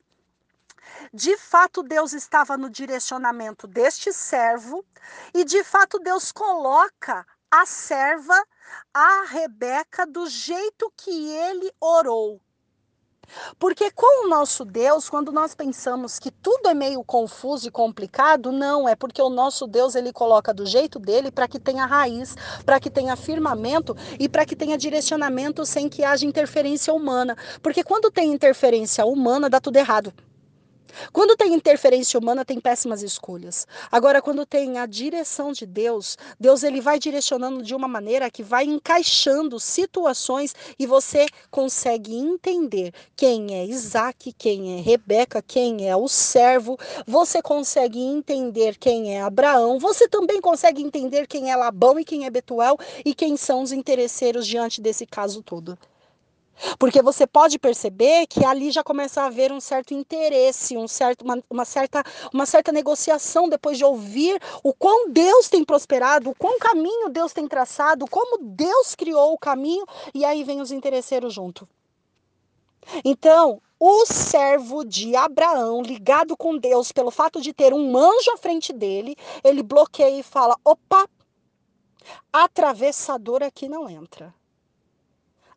De 1.12 1.36
fato, 1.36 1.82
Deus 1.82 2.12
estava 2.12 2.56
no 2.56 2.70
direcionamento 2.70 3.66
deste 3.66 4.12
servo 4.12 4.84
e 5.34 5.44
de 5.44 5.64
fato 5.64 5.98
Deus 5.98 6.30
coloca 6.30 7.26
a 7.50 7.64
serva, 7.64 8.40
a 8.92 9.24
Rebeca, 9.28 10.06
do 10.06 10.28
jeito 10.28 10.92
que 10.96 11.30
ele 11.30 11.72
orou. 11.80 12.40
Porque 13.58 13.90
com 13.90 14.26
o 14.26 14.28
nosso 14.28 14.64
Deus, 14.64 15.08
quando 15.08 15.32
nós 15.32 15.54
pensamos 15.54 16.18
que 16.18 16.30
tudo 16.30 16.68
é 16.68 16.74
meio 16.74 17.02
confuso 17.04 17.68
e 17.68 17.70
complicado, 17.70 18.52
não, 18.52 18.88
é 18.88 18.94
porque 18.94 19.20
o 19.20 19.30
nosso 19.30 19.66
Deus 19.66 19.94
ele 19.94 20.12
coloca 20.12 20.52
do 20.52 20.66
jeito 20.66 20.98
dele 20.98 21.30
para 21.30 21.48
que 21.48 21.58
tenha 21.58 21.86
raiz, 21.86 22.34
para 22.64 22.80
que 22.80 22.90
tenha 22.90 23.16
firmamento 23.16 23.96
e 24.18 24.28
para 24.28 24.44
que 24.44 24.56
tenha 24.56 24.76
direcionamento 24.76 25.64
sem 25.64 25.88
que 25.88 26.04
haja 26.04 26.26
interferência 26.26 26.92
humana. 26.92 27.36
Porque 27.62 27.82
quando 27.82 28.10
tem 28.10 28.32
interferência 28.32 29.04
humana, 29.04 29.48
dá 29.50 29.60
tudo 29.60 29.76
errado. 29.76 30.12
Quando 31.12 31.36
tem 31.36 31.54
interferência 31.54 32.18
humana, 32.18 32.44
tem 32.44 32.60
péssimas 32.60 33.02
escolhas. 33.02 33.66
Agora, 33.90 34.22
quando 34.22 34.46
tem 34.46 34.78
a 34.78 34.86
direção 34.86 35.52
de 35.52 35.66
Deus, 35.66 36.16
Deus 36.38 36.62
ele 36.62 36.80
vai 36.80 36.98
direcionando 36.98 37.62
de 37.62 37.74
uma 37.74 37.88
maneira 37.88 38.30
que 38.30 38.42
vai 38.42 38.64
encaixando 38.64 39.58
situações 39.60 40.54
e 40.78 40.86
você 40.86 41.26
consegue 41.50 42.14
entender 42.14 42.92
quem 43.16 43.54
é 43.54 43.64
Isaac, 43.64 44.32
quem 44.32 44.78
é 44.78 44.80
Rebeca, 44.80 45.42
quem 45.42 45.88
é 45.88 45.96
o 45.96 46.08
servo. 46.08 46.78
Você 47.06 47.42
consegue 47.42 48.00
entender 48.00 48.76
quem 48.78 49.16
é 49.16 49.22
Abraão. 49.22 49.78
Você 49.78 50.08
também 50.08 50.40
consegue 50.40 50.82
entender 50.82 51.26
quem 51.26 51.50
é 51.50 51.56
Labão 51.56 51.98
e 51.98 52.04
quem 52.04 52.26
é 52.26 52.30
Betuel 52.30 52.78
e 53.04 53.14
quem 53.14 53.36
são 53.36 53.62
os 53.62 53.72
interesseiros 53.72 54.46
diante 54.46 54.80
desse 54.80 55.06
caso 55.06 55.42
todo. 55.42 55.78
Porque 56.78 57.02
você 57.02 57.26
pode 57.26 57.58
perceber 57.58 58.26
que 58.26 58.44
ali 58.44 58.70
já 58.70 58.82
começa 58.82 59.22
a 59.22 59.26
haver 59.26 59.52
um 59.52 59.60
certo 59.60 59.92
interesse, 59.92 60.76
um 60.76 60.88
certo, 60.88 61.22
uma, 61.22 61.42
uma, 61.50 61.64
certa, 61.64 62.02
uma 62.32 62.46
certa 62.46 62.72
negociação 62.72 63.48
depois 63.48 63.76
de 63.76 63.84
ouvir 63.84 64.40
o 64.62 64.72
quão 64.72 65.10
Deus 65.10 65.48
tem 65.48 65.64
prosperado, 65.64 66.30
o 66.30 66.34
quão 66.34 66.58
caminho 66.58 67.10
Deus 67.10 67.32
tem 67.32 67.46
traçado, 67.46 68.06
como 68.10 68.38
Deus 68.42 68.94
criou 68.94 69.32
o 69.32 69.38
caminho, 69.38 69.84
e 70.14 70.24
aí 70.24 70.44
vem 70.44 70.60
os 70.60 70.72
interesseiros 70.72 71.34
junto. 71.34 71.68
Então, 73.04 73.60
o 73.78 74.06
servo 74.06 74.84
de 74.84 75.14
Abraão, 75.14 75.82
ligado 75.82 76.36
com 76.36 76.56
Deus 76.56 76.92
pelo 76.92 77.10
fato 77.10 77.40
de 77.40 77.52
ter 77.52 77.74
um 77.74 77.96
anjo 77.96 78.30
à 78.32 78.36
frente 78.36 78.72
dele, 78.72 79.16
ele 79.44 79.62
bloqueia 79.62 80.20
e 80.20 80.22
fala: 80.22 80.56
opa, 80.64 81.06
atravessador 82.32 83.42
aqui 83.42 83.68
não 83.68 83.88
entra 83.90 84.32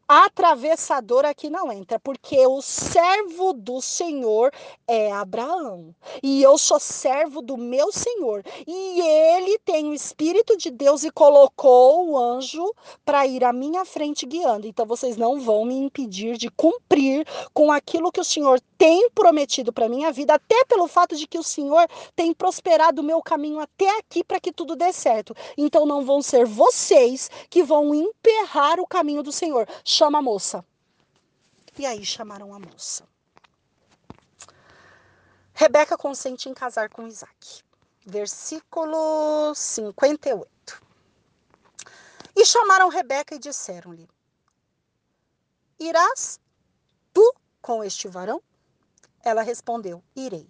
atravessador 0.09 1.23
aqui 1.23 1.51
não 1.51 1.71
entra, 1.71 1.99
porque 1.99 2.47
o 2.47 2.63
servo 2.63 3.53
do 3.53 3.79
Senhor 3.79 4.51
é 4.87 5.11
Abraão. 5.11 5.93
E 6.23 6.41
eu 6.41 6.57
sou 6.57 6.79
servo 6.79 7.43
do 7.43 7.55
meu 7.55 7.91
Senhor. 7.91 8.43
E 8.65 9.01
ele 9.01 9.59
tem 9.59 9.87
o 9.87 9.93
Espírito 9.93 10.57
de 10.57 10.71
Deus 10.71 11.03
e 11.03 11.11
colocou 11.11 12.09
o 12.09 12.17
anjo 12.17 12.73
para 13.05 13.27
ir 13.27 13.43
à 13.43 13.53
minha 13.53 13.85
frente 13.85 14.25
guiando. 14.25 14.65
Então 14.65 14.87
vocês 14.87 15.15
não 15.15 15.39
vão 15.39 15.63
me 15.63 15.75
impedir 15.75 16.37
de 16.37 16.49
cumprir 16.49 17.27
com 17.53 17.71
aquilo 17.71 18.11
que 18.11 18.19
o 18.19 18.25
Senhor 18.25 18.59
tem 18.79 19.09
prometido 19.09 19.73
para 19.73 19.89
minha 19.89 20.09
vida, 20.09 20.35
até 20.35 20.63
pelo 20.63 20.87
fato 20.87 21.13
de 21.13 21.27
que 21.27 21.37
o 21.37 21.43
Senhor 21.43 21.85
tem 22.15 22.33
prosperado 22.33 23.01
o 23.01 23.03
meu 23.03 23.21
caminho 23.21 23.59
até 23.59 23.99
aqui 23.99 24.23
para 24.23 24.39
que 24.39 24.53
tudo 24.53 24.73
dê 24.73 24.93
certo. 24.93 25.35
Então 25.57 25.85
não 25.85 26.05
vão 26.05 26.21
ser 26.21 26.45
vocês 26.45 27.29
que 27.49 27.61
vão 27.61 27.93
emperrar 27.93 28.79
o 28.79 28.87
caminho 28.87 29.21
do 29.21 29.33
Senhor 29.33 29.67
chama 29.83 30.19
a 30.19 30.21
moça. 30.21 30.63
E 31.77 31.85
aí 31.85 32.05
chamaram 32.05 32.53
a 32.53 32.59
moça. 32.59 33.05
Rebeca 35.53 35.97
consente 35.97 36.47
em 36.47 36.53
casar 36.53 36.89
com 36.89 37.05
Isaac. 37.05 37.61
Versículo 38.05 39.53
58. 39.53 40.81
E 42.33 42.45
chamaram 42.45 42.87
Rebeca 42.87 43.35
e 43.35 43.39
disseram-lhe: 43.39 44.07
Irás 45.77 46.39
tu 47.11 47.35
com 47.61 47.83
este 47.83 48.07
varão? 48.07 48.41
Ela 49.23 49.41
respondeu: 49.41 50.03
Irei. 50.15 50.49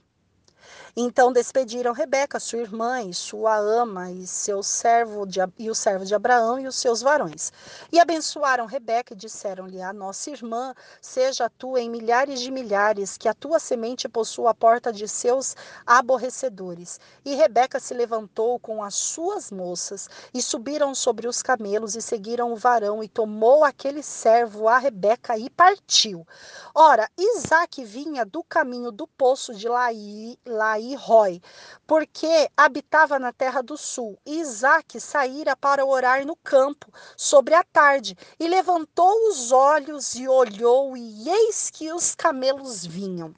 Então 0.95 1.32
despediram 1.32 1.94
Rebeca, 1.94 2.40
sua 2.40 2.60
irmã, 2.60 3.02
e 3.02 3.14
sua 3.14 3.57
ama, 3.57 4.11
e 4.11 4.26
seu 4.26 4.64
servo 4.64 5.26
de, 5.26 5.40
e 5.57 5.70
o 5.70 5.76
servo 5.76 6.06
de 6.06 6.16
Abraão 6.16 6.60
e 6.60 6.68
os 6.68 6.76
seus 6.76 7.02
varões. 7.02 7.52
E 7.91 7.99
abençoaram 7.99 8.66
Rebeca 8.66 9.14
e 9.14 9.18
disseram-lhe: 9.18 9.82
A 9.82 9.94
nossa 9.94 10.32
irmã, 10.32 10.74
seja 11.02 11.49
tu 11.57 11.78
em 11.78 11.90
milhares 11.90 12.40
de 12.40 12.52
milhares, 12.52 13.18
que 13.18 13.28
a 13.28 13.34
tua 13.34 13.60
semente 13.60 14.10
possua 14.10 14.52
a 14.52 14.53
porta 14.53 14.91
de 14.91 15.07
seus 15.07 15.56
aborrecedores. 15.86 16.99
E 17.24 17.36
Rebeca 17.36 17.80
se 17.80 17.94
levantou 17.94 18.60
com 18.60 18.84
as 18.84 18.95
suas 18.95 19.52
moças, 19.52 20.10
e 20.34 20.41
subiram 20.41 20.95
sobre 20.95 21.28
os 21.28 21.41
camelos, 21.41 21.95
e 21.95 22.02
seguiram 22.02 22.52
o 22.52 22.56
varão, 22.56 23.03
e 23.03 23.07
tomou 23.07 23.64
aquele 23.64 24.02
servo 24.02 24.68
a 24.68 24.78
Rebeca 24.78 25.38
e 25.38 25.49
partiu. 25.49 26.26
Ora, 26.74 27.10
Isaac 27.18 27.84
vinha 27.84 28.26
do 28.26 28.44
caminho 28.44 28.91
do 28.91 29.06
poço 29.06 29.53
de 29.53 29.68
Laí, 29.68 30.38
Laí 30.45 30.78
e 30.80 30.95
Rói, 30.95 31.41
porque 31.85 32.49
habitava 32.56 33.19
na 33.19 33.31
terra 33.34 33.61
do 33.61 33.77
sul. 33.77 34.18
E 34.26 34.39
Isaac 34.39 34.99
saíra 34.99 35.56
para 35.56 35.85
orar 35.85 36.26
no 36.26 36.35
campo, 36.35 36.91
sobre 37.18 37.53
a 37.53 37.64
tarde, 37.64 38.18
e 38.39 38.47
levantou 38.47 39.30
os 39.30 39.51
olhos 39.51 40.15
e 40.15 40.27
olhou, 40.27 40.95
e 40.95 41.30
eis 41.30 41.69
que 41.69 41.91
os 41.91 42.15
camelos 42.15 42.85
vinham. 42.85 43.34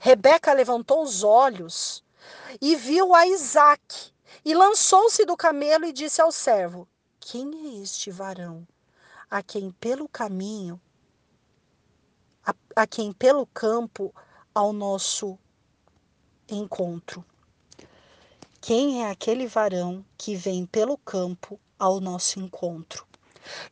Rebeca 0.00 0.52
levantou 0.52 1.02
os 1.02 1.22
olhos 1.22 2.02
e 2.60 2.74
viu 2.74 3.14
a 3.14 3.26
Isaac, 3.26 4.12
e 4.44 4.54
lançou-se 4.54 5.24
do 5.24 5.36
camelo 5.36 5.84
e 5.84 5.92
disse 5.92 6.20
ao 6.20 6.32
servo: 6.32 6.88
Quem 7.20 7.50
é 7.66 7.82
este 7.82 8.10
varão, 8.10 8.66
a 9.30 9.42
quem 9.42 9.70
pelo 9.72 10.08
caminho, 10.08 10.80
a, 12.44 12.54
a 12.74 12.86
quem 12.86 13.12
pelo 13.12 13.46
campo 13.46 14.14
ao 14.54 14.72
nosso 14.72 15.38
encontro. 16.48 17.24
Quem 18.60 19.04
é 19.04 19.10
aquele 19.10 19.46
varão 19.46 20.04
que 20.16 20.34
vem 20.34 20.66
pelo 20.66 20.98
campo 20.98 21.58
ao 21.78 22.00
nosso 22.00 22.40
encontro? 22.40 23.06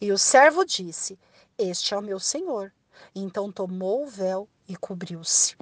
E 0.01 0.13
o 0.13 0.19
servo 0.19 0.65
disse: 0.65 1.19
Este 1.59 1.95
é 1.95 1.99
o 1.99 2.03
meu 2.03 2.21
senhor. 2.21 2.73
Então 3.15 3.53
tomou 3.53 4.05
o 4.05 4.09
véu 4.09 4.49
e 4.69 4.77
cobriu-se. 4.77 5.57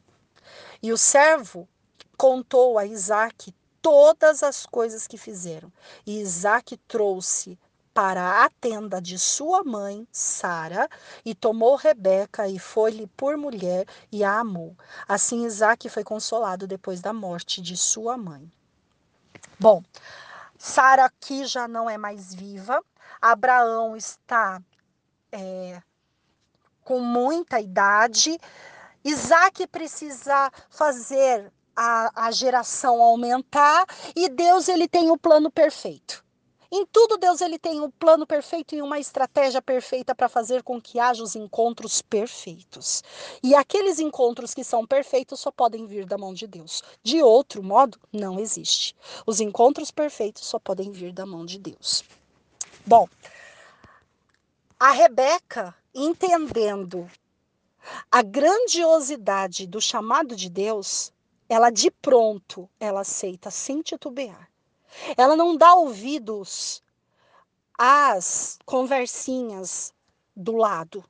E 0.83 0.93
o 0.93 0.97
servo 0.97 1.69
contou 2.17 2.79
a 2.79 2.87
Isaac 2.87 3.53
todas 3.83 4.43
as 4.43 4.67
coisas 4.67 5.07
que 5.07 5.19
fizeram. 5.19 5.73
E 6.07 6.21
Isaac 6.21 6.77
trouxe 6.89 7.59
para 7.95 8.45
a 8.45 8.51
tenda 8.61 9.01
de 9.01 9.17
sua 9.17 9.63
mãe, 9.63 10.07
Sara, 10.11 10.89
e 11.25 11.33
tomou 11.33 11.77
Rebeca 11.77 12.49
e 12.49 12.59
foi-lhe 12.59 13.07
por 13.07 13.37
mulher 13.37 13.87
e 14.11 14.25
a 14.25 14.41
amou. 14.41 14.77
Assim 15.07 15.47
Isaac 15.47 15.89
foi 15.89 16.03
consolado 16.03 16.67
depois 16.67 17.01
da 17.01 17.13
morte 17.13 17.63
de 17.63 17.77
sua 17.77 18.17
mãe. 18.19 18.51
Bom, 19.61 19.81
Sara 20.59 21.05
aqui 21.05 21.47
já 21.47 21.69
não 21.69 21.89
é 21.89 21.97
mais 21.97 22.35
viva. 22.35 22.83
Abraão 23.23 23.97
está 23.97 24.61
é, 25.31 25.81
com 26.83 26.99
muita 26.99 27.61
idade. 27.61 28.37
Isaac 29.05 29.69
precisa 29.69 30.51
fazer 30.69 31.53
a, 31.77 32.27
a 32.27 32.31
geração 32.33 33.01
aumentar 33.01 33.87
e 34.17 34.29
Deus 34.29 34.69
ele 34.69 34.89
tem 34.89 35.11
o 35.11 35.19
plano 35.19 35.51
perfeito. 35.51 36.24
Em 36.77 36.85
tudo 36.87 37.17
Deus 37.17 37.41
ele 37.41 37.57
tem 37.57 37.81
um 37.81 37.89
plano 37.89 38.27
perfeito 38.27 38.75
e 38.75 38.83
uma 38.83 38.99
estratégia 38.99 39.63
perfeita 39.63 40.13
para 40.13 40.29
fazer 40.29 40.65
com 40.65 40.83
que 40.83 40.99
haja 40.99 41.23
os 41.23 41.37
encontros 41.37 42.03
perfeitos. 42.03 43.01
E 43.45 43.55
aqueles 43.55 44.01
encontros 44.01 44.53
que 44.53 44.65
são 44.65 44.85
perfeitos 44.85 45.39
só 45.39 45.53
podem 45.53 45.87
vir 45.87 46.05
da 46.05 46.19
mão 46.19 46.35
de 46.35 46.49
Deus. 46.49 46.83
De 47.01 47.23
outro 47.23 47.63
modo, 47.63 47.97
não 48.13 48.41
existe. 48.41 48.97
Os 49.25 49.39
encontros 49.39 49.93
perfeitos 49.93 50.45
só 50.47 50.59
podem 50.59 50.91
vir 50.91 51.13
da 51.13 51.25
mão 51.25 51.47
de 51.47 51.61
Deus. 51.61 52.03
Bom, 52.85 53.09
a 54.77 54.91
Rebeca, 54.91 55.73
entendendo 55.95 57.09
a 58.11 58.21
grandiosidade 58.21 59.65
do 59.69 59.81
chamado 59.81 60.35
de 60.35 60.51
Deus, 60.51 61.13
ela 61.49 61.71
de 61.71 61.89
pronto, 61.89 62.69
ela 62.81 63.03
aceita 63.03 63.49
sem 63.49 63.81
titubear. 63.81 64.53
Ela 65.17 65.37
não 65.37 65.57
dá 65.57 65.75
ouvidos 65.75 66.83
às 67.79 68.59
conversinhas 68.65 69.93
do 70.35 70.57
lado. 70.57 71.05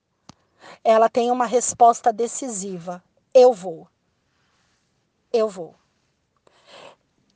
Ela 0.83 1.09
tem 1.09 1.31
uma 1.31 1.47
resposta 1.47 2.13
decisiva. 2.13 3.03
Eu 3.33 3.53
vou. 3.53 3.89
Eu 5.33 5.49
vou. 5.49 5.75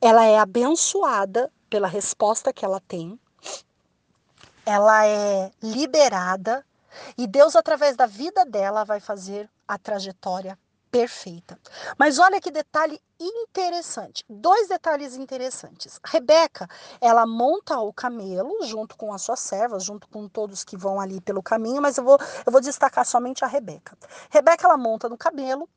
Ela 0.00 0.24
é 0.24 0.38
abençoada 0.38 1.52
pela 1.68 1.88
resposta 1.88 2.52
que 2.52 2.64
ela 2.64 2.80
tem. 2.80 3.18
Ela 4.64 5.06
é 5.06 5.50
liberada 5.62 6.64
e 7.16 7.26
Deus 7.26 7.56
através 7.56 7.96
da 7.96 8.06
vida 8.06 8.44
dela 8.44 8.84
vai 8.84 9.00
fazer 9.00 9.50
a 9.66 9.78
trajetória 9.78 10.58
perfeita. 10.90 11.58
Mas 11.98 12.18
olha 12.18 12.40
que 12.40 12.50
detalhe 12.50 13.00
interessante, 13.20 14.24
dois 14.28 14.68
detalhes 14.68 15.16
interessantes. 15.16 15.98
Rebeca, 16.04 16.68
ela 17.00 17.26
monta 17.26 17.78
o 17.80 17.92
camelo 17.92 18.62
junto 18.62 18.96
com 18.96 19.12
as 19.12 19.22
suas 19.22 19.40
servas, 19.40 19.84
junto 19.84 20.08
com 20.08 20.28
todos 20.28 20.64
que 20.64 20.76
vão 20.76 21.00
ali 21.00 21.20
pelo 21.20 21.42
caminho, 21.42 21.82
mas 21.82 21.98
eu 21.98 22.04
vou, 22.04 22.18
eu 22.46 22.52
vou 22.52 22.60
destacar 22.60 23.04
somente 23.04 23.44
a 23.44 23.48
Rebeca. 23.48 23.96
Rebeca, 24.30 24.66
ela 24.66 24.76
monta 24.76 25.08
no 25.08 25.18
camelo, 25.18 25.68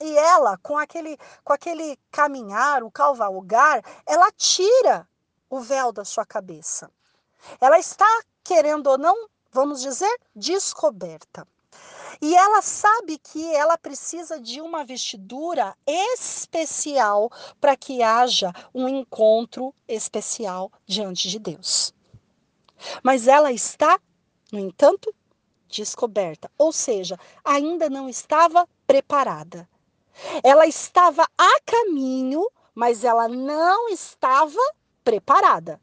e 0.00 0.16
ela, 0.16 0.56
com 0.58 0.78
aquele, 0.78 1.18
com 1.44 1.52
aquele 1.52 1.98
caminhar, 2.10 2.82
o 2.82 2.90
cavalgar, 2.90 3.82
ela 4.06 4.30
tira 4.32 5.08
o 5.50 5.60
véu 5.60 5.92
da 5.92 6.04
sua 6.04 6.24
cabeça. 6.24 6.90
Ela 7.60 7.78
está, 7.78 8.06
querendo 8.44 8.88
ou 8.88 8.98
não, 8.98 9.28
vamos 9.50 9.80
dizer, 9.80 10.14
descoberta. 10.34 11.46
E 12.20 12.34
ela 12.34 12.60
sabe 12.62 13.16
que 13.18 13.54
ela 13.54 13.78
precisa 13.78 14.40
de 14.40 14.60
uma 14.60 14.84
vestidura 14.84 15.76
especial 15.86 17.30
para 17.60 17.76
que 17.76 18.02
haja 18.02 18.52
um 18.74 18.88
encontro 18.88 19.72
especial 19.86 20.72
diante 20.84 21.28
de 21.28 21.38
Deus. 21.38 21.94
Mas 23.02 23.28
ela 23.28 23.52
está, 23.52 24.00
no 24.50 24.58
entanto, 24.58 25.14
descoberta, 25.68 26.50
ou 26.58 26.72
seja, 26.72 27.18
ainda 27.44 27.88
não 27.88 28.08
estava 28.08 28.68
preparada. 28.86 29.68
Ela 30.42 30.66
estava 30.66 31.24
a 31.36 31.60
caminho, 31.64 32.50
mas 32.74 33.04
ela 33.04 33.28
não 33.28 33.88
estava 33.90 34.60
preparada. 35.04 35.80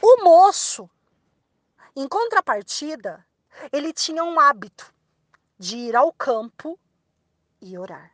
O 0.00 0.22
moço, 0.22 0.88
em 1.96 2.06
contrapartida, 2.06 3.25
ele 3.72 3.92
tinha 3.92 4.22
um 4.24 4.38
hábito 4.38 4.92
de 5.58 5.76
ir 5.76 5.96
ao 5.96 6.12
campo 6.12 6.78
e 7.60 7.76
orar. 7.78 8.12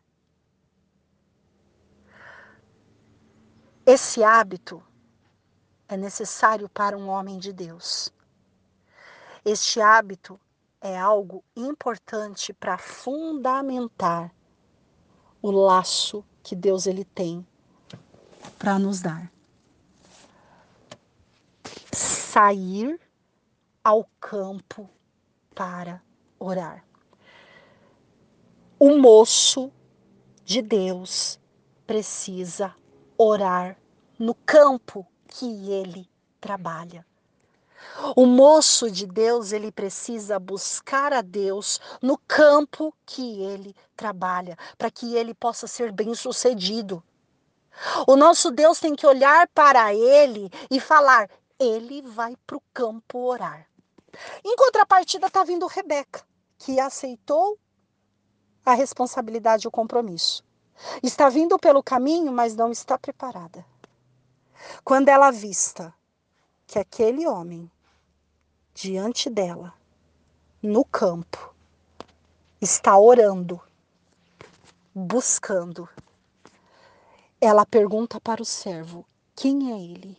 Esse 3.84 4.22
hábito 4.22 4.82
é 5.88 5.96
necessário 5.96 6.68
para 6.68 6.96
um 6.96 7.08
homem 7.08 7.38
de 7.38 7.52
Deus. 7.52 8.12
Este 9.44 9.80
hábito 9.80 10.38
é 10.80 10.96
algo 10.98 11.44
importante 11.56 12.52
para 12.52 12.78
fundamentar 12.78 14.32
o 15.40 15.50
laço 15.50 16.24
que 16.42 16.54
Deus 16.54 16.86
ele 16.86 17.04
tem 17.04 17.46
para 18.58 18.78
nos 18.78 19.00
dar. 19.00 19.30
Sair 21.92 23.00
ao 23.82 24.08
campo 24.20 24.88
para 25.54 26.02
orar. 26.38 26.84
O 28.78 28.96
moço 28.98 29.70
de 30.44 30.60
Deus 30.60 31.38
precisa 31.86 32.74
orar 33.16 33.76
no 34.18 34.34
campo 34.34 35.06
que 35.28 35.70
ele 35.70 36.08
trabalha. 36.40 37.06
O 38.16 38.26
moço 38.26 38.90
de 38.90 39.06
Deus, 39.06 39.52
ele 39.52 39.70
precisa 39.70 40.38
buscar 40.38 41.12
a 41.12 41.20
Deus 41.20 41.80
no 42.00 42.16
campo 42.16 42.94
que 43.04 43.42
ele 43.42 43.74
trabalha, 43.96 44.56
para 44.78 44.90
que 44.90 45.14
ele 45.14 45.34
possa 45.34 45.66
ser 45.66 45.92
bem-sucedido. 45.92 47.02
O 48.06 48.16
nosso 48.16 48.50
Deus 48.50 48.78
tem 48.78 48.94
que 48.94 49.06
olhar 49.06 49.48
para 49.48 49.94
ele 49.94 50.50
e 50.70 50.80
falar: 50.80 51.28
ele 51.58 52.02
vai 52.02 52.36
para 52.46 52.56
o 52.56 52.62
campo 52.72 53.18
orar. 53.18 53.66
Em 54.44 54.56
contrapartida, 54.56 55.26
está 55.26 55.44
vindo 55.44 55.66
Rebeca, 55.66 56.24
que 56.58 56.78
aceitou 56.78 57.58
a 58.64 58.74
responsabilidade 58.74 59.66
e 59.66 59.68
o 59.68 59.70
compromisso. 59.70 60.44
Está 61.02 61.28
vindo 61.28 61.58
pelo 61.58 61.82
caminho, 61.82 62.32
mas 62.32 62.54
não 62.54 62.70
está 62.70 62.98
preparada. 62.98 63.64
Quando 64.84 65.08
ela 65.08 65.30
vista 65.30 65.94
que 66.66 66.78
aquele 66.78 67.26
homem 67.26 67.70
diante 68.74 69.28
dela, 69.28 69.74
no 70.62 70.84
campo, 70.84 71.54
está 72.60 72.96
orando, 72.98 73.60
buscando, 74.94 75.88
ela 77.40 77.66
pergunta 77.66 78.20
para 78.20 78.42
o 78.42 78.46
servo: 78.46 79.04
Quem 79.34 79.72
é 79.72 79.80
ele? 79.80 80.18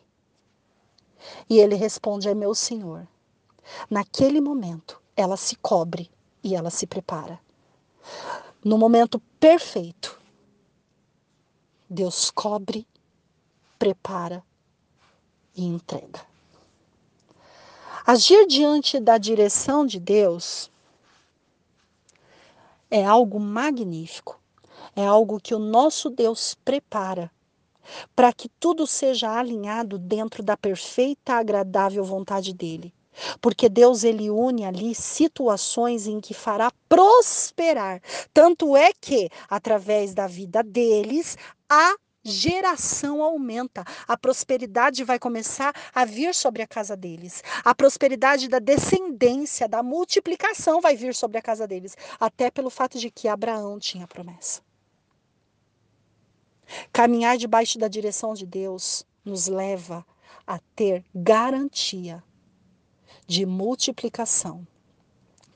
E 1.50 1.60
ele 1.60 1.76
responde: 1.76 2.28
É 2.28 2.34
meu 2.34 2.54
senhor. 2.54 3.08
Naquele 3.90 4.42
momento, 4.42 5.02
ela 5.16 5.38
se 5.38 5.56
cobre 5.56 6.12
e 6.44 6.56
ela 6.56 6.70
se 6.70 6.86
prepara. 6.86 7.40
No 8.64 8.78
momento 8.78 9.20
perfeito, 9.40 10.20
Deus 11.90 12.32
cobre, 12.32 12.88
prepara 13.78 14.44
e 15.56 15.64
entrega. 15.66 16.26
Agir 18.06 18.48
diante 18.48 19.00
da 19.00 19.18
direção 19.18 19.86
de 19.86 20.00
Deus 20.00 20.70
é 22.92 23.06
algo 23.06 23.40
magnífico, 23.40 24.40
é 24.96 25.06
algo 25.06 25.40
que 25.40 25.56
o 25.56 25.60
nosso 25.60 26.10
Deus 26.10 26.56
prepara 26.66 27.32
para 28.16 28.32
que 28.34 28.50
tudo 28.50 28.88
seja 28.88 29.30
alinhado 29.38 29.98
dentro 29.98 30.42
da 30.42 30.56
perfeita, 30.56 31.34
agradável 31.34 32.04
vontade 32.04 32.54
dele. 32.54 32.94
Porque 33.42 33.70
Deus 33.70 34.04
ele 34.04 34.30
une 34.30 34.66
ali 34.66 34.96
situações 34.96 36.08
em 36.08 36.20
que 36.20 36.34
fará 36.34 36.72
prosperar. 36.88 38.02
Tanto 38.34 38.76
é 38.76 38.92
que 38.94 39.30
através 39.50 40.14
da 40.14 40.28
vida 40.28 40.64
deles 40.64 41.38
a 41.70 41.96
geração 42.24 43.22
aumenta, 43.22 43.84
a 44.08 44.18
prosperidade 44.18 45.04
vai 45.04 45.20
começar 45.20 45.74
a 45.94 46.06
vir 46.06 46.34
sobre 46.34 46.62
a 46.62 46.68
casa 46.68 46.96
deles. 46.96 47.44
A 47.64 47.76
prosperidade 47.76 48.48
da 48.48 48.60
descendência, 48.60 49.68
da 49.68 49.84
multiplicação 49.84 50.80
vai 50.80 50.96
vir 50.96 51.14
sobre 51.14 51.38
a 51.38 51.42
casa 51.42 51.68
deles, 51.68 51.98
até 52.20 52.50
pelo 52.50 52.70
fato 52.70 52.98
de 52.98 53.12
que 53.12 53.28
Abraão 53.28 53.78
tinha 53.78 54.08
promessa. 54.08 54.62
Caminhar 56.94 57.38
debaixo 57.38 57.78
da 57.78 57.88
direção 57.88 58.34
de 58.34 58.46
Deus 58.46 59.06
nos 59.26 59.48
leva 59.48 60.06
a 60.48 60.60
ter 60.76 61.04
garantia 61.14 62.24
de 63.28 63.46
multiplicação. 63.46 64.66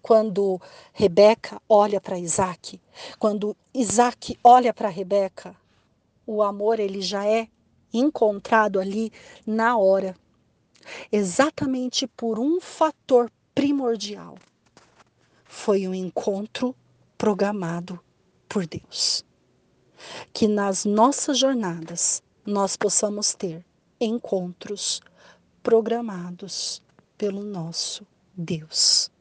Quando 0.01 0.61
Rebeca 0.93 1.61
olha 1.67 1.99
para 1.99 2.17
Isaac, 2.17 2.79
quando 3.19 3.55
Isaac 3.73 4.37
olha 4.43 4.73
para 4.73 4.89
Rebeca, 4.89 5.55
o 6.25 6.41
amor 6.41 6.79
ele 6.79 7.01
já 7.01 7.25
é 7.25 7.47
encontrado 7.93 8.79
ali 8.79 9.11
na 9.45 9.77
hora. 9.77 10.15
Exatamente 11.11 12.07
por 12.07 12.39
um 12.39 12.61
fator 12.61 13.31
primordial. 13.53 14.37
Foi 15.43 15.87
um 15.87 15.93
encontro 15.93 16.75
programado 17.17 17.99
por 18.47 18.65
Deus. 18.65 19.25
Que 20.31 20.47
nas 20.47 20.85
nossas 20.85 21.37
jornadas 21.39 22.21
nós 22.45 22.77
possamos 22.77 23.33
ter 23.33 23.65
encontros 23.99 25.01
programados 25.61 26.81
pelo 27.17 27.43
nosso 27.43 28.05
Deus. 28.35 29.11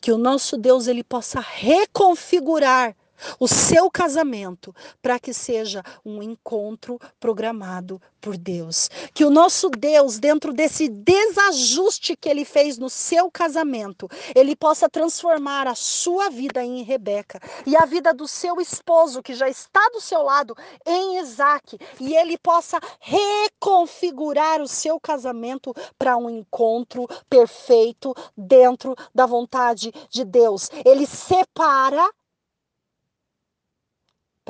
Que 0.00 0.10
o 0.10 0.18
nosso 0.18 0.56
Deus 0.56 0.86
ele 0.86 1.04
possa 1.04 1.40
reconfigurar 1.40 2.96
o 3.38 3.46
seu 3.46 3.90
casamento 3.90 4.74
para 5.02 5.18
que 5.18 5.32
seja 5.32 5.82
um 6.04 6.22
encontro 6.22 6.98
programado 7.18 8.00
por 8.20 8.36
Deus. 8.36 8.90
Que 9.14 9.24
o 9.24 9.30
nosso 9.30 9.70
Deus, 9.70 10.18
dentro 10.18 10.52
desse 10.52 10.88
desajuste 10.88 12.16
que 12.16 12.28
ele 12.28 12.44
fez 12.44 12.78
no 12.78 12.90
seu 12.90 13.30
casamento, 13.30 14.08
ele 14.34 14.54
possa 14.54 14.88
transformar 14.88 15.66
a 15.66 15.74
sua 15.74 16.28
vida 16.28 16.62
em 16.62 16.82
Rebeca 16.82 17.40
e 17.66 17.76
a 17.76 17.84
vida 17.86 18.12
do 18.12 18.28
seu 18.28 18.60
esposo, 18.60 19.22
que 19.22 19.34
já 19.34 19.48
está 19.48 19.80
do 19.92 20.00
seu 20.00 20.22
lado, 20.22 20.54
em 20.86 21.18
Isaac, 21.18 21.78
e 21.98 22.14
ele 22.14 22.36
possa 22.38 22.78
reconfigurar 23.00 24.60
o 24.60 24.68
seu 24.68 25.00
casamento 25.00 25.74
para 25.98 26.16
um 26.16 26.28
encontro 26.28 27.06
perfeito 27.28 28.14
dentro 28.36 28.94
da 29.14 29.26
vontade 29.26 29.92
de 30.10 30.24
Deus. 30.24 30.70
Ele 30.84 31.06
separa 31.06 32.08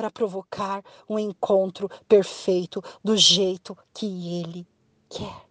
para 0.01 0.09
provocar 0.09 0.83
um 1.07 1.19
encontro 1.19 1.87
perfeito 2.07 2.83
do 3.03 3.15
jeito 3.15 3.77
que 3.93 4.41
ele 4.41 4.67
quer 5.07 5.45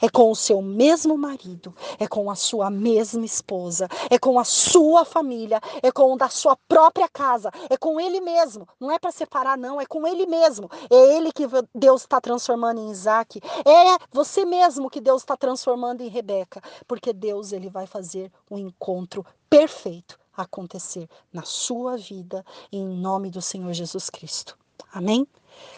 é 0.00 0.08
com 0.08 0.30
o 0.30 0.36
seu 0.36 0.62
mesmo 0.62 1.18
marido, 1.18 1.74
é 1.98 2.06
com 2.06 2.30
a 2.30 2.36
sua 2.36 2.70
mesma 2.70 3.24
esposa, 3.24 3.88
é 4.08 4.16
com 4.16 4.38
a 4.38 4.44
sua 4.44 5.04
família, 5.04 5.60
é 5.82 5.90
com 5.90 6.12
o 6.12 6.16
da 6.16 6.28
sua 6.28 6.56
própria 6.68 7.08
casa, 7.08 7.50
é 7.68 7.76
com 7.76 8.00
ele 8.00 8.20
mesmo. 8.20 8.68
Não 8.78 8.92
é 8.92 8.98
para 9.00 9.10
separar, 9.10 9.58
não, 9.58 9.80
é 9.80 9.86
com 9.86 10.06
ele 10.06 10.24
mesmo. 10.24 10.70
É 10.88 11.16
ele 11.16 11.32
que 11.32 11.48
Deus 11.74 12.02
está 12.02 12.20
transformando 12.20 12.80
em 12.80 12.92
Isaac. 12.92 13.40
É 13.66 14.06
você 14.12 14.44
mesmo 14.44 14.88
que 14.88 15.00
Deus 15.00 15.22
está 15.22 15.36
transformando 15.36 16.00
em 16.00 16.08
Rebeca, 16.08 16.62
porque 16.86 17.12
Deus 17.12 17.50
ele 17.50 17.68
vai 17.68 17.88
fazer 17.88 18.30
um 18.48 18.58
encontro 18.58 19.26
perfeito 19.50 20.21
acontecer 20.36 21.08
na 21.32 21.42
sua 21.42 21.96
vida, 21.96 22.44
em 22.70 22.86
nome 22.86 23.30
do 23.30 23.42
Senhor 23.42 23.72
Jesus 23.72 24.08
Cristo. 24.10 24.58
Amém? 24.92 25.26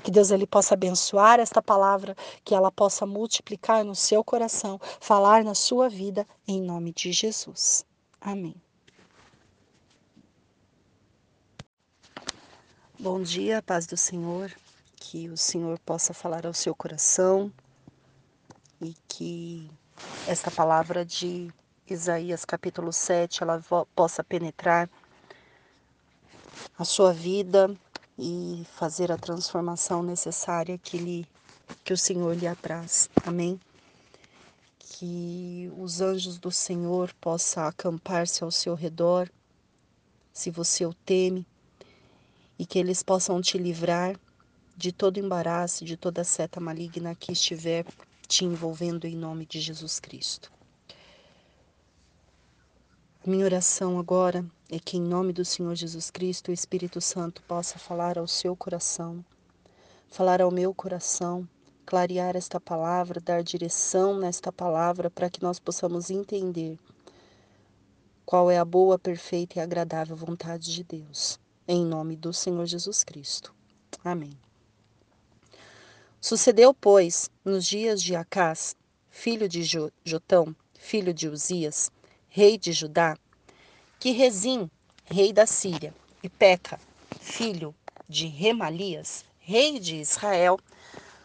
Que 0.02 0.10
Deus 0.10 0.30
ele 0.30 0.46
possa 0.46 0.74
abençoar 0.74 1.40
esta 1.40 1.60
palavra, 1.60 2.16
que 2.44 2.54
ela 2.54 2.70
possa 2.70 3.04
multiplicar 3.06 3.84
no 3.84 3.94
seu 3.94 4.22
coração, 4.22 4.80
falar 5.00 5.44
na 5.44 5.54
sua 5.54 5.88
vida, 5.88 6.26
em 6.46 6.60
nome 6.60 6.92
de 6.92 7.12
Jesus. 7.12 7.84
Amém. 8.20 8.54
Bom 12.98 13.20
dia, 13.22 13.60
paz 13.60 13.86
do 13.86 13.96
Senhor. 13.96 14.52
Que 14.96 15.28
o 15.28 15.36
Senhor 15.36 15.78
possa 15.80 16.14
falar 16.14 16.46
ao 16.46 16.54
seu 16.54 16.74
coração 16.74 17.52
e 18.80 18.94
que 19.06 19.70
esta 20.26 20.50
palavra 20.50 21.04
de 21.04 21.52
Isaías 21.88 22.44
capítulo 22.44 22.92
7 22.92 23.42
ela 23.42 23.62
possa 23.94 24.24
penetrar 24.24 24.88
a 26.78 26.84
sua 26.84 27.12
vida, 27.12 27.76
e 28.18 28.64
fazer 28.76 29.10
a 29.10 29.18
transformação 29.18 30.02
necessária 30.02 30.78
que, 30.78 30.98
lhe, 30.98 31.26
que 31.82 31.92
o 31.92 31.98
Senhor 31.98 32.36
lhe 32.36 32.46
apraz. 32.46 33.10
Amém? 33.24 33.60
Que 34.78 35.70
os 35.76 36.00
anjos 36.00 36.38
do 36.38 36.50
Senhor 36.50 37.12
possam 37.20 37.64
acampar-se 37.64 38.44
ao 38.44 38.50
seu 38.50 38.74
redor, 38.74 39.28
se 40.32 40.50
você 40.50 40.86
o 40.86 40.94
teme, 40.94 41.46
e 42.58 42.64
que 42.64 42.78
eles 42.78 43.02
possam 43.02 43.40
te 43.40 43.58
livrar 43.58 44.18
de 44.76 44.92
todo 44.92 45.18
embaraço, 45.18 45.84
de 45.84 45.96
toda 45.96 46.24
seta 46.24 46.60
maligna 46.60 47.14
que 47.14 47.32
estiver 47.32 47.84
te 48.28 48.44
envolvendo 48.44 49.06
em 49.06 49.16
nome 49.16 49.44
de 49.44 49.60
Jesus 49.60 49.98
Cristo. 49.98 50.53
Minha 53.26 53.46
oração 53.46 53.98
agora 53.98 54.44
é 54.70 54.78
que, 54.78 54.98
em 54.98 55.00
nome 55.00 55.32
do 55.32 55.46
Senhor 55.46 55.74
Jesus 55.74 56.10
Cristo, 56.10 56.50
o 56.50 56.52
Espírito 56.52 57.00
Santo 57.00 57.42
possa 57.44 57.78
falar 57.78 58.18
ao 58.18 58.28
seu 58.28 58.54
coração, 58.54 59.24
falar 60.10 60.42
ao 60.42 60.50
meu 60.50 60.74
coração, 60.74 61.48
clarear 61.86 62.36
esta 62.36 62.60
palavra, 62.60 63.22
dar 63.22 63.42
direção 63.42 64.18
nesta 64.18 64.52
palavra 64.52 65.08
para 65.08 65.30
que 65.30 65.42
nós 65.42 65.58
possamos 65.58 66.10
entender 66.10 66.78
qual 68.26 68.50
é 68.50 68.58
a 68.58 68.64
boa, 68.64 68.98
perfeita 68.98 69.58
e 69.58 69.62
agradável 69.62 70.14
vontade 70.14 70.74
de 70.74 70.84
Deus. 70.84 71.40
Em 71.66 71.82
nome 71.82 72.16
do 72.16 72.30
Senhor 72.30 72.66
Jesus 72.66 73.02
Cristo. 73.02 73.54
Amém. 74.04 74.38
Sucedeu, 76.20 76.74
pois, 76.74 77.30
nos 77.42 77.64
dias 77.64 78.02
de 78.02 78.14
Acás, 78.14 78.76
filho 79.08 79.48
de 79.48 79.62
Jotão, 80.04 80.54
filho 80.74 81.14
de 81.14 81.26
Uzias, 81.26 81.90
rei 82.36 82.58
de 82.58 82.72
Judá, 82.72 83.16
que 84.00 84.10
Rezim, 84.10 84.68
rei 85.04 85.32
da 85.32 85.46
Síria, 85.46 85.94
e 86.20 86.28
Peca, 86.28 86.80
filho 87.20 87.72
de 88.08 88.26
Remalias, 88.26 89.24
rei 89.38 89.78
de 89.78 89.98
Israel, 90.00 90.58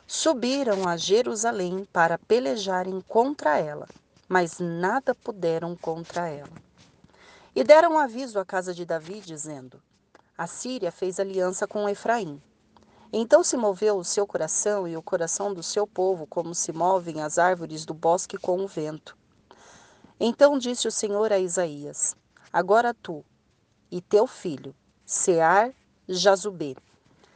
subiram 0.06 0.88
a 0.88 0.98
Jerusalém 0.98 1.84
para 1.92 2.20
pelejarem 2.20 3.02
contra 3.02 3.58
ela, 3.58 3.88
mas 4.28 4.60
nada 4.60 5.16
puderam 5.16 5.76
contra 5.76 6.28
ela. 6.30 6.54
E 7.56 7.64
deram 7.64 7.98
aviso 7.98 8.38
à 8.38 8.46
casa 8.46 8.72
de 8.72 8.86
Davi, 8.86 9.20
dizendo: 9.20 9.82
A 10.38 10.46
Síria 10.46 10.92
fez 10.92 11.20
aliança 11.20 11.66
com 11.66 11.90
Efraim. 11.90 12.40
Então 13.12 13.44
se 13.44 13.58
moveu 13.58 13.98
o 13.98 14.06
seu 14.06 14.28
coração 14.28 14.88
e 14.88 14.96
o 14.96 15.02
coração 15.02 15.56
do 15.56 15.64
seu 15.64 15.88
povo, 15.88 16.28
como 16.28 16.54
se 16.54 16.72
movem 16.72 17.20
as 17.20 17.40
árvores 17.40 17.84
do 17.84 17.96
bosque 17.96 18.38
com 18.38 18.60
o 18.60 18.68
vento. 18.68 19.18
Então 20.20 20.58
disse 20.58 20.88
o 20.88 20.92
Senhor 20.92 21.32
a 21.32 21.40
Isaías: 21.40 22.16
Agora 22.52 22.94
tu 22.94 23.24
e 23.90 24.02
teu 24.02 24.28
filho, 24.28 24.76
Sear 25.06 25.74
Jazubê, 26.08 26.76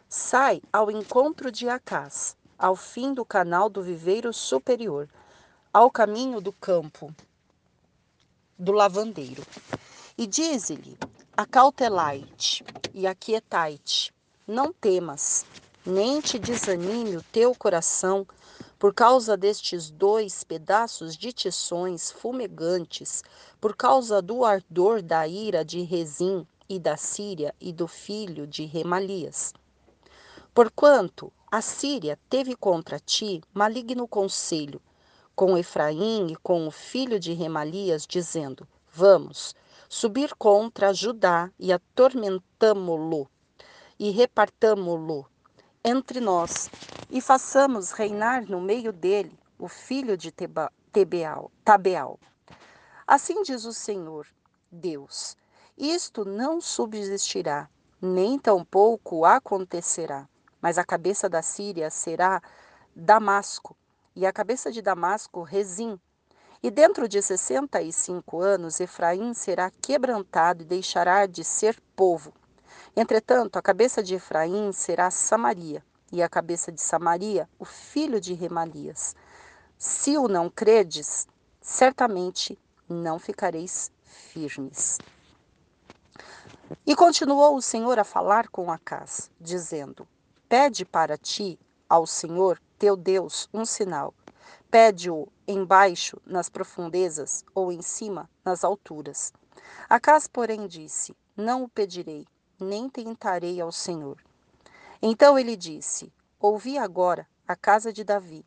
sai 0.10 0.62
ao 0.72 0.92
encontro 0.92 1.50
de 1.50 1.70
Acás, 1.70 2.36
ao 2.58 2.76
fim 2.76 3.14
do 3.14 3.24
canal 3.24 3.70
do 3.70 3.82
viveiro 3.82 4.34
superior, 4.34 5.08
ao 5.72 5.90
caminho 5.90 6.42
do 6.42 6.52
campo 6.52 7.16
do 8.60 8.74
lavandeiro. 8.74 9.44
E 10.18 10.28
dize-lhe: 10.28 10.98
Acautelai-te 11.38 12.66
e 12.94 13.08
aquietai-te, 13.08 14.14
não 14.46 14.74
temas, 14.74 15.46
nem 15.86 16.20
te 16.20 16.38
desanime 16.38 17.16
o 17.16 17.24
teu 17.24 17.56
coração 17.56 18.28
por 18.80 18.94
causa 18.94 19.38
destes 19.38 19.90
dois 19.90 20.44
pedaços 20.44 21.16
de 21.16 21.32
tições 21.32 22.12
fumegantes, 22.12 23.24
por 23.60 23.76
causa 23.76 24.22
do 24.22 24.44
ardor 24.44 25.02
da 25.02 25.28
ira 25.28 25.64
de 25.64 25.82
Rezim 25.82 26.46
e 26.68 26.80
da 26.80 26.98
Síria 26.98 27.54
e 27.60 27.72
do 27.72 27.88
filho 27.88 28.46
de 28.46 28.66
Remalias. 28.66 29.54
Porquanto 30.54 31.32
a 31.52 31.62
Síria 31.62 32.20
teve 32.30 32.56
contra 32.56 33.00
ti 33.00 33.42
maligno 33.54 34.08
conselho, 34.08 34.82
com 35.36 35.58
Efraim 35.58 36.28
e 36.32 36.36
com 36.36 36.68
o 36.68 36.72
filho 36.72 37.20
de 37.20 37.34
Remalias, 37.34 38.06
dizendo: 38.08 38.68
Vamos 38.92 39.56
subir 39.90 40.34
contra 40.36 40.94
Judá 40.94 41.52
e 41.60 41.72
atormentamo-lo 41.72 43.30
e 44.00 44.10
repartamo-lo 44.10 45.26
entre 45.84 46.22
nós 46.22 46.70
e 47.10 47.20
façamos 47.20 47.92
reinar 47.92 48.46
no 48.50 48.62
meio 48.62 48.94
dele 48.94 49.38
o 49.60 49.68
filho 49.68 50.16
de 50.16 50.32
Teba, 50.32 50.72
Tebeal, 50.92 51.52
Tabeal. 51.64 52.20
Assim 53.06 53.44
diz 53.44 53.66
o 53.66 53.74
Senhor, 53.74 54.26
Deus: 54.72 55.36
Isto 55.78 56.24
não 56.24 56.62
subsistirá, 56.62 57.70
nem 58.02 58.40
tampouco 58.40 59.26
acontecerá, 59.26 60.28
mas 60.62 60.78
a 60.78 60.86
cabeça 60.86 61.28
da 61.28 61.42
Síria 61.42 61.90
será 61.90 62.42
Damasco, 62.96 63.76
e 64.16 64.26
a 64.26 64.32
cabeça 64.32 64.72
de 64.72 64.82
Damasco 64.82 65.44
Rezim. 65.44 66.00
E 66.62 66.72
dentro 66.72 67.10
de 67.10 67.22
sessenta 67.22 67.82
e 67.82 67.92
cinco 67.92 68.40
anos 68.40 68.80
Efraim 68.80 69.34
será 69.34 69.70
quebrantado 69.70 70.64
e 70.64 70.66
deixará 70.66 71.26
de 71.26 71.44
ser 71.44 71.78
povo 71.94 72.34
Entretanto, 72.96 73.58
a 73.58 73.62
cabeça 73.62 74.04
de 74.04 74.16
Efraim 74.16 74.72
será 74.72 75.10
Samaria, 75.10 75.84
e 76.12 76.22
a 76.22 76.30
cabeça 76.30 76.72
de 76.72 76.80
Samaria, 76.80 77.50
o 77.58 77.66
filho 77.66 78.22
de 78.22 78.36
Remalias. 78.36 79.16
Se 79.80 80.16
o 80.16 80.28
não 80.28 80.48
credes, 80.48 81.28
certamente 81.60 82.58
não 82.88 83.18
ficareis 83.18 83.92
firmes. 84.04 85.00
E 86.86 86.96
continuou 86.96 87.56
o 87.56 87.62
Senhor 87.64 87.98
a 87.98 88.04
falar 88.04 88.48
com 88.50 88.72
Acás, 88.72 89.32
dizendo: 89.42 90.08
Pede 90.48 90.86
para 90.86 91.18
ti, 91.18 91.60
ao 91.90 92.06
Senhor 92.06 92.62
teu 92.78 92.96
Deus, 92.96 93.50
um 93.52 93.66
sinal. 93.66 94.14
Pede-o 94.70 95.28
embaixo, 95.48 96.22
nas 96.26 96.48
profundezas, 96.48 97.44
ou 97.56 97.72
em 97.72 97.82
cima, 97.82 98.30
nas 98.46 98.64
alturas. 98.64 99.34
Acás, 99.90 100.28
porém, 100.28 100.68
disse: 100.68 101.16
Não 101.36 101.64
o 101.64 101.70
pedirei, 101.70 102.26
nem 102.64 102.90
tentarei 102.90 103.62
ao 103.62 103.72
Senhor. 103.72 104.18
Então 105.02 105.38
ele 105.38 105.56
disse: 105.56 106.12
Ouvi 106.40 106.78
agora 106.78 107.28
a 107.48 107.56
casa 107.56 107.92
de 107.92 108.04
Davi. 108.04 108.46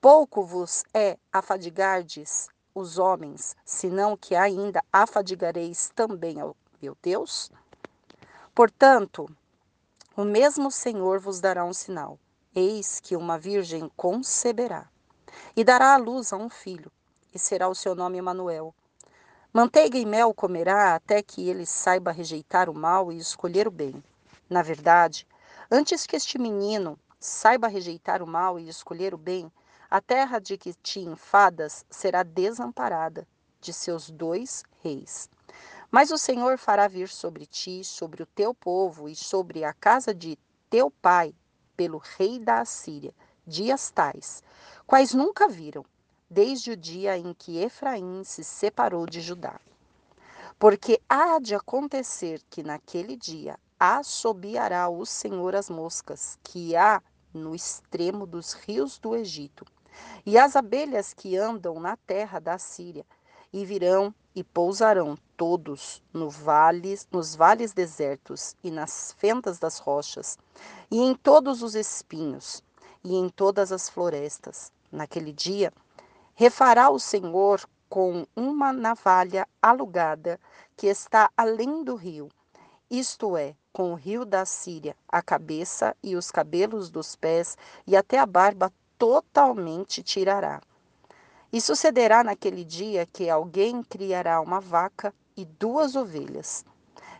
Pouco 0.00 0.42
vos 0.42 0.84
é 0.94 1.18
afadigardes 1.32 2.48
os 2.74 2.98
homens, 2.98 3.54
senão 3.64 4.16
que 4.16 4.34
ainda 4.34 4.82
afadigareis 4.92 5.92
também 5.94 6.40
ao 6.40 6.56
meu 6.80 6.96
Deus? 7.02 7.50
Portanto, 8.54 9.28
o 10.16 10.24
mesmo 10.24 10.70
Senhor 10.70 11.20
vos 11.20 11.40
dará 11.40 11.64
um 11.64 11.72
sinal. 11.72 12.18
Eis 12.54 12.98
que 13.00 13.14
uma 13.16 13.38
virgem 13.38 13.90
conceberá 13.96 14.88
e 15.54 15.62
dará 15.62 15.94
à 15.94 15.96
luz 15.96 16.32
a 16.32 16.36
um 16.36 16.50
filho, 16.50 16.90
e 17.32 17.38
será 17.38 17.68
o 17.68 17.74
seu 17.74 17.94
nome 17.94 18.18
Emanuel. 18.18 18.74
Manteiga 19.52 19.98
e 19.98 20.06
mel 20.06 20.32
comerá 20.32 20.94
até 20.94 21.20
que 21.24 21.48
ele 21.48 21.66
saiba 21.66 22.12
rejeitar 22.12 22.70
o 22.70 22.74
mal 22.74 23.10
e 23.10 23.18
escolher 23.18 23.66
o 23.66 23.70
bem. 23.70 24.00
Na 24.48 24.62
verdade, 24.62 25.26
antes 25.68 26.06
que 26.06 26.14
este 26.14 26.38
menino 26.38 26.96
saiba 27.18 27.66
rejeitar 27.66 28.22
o 28.22 28.28
mal 28.28 28.60
e 28.60 28.68
escolher 28.68 29.12
o 29.12 29.18
bem, 29.18 29.50
a 29.90 30.00
terra 30.00 30.38
de 30.38 30.56
que 30.56 30.72
te 30.72 31.00
enfadas 31.00 31.84
será 31.90 32.22
desamparada 32.22 33.26
de 33.60 33.72
seus 33.72 34.08
dois 34.08 34.62
reis. 34.84 35.28
Mas 35.90 36.12
o 36.12 36.18
Senhor 36.18 36.56
fará 36.56 36.86
vir 36.86 37.08
sobre 37.08 37.44
ti, 37.44 37.82
sobre 37.82 38.22
o 38.22 38.26
teu 38.26 38.54
povo 38.54 39.08
e 39.08 39.16
sobre 39.16 39.64
a 39.64 39.72
casa 39.72 40.14
de 40.14 40.38
teu 40.70 40.92
pai, 40.92 41.34
pelo 41.76 41.98
rei 41.98 42.38
da 42.38 42.60
Assíria, 42.60 43.12
dias 43.44 43.90
tais, 43.90 44.44
quais 44.86 45.12
nunca 45.12 45.48
viram, 45.48 45.84
desde 46.30 46.70
o 46.70 46.76
dia 46.76 47.18
em 47.18 47.34
que 47.34 47.58
Efraim 47.58 48.22
se 48.22 48.44
separou 48.44 49.04
de 49.04 49.20
Judá. 49.20 49.60
Porque 50.58 51.00
há 51.08 51.40
de 51.40 51.54
acontecer 51.54 52.40
que 52.48 52.62
naquele 52.62 53.16
dia 53.16 53.58
assobiará 53.78 54.88
o 54.88 55.04
Senhor 55.04 55.56
as 55.56 55.68
moscas 55.68 56.38
que 56.44 56.76
há 56.76 57.02
no 57.34 57.54
extremo 57.54 58.26
dos 58.26 58.52
rios 58.52 58.98
do 58.98 59.16
Egito, 59.16 59.64
e 60.24 60.38
as 60.38 60.54
abelhas 60.54 61.12
que 61.12 61.36
andam 61.36 61.80
na 61.80 61.96
terra 61.96 62.38
da 62.38 62.58
Síria, 62.58 63.04
e 63.52 63.64
virão 63.64 64.14
e 64.34 64.44
pousarão 64.44 65.18
todos 65.36 66.02
no 66.12 66.30
vales, 66.30 67.08
nos 67.10 67.34
vales 67.34 67.72
desertos 67.72 68.54
e 68.62 68.70
nas 68.70 69.12
fendas 69.18 69.58
das 69.58 69.78
rochas, 69.78 70.38
e 70.90 71.00
em 71.00 71.14
todos 71.14 71.62
os 71.62 71.74
espinhos, 71.74 72.62
e 73.02 73.16
em 73.16 73.28
todas 73.28 73.72
as 73.72 73.88
florestas. 73.88 74.70
Naquele 74.92 75.32
dia, 75.32 75.72
refará 76.40 76.88
o 76.88 76.98
Senhor 76.98 77.68
com 77.86 78.26
uma 78.34 78.72
navalha 78.72 79.46
alugada 79.60 80.40
que 80.74 80.86
está 80.86 81.30
além 81.36 81.84
do 81.84 81.94
rio, 81.94 82.30
isto 82.90 83.36
é, 83.36 83.54
com 83.70 83.92
o 83.92 83.94
rio 83.94 84.24
da 84.24 84.46
Síria, 84.46 84.96
a 85.06 85.20
cabeça 85.20 85.94
e 86.02 86.16
os 86.16 86.30
cabelos 86.30 86.88
dos 86.88 87.14
pés 87.14 87.58
e 87.86 87.94
até 87.94 88.18
a 88.18 88.24
barba 88.24 88.72
totalmente 88.96 90.02
tirará. 90.02 90.62
E 91.52 91.60
sucederá 91.60 92.24
naquele 92.24 92.64
dia 92.64 93.04
que 93.04 93.28
alguém 93.28 93.82
criará 93.82 94.40
uma 94.40 94.62
vaca 94.62 95.12
e 95.36 95.44
duas 95.44 95.94
ovelhas. 95.94 96.64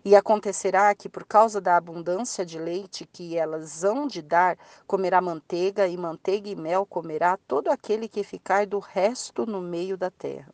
E 0.05 0.17
acontecerá 0.17 0.95
que, 0.95 1.09
por 1.09 1.25
causa 1.27 1.61
da 1.61 1.77
abundância 1.77 2.45
de 2.45 2.59
leite 2.59 3.05
que 3.05 3.37
elas 3.37 3.85
hão 3.85 4.07
de 4.07 4.23
dar, 4.23 4.57
comerá 4.87 5.21
manteiga, 5.21 5.87
e 5.87 5.97
manteiga 5.97 6.49
e 6.49 6.57
mel 6.57 6.87
comerá 6.87 7.39
todo 7.47 7.69
aquele 7.69 8.09
que 8.09 8.25
ficar 8.25 8.67
do 8.67 8.79
resto 8.79 9.45
no 9.45 9.61
meio 9.61 9.99
da 9.99 10.11
terra. 10.11 10.53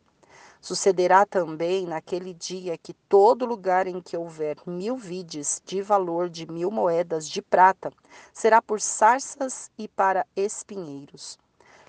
Sucederá 0.60 1.24
também 1.24 1.86
naquele 1.86 2.34
dia 2.34 2.76
que 2.76 2.92
todo 3.08 3.46
lugar 3.46 3.86
em 3.86 4.00
que 4.00 4.16
houver 4.16 4.56
mil 4.66 4.96
vides 4.96 5.62
de 5.64 5.80
valor 5.80 6.28
de 6.28 6.44
mil 6.50 6.72
moedas 6.72 7.28
de 7.28 7.40
prata 7.40 7.92
será 8.32 8.60
por 8.60 8.80
sarças 8.80 9.70
e 9.78 9.86
para 9.86 10.26
espinheiros, 10.34 11.38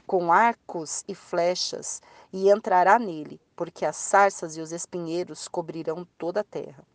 com 0.05 0.31
arcos 0.31 1.03
e 1.07 1.15
flechas, 1.15 2.03
e 2.31 2.51
entrará 2.51 2.99
nele, 2.99 3.41
porque 3.55 3.84
as 3.84 3.95
sarças 3.95 4.55
e 4.55 4.61
os 4.61 4.71
espinheiros 4.71 5.47
cobrirão 5.47 6.07
toda 6.15 6.41
a 6.41 6.43
terra. 6.43 6.85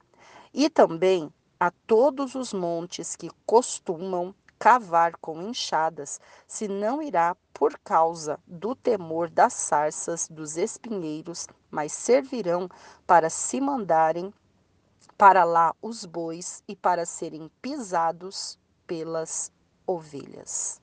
E 0.53 0.69
também 0.69 1.33
a 1.59 1.71
todos 1.87 2.35
os 2.35 2.53
montes 2.53 3.17
que 3.17 3.31
costumam 3.47 4.35
cavar 4.59 5.17
com 5.17 5.43
enxadas, 5.43 6.21
se 6.47 6.69
não 6.69 7.03
irá 7.03 7.37
por 7.53 7.79
causa 7.79 8.39
do 8.47 8.77
temor 8.77 9.29
das 9.29 9.55
sarças, 9.55 10.29
dos 10.29 10.57
espinheiros, 10.57 11.49
mas 11.71 11.93
servirão 11.93 12.69
para 13.07 13.29
se 13.29 13.61
mandarem 13.61 14.33
para 15.19 15.43
lá 15.43 15.75
os 15.81 16.05
bois 16.05 16.63
e 16.69 16.77
para 16.77 17.07
serem 17.07 17.51
pisados 17.61 18.59
pelas 18.87 19.51
ovelhas. 19.87 20.81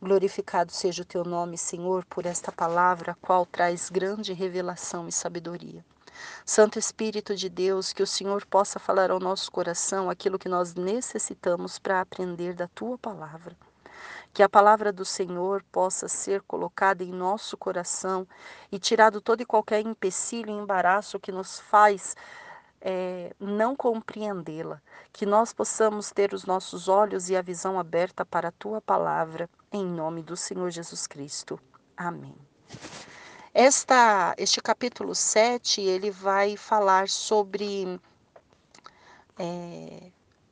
Glorificado 0.00 0.72
seja 0.72 1.02
o 1.02 1.06
teu 1.06 1.24
nome, 1.24 1.58
Senhor, 1.58 2.06
por 2.06 2.24
esta 2.24 2.50
palavra, 2.50 3.16
qual 3.20 3.44
traz 3.44 3.90
grande 3.90 4.32
revelação 4.32 5.06
e 5.06 5.12
sabedoria. 5.12 5.84
Santo 6.44 6.78
Espírito 6.78 7.34
de 7.34 7.48
Deus, 7.48 7.92
que 7.92 8.02
o 8.02 8.06
Senhor 8.06 8.44
possa 8.46 8.78
falar 8.78 9.10
ao 9.10 9.20
nosso 9.20 9.50
coração 9.50 10.10
aquilo 10.10 10.38
que 10.38 10.48
nós 10.48 10.74
necessitamos 10.74 11.78
para 11.78 12.00
aprender 12.00 12.54
da 12.54 12.68
tua 12.68 12.98
palavra. 12.98 13.56
Que 14.32 14.42
a 14.42 14.48
palavra 14.48 14.92
do 14.92 15.04
Senhor 15.04 15.64
possa 15.72 16.08
ser 16.08 16.40
colocada 16.42 17.02
em 17.02 17.12
nosso 17.12 17.56
coração 17.56 18.26
e 18.70 18.78
tirado 18.78 19.20
todo 19.20 19.40
e 19.40 19.46
qualquer 19.46 19.80
empecilho 19.80 20.50
e 20.50 20.54
embaraço 20.54 21.18
que 21.18 21.32
nos 21.32 21.58
faz 21.58 22.14
é, 22.80 23.34
não 23.38 23.76
compreendê-la. 23.76 24.80
Que 25.12 25.26
nós 25.26 25.52
possamos 25.52 26.10
ter 26.10 26.32
os 26.32 26.44
nossos 26.44 26.88
olhos 26.88 27.28
e 27.28 27.36
a 27.36 27.42
visão 27.42 27.78
aberta 27.78 28.24
para 28.24 28.48
a 28.48 28.52
tua 28.52 28.80
palavra, 28.80 29.48
em 29.72 29.84
nome 29.84 30.22
do 30.22 30.36
Senhor 30.36 30.70
Jesus 30.70 31.06
Cristo. 31.06 31.58
Amém. 31.96 32.34
Esta, 33.52 34.32
este 34.38 34.60
capítulo 34.60 35.12
7, 35.12 35.80
ele 35.80 36.08
vai 36.08 36.56
falar 36.56 37.08
sobre, 37.08 38.00
é, 39.36 40.02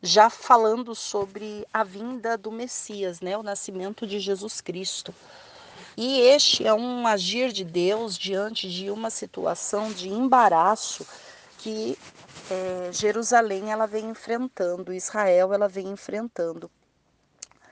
já 0.02 0.28
falando 0.28 0.96
sobre 0.96 1.64
a 1.72 1.84
vinda 1.84 2.36
do 2.36 2.50
Messias, 2.50 3.20
né, 3.20 3.38
o 3.38 3.42
nascimento 3.42 4.04
de 4.04 4.18
Jesus 4.18 4.60
Cristo. 4.60 5.14
E 5.96 6.20
este 6.22 6.66
é 6.66 6.74
um 6.74 7.06
agir 7.06 7.52
de 7.52 7.64
Deus 7.64 8.18
diante 8.18 8.68
de 8.68 8.90
uma 8.90 9.10
situação 9.10 9.92
de 9.92 10.08
embaraço 10.08 11.06
que 11.58 11.96
é, 12.50 12.90
Jerusalém 12.92 13.70
ela 13.70 13.86
vem 13.86 14.06
enfrentando, 14.06 14.92
Israel 14.92 15.52
ela 15.54 15.68
vem 15.68 15.86
enfrentando. 15.86 16.68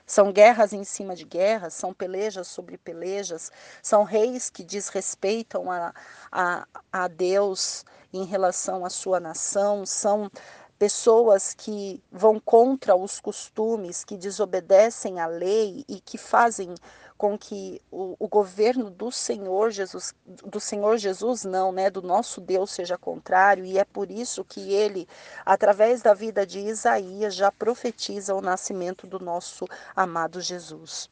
São 0.07 0.33
guerras 0.33 0.73
em 0.73 0.85
cima 0.85 1.17
de 1.17 1.25
guerras, 1.25 1.75
são 1.75 1.93
pelejas 1.93 2.47
sobre 2.47 2.79
pelejas, 2.79 3.51
são 3.83 4.05
reis 4.05 4.49
que 4.49 4.63
desrespeitam 4.63 5.71
a, 5.71 5.93
a, 6.31 6.67
a 6.93 7.09
Deus 7.09 7.85
em 8.13 8.25
relação 8.25 8.85
à 8.85 8.91
sua 8.91 9.19
nação, 9.19 9.85
são 9.85 10.31
pessoas 10.79 11.55
que 11.55 12.03
vão 12.11 12.39
contra 12.39 12.95
os 12.95 13.19
costumes, 13.19 14.05
que 14.05 14.17
desobedecem 14.17 15.19
à 15.19 15.27
lei 15.27 15.85
e 15.89 16.01
que 16.01 16.19
fazem 16.19 16.75
com 17.17 17.39
que 17.39 17.81
o, 17.91 18.15
o, 18.19 18.29
governo 18.29 18.91
do 18.91 19.11
Senhor 19.11 19.71
Jesus, 19.71 20.15
do 20.27 20.61
Senhor 20.61 20.99
Jesus 20.99 21.45
não, 21.45 21.73
né, 21.73 21.89
do 21.89 22.03
nosso 22.03 22.41
Deus 22.41 22.71
seja 22.71 22.99
contrário, 22.99 23.65
e 23.65 23.79
é 23.79 23.85
por 23.85 24.11
isso 24.11 24.45
que 24.45 24.73
ele, 24.73 25.09
através 25.45 26.03
da 26.03 26.13
vida 26.13 26.47
de 26.47 26.61
Isaías, 26.61 27.35
já 27.35 27.51
profetiza 27.51 28.35
o 28.35 28.43
nascimento 28.43 29.07
do 29.07 29.19
nosso 29.19 29.67
amado 29.95 30.41
Jesus. 30.41 31.09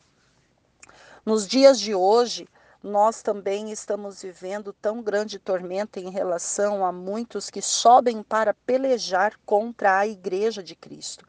Nos 1.24 1.46
dias 1.46 1.80
de 1.80 1.94
hoje, 1.94 2.46
nós 2.82 3.22
também 3.22 3.72
estamos 3.72 4.20
vivendo 4.20 4.70
tão 4.74 5.02
grande 5.02 5.38
tormenta 5.38 5.98
em 5.98 6.10
relação 6.10 6.84
a 6.84 6.92
muitos 6.92 7.48
que 7.48 7.62
sobem 7.62 8.22
para 8.22 8.52
pelejar 8.52 9.32
contra 9.46 10.00
a 10.00 10.06
igreja 10.06 10.62
de 10.62 10.76
Cristo. 10.76 11.26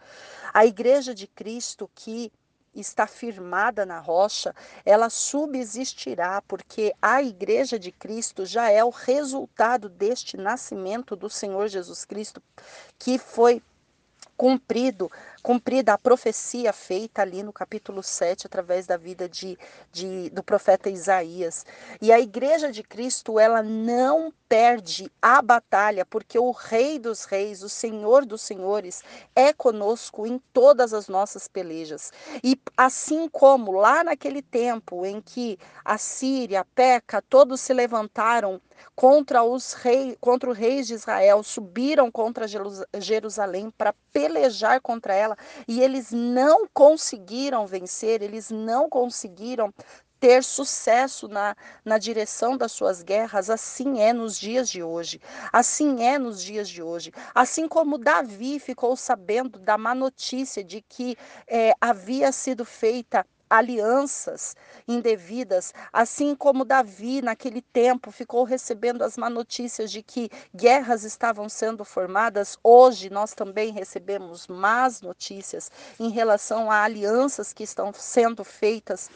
A 0.54 0.66
igreja 0.66 1.16
de 1.16 1.28
Cristo 1.28 1.90
que 1.96 2.30
está 2.80 3.08
firmada 3.08 3.86
na 3.86 4.00
rocha, 4.00 4.54
ela 4.86 5.10
subsistirá, 5.10 6.42
porque 6.48 6.94
a 7.02 7.22
igreja 7.22 7.80
de 7.80 7.92
Cristo 7.92 8.46
já 8.46 8.70
é 8.70 8.84
o 8.84 8.90
resultado 8.90 9.90
deste 9.90 10.38
nascimento 10.38 11.16
do 11.16 11.30
Senhor 11.30 11.68
Jesus 11.68 12.06
Cristo, 12.06 12.42
que 13.00 13.18
foi 13.18 13.62
cumprido, 14.38 15.10
cumprida 15.46 15.94
a 15.94 15.98
profecia 16.00 16.74
feita 16.74 17.22
ali 17.22 17.44
no 17.44 17.54
capítulo 17.54 18.02
7, 18.02 18.48
através 18.48 18.88
da 18.88 18.98
vida 18.98 19.30
de, 19.30 19.56
de, 19.92 20.28
do 20.32 20.42
profeta 20.42 20.90
Isaías. 20.90 21.64
E 22.02 22.12
a 22.12 22.20
igreja 22.20 22.72
de 22.72 22.82
Cristo, 22.82 23.40
ela 23.40 23.62
não 23.62 24.34
perde 24.50 25.12
a 25.22 25.44
batalha, 25.44 26.04
porque 26.04 26.40
o 26.40 26.50
Rei 26.50 26.98
dos 26.98 27.26
Reis, 27.26 27.62
o 27.62 27.70
Senhor 27.70 28.26
dos 28.26 28.42
Senhores, 28.42 29.04
é 29.36 29.54
conosco 29.54 30.26
em 30.26 30.40
todas 30.52 30.94
as 30.94 31.08
nossas 31.08 31.48
pelejas. 31.48 32.12
E 32.44 32.60
assim 32.76 33.30
como 33.30 33.72
lá 33.72 34.04
naquele 34.04 34.42
tempo 34.42 35.06
em 35.06 35.22
que 35.22 35.60
a 35.84 36.00
Síria, 36.00 36.62
a 36.62 36.66
Peca, 36.66 37.22
todos 37.22 37.62
se 37.62 37.72
levantaram 37.72 38.60
contra 38.96 39.44
os 39.44 39.74
reis, 39.74 40.16
contra 40.20 40.50
os 40.50 40.58
reis 40.58 40.88
de 40.88 40.94
Israel, 40.94 41.44
subiram 41.44 42.12
contra 42.12 42.46
Jerusalém 43.00 43.72
para 43.78 43.94
pelejar 44.12 44.82
contra 44.82 45.14
ela 45.14 45.35
e 45.68 45.82
eles 45.82 46.12
não 46.12 46.68
conseguiram 46.74 47.66
vencer, 47.66 48.22
eles 48.22 48.50
não 48.50 48.90
conseguiram 48.90 49.74
ter 50.20 50.44
sucesso 50.44 51.28
na, 51.28 51.56
na 51.84 51.98
direção 51.98 52.58
das 52.58 52.72
suas 52.72 53.04
guerras, 53.04 53.50
assim 53.50 54.00
é 54.02 54.14
nos 54.14 54.40
dias 54.40 54.70
de 54.70 54.82
hoje. 54.82 55.22
Assim 55.52 56.04
é 56.04 56.18
nos 56.18 56.42
dias 56.42 56.70
de 56.70 56.82
hoje. 56.82 57.12
Assim 57.34 57.68
como 57.68 57.98
Davi 57.98 58.60
ficou 58.60 58.96
sabendo 58.96 59.60
da 59.60 59.78
má 59.78 59.94
notícia 59.94 60.64
de 60.64 60.82
que 60.82 61.18
é, 61.48 61.74
havia 61.80 62.32
sido 62.32 62.66
feita 62.66 63.26
alianças 63.50 64.56
indevidas, 64.88 65.74
assim 65.92 66.36
como 66.36 66.66
Davi 66.66 67.22
naquele 67.22 67.62
tempo 67.62 68.12
ficou 68.12 68.44
recebendo 68.44 69.04
as 69.04 69.18
má 69.18 69.30
notícias 69.30 69.92
de 69.92 70.02
que 70.02 70.30
guerras 70.54 71.04
estavam 71.04 71.48
sendo 71.50 71.86
formadas, 71.86 72.58
hoje 72.64 73.10
nós 73.10 73.34
também 73.34 73.72
recebemos 73.72 74.48
más 74.48 75.02
notícias 75.02 75.72
em 76.00 76.10
relação 76.10 76.72
a 76.72 76.84
alianças 76.84 77.54
que 77.54 77.64
estão 77.64 77.92
sendo 77.94 78.44
feitas 78.44 79.10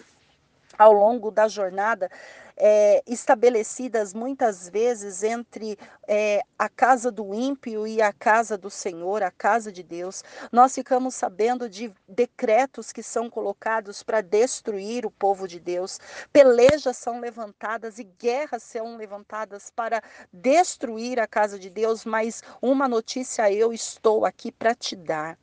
ao 0.77 0.93
longo 0.93 1.29
da 1.29 1.47
jornada 1.47 2.09
é, 2.59 3.01
estabelecidas 3.07 4.13
muitas 4.13 4.67
vezes 4.67 5.23
entre 5.23 5.79
é, 6.05 6.41
a 6.57 6.67
casa 6.67 7.09
do 7.09 7.33
ímpio 7.33 7.87
e 7.87 8.01
a 8.01 8.11
casa 8.11 8.57
do 8.57 8.69
Senhor, 8.69 9.23
a 9.23 9.31
casa 9.31 9.71
de 9.71 9.81
Deus. 9.81 10.23
Nós 10.51 10.75
ficamos 10.75 11.15
sabendo 11.15 11.69
de 11.69 11.91
decretos 12.07 12.91
que 12.91 13.01
são 13.01 13.29
colocados 13.29 14.03
para 14.03 14.21
destruir 14.21 15.05
o 15.05 15.11
povo 15.11 15.47
de 15.47 15.59
Deus, 15.59 15.99
pelejas 16.33 16.97
são 16.97 17.21
levantadas 17.21 17.97
e 17.97 18.03
guerras 18.03 18.63
são 18.63 18.97
levantadas 18.97 19.71
para 19.73 20.03
destruir 20.33 21.19
a 21.19 21.27
casa 21.27 21.57
de 21.57 21.69
Deus, 21.69 22.03
mas 22.03 22.43
uma 22.61 22.87
notícia 22.87 23.51
eu 23.51 23.71
estou 23.71 24.25
aqui 24.25 24.51
para 24.51 24.75
te 24.75 24.95
dar 24.95 25.37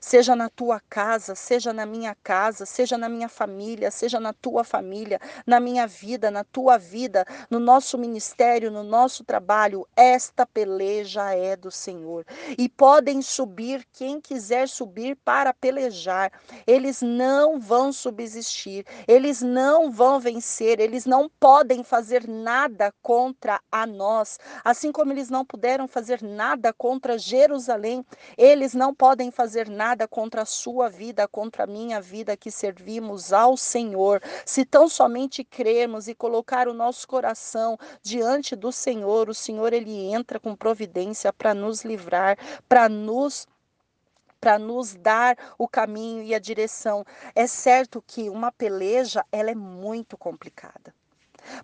seja 0.00 0.34
na 0.36 0.48
tua 0.48 0.80
casa, 0.88 1.34
seja 1.34 1.72
na 1.72 1.86
minha 1.86 2.14
casa, 2.22 2.66
seja 2.66 2.98
na 2.98 3.08
minha 3.08 3.28
família, 3.28 3.90
seja 3.90 4.20
na 4.20 4.32
tua 4.32 4.64
família, 4.64 5.20
na 5.46 5.60
minha 5.60 5.86
vida, 5.86 6.30
na 6.30 6.44
tua 6.44 6.78
vida, 6.78 7.24
no 7.48 7.58
nosso 7.58 7.96
ministério, 7.96 8.70
no 8.70 8.82
nosso 8.82 9.24
trabalho, 9.24 9.86
esta 9.96 10.44
peleja 10.46 11.34
é 11.34 11.56
do 11.56 11.70
Senhor. 11.70 12.24
E 12.58 12.68
podem 12.68 13.22
subir 13.22 13.86
quem 13.92 14.20
quiser 14.20 14.68
subir 14.68 15.16
para 15.16 15.54
pelejar, 15.54 16.32
eles 16.66 17.00
não 17.02 17.58
vão 17.58 17.92
subsistir, 17.92 18.84
eles 19.06 19.40
não 19.40 19.90
vão 19.90 20.18
vencer, 20.20 20.80
eles 20.80 21.06
não 21.06 21.28
podem 21.28 21.84
fazer 21.84 22.26
nada 22.28 22.92
contra 23.02 23.60
a 23.70 23.86
nós, 23.86 24.38
assim 24.64 24.92
como 24.92 25.12
eles 25.12 25.30
não 25.30 25.44
puderam 25.44 25.86
fazer 25.86 26.22
nada 26.22 26.72
contra 26.72 27.18
Jerusalém, 27.18 28.04
eles 28.36 28.74
não 28.74 28.94
podem 28.94 29.30
fazer 29.30 29.68
nada 29.70 30.06
contra 30.06 30.42
a 30.42 30.46
sua 30.46 30.88
vida, 30.88 31.26
contra 31.26 31.64
a 31.64 31.66
minha 31.66 32.00
vida, 32.00 32.36
que 32.36 32.50
servimos 32.50 33.32
ao 33.32 33.56
Senhor. 33.56 34.20
Se 34.44 34.64
tão 34.64 34.88
somente 34.88 35.42
crermos 35.42 36.08
e 36.08 36.14
colocar 36.14 36.68
o 36.68 36.74
nosso 36.74 37.08
coração 37.08 37.78
diante 38.02 38.54
do 38.54 38.70
Senhor, 38.72 39.30
o 39.30 39.34
Senhor 39.34 39.72
ele 39.72 40.12
entra 40.12 40.38
com 40.38 40.54
providência 40.54 41.32
para 41.32 41.54
nos 41.54 41.84
livrar, 41.84 42.36
para 42.68 42.88
nos 42.88 43.46
para 44.40 44.58
nos 44.58 44.94
dar 44.94 45.36
o 45.58 45.68
caminho 45.68 46.22
e 46.22 46.34
a 46.34 46.38
direção. 46.38 47.04
É 47.34 47.46
certo 47.46 48.02
que 48.06 48.30
uma 48.30 48.50
peleja 48.50 49.22
ela 49.30 49.50
é 49.50 49.54
muito 49.54 50.16
complicada. 50.16 50.94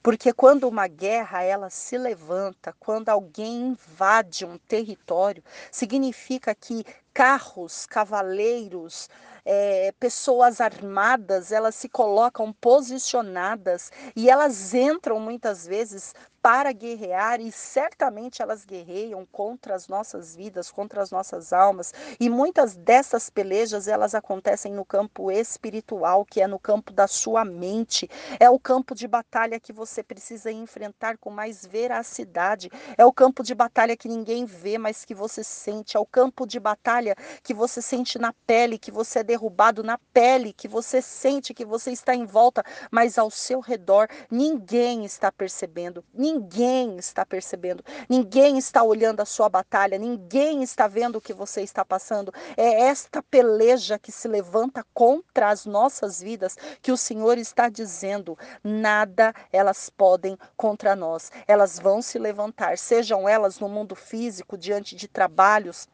Porque 0.02 0.32
quando 0.32 0.68
uma 0.68 0.86
guerra 0.86 1.42
ela 1.42 1.70
se 1.70 1.96
levanta, 1.98 2.74
quando 2.78 3.08
alguém 3.08 3.68
invade 3.68 4.44
um 4.44 4.58
território, 4.58 5.42
significa 5.70 6.54
que 6.54 6.84
carros, 7.12 7.86
cavaleiros, 7.86 9.08
é, 9.44 9.92
pessoas 9.98 10.60
armadas, 10.60 11.52
elas 11.52 11.74
se 11.76 11.88
colocam 11.88 12.52
posicionadas 12.52 13.92
e 14.14 14.28
elas 14.28 14.74
entram 14.74 15.20
muitas 15.20 15.66
vezes 15.66 16.12
para 16.46 16.70
guerrear 16.70 17.40
e 17.40 17.50
certamente 17.50 18.40
elas 18.40 18.64
guerreiam 18.64 19.26
contra 19.32 19.74
as 19.74 19.88
nossas 19.88 20.36
vidas, 20.36 20.70
contra 20.70 21.02
as 21.02 21.10
nossas 21.10 21.52
almas. 21.52 21.92
E 22.20 22.30
muitas 22.30 22.76
dessas 22.76 23.28
pelejas 23.28 23.88
elas 23.88 24.14
acontecem 24.14 24.72
no 24.72 24.84
campo 24.84 25.28
espiritual, 25.28 26.24
que 26.24 26.40
é 26.40 26.46
no 26.46 26.60
campo 26.60 26.92
da 26.92 27.08
sua 27.08 27.44
mente. 27.44 28.08
É 28.38 28.48
o 28.48 28.60
campo 28.60 28.94
de 28.94 29.08
batalha 29.08 29.58
que 29.58 29.72
você 29.72 30.04
precisa 30.04 30.52
enfrentar 30.52 31.18
com 31.18 31.30
mais 31.30 31.66
veracidade. 31.66 32.70
É 32.96 33.04
o 33.04 33.12
campo 33.12 33.42
de 33.42 33.52
batalha 33.52 33.96
que 33.96 34.06
ninguém 34.06 34.44
vê, 34.44 34.78
mas 34.78 35.04
que 35.04 35.16
você 35.16 35.42
sente. 35.42 35.96
É 35.96 36.00
o 36.00 36.06
campo 36.06 36.46
de 36.46 36.60
batalha 36.60 37.16
que 37.42 37.52
você 37.52 37.82
sente 37.82 38.20
na 38.20 38.32
pele, 38.46 38.78
que 38.78 38.92
você 38.92 39.18
é 39.18 39.24
derrubado 39.24 39.82
na 39.82 39.98
pele, 40.14 40.52
que 40.52 40.68
você 40.68 41.02
sente 41.02 41.52
que 41.52 41.64
você 41.64 41.90
está 41.90 42.14
em 42.14 42.24
volta, 42.24 42.62
mas 42.88 43.18
ao 43.18 43.32
seu 43.32 43.58
redor 43.58 44.06
ninguém 44.30 45.04
está 45.04 45.32
percebendo. 45.32 46.04
Ninguém 46.14 46.35
Ninguém 46.36 46.98
está 46.98 47.24
percebendo, 47.24 47.82
ninguém 48.10 48.58
está 48.58 48.82
olhando 48.82 49.20
a 49.20 49.24
sua 49.24 49.48
batalha, 49.48 49.96
ninguém 49.96 50.62
está 50.62 50.86
vendo 50.86 51.16
o 51.16 51.20
que 51.20 51.32
você 51.32 51.62
está 51.62 51.82
passando. 51.82 52.30
É 52.58 52.82
esta 52.82 53.22
peleja 53.22 53.98
que 53.98 54.12
se 54.12 54.28
levanta 54.28 54.84
contra 54.92 55.48
as 55.48 55.64
nossas 55.64 56.20
vidas 56.20 56.54
que 56.82 56.92
o 56.92 56.96
Senhor 56.96 57.38
está 57.38 57.70
dizendo: 57.70 58.38
nada 58.62 59.34
elas 59.50 59.88
podem 59.88 60.36
contra 60.58 60.94
nós. 60.94 61.32
Elas 61.48 61.78
vão 61.78 62.02
se 62.02 62.18
levantar, 62.18 62.76
sejam 62.76 63.26
elas 63.26 63.58
no 63.58 63.68
mundo 63.68 63.94
físico, 63.94 64.58
diante 64.58 64.94
de 64.94 65.08
trabalhos 65.08 65.88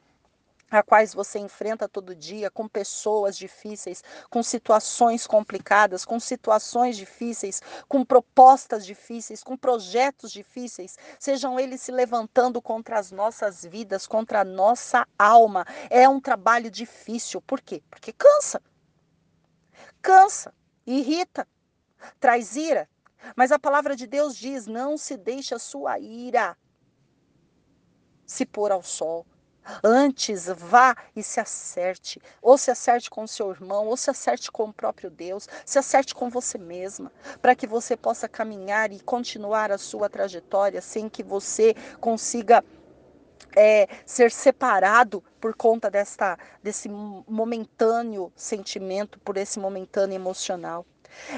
a 0.78 0.82
quais 0.82 1.14
você 1.14 1.38
enfrenta 1.38 1.88
todo 1.88 2.14
dia, 2.14 2.50
com 2.50 2.66
pessoas 2.68 3.36
difíceis, 3.36 4.02
com 4.30 4.42
situações 4.42 5.26
complicadas, 5.26 6.04
com 6.04 6.18
situações 6.18 6.96
difíceis, 6.96 7.60
com 7.88 8.04
propostas 8.04 8.86
difíceis, 8.86 9.42
com 9.42 9.56
projetos 9.56 10.32
difíceis, 10.32 10.96
sejam 11.18 11.58
eles 11.58 11.82
se 11.82 11.92
levantando 11.92 12.60
contra 12.62 12.98
as 12.98 13.10
nossas 13.10 13.64
vidas, 13.64 14.06
contra 14.06 14.40
a 14.40 14.44
nossa 14.44 15.06
alma. 15.18 15.66
É 15.90 16.08
um 16.08 16.20
trabalho 16.20 16.70
difícil. 16.70 17.40
Por 17.42 17.60
quê? 17.60 17.82
Porque 17.90 18.12
cansa. 18.12 18.62
Cansa, 20.00 20.54
irrita, 20.86 21.46
traz 22.18 22.56
ira. 22.56 22.88
Mas 23.36 23.52
a 23.52 23.58
palavra 23.58 23.94
de 23.94 24.06
Deus 24.06 24.36
diz: 24.36 24.66
não 24.66 24.98
se 24.98 25.16
deixe 25.16 25.54
a 25.54 25.58
sua 25.58 25.98
ira 25.98 26.56
se 28.26 28.46
pôr 28.46 28.72
ao 28.72 28.82
sol. 28.82 29.26
Antes, 29.82 30.46
vá 30.46 30.96
e 31.14 31.22
se 31.22 31.40
acerte. 31.40 32.20
Ou 32.40 32.58
se 32.58 32.70
acerte 32.70 33.08
com 33.08 33.24
o 33.24 33.28
seu 33.28 33.50
irmão, 33.50 33.86
ou 33.86 33.96
se 33.96 34.10
acerte 34.10 34.50
com 34.50 34.64
o 34.64 34.72
próprio 34.72 35.10
Deus, 35.10 35.48
se 35.64 35.78
acerte 35.78 36.14
com 36.14 36.28
você 36.28 36.58
mesma, 36.58 37.12
para 37.40 37.54
que 37.54 37.66
você 37.66 37.96
possa 37.96 38.28
caminhar 38.28 38.92
e 38.92 39.00
continuar 39.00 39.70
a 39.70 39.78
sua 39.78 40.08
trajetória 40.08 40.80
sem 40.80 41.08
que 41.08 41.22
você 41.22 41.74
consiga 42.00 42.64
é, 43.56 43.88
ser 44.06 44.30
separado 44.30 45.22
por 45.40 45.54
conta 45.54 45.90
desta, 45.90 46.38
desse 46.62 46.88
momentâneo 46.88 48.32
sentimento, 48.34 49.18
por 49.20 49.36
esse 49.36 49.58
momentâneo 49.58 50.14
emocional. 50.14 50.86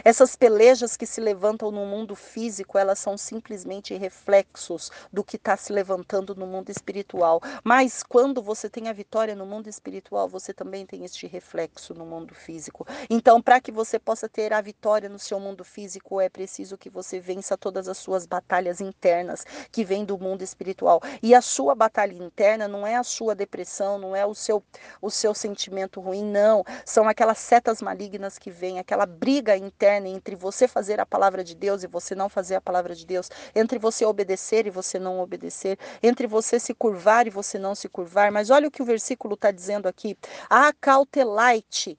Essas 0.05 0.37
pelejas 0.37 0.97
que 0.97 1.07
se 1.07 1.21
levantam 1.21 1.71
no 1.71 1.87
mundo 1.87 2.15
físico, 2.15 2.79
elas 2.79 2.99
são 2.99 3.17
simplesmente 3.17 3.95
reflexos 3.95 4.91
do 5.13 5.25
que 5.25 5.37
está 5.37 5.57
se 5.57 5.73
levantando 5.73 6.35
no 6.35 6.47
mundo 6.47 6.71
espiritual. 6.71 7.41
Mas 7.63 8.03
quando 8.03 8.43
você 8.43 8.69
tem 8.69 8.89
a 8.89 8.93
vitória 8.93 9.35
no 9.35 9.47
mundo 9.47 9.69
espiritual, 9.69 10.29
você 10.29 10.53
também 10.53 10.87
tem 10.87 11.05
este 11.05 11.27
reflexo 11.27 11.95
no 11.95 12.05
mundo 12.05 12.35
físico. 12.35 12.87
Então, 13.09 13.41
para 13.41 13.61
que 13.61 13.73
você 13.73 13.99
possa 13.99 14.29
ter 14.29 14.53
a 14.53 14.61
vitória 14.61 15.09
no 15.09 15.19
seu 15.19 15.39
mundo 15.39 15.65
físico, 15.65 16.21
é 16.21 16.29
preciso 16.29 16.79
que 16.79 16.91
você 16.91 17.21
vença 17.21 17.57
todas 17.57 17.89
as 17.89 17.99
suas 17.99 18.27
batalhas 18.27 18.81
internas 18.81 19.45
que 19.71 19.85
vêm 19.85 20.05
do 20.05 20.19
mundo 20.19 20.43
espiritual. 20.43 21.01
E 21.23 21.35
a 21.35 21.41
sua 21.41 21.75
batalha 21.75 22.15
interna 22.15 22.69
não 22.69 22.87
é 22.87 22.97
a 22.97 23.03
sua 23.03 23.35
depressão, 23.35 23.99
não 23.99 24.15
é 24.15 24.25
o 24.25 24.35
seu 24.35 24.63
o 25.01 25.11
seu 25.11 25.35
sentimento 25.35 26.01
ruim, 26.01 26.25
não. 26.25 26.65
São 26.85 27.09
aquelas 27.09 27.39
setas 27.39 27.83
malignas 27.83 28.39
que 28.39 28.51
vêm, 28.51 28.79
aquela 28.79 29.07
briga 29.07 29.57
interna 29.67 30.09
entre 30.09 30.37
você 30.37 30.69
fazer 30.69 31.01
a 31.01 31.07
palavra 31.07 31.43
de 31.43 31.55
Deus 31.55 31.83
e 31.83 31.87
você 31.87 32.15
não 32.15 32.29
fazer 32.29 32.55
a 32.55 32.61
palavra 32.61 32.95
de 32.95 33.07
Deus, 33.07 33.31
entre 33.55 33.79
você 33.79 34.05
obedecer 34.05 34.67
e 34.67 34.71
você 34.71 34.99
não 34.99 35.21
obedecer, 35.21 35.79
entre 36.03 36.27
você 36.27 36.61
se 36.61 36.75
curvar 36.75 37.27
e 37.27 37.31
você 37.31 37.59
não 37.59 37.75
se 37.75 37.89
curvar. 37.89 38.31
Mas 38.31 38.51
olha 38.51 38.69
o 38.69 38.71
que 38.71 38.83
o 38.83 38.87
versículo 38.87 39.35
está 39.35 39.51
dizendo 39.51 39.87
aqui: 39.89 40.17
acautelai-te. 40.49 41.99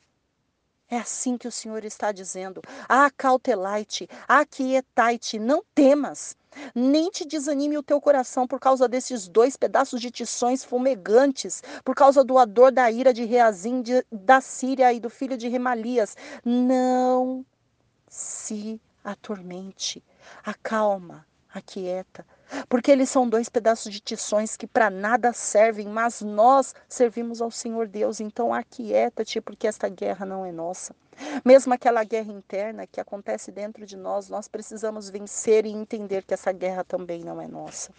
É 0.90 0.98
assim 0.98 1.36
que 1.38 1.48
o 1.48 1.52
Senhor 1.52 1.84
está 1.84 2.12
dizendo: 2.12 2.62
acautelai-te, 2.88 4.08
aquietai-te, 4.28 5.40
não 5.40 5.64
temas. 5.74 6.38
Nem 6.74 7.10
te 7.10 7.26
desanime 7.26 7.78
o 7.78 7.84
teu 7.84 8.00
coração 8.00 8.48
por 8.48 8.60
causa 8.60 8.88
desses 8.88 9.28
dois 9.28 9.58
pedaços 9.58 10.00
de 10.00 10.10
tições 10.10 10.64
fumegantes, 10.64 11.62
por 11.84 11.96
causa 11.96 12.24
do 12.24 12.38
ador 12.38 12.72
da 12.72 12.90
ira 12.90 13.14
de 13.14 13.26
Reazim, 13.26 13.82
de, 13.82 14.06
da 14.12 14.40
Síria 14.40 14.94
e 14.94 15.00
do 15.00 15.10
filho 15.10 15.38
de 15.38 15.50
Remalias. 15.50 16.16
Não 16.46 17.46
se 18.07 18.82
atormente, 19.03 20.03
acalma, 20.44 21.26
aquieta, 21.53 22.26
porque 22.68 22.91
eles 22.91 23.10
são 23.10 23.27
dois 23.27 23.49
pedaços 23.49 23.91
de 23.91 23.99
tições 23.99 24.57
que 24.57 24.68
para 24.68 24.90
nada 24.90 25.34
servem, 25.34 25.88
mas 25.88 26.22
nós 26.22 26.76
servimos 26.88 27.41
ao 27.41 27.52
Senhor 27.52 27.88
Deus, 27.88 28.19
então 28.19 28.53
aquieta-te, 28.53 29.41
porque 29.41 29.68
esta 29.68 29.88
guerra 29.88 30.26
não 30.26 30.45
é 30.45 30.52
nossa. 30.52 30.95
Mesmo 31.45 31.73
aquela 31.73 32.03
guerra 32.03 32.32
interna 32.32 32.86
que 32.86 32.99
acontece 32.99 33.52
dentro 33.52 33.86
de 33.86 33.95
nós, 33.95 34.30
nós 34.30 34.48
precisamos 34.48 35.10
vencer 35.10 35.65
e 35.65 35.72
entender 35.72 36.23
que 36.23 36.34
essa 36.34 36.52
guerra 36.52 36.84
também 36.84 37.23
não 37.23 37.41
é 37.41 37.48
nossa. 37.48 37.91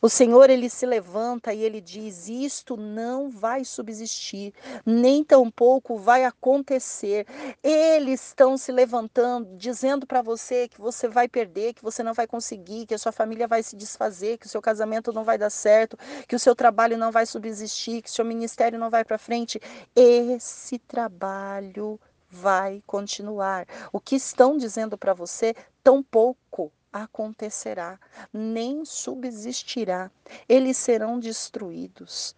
O 0.00 0.08
Senhor 0.08 0.50
ele 0.50 0.68
se 0.68 0.84
levanta 0.84 1.52
e 1.52 1.62
ele 1.62 1.80
diz: 1.80 2.28
Isto 2.28 2.76
não 2.76 3.30
vai 3.30 3.64
subsistir, 3.64 4.52
nem 4.84 5.24
tampouco 5.24 5.96
vai 5.96 6.24
acontecer. 6.24 7.26
Eles 7.62 8.28
estão 8.28 8.56
se 8.56 8.70
levantando, 8.70 9.56
dizendo 9.56 10.06
para 10.06 10.22
você 10.22 10.68
que 10.68 10.80
você 10.80 11.08
vai 11.08 11.28
perder, 11.28 11.74
que 11.74 11.82
você 11.82 12.02
não 12.02 12.14
vai 12.14 12.26
conseguir, 12.26 12.86
que 12.86 12.94
a 12.94 12.98
sua 12.98 13.12
família 13.12 13.48
vai 13.48 13.62
se 13.62 13.76
desfazer, 13.76 14.38
que 14.38 14.46
o 14.46 14.50
seu 14.50 14.60
casamento 14.60 15.12
não 15.12 15.24
vai 15.24 15.38
dar 15.38 15.50
certo, 15.50 15.98
que 16.28 16.36
o 16.36 16.38
seu 16.38 16.54
trabalho 16.54 16.98
não 16.98 17.10
vai 17.10 17.26
subsistir, 17.26 18.02
que 18.02 18.10
o 18.10 18.12
seu 18.12 18.24
ministério 18.24 18.78
não 18.78 18.90
vai 18.90 19.04
para 19.04 19.18
frente. 19.18 19.60
Esse 19.94 20.78
trabalho 20.78 21.98
vai 22.30 22.82
continuar. 22.86 23.66
O 23.92 24.00
que 24.00 24.16
estão 24.16 24.56
dizendo 24.56 24.98
para 24.98 25.14
você 25.14 25.54
tampouco 25.82 26.72
acontecerá, 27.02 27.98
nem 28.32 28.84
subsistirá. 28.84 30.10
Eles 30.48 30.76
serão 30.76 31.18
destruídos. 31.18 32.34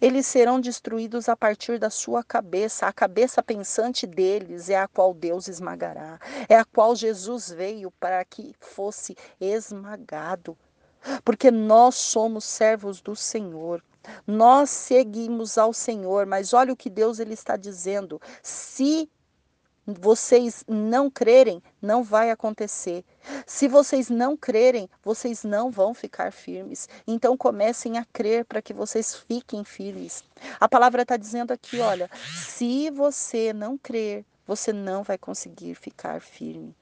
Eles 0.00 0.26
serão 0.26 0.60
destruídos 0.60 1.28
a 1.28 1.36
partir 1.36 1.78
da 1.78 1.90
sua 1.90 2.24
cabeça. 2.24 2.86
A 2.86 2.92
cabeça 2.92 3.42
pensante 3.42 4.06
deles 4.06 4.68
é 4.68 4.76
a 4.76 4.88
qual 4.88 5.14
Deus 5.14 5.46
esmagará, 5.48 6.18
é 6.48 6.56
a 6.56 6.64
qual 6.64 6.96
Jesus 6.96 7.50
veio 7.50 7.90
para 7.92 8.24
que 8.24 8.54
fosse 8.60 9.16
esmagado. 9.40 10.56
Porque 11.24 11.50
nós 11.50 11.94
somos 11.94 12.44
servos 12.44 13.00
do 13.00 13.14
Senhor. 13.14 13.82
Nós 14.26 14.70
seguimos 14.70 15.58
ao 15.58 15.72
Senhor, 15.72 16.26
mas 16.26 16.52
olha 16.52 16.72
o 16.72 16.76
que 16.76 16.90
Deus 16.90 17.18
ele 17.18 17.34
está 17.34 17.56
dizendo. 17.56 18.20
Se 18.42 19.08
vocês 19.94 20.64
não 20.68 21.10
crerem, 21.10 21.62
não 21.80 22.02
vai 22.02 22.30
acontecer. 22.30 23.02
Se 23.46 23.66
vocês 23.66 24.10
não 24.10 24.36
crerem, 24.36 24.88
vocês 25.02 25.44
não 25.44 25.70
vão 25.70 25.94
ficar 25.94 26.30
firmes. 26.30 26.88
Então 27.06 27.36
comecem 27.36 27.96
a 27.96 28.04
crer 28.04 28.44
para 28.44 28.60
que 28.60 28.74
vocês 28.74 29.14
fiquem 29.14 29.64
firmes. 29.64 30.22
A 30.60 30.68
palavra 30.68 31.02
está 31.02 31.16
dizendo 31.16 31.52
aqui, 31.52 31.80
olha, 31.80 32.10
se 32.46 32.90
você 32.90 33.52
não 33.54 33.78
crer, 33.78 34.26
você 34.46 34.72
não 34.72 35.02
vai 35.02 35.16
conseguir 35.16 35.74
ficar 35.74 36.20
firme. 36.20 36.76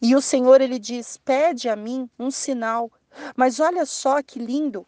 E 0.00 0.16
o 0.16 0.20
Senhor 0.22 0.60
ele 0.60 0.78
diz: 0.78 1.18
pede 1.18 1.68
a 1.68 1.76
mim 1.76 2.08
um 2.18 2.30
sinal. 2.30 2.90
Mas 3.36 3.60
olha 3.60 3.84
só 3.84 4.22
que 4.22 4.38
lindo 4.38 4.86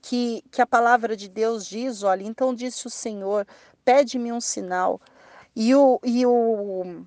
que, 0.00 0.44
que 0.50 0.62
a 0.62 0.66
palavra 0.66 1.16
de 1.16 1.28
Deus 1.28 1.66
diz, 1.66 2.02
olha, 2.02 2.22
então 2.22 2.54
disse 2.54 2.86
o 2.86 2.90
Senhor: 2.90 3.46
pede-me 3.84 4.32
um 4.32 4.40
sinal. 4.40 5.00
E 5.56 5.74
o, 5.74 5.98
e 6.04 6.26
o 6.26 7.06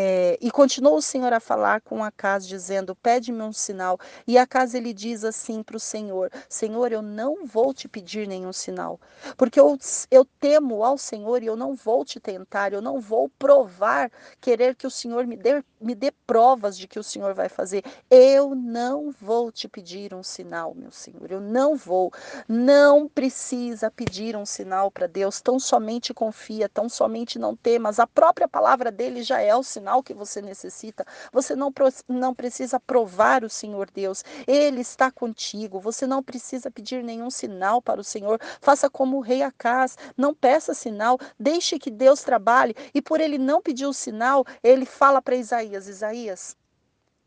é, 0.00 0.38
e 0.40 0.48
continuou 0.48 0.98
o 0.98 1.02
Senhor 1.02 1.32
a 1.32 1.40
falar 1.40 1.80
com 1.80 2.04
Acas, 2.04 2.46
dizendo: 2.46 2.94
Pede-me 2.94 3.42
um 3.42 3.52
sinal. 3.52 3.98
E 4.28 4.38
Acas 4.38 4.72
ele 4.72 4.92
diz 4.92 5.24
assim 5.24 5.60
para 5.60 5.76
o 5.76 5.80
Senhor: 5.80 6.30
Senhor, 6.48 6.92
eu 6.92 7.02
não 7.02 7.44
vou 7.44 7.74
te 7.74 7.88
pedir 7.88 8.28
nenhum 8.28 8.52
sinal, 8.52 9.00
porque 9.36 9.58
eu, 9.58 9.76
eu 10.08 10.24
temo 10.24 10.84
ao 10.84 10.96
Senhor 10.96 11.42
e 11.42 11.46
eu 11.46 11.56
não 11.56 11.74
vou 11.74 12.04
te 12.04 12.20
tentar, 12.20 12.72
eu 12.72 12.80
não 12.80 13.00
vou 13.00 13.28
provar, 13.28 14.08
querer 14.40 14.76
que 14.76 14.86
o 14.86 14.90
Senhor 14.90 15.26
me 15.26 15.36
dê, 15.36 15.64
me 15.80 15.96
dê 15.96 16.12
provas 16.24 16.78
de 16.78 16.86
que 16.86 17.00
o 17.00 17.02
Senhor 17.02 17.34
vai 17.34 17.48
fazer. 17.48 17.82
Eu 18.08 18.54
não 18.54 19.10
vou 19.20 19.50
te 19.50 19.66
pedir 19.66 20.14
um 20.14 20.22
sinal, 20.22 20.76
meu 20.76 20.92
Senhor, 20.92 21.28
eu 21.28 21.40
não 21.40 21.74
vou. 21.74 22.12
Não 22.46 23.08
precisa 23.08 23.90
pedir 23.90 24.36
um 24.36 24.46
sinal 24.46 24.92
para 24.92 25.08
Deus, 25.08 25.40
tão 25.40 25.58
somente 25.58 26.14
confia, 26.14 26.68
tão 26.68 26.88
somente 26.88 27.36
não 27.36 27.56
temas. 27.56 27.98
A 27.98 28.06
própria 28.06 28.46
palavra 28.46 28.92
dele 28.92 29.24
já 29.24 29.40
é 29.40 29.56
o 29.56 29.64
sinal 29.64 29.87
sinal 29.88 30.02
que 30.02 30.12
você 30.12 30.42
necessita. 30.42 31.06
Você 31.32 31.56
não, 31.56 31.72
não 32.06 32.34
precisa 32.34 32.78
provar 32.78 33.42
o 33.42 33.48
Senhor 33.48 33.90
Deus. 33.90 34.22
Ele 34.46 34.80
está 34.80 35.10
contigo. 35.10 35.80
Você 35.80 36.06
não 36.06 36.22
precisa 36.22 36.70
pedir 36.70 37.02
nenhum 37.02 37.30
sinal 37.30 37.80
para 37.80 38.00
o 38.00 38.04
Senhor. 38.04 38.38
Faça 38.60 38.90
como 38.90 39.16
o 39.16 39.20
rei 39.20 39.42
Acás. 39.42 39.96
Não 40.16 40.34
peça 40.34 40.74
sinal. 40.74 41.18
Deixe 41.40 41.78
que 41.78 41.90
Deus 41.90 42.22
trabalhe. 42.22 42.74
E 42.94 43.00
por 43.00 43.20
ele 43.20 43.38
não 43.38 43.62
pedir 43.62 43.86
o 43.86 43.94
sinal, 43.94 44.44
ele 44.62 44.84
fala 44.84 45.22
para 45.22 45.36
Isaías: 45.36 45.88
Isaías, 45.88 46.56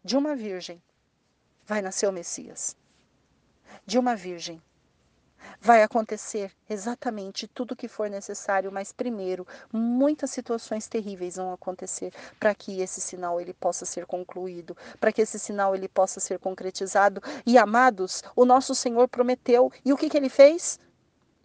de 0.04 0.16
uma 0.16 0.36
virgem 0.36 0.82
vai 1.66 1.82
nascer 1.82 2.08
o 2.08 2.12
Messias. 2.12 2.78
De 3.86 3.98
uma 3.98 4.16
virgem 4.16 4.62
vai 5.60 5.84
acontecer 5.84 6.52
exatamente 6.70 7.48
tudo 7.48 7.74
o 7.74 7.76
que 7.76 7.88
for 7.88 8.10
necessário, 8.10 8.72
mas 8.72 8.92
primeiro, 8.92 9.46
muitas 9.72 10.32
situações 10.32 10.88
terríveis 10.88 11.36
vão 11.36 11.54
acontecer 11.54 12.14
para 12.40 12.56
que 12.56 12.82
esse 12.82 13.02
sinal 13.02 13.40
ele 13.40 13.54
possa 13.54 13.86
ser 13.86 14.06
concluído, 14.06 14.76
para 15.00 15.12
que 15.12 15.22
esse 15.22 15.38
sinal 15.38 15.76
ele 15.76 15.88
possa 15.88 16.20
ser 16.20 16.40
concretizado. 16.40 17.22
E 17.46 17.58
amados, 17.58 18.24
o 18.36 18.46
nosso 18.46 18.74
Senhor 18.74 19.08
prometeu, 19.08 19.72
e 19.86 19.94
o 19.94 19.98
que, 19.98 20.10
que 20.10 20.18
ele 20.18 20.30
fez? 20.30 20.80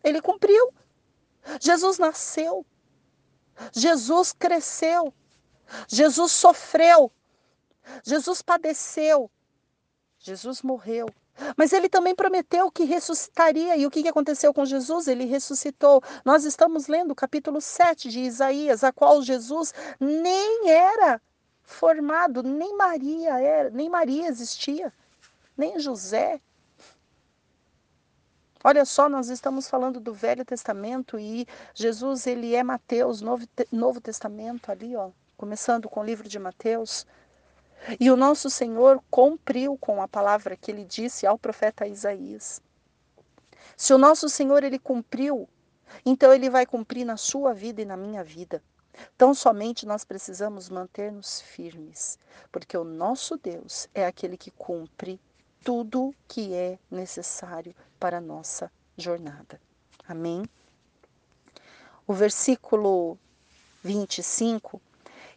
Ele 0.03 0.21
cumpriu. 0.21 0.73
Jesus 1.61 1.99
nasceu. 1.99 2.65
Jesus 3.73 4.33
cresceu. 4.33 5.13
Jesus 5.89 6.33
sofreu. 6.33 7.11
Jesus 8.05 8.43
padeceu. 8.43 9.31
Jesus 10.19 10.63
morreu 10.63 11.07
mas 11.57 11.73
ele 11.73 11.89
também 11.89 12.15
prometeu 12.15 12.71
que 12.71 12.85
ressuscitaria. 12.85 13.77
E 13.77 13.87
o 13.87 13.91
que 13.91 14.07
aconteceu 14.09 14.53
com 14.53 14.65
Jesus? 14.65 15.07
Ele 15.09 15.25
ressuscitou. 15.25 16.03
Nós 16.25 16.45
estamos 16.45 16.87
lendo 16.87 17.11
o 17.11 17.15
capítulo 17.15 17.61
7 17.61 18.09
de 18.09 18.21
Isaías, 18.21 18.83
a 18.85 18.93
qual 18.93 19.23
Jesus 19.23 19.73
nem 20.01 20.71
era 20.71 21.21
formado, 21.63 22.43
nem 22.43 22.77
Maria 22.77 23.41
era, 23.41 23.71
nem 23.71 23.91
Maria 23.91 24.29
existia, 24.29 24.93
nem 25.57 25.79
José. 25.81 26.41
Olha 28.63 28.85
só, 28.85 29.09
nós 29.09 29.29
estamos 29.29 29.69
falando 29.69 30.01
do 30.01 30.15
Velho 30.15 30.45
Testamento 30.45 31.19
e 31.19 31.47
Jesus, 31.75 32.27
ele 32.27 32.55
é 32.55 32.63
Mateus, 32.63 33.21
Novo, 33.21 33.47
Novo 33.71 34.01
Testamento 34.01 34.71
ali, 34.73 34.97
ó, 34.97 35.11
começando 35.37 35.89
com 35.89 36.01
o 36.01 36.05
livro 36.05 36.29
de 36.29 36.39
Mateus. 36.39 37.07
E 38.01 38.11
o 38.11 38.17
nosso 38.17 38.51
Senhor 38.51 39.03
cumpriu 39.11 39.77
com 39.79 40.03
a 40.03 40.09
palavra 40.09 40.57
que 40.57 40.71
ele 40.71 40.85
disse 40.85 41.27
ao 41.27 41.39
profeta 41.39 41.87
Isaías. 41.87 42.61
Se 43.77 43.93
o 43.93 43.99
nosso 43.99 44.29
Senhor 44.29 44.65
ele 44.65 44.79
cumpriu, 44.79 45.49
então 46.05 46.33
ele 46.33 46.51
vai 46.51 46.67
cumprir 46.67 47.05
na 47.05 47.17
sua 47.17 47.53
vida 47.53 47.83
e 47.83 47.85
na 47.85 47.97
minha 47.97 48.25
vida. 48.25 48.63
Tão 49.17 49.35
somente 49.35 49.85
nós 49.87 50.05
precisamos 50.05 50.69
manter-nos 50.69 51.41
firmes, 51.41 52.19
porque 52.51 52.77
o 52.77 52.85
nosso 52.85 53.37
Deus 53.37 53.89
é 53.95 54.07
aquele 54.07 54.37
que 54.37 54.51
cumpre 54.51 55.21
tudo 55.63 56.15
que 56.27 56.55
é 56.55 56.79
necessário 56.91 57.75
para 58.01 58.19
a 58.19 58.21
nossa 58.21 58.71
jornada. 58.97 59.61
Amém? 60.09 60.45
O 62.07 62.13
versículo 62.13 63.19
25, 63.83 64.81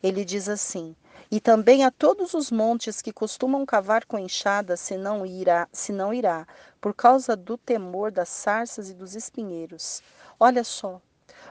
ele 0.02 0.24
diz 0.24 0.48
assim: 0.48 0.96
e 1.32 1.40
também 1.40 1.84
a 1.84 1.92
todos 1.92 2.34
os 2.34 2.50
montes 2.50 3.04
que 3.04 3.14
costumam 3.14 3.64
cavar 3.64 4.06
com 4.06 4.18
enxada, 4.18 4.76
se 4.76 4.98
não 4.98 5.24
irá, 5.26 5.68
se 5.72 5.92
não 5.92 6.12
irá, 6.12 6.48
por 6.82 6.94
causa 6.94 7.36
do 7.36 7.56
temor 7.56 8.12
das 8.12 8.30
sarças 8.30 8.90
e 8.90 8.96
dos 8.96 9.16
espinheiros. 9.16 10.02
Olha 10.40 10.64
só, 10.64 11.00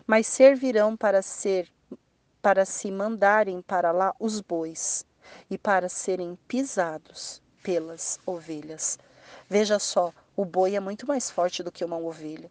mas 0.06 0.26
servirão 0.26 0.96
para 0.96 1.22
ser 1.22 1.70
para 2.42 2.64
se 2.64 2.90
mandarem 2.90 3.60
para 3.60 3.90
lá 3.90 4.14
os 4.18 4.40
bois 4.40 5.04
e 5.50 5.58
para 5.58 5.88
serem 5.88 6.38
pisados 6.48 7.42
pelas 7.62 8.18
ovelhas. 8.24 8.98
Veja 9.48 9.78
só, 9.78 10.12
o 10.36 10.44
boi 10.44 10.74
é 10.74 10.80
muito 10.80 11.06
mais 11.06 11.30
forte 11.30 11.62
do 11.62 11.72
que 11.72 11.84
uma 11.84 11.98
ovelha. 11.98 12.50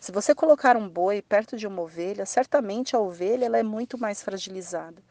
Se 0.00 0.10
você 0.10 0.34
colocar 0.34 0.76
um 0.76 0.88
boi 0.88 1.22
perto 1.22 1.56
de 1.56 1.66
uma 1.66 1.82
ovelha, 1.82 2.26
certamente 2.26 2.94
a 2.94 3.00
ovelha 3.00 3.46
ela 3.46 3.58
é 3.58 3.62
muito 3.62 3.96
mais 3.96 4.22
fragilizada 4.22 5.02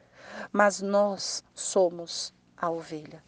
mas 0.51 0.81
nós 0.81 1.43
somos 1.53 2.33
a 2.55 2.69
ovelha. 2.69 3.23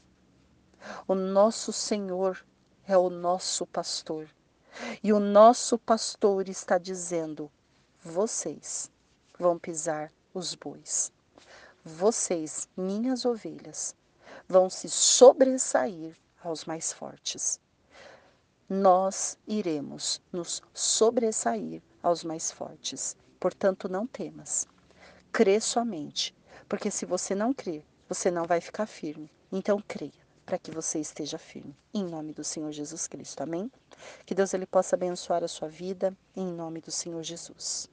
O 1.08 1.14
nosso 1.14 1.72
Senhor 1.74 2.44
é 2.88 2.98
o 2.98 3.10
nosso 3.10 3.66
pastor. 3.66 4.28
E 5.04 5.12
o 5.12 5.20
nosso 5.20 5.78
pastor 5.78 6.48
está 6.48 6.78
dizendo: 6.78 7.52
vocês 8.04 8.90
vão 9.38 9.60
pisar 9.60 10.12
os 10.34 10.56
bois. 10.56 11.12
Vocês, 11.84 12.68
minhas 12.76 13.26
ovelhas, 13.26 13.96
vão 14.48 14.70
se 14.70 14.90
sobressair 14.90 16.16
aos 16.44 16.66
mais 16.66 16.94
fortes. 16.94 17.60
Nós 18.70 19.38
iremos 19.48 20.22
nos 20.32 20.62
sobressair 20.74 21.82
aos 22.04 22.24
mais 22.24 22.52
fortes. 22.52 23.18
Portanto, 23.40 23.90
não 23.90 24.06
temas. 24.06 24.68
Crê 25.32 25.60
somente 25.60 26.36
porque 26.70 26.92
se 26.92 27.04
você 27.04 27.34
não 27.34 27.52
crer, 27.52 27.84
você 28.08 28.30
não 28.30 28.46
vai 28.46 28.62
ficar 28.62 28.86
firme. 28.86 29.30
Então 29.52 29.84
creia 29.88 30.30
para 30.46 30.60
que 30.60 30.70
você 30.70 31.00
esteja 31.00 31.40
firme. 31.40 31.76
Em 31.94 32.04
nome 32.06 32.32
do 32.32 32.44
Senhor 32.44 32.72
Jesus 32.72 33.08
Cristo. 33.08 33.42
Amém? 33.42 33.72
Que 34.26 34.36
Deus 34.36 34.54
ele 34.54 34.68
possa 34.68 34.96
abençoar 34.96 35.44
a 35.44 35.48
sua 35.48 35.68
vida 35.68 36.16
em 36.36 36.46
nome 36.46 36.80
do 36.80 36.92
Senhor 36.92 37.24
Jesus. 37.24 37.90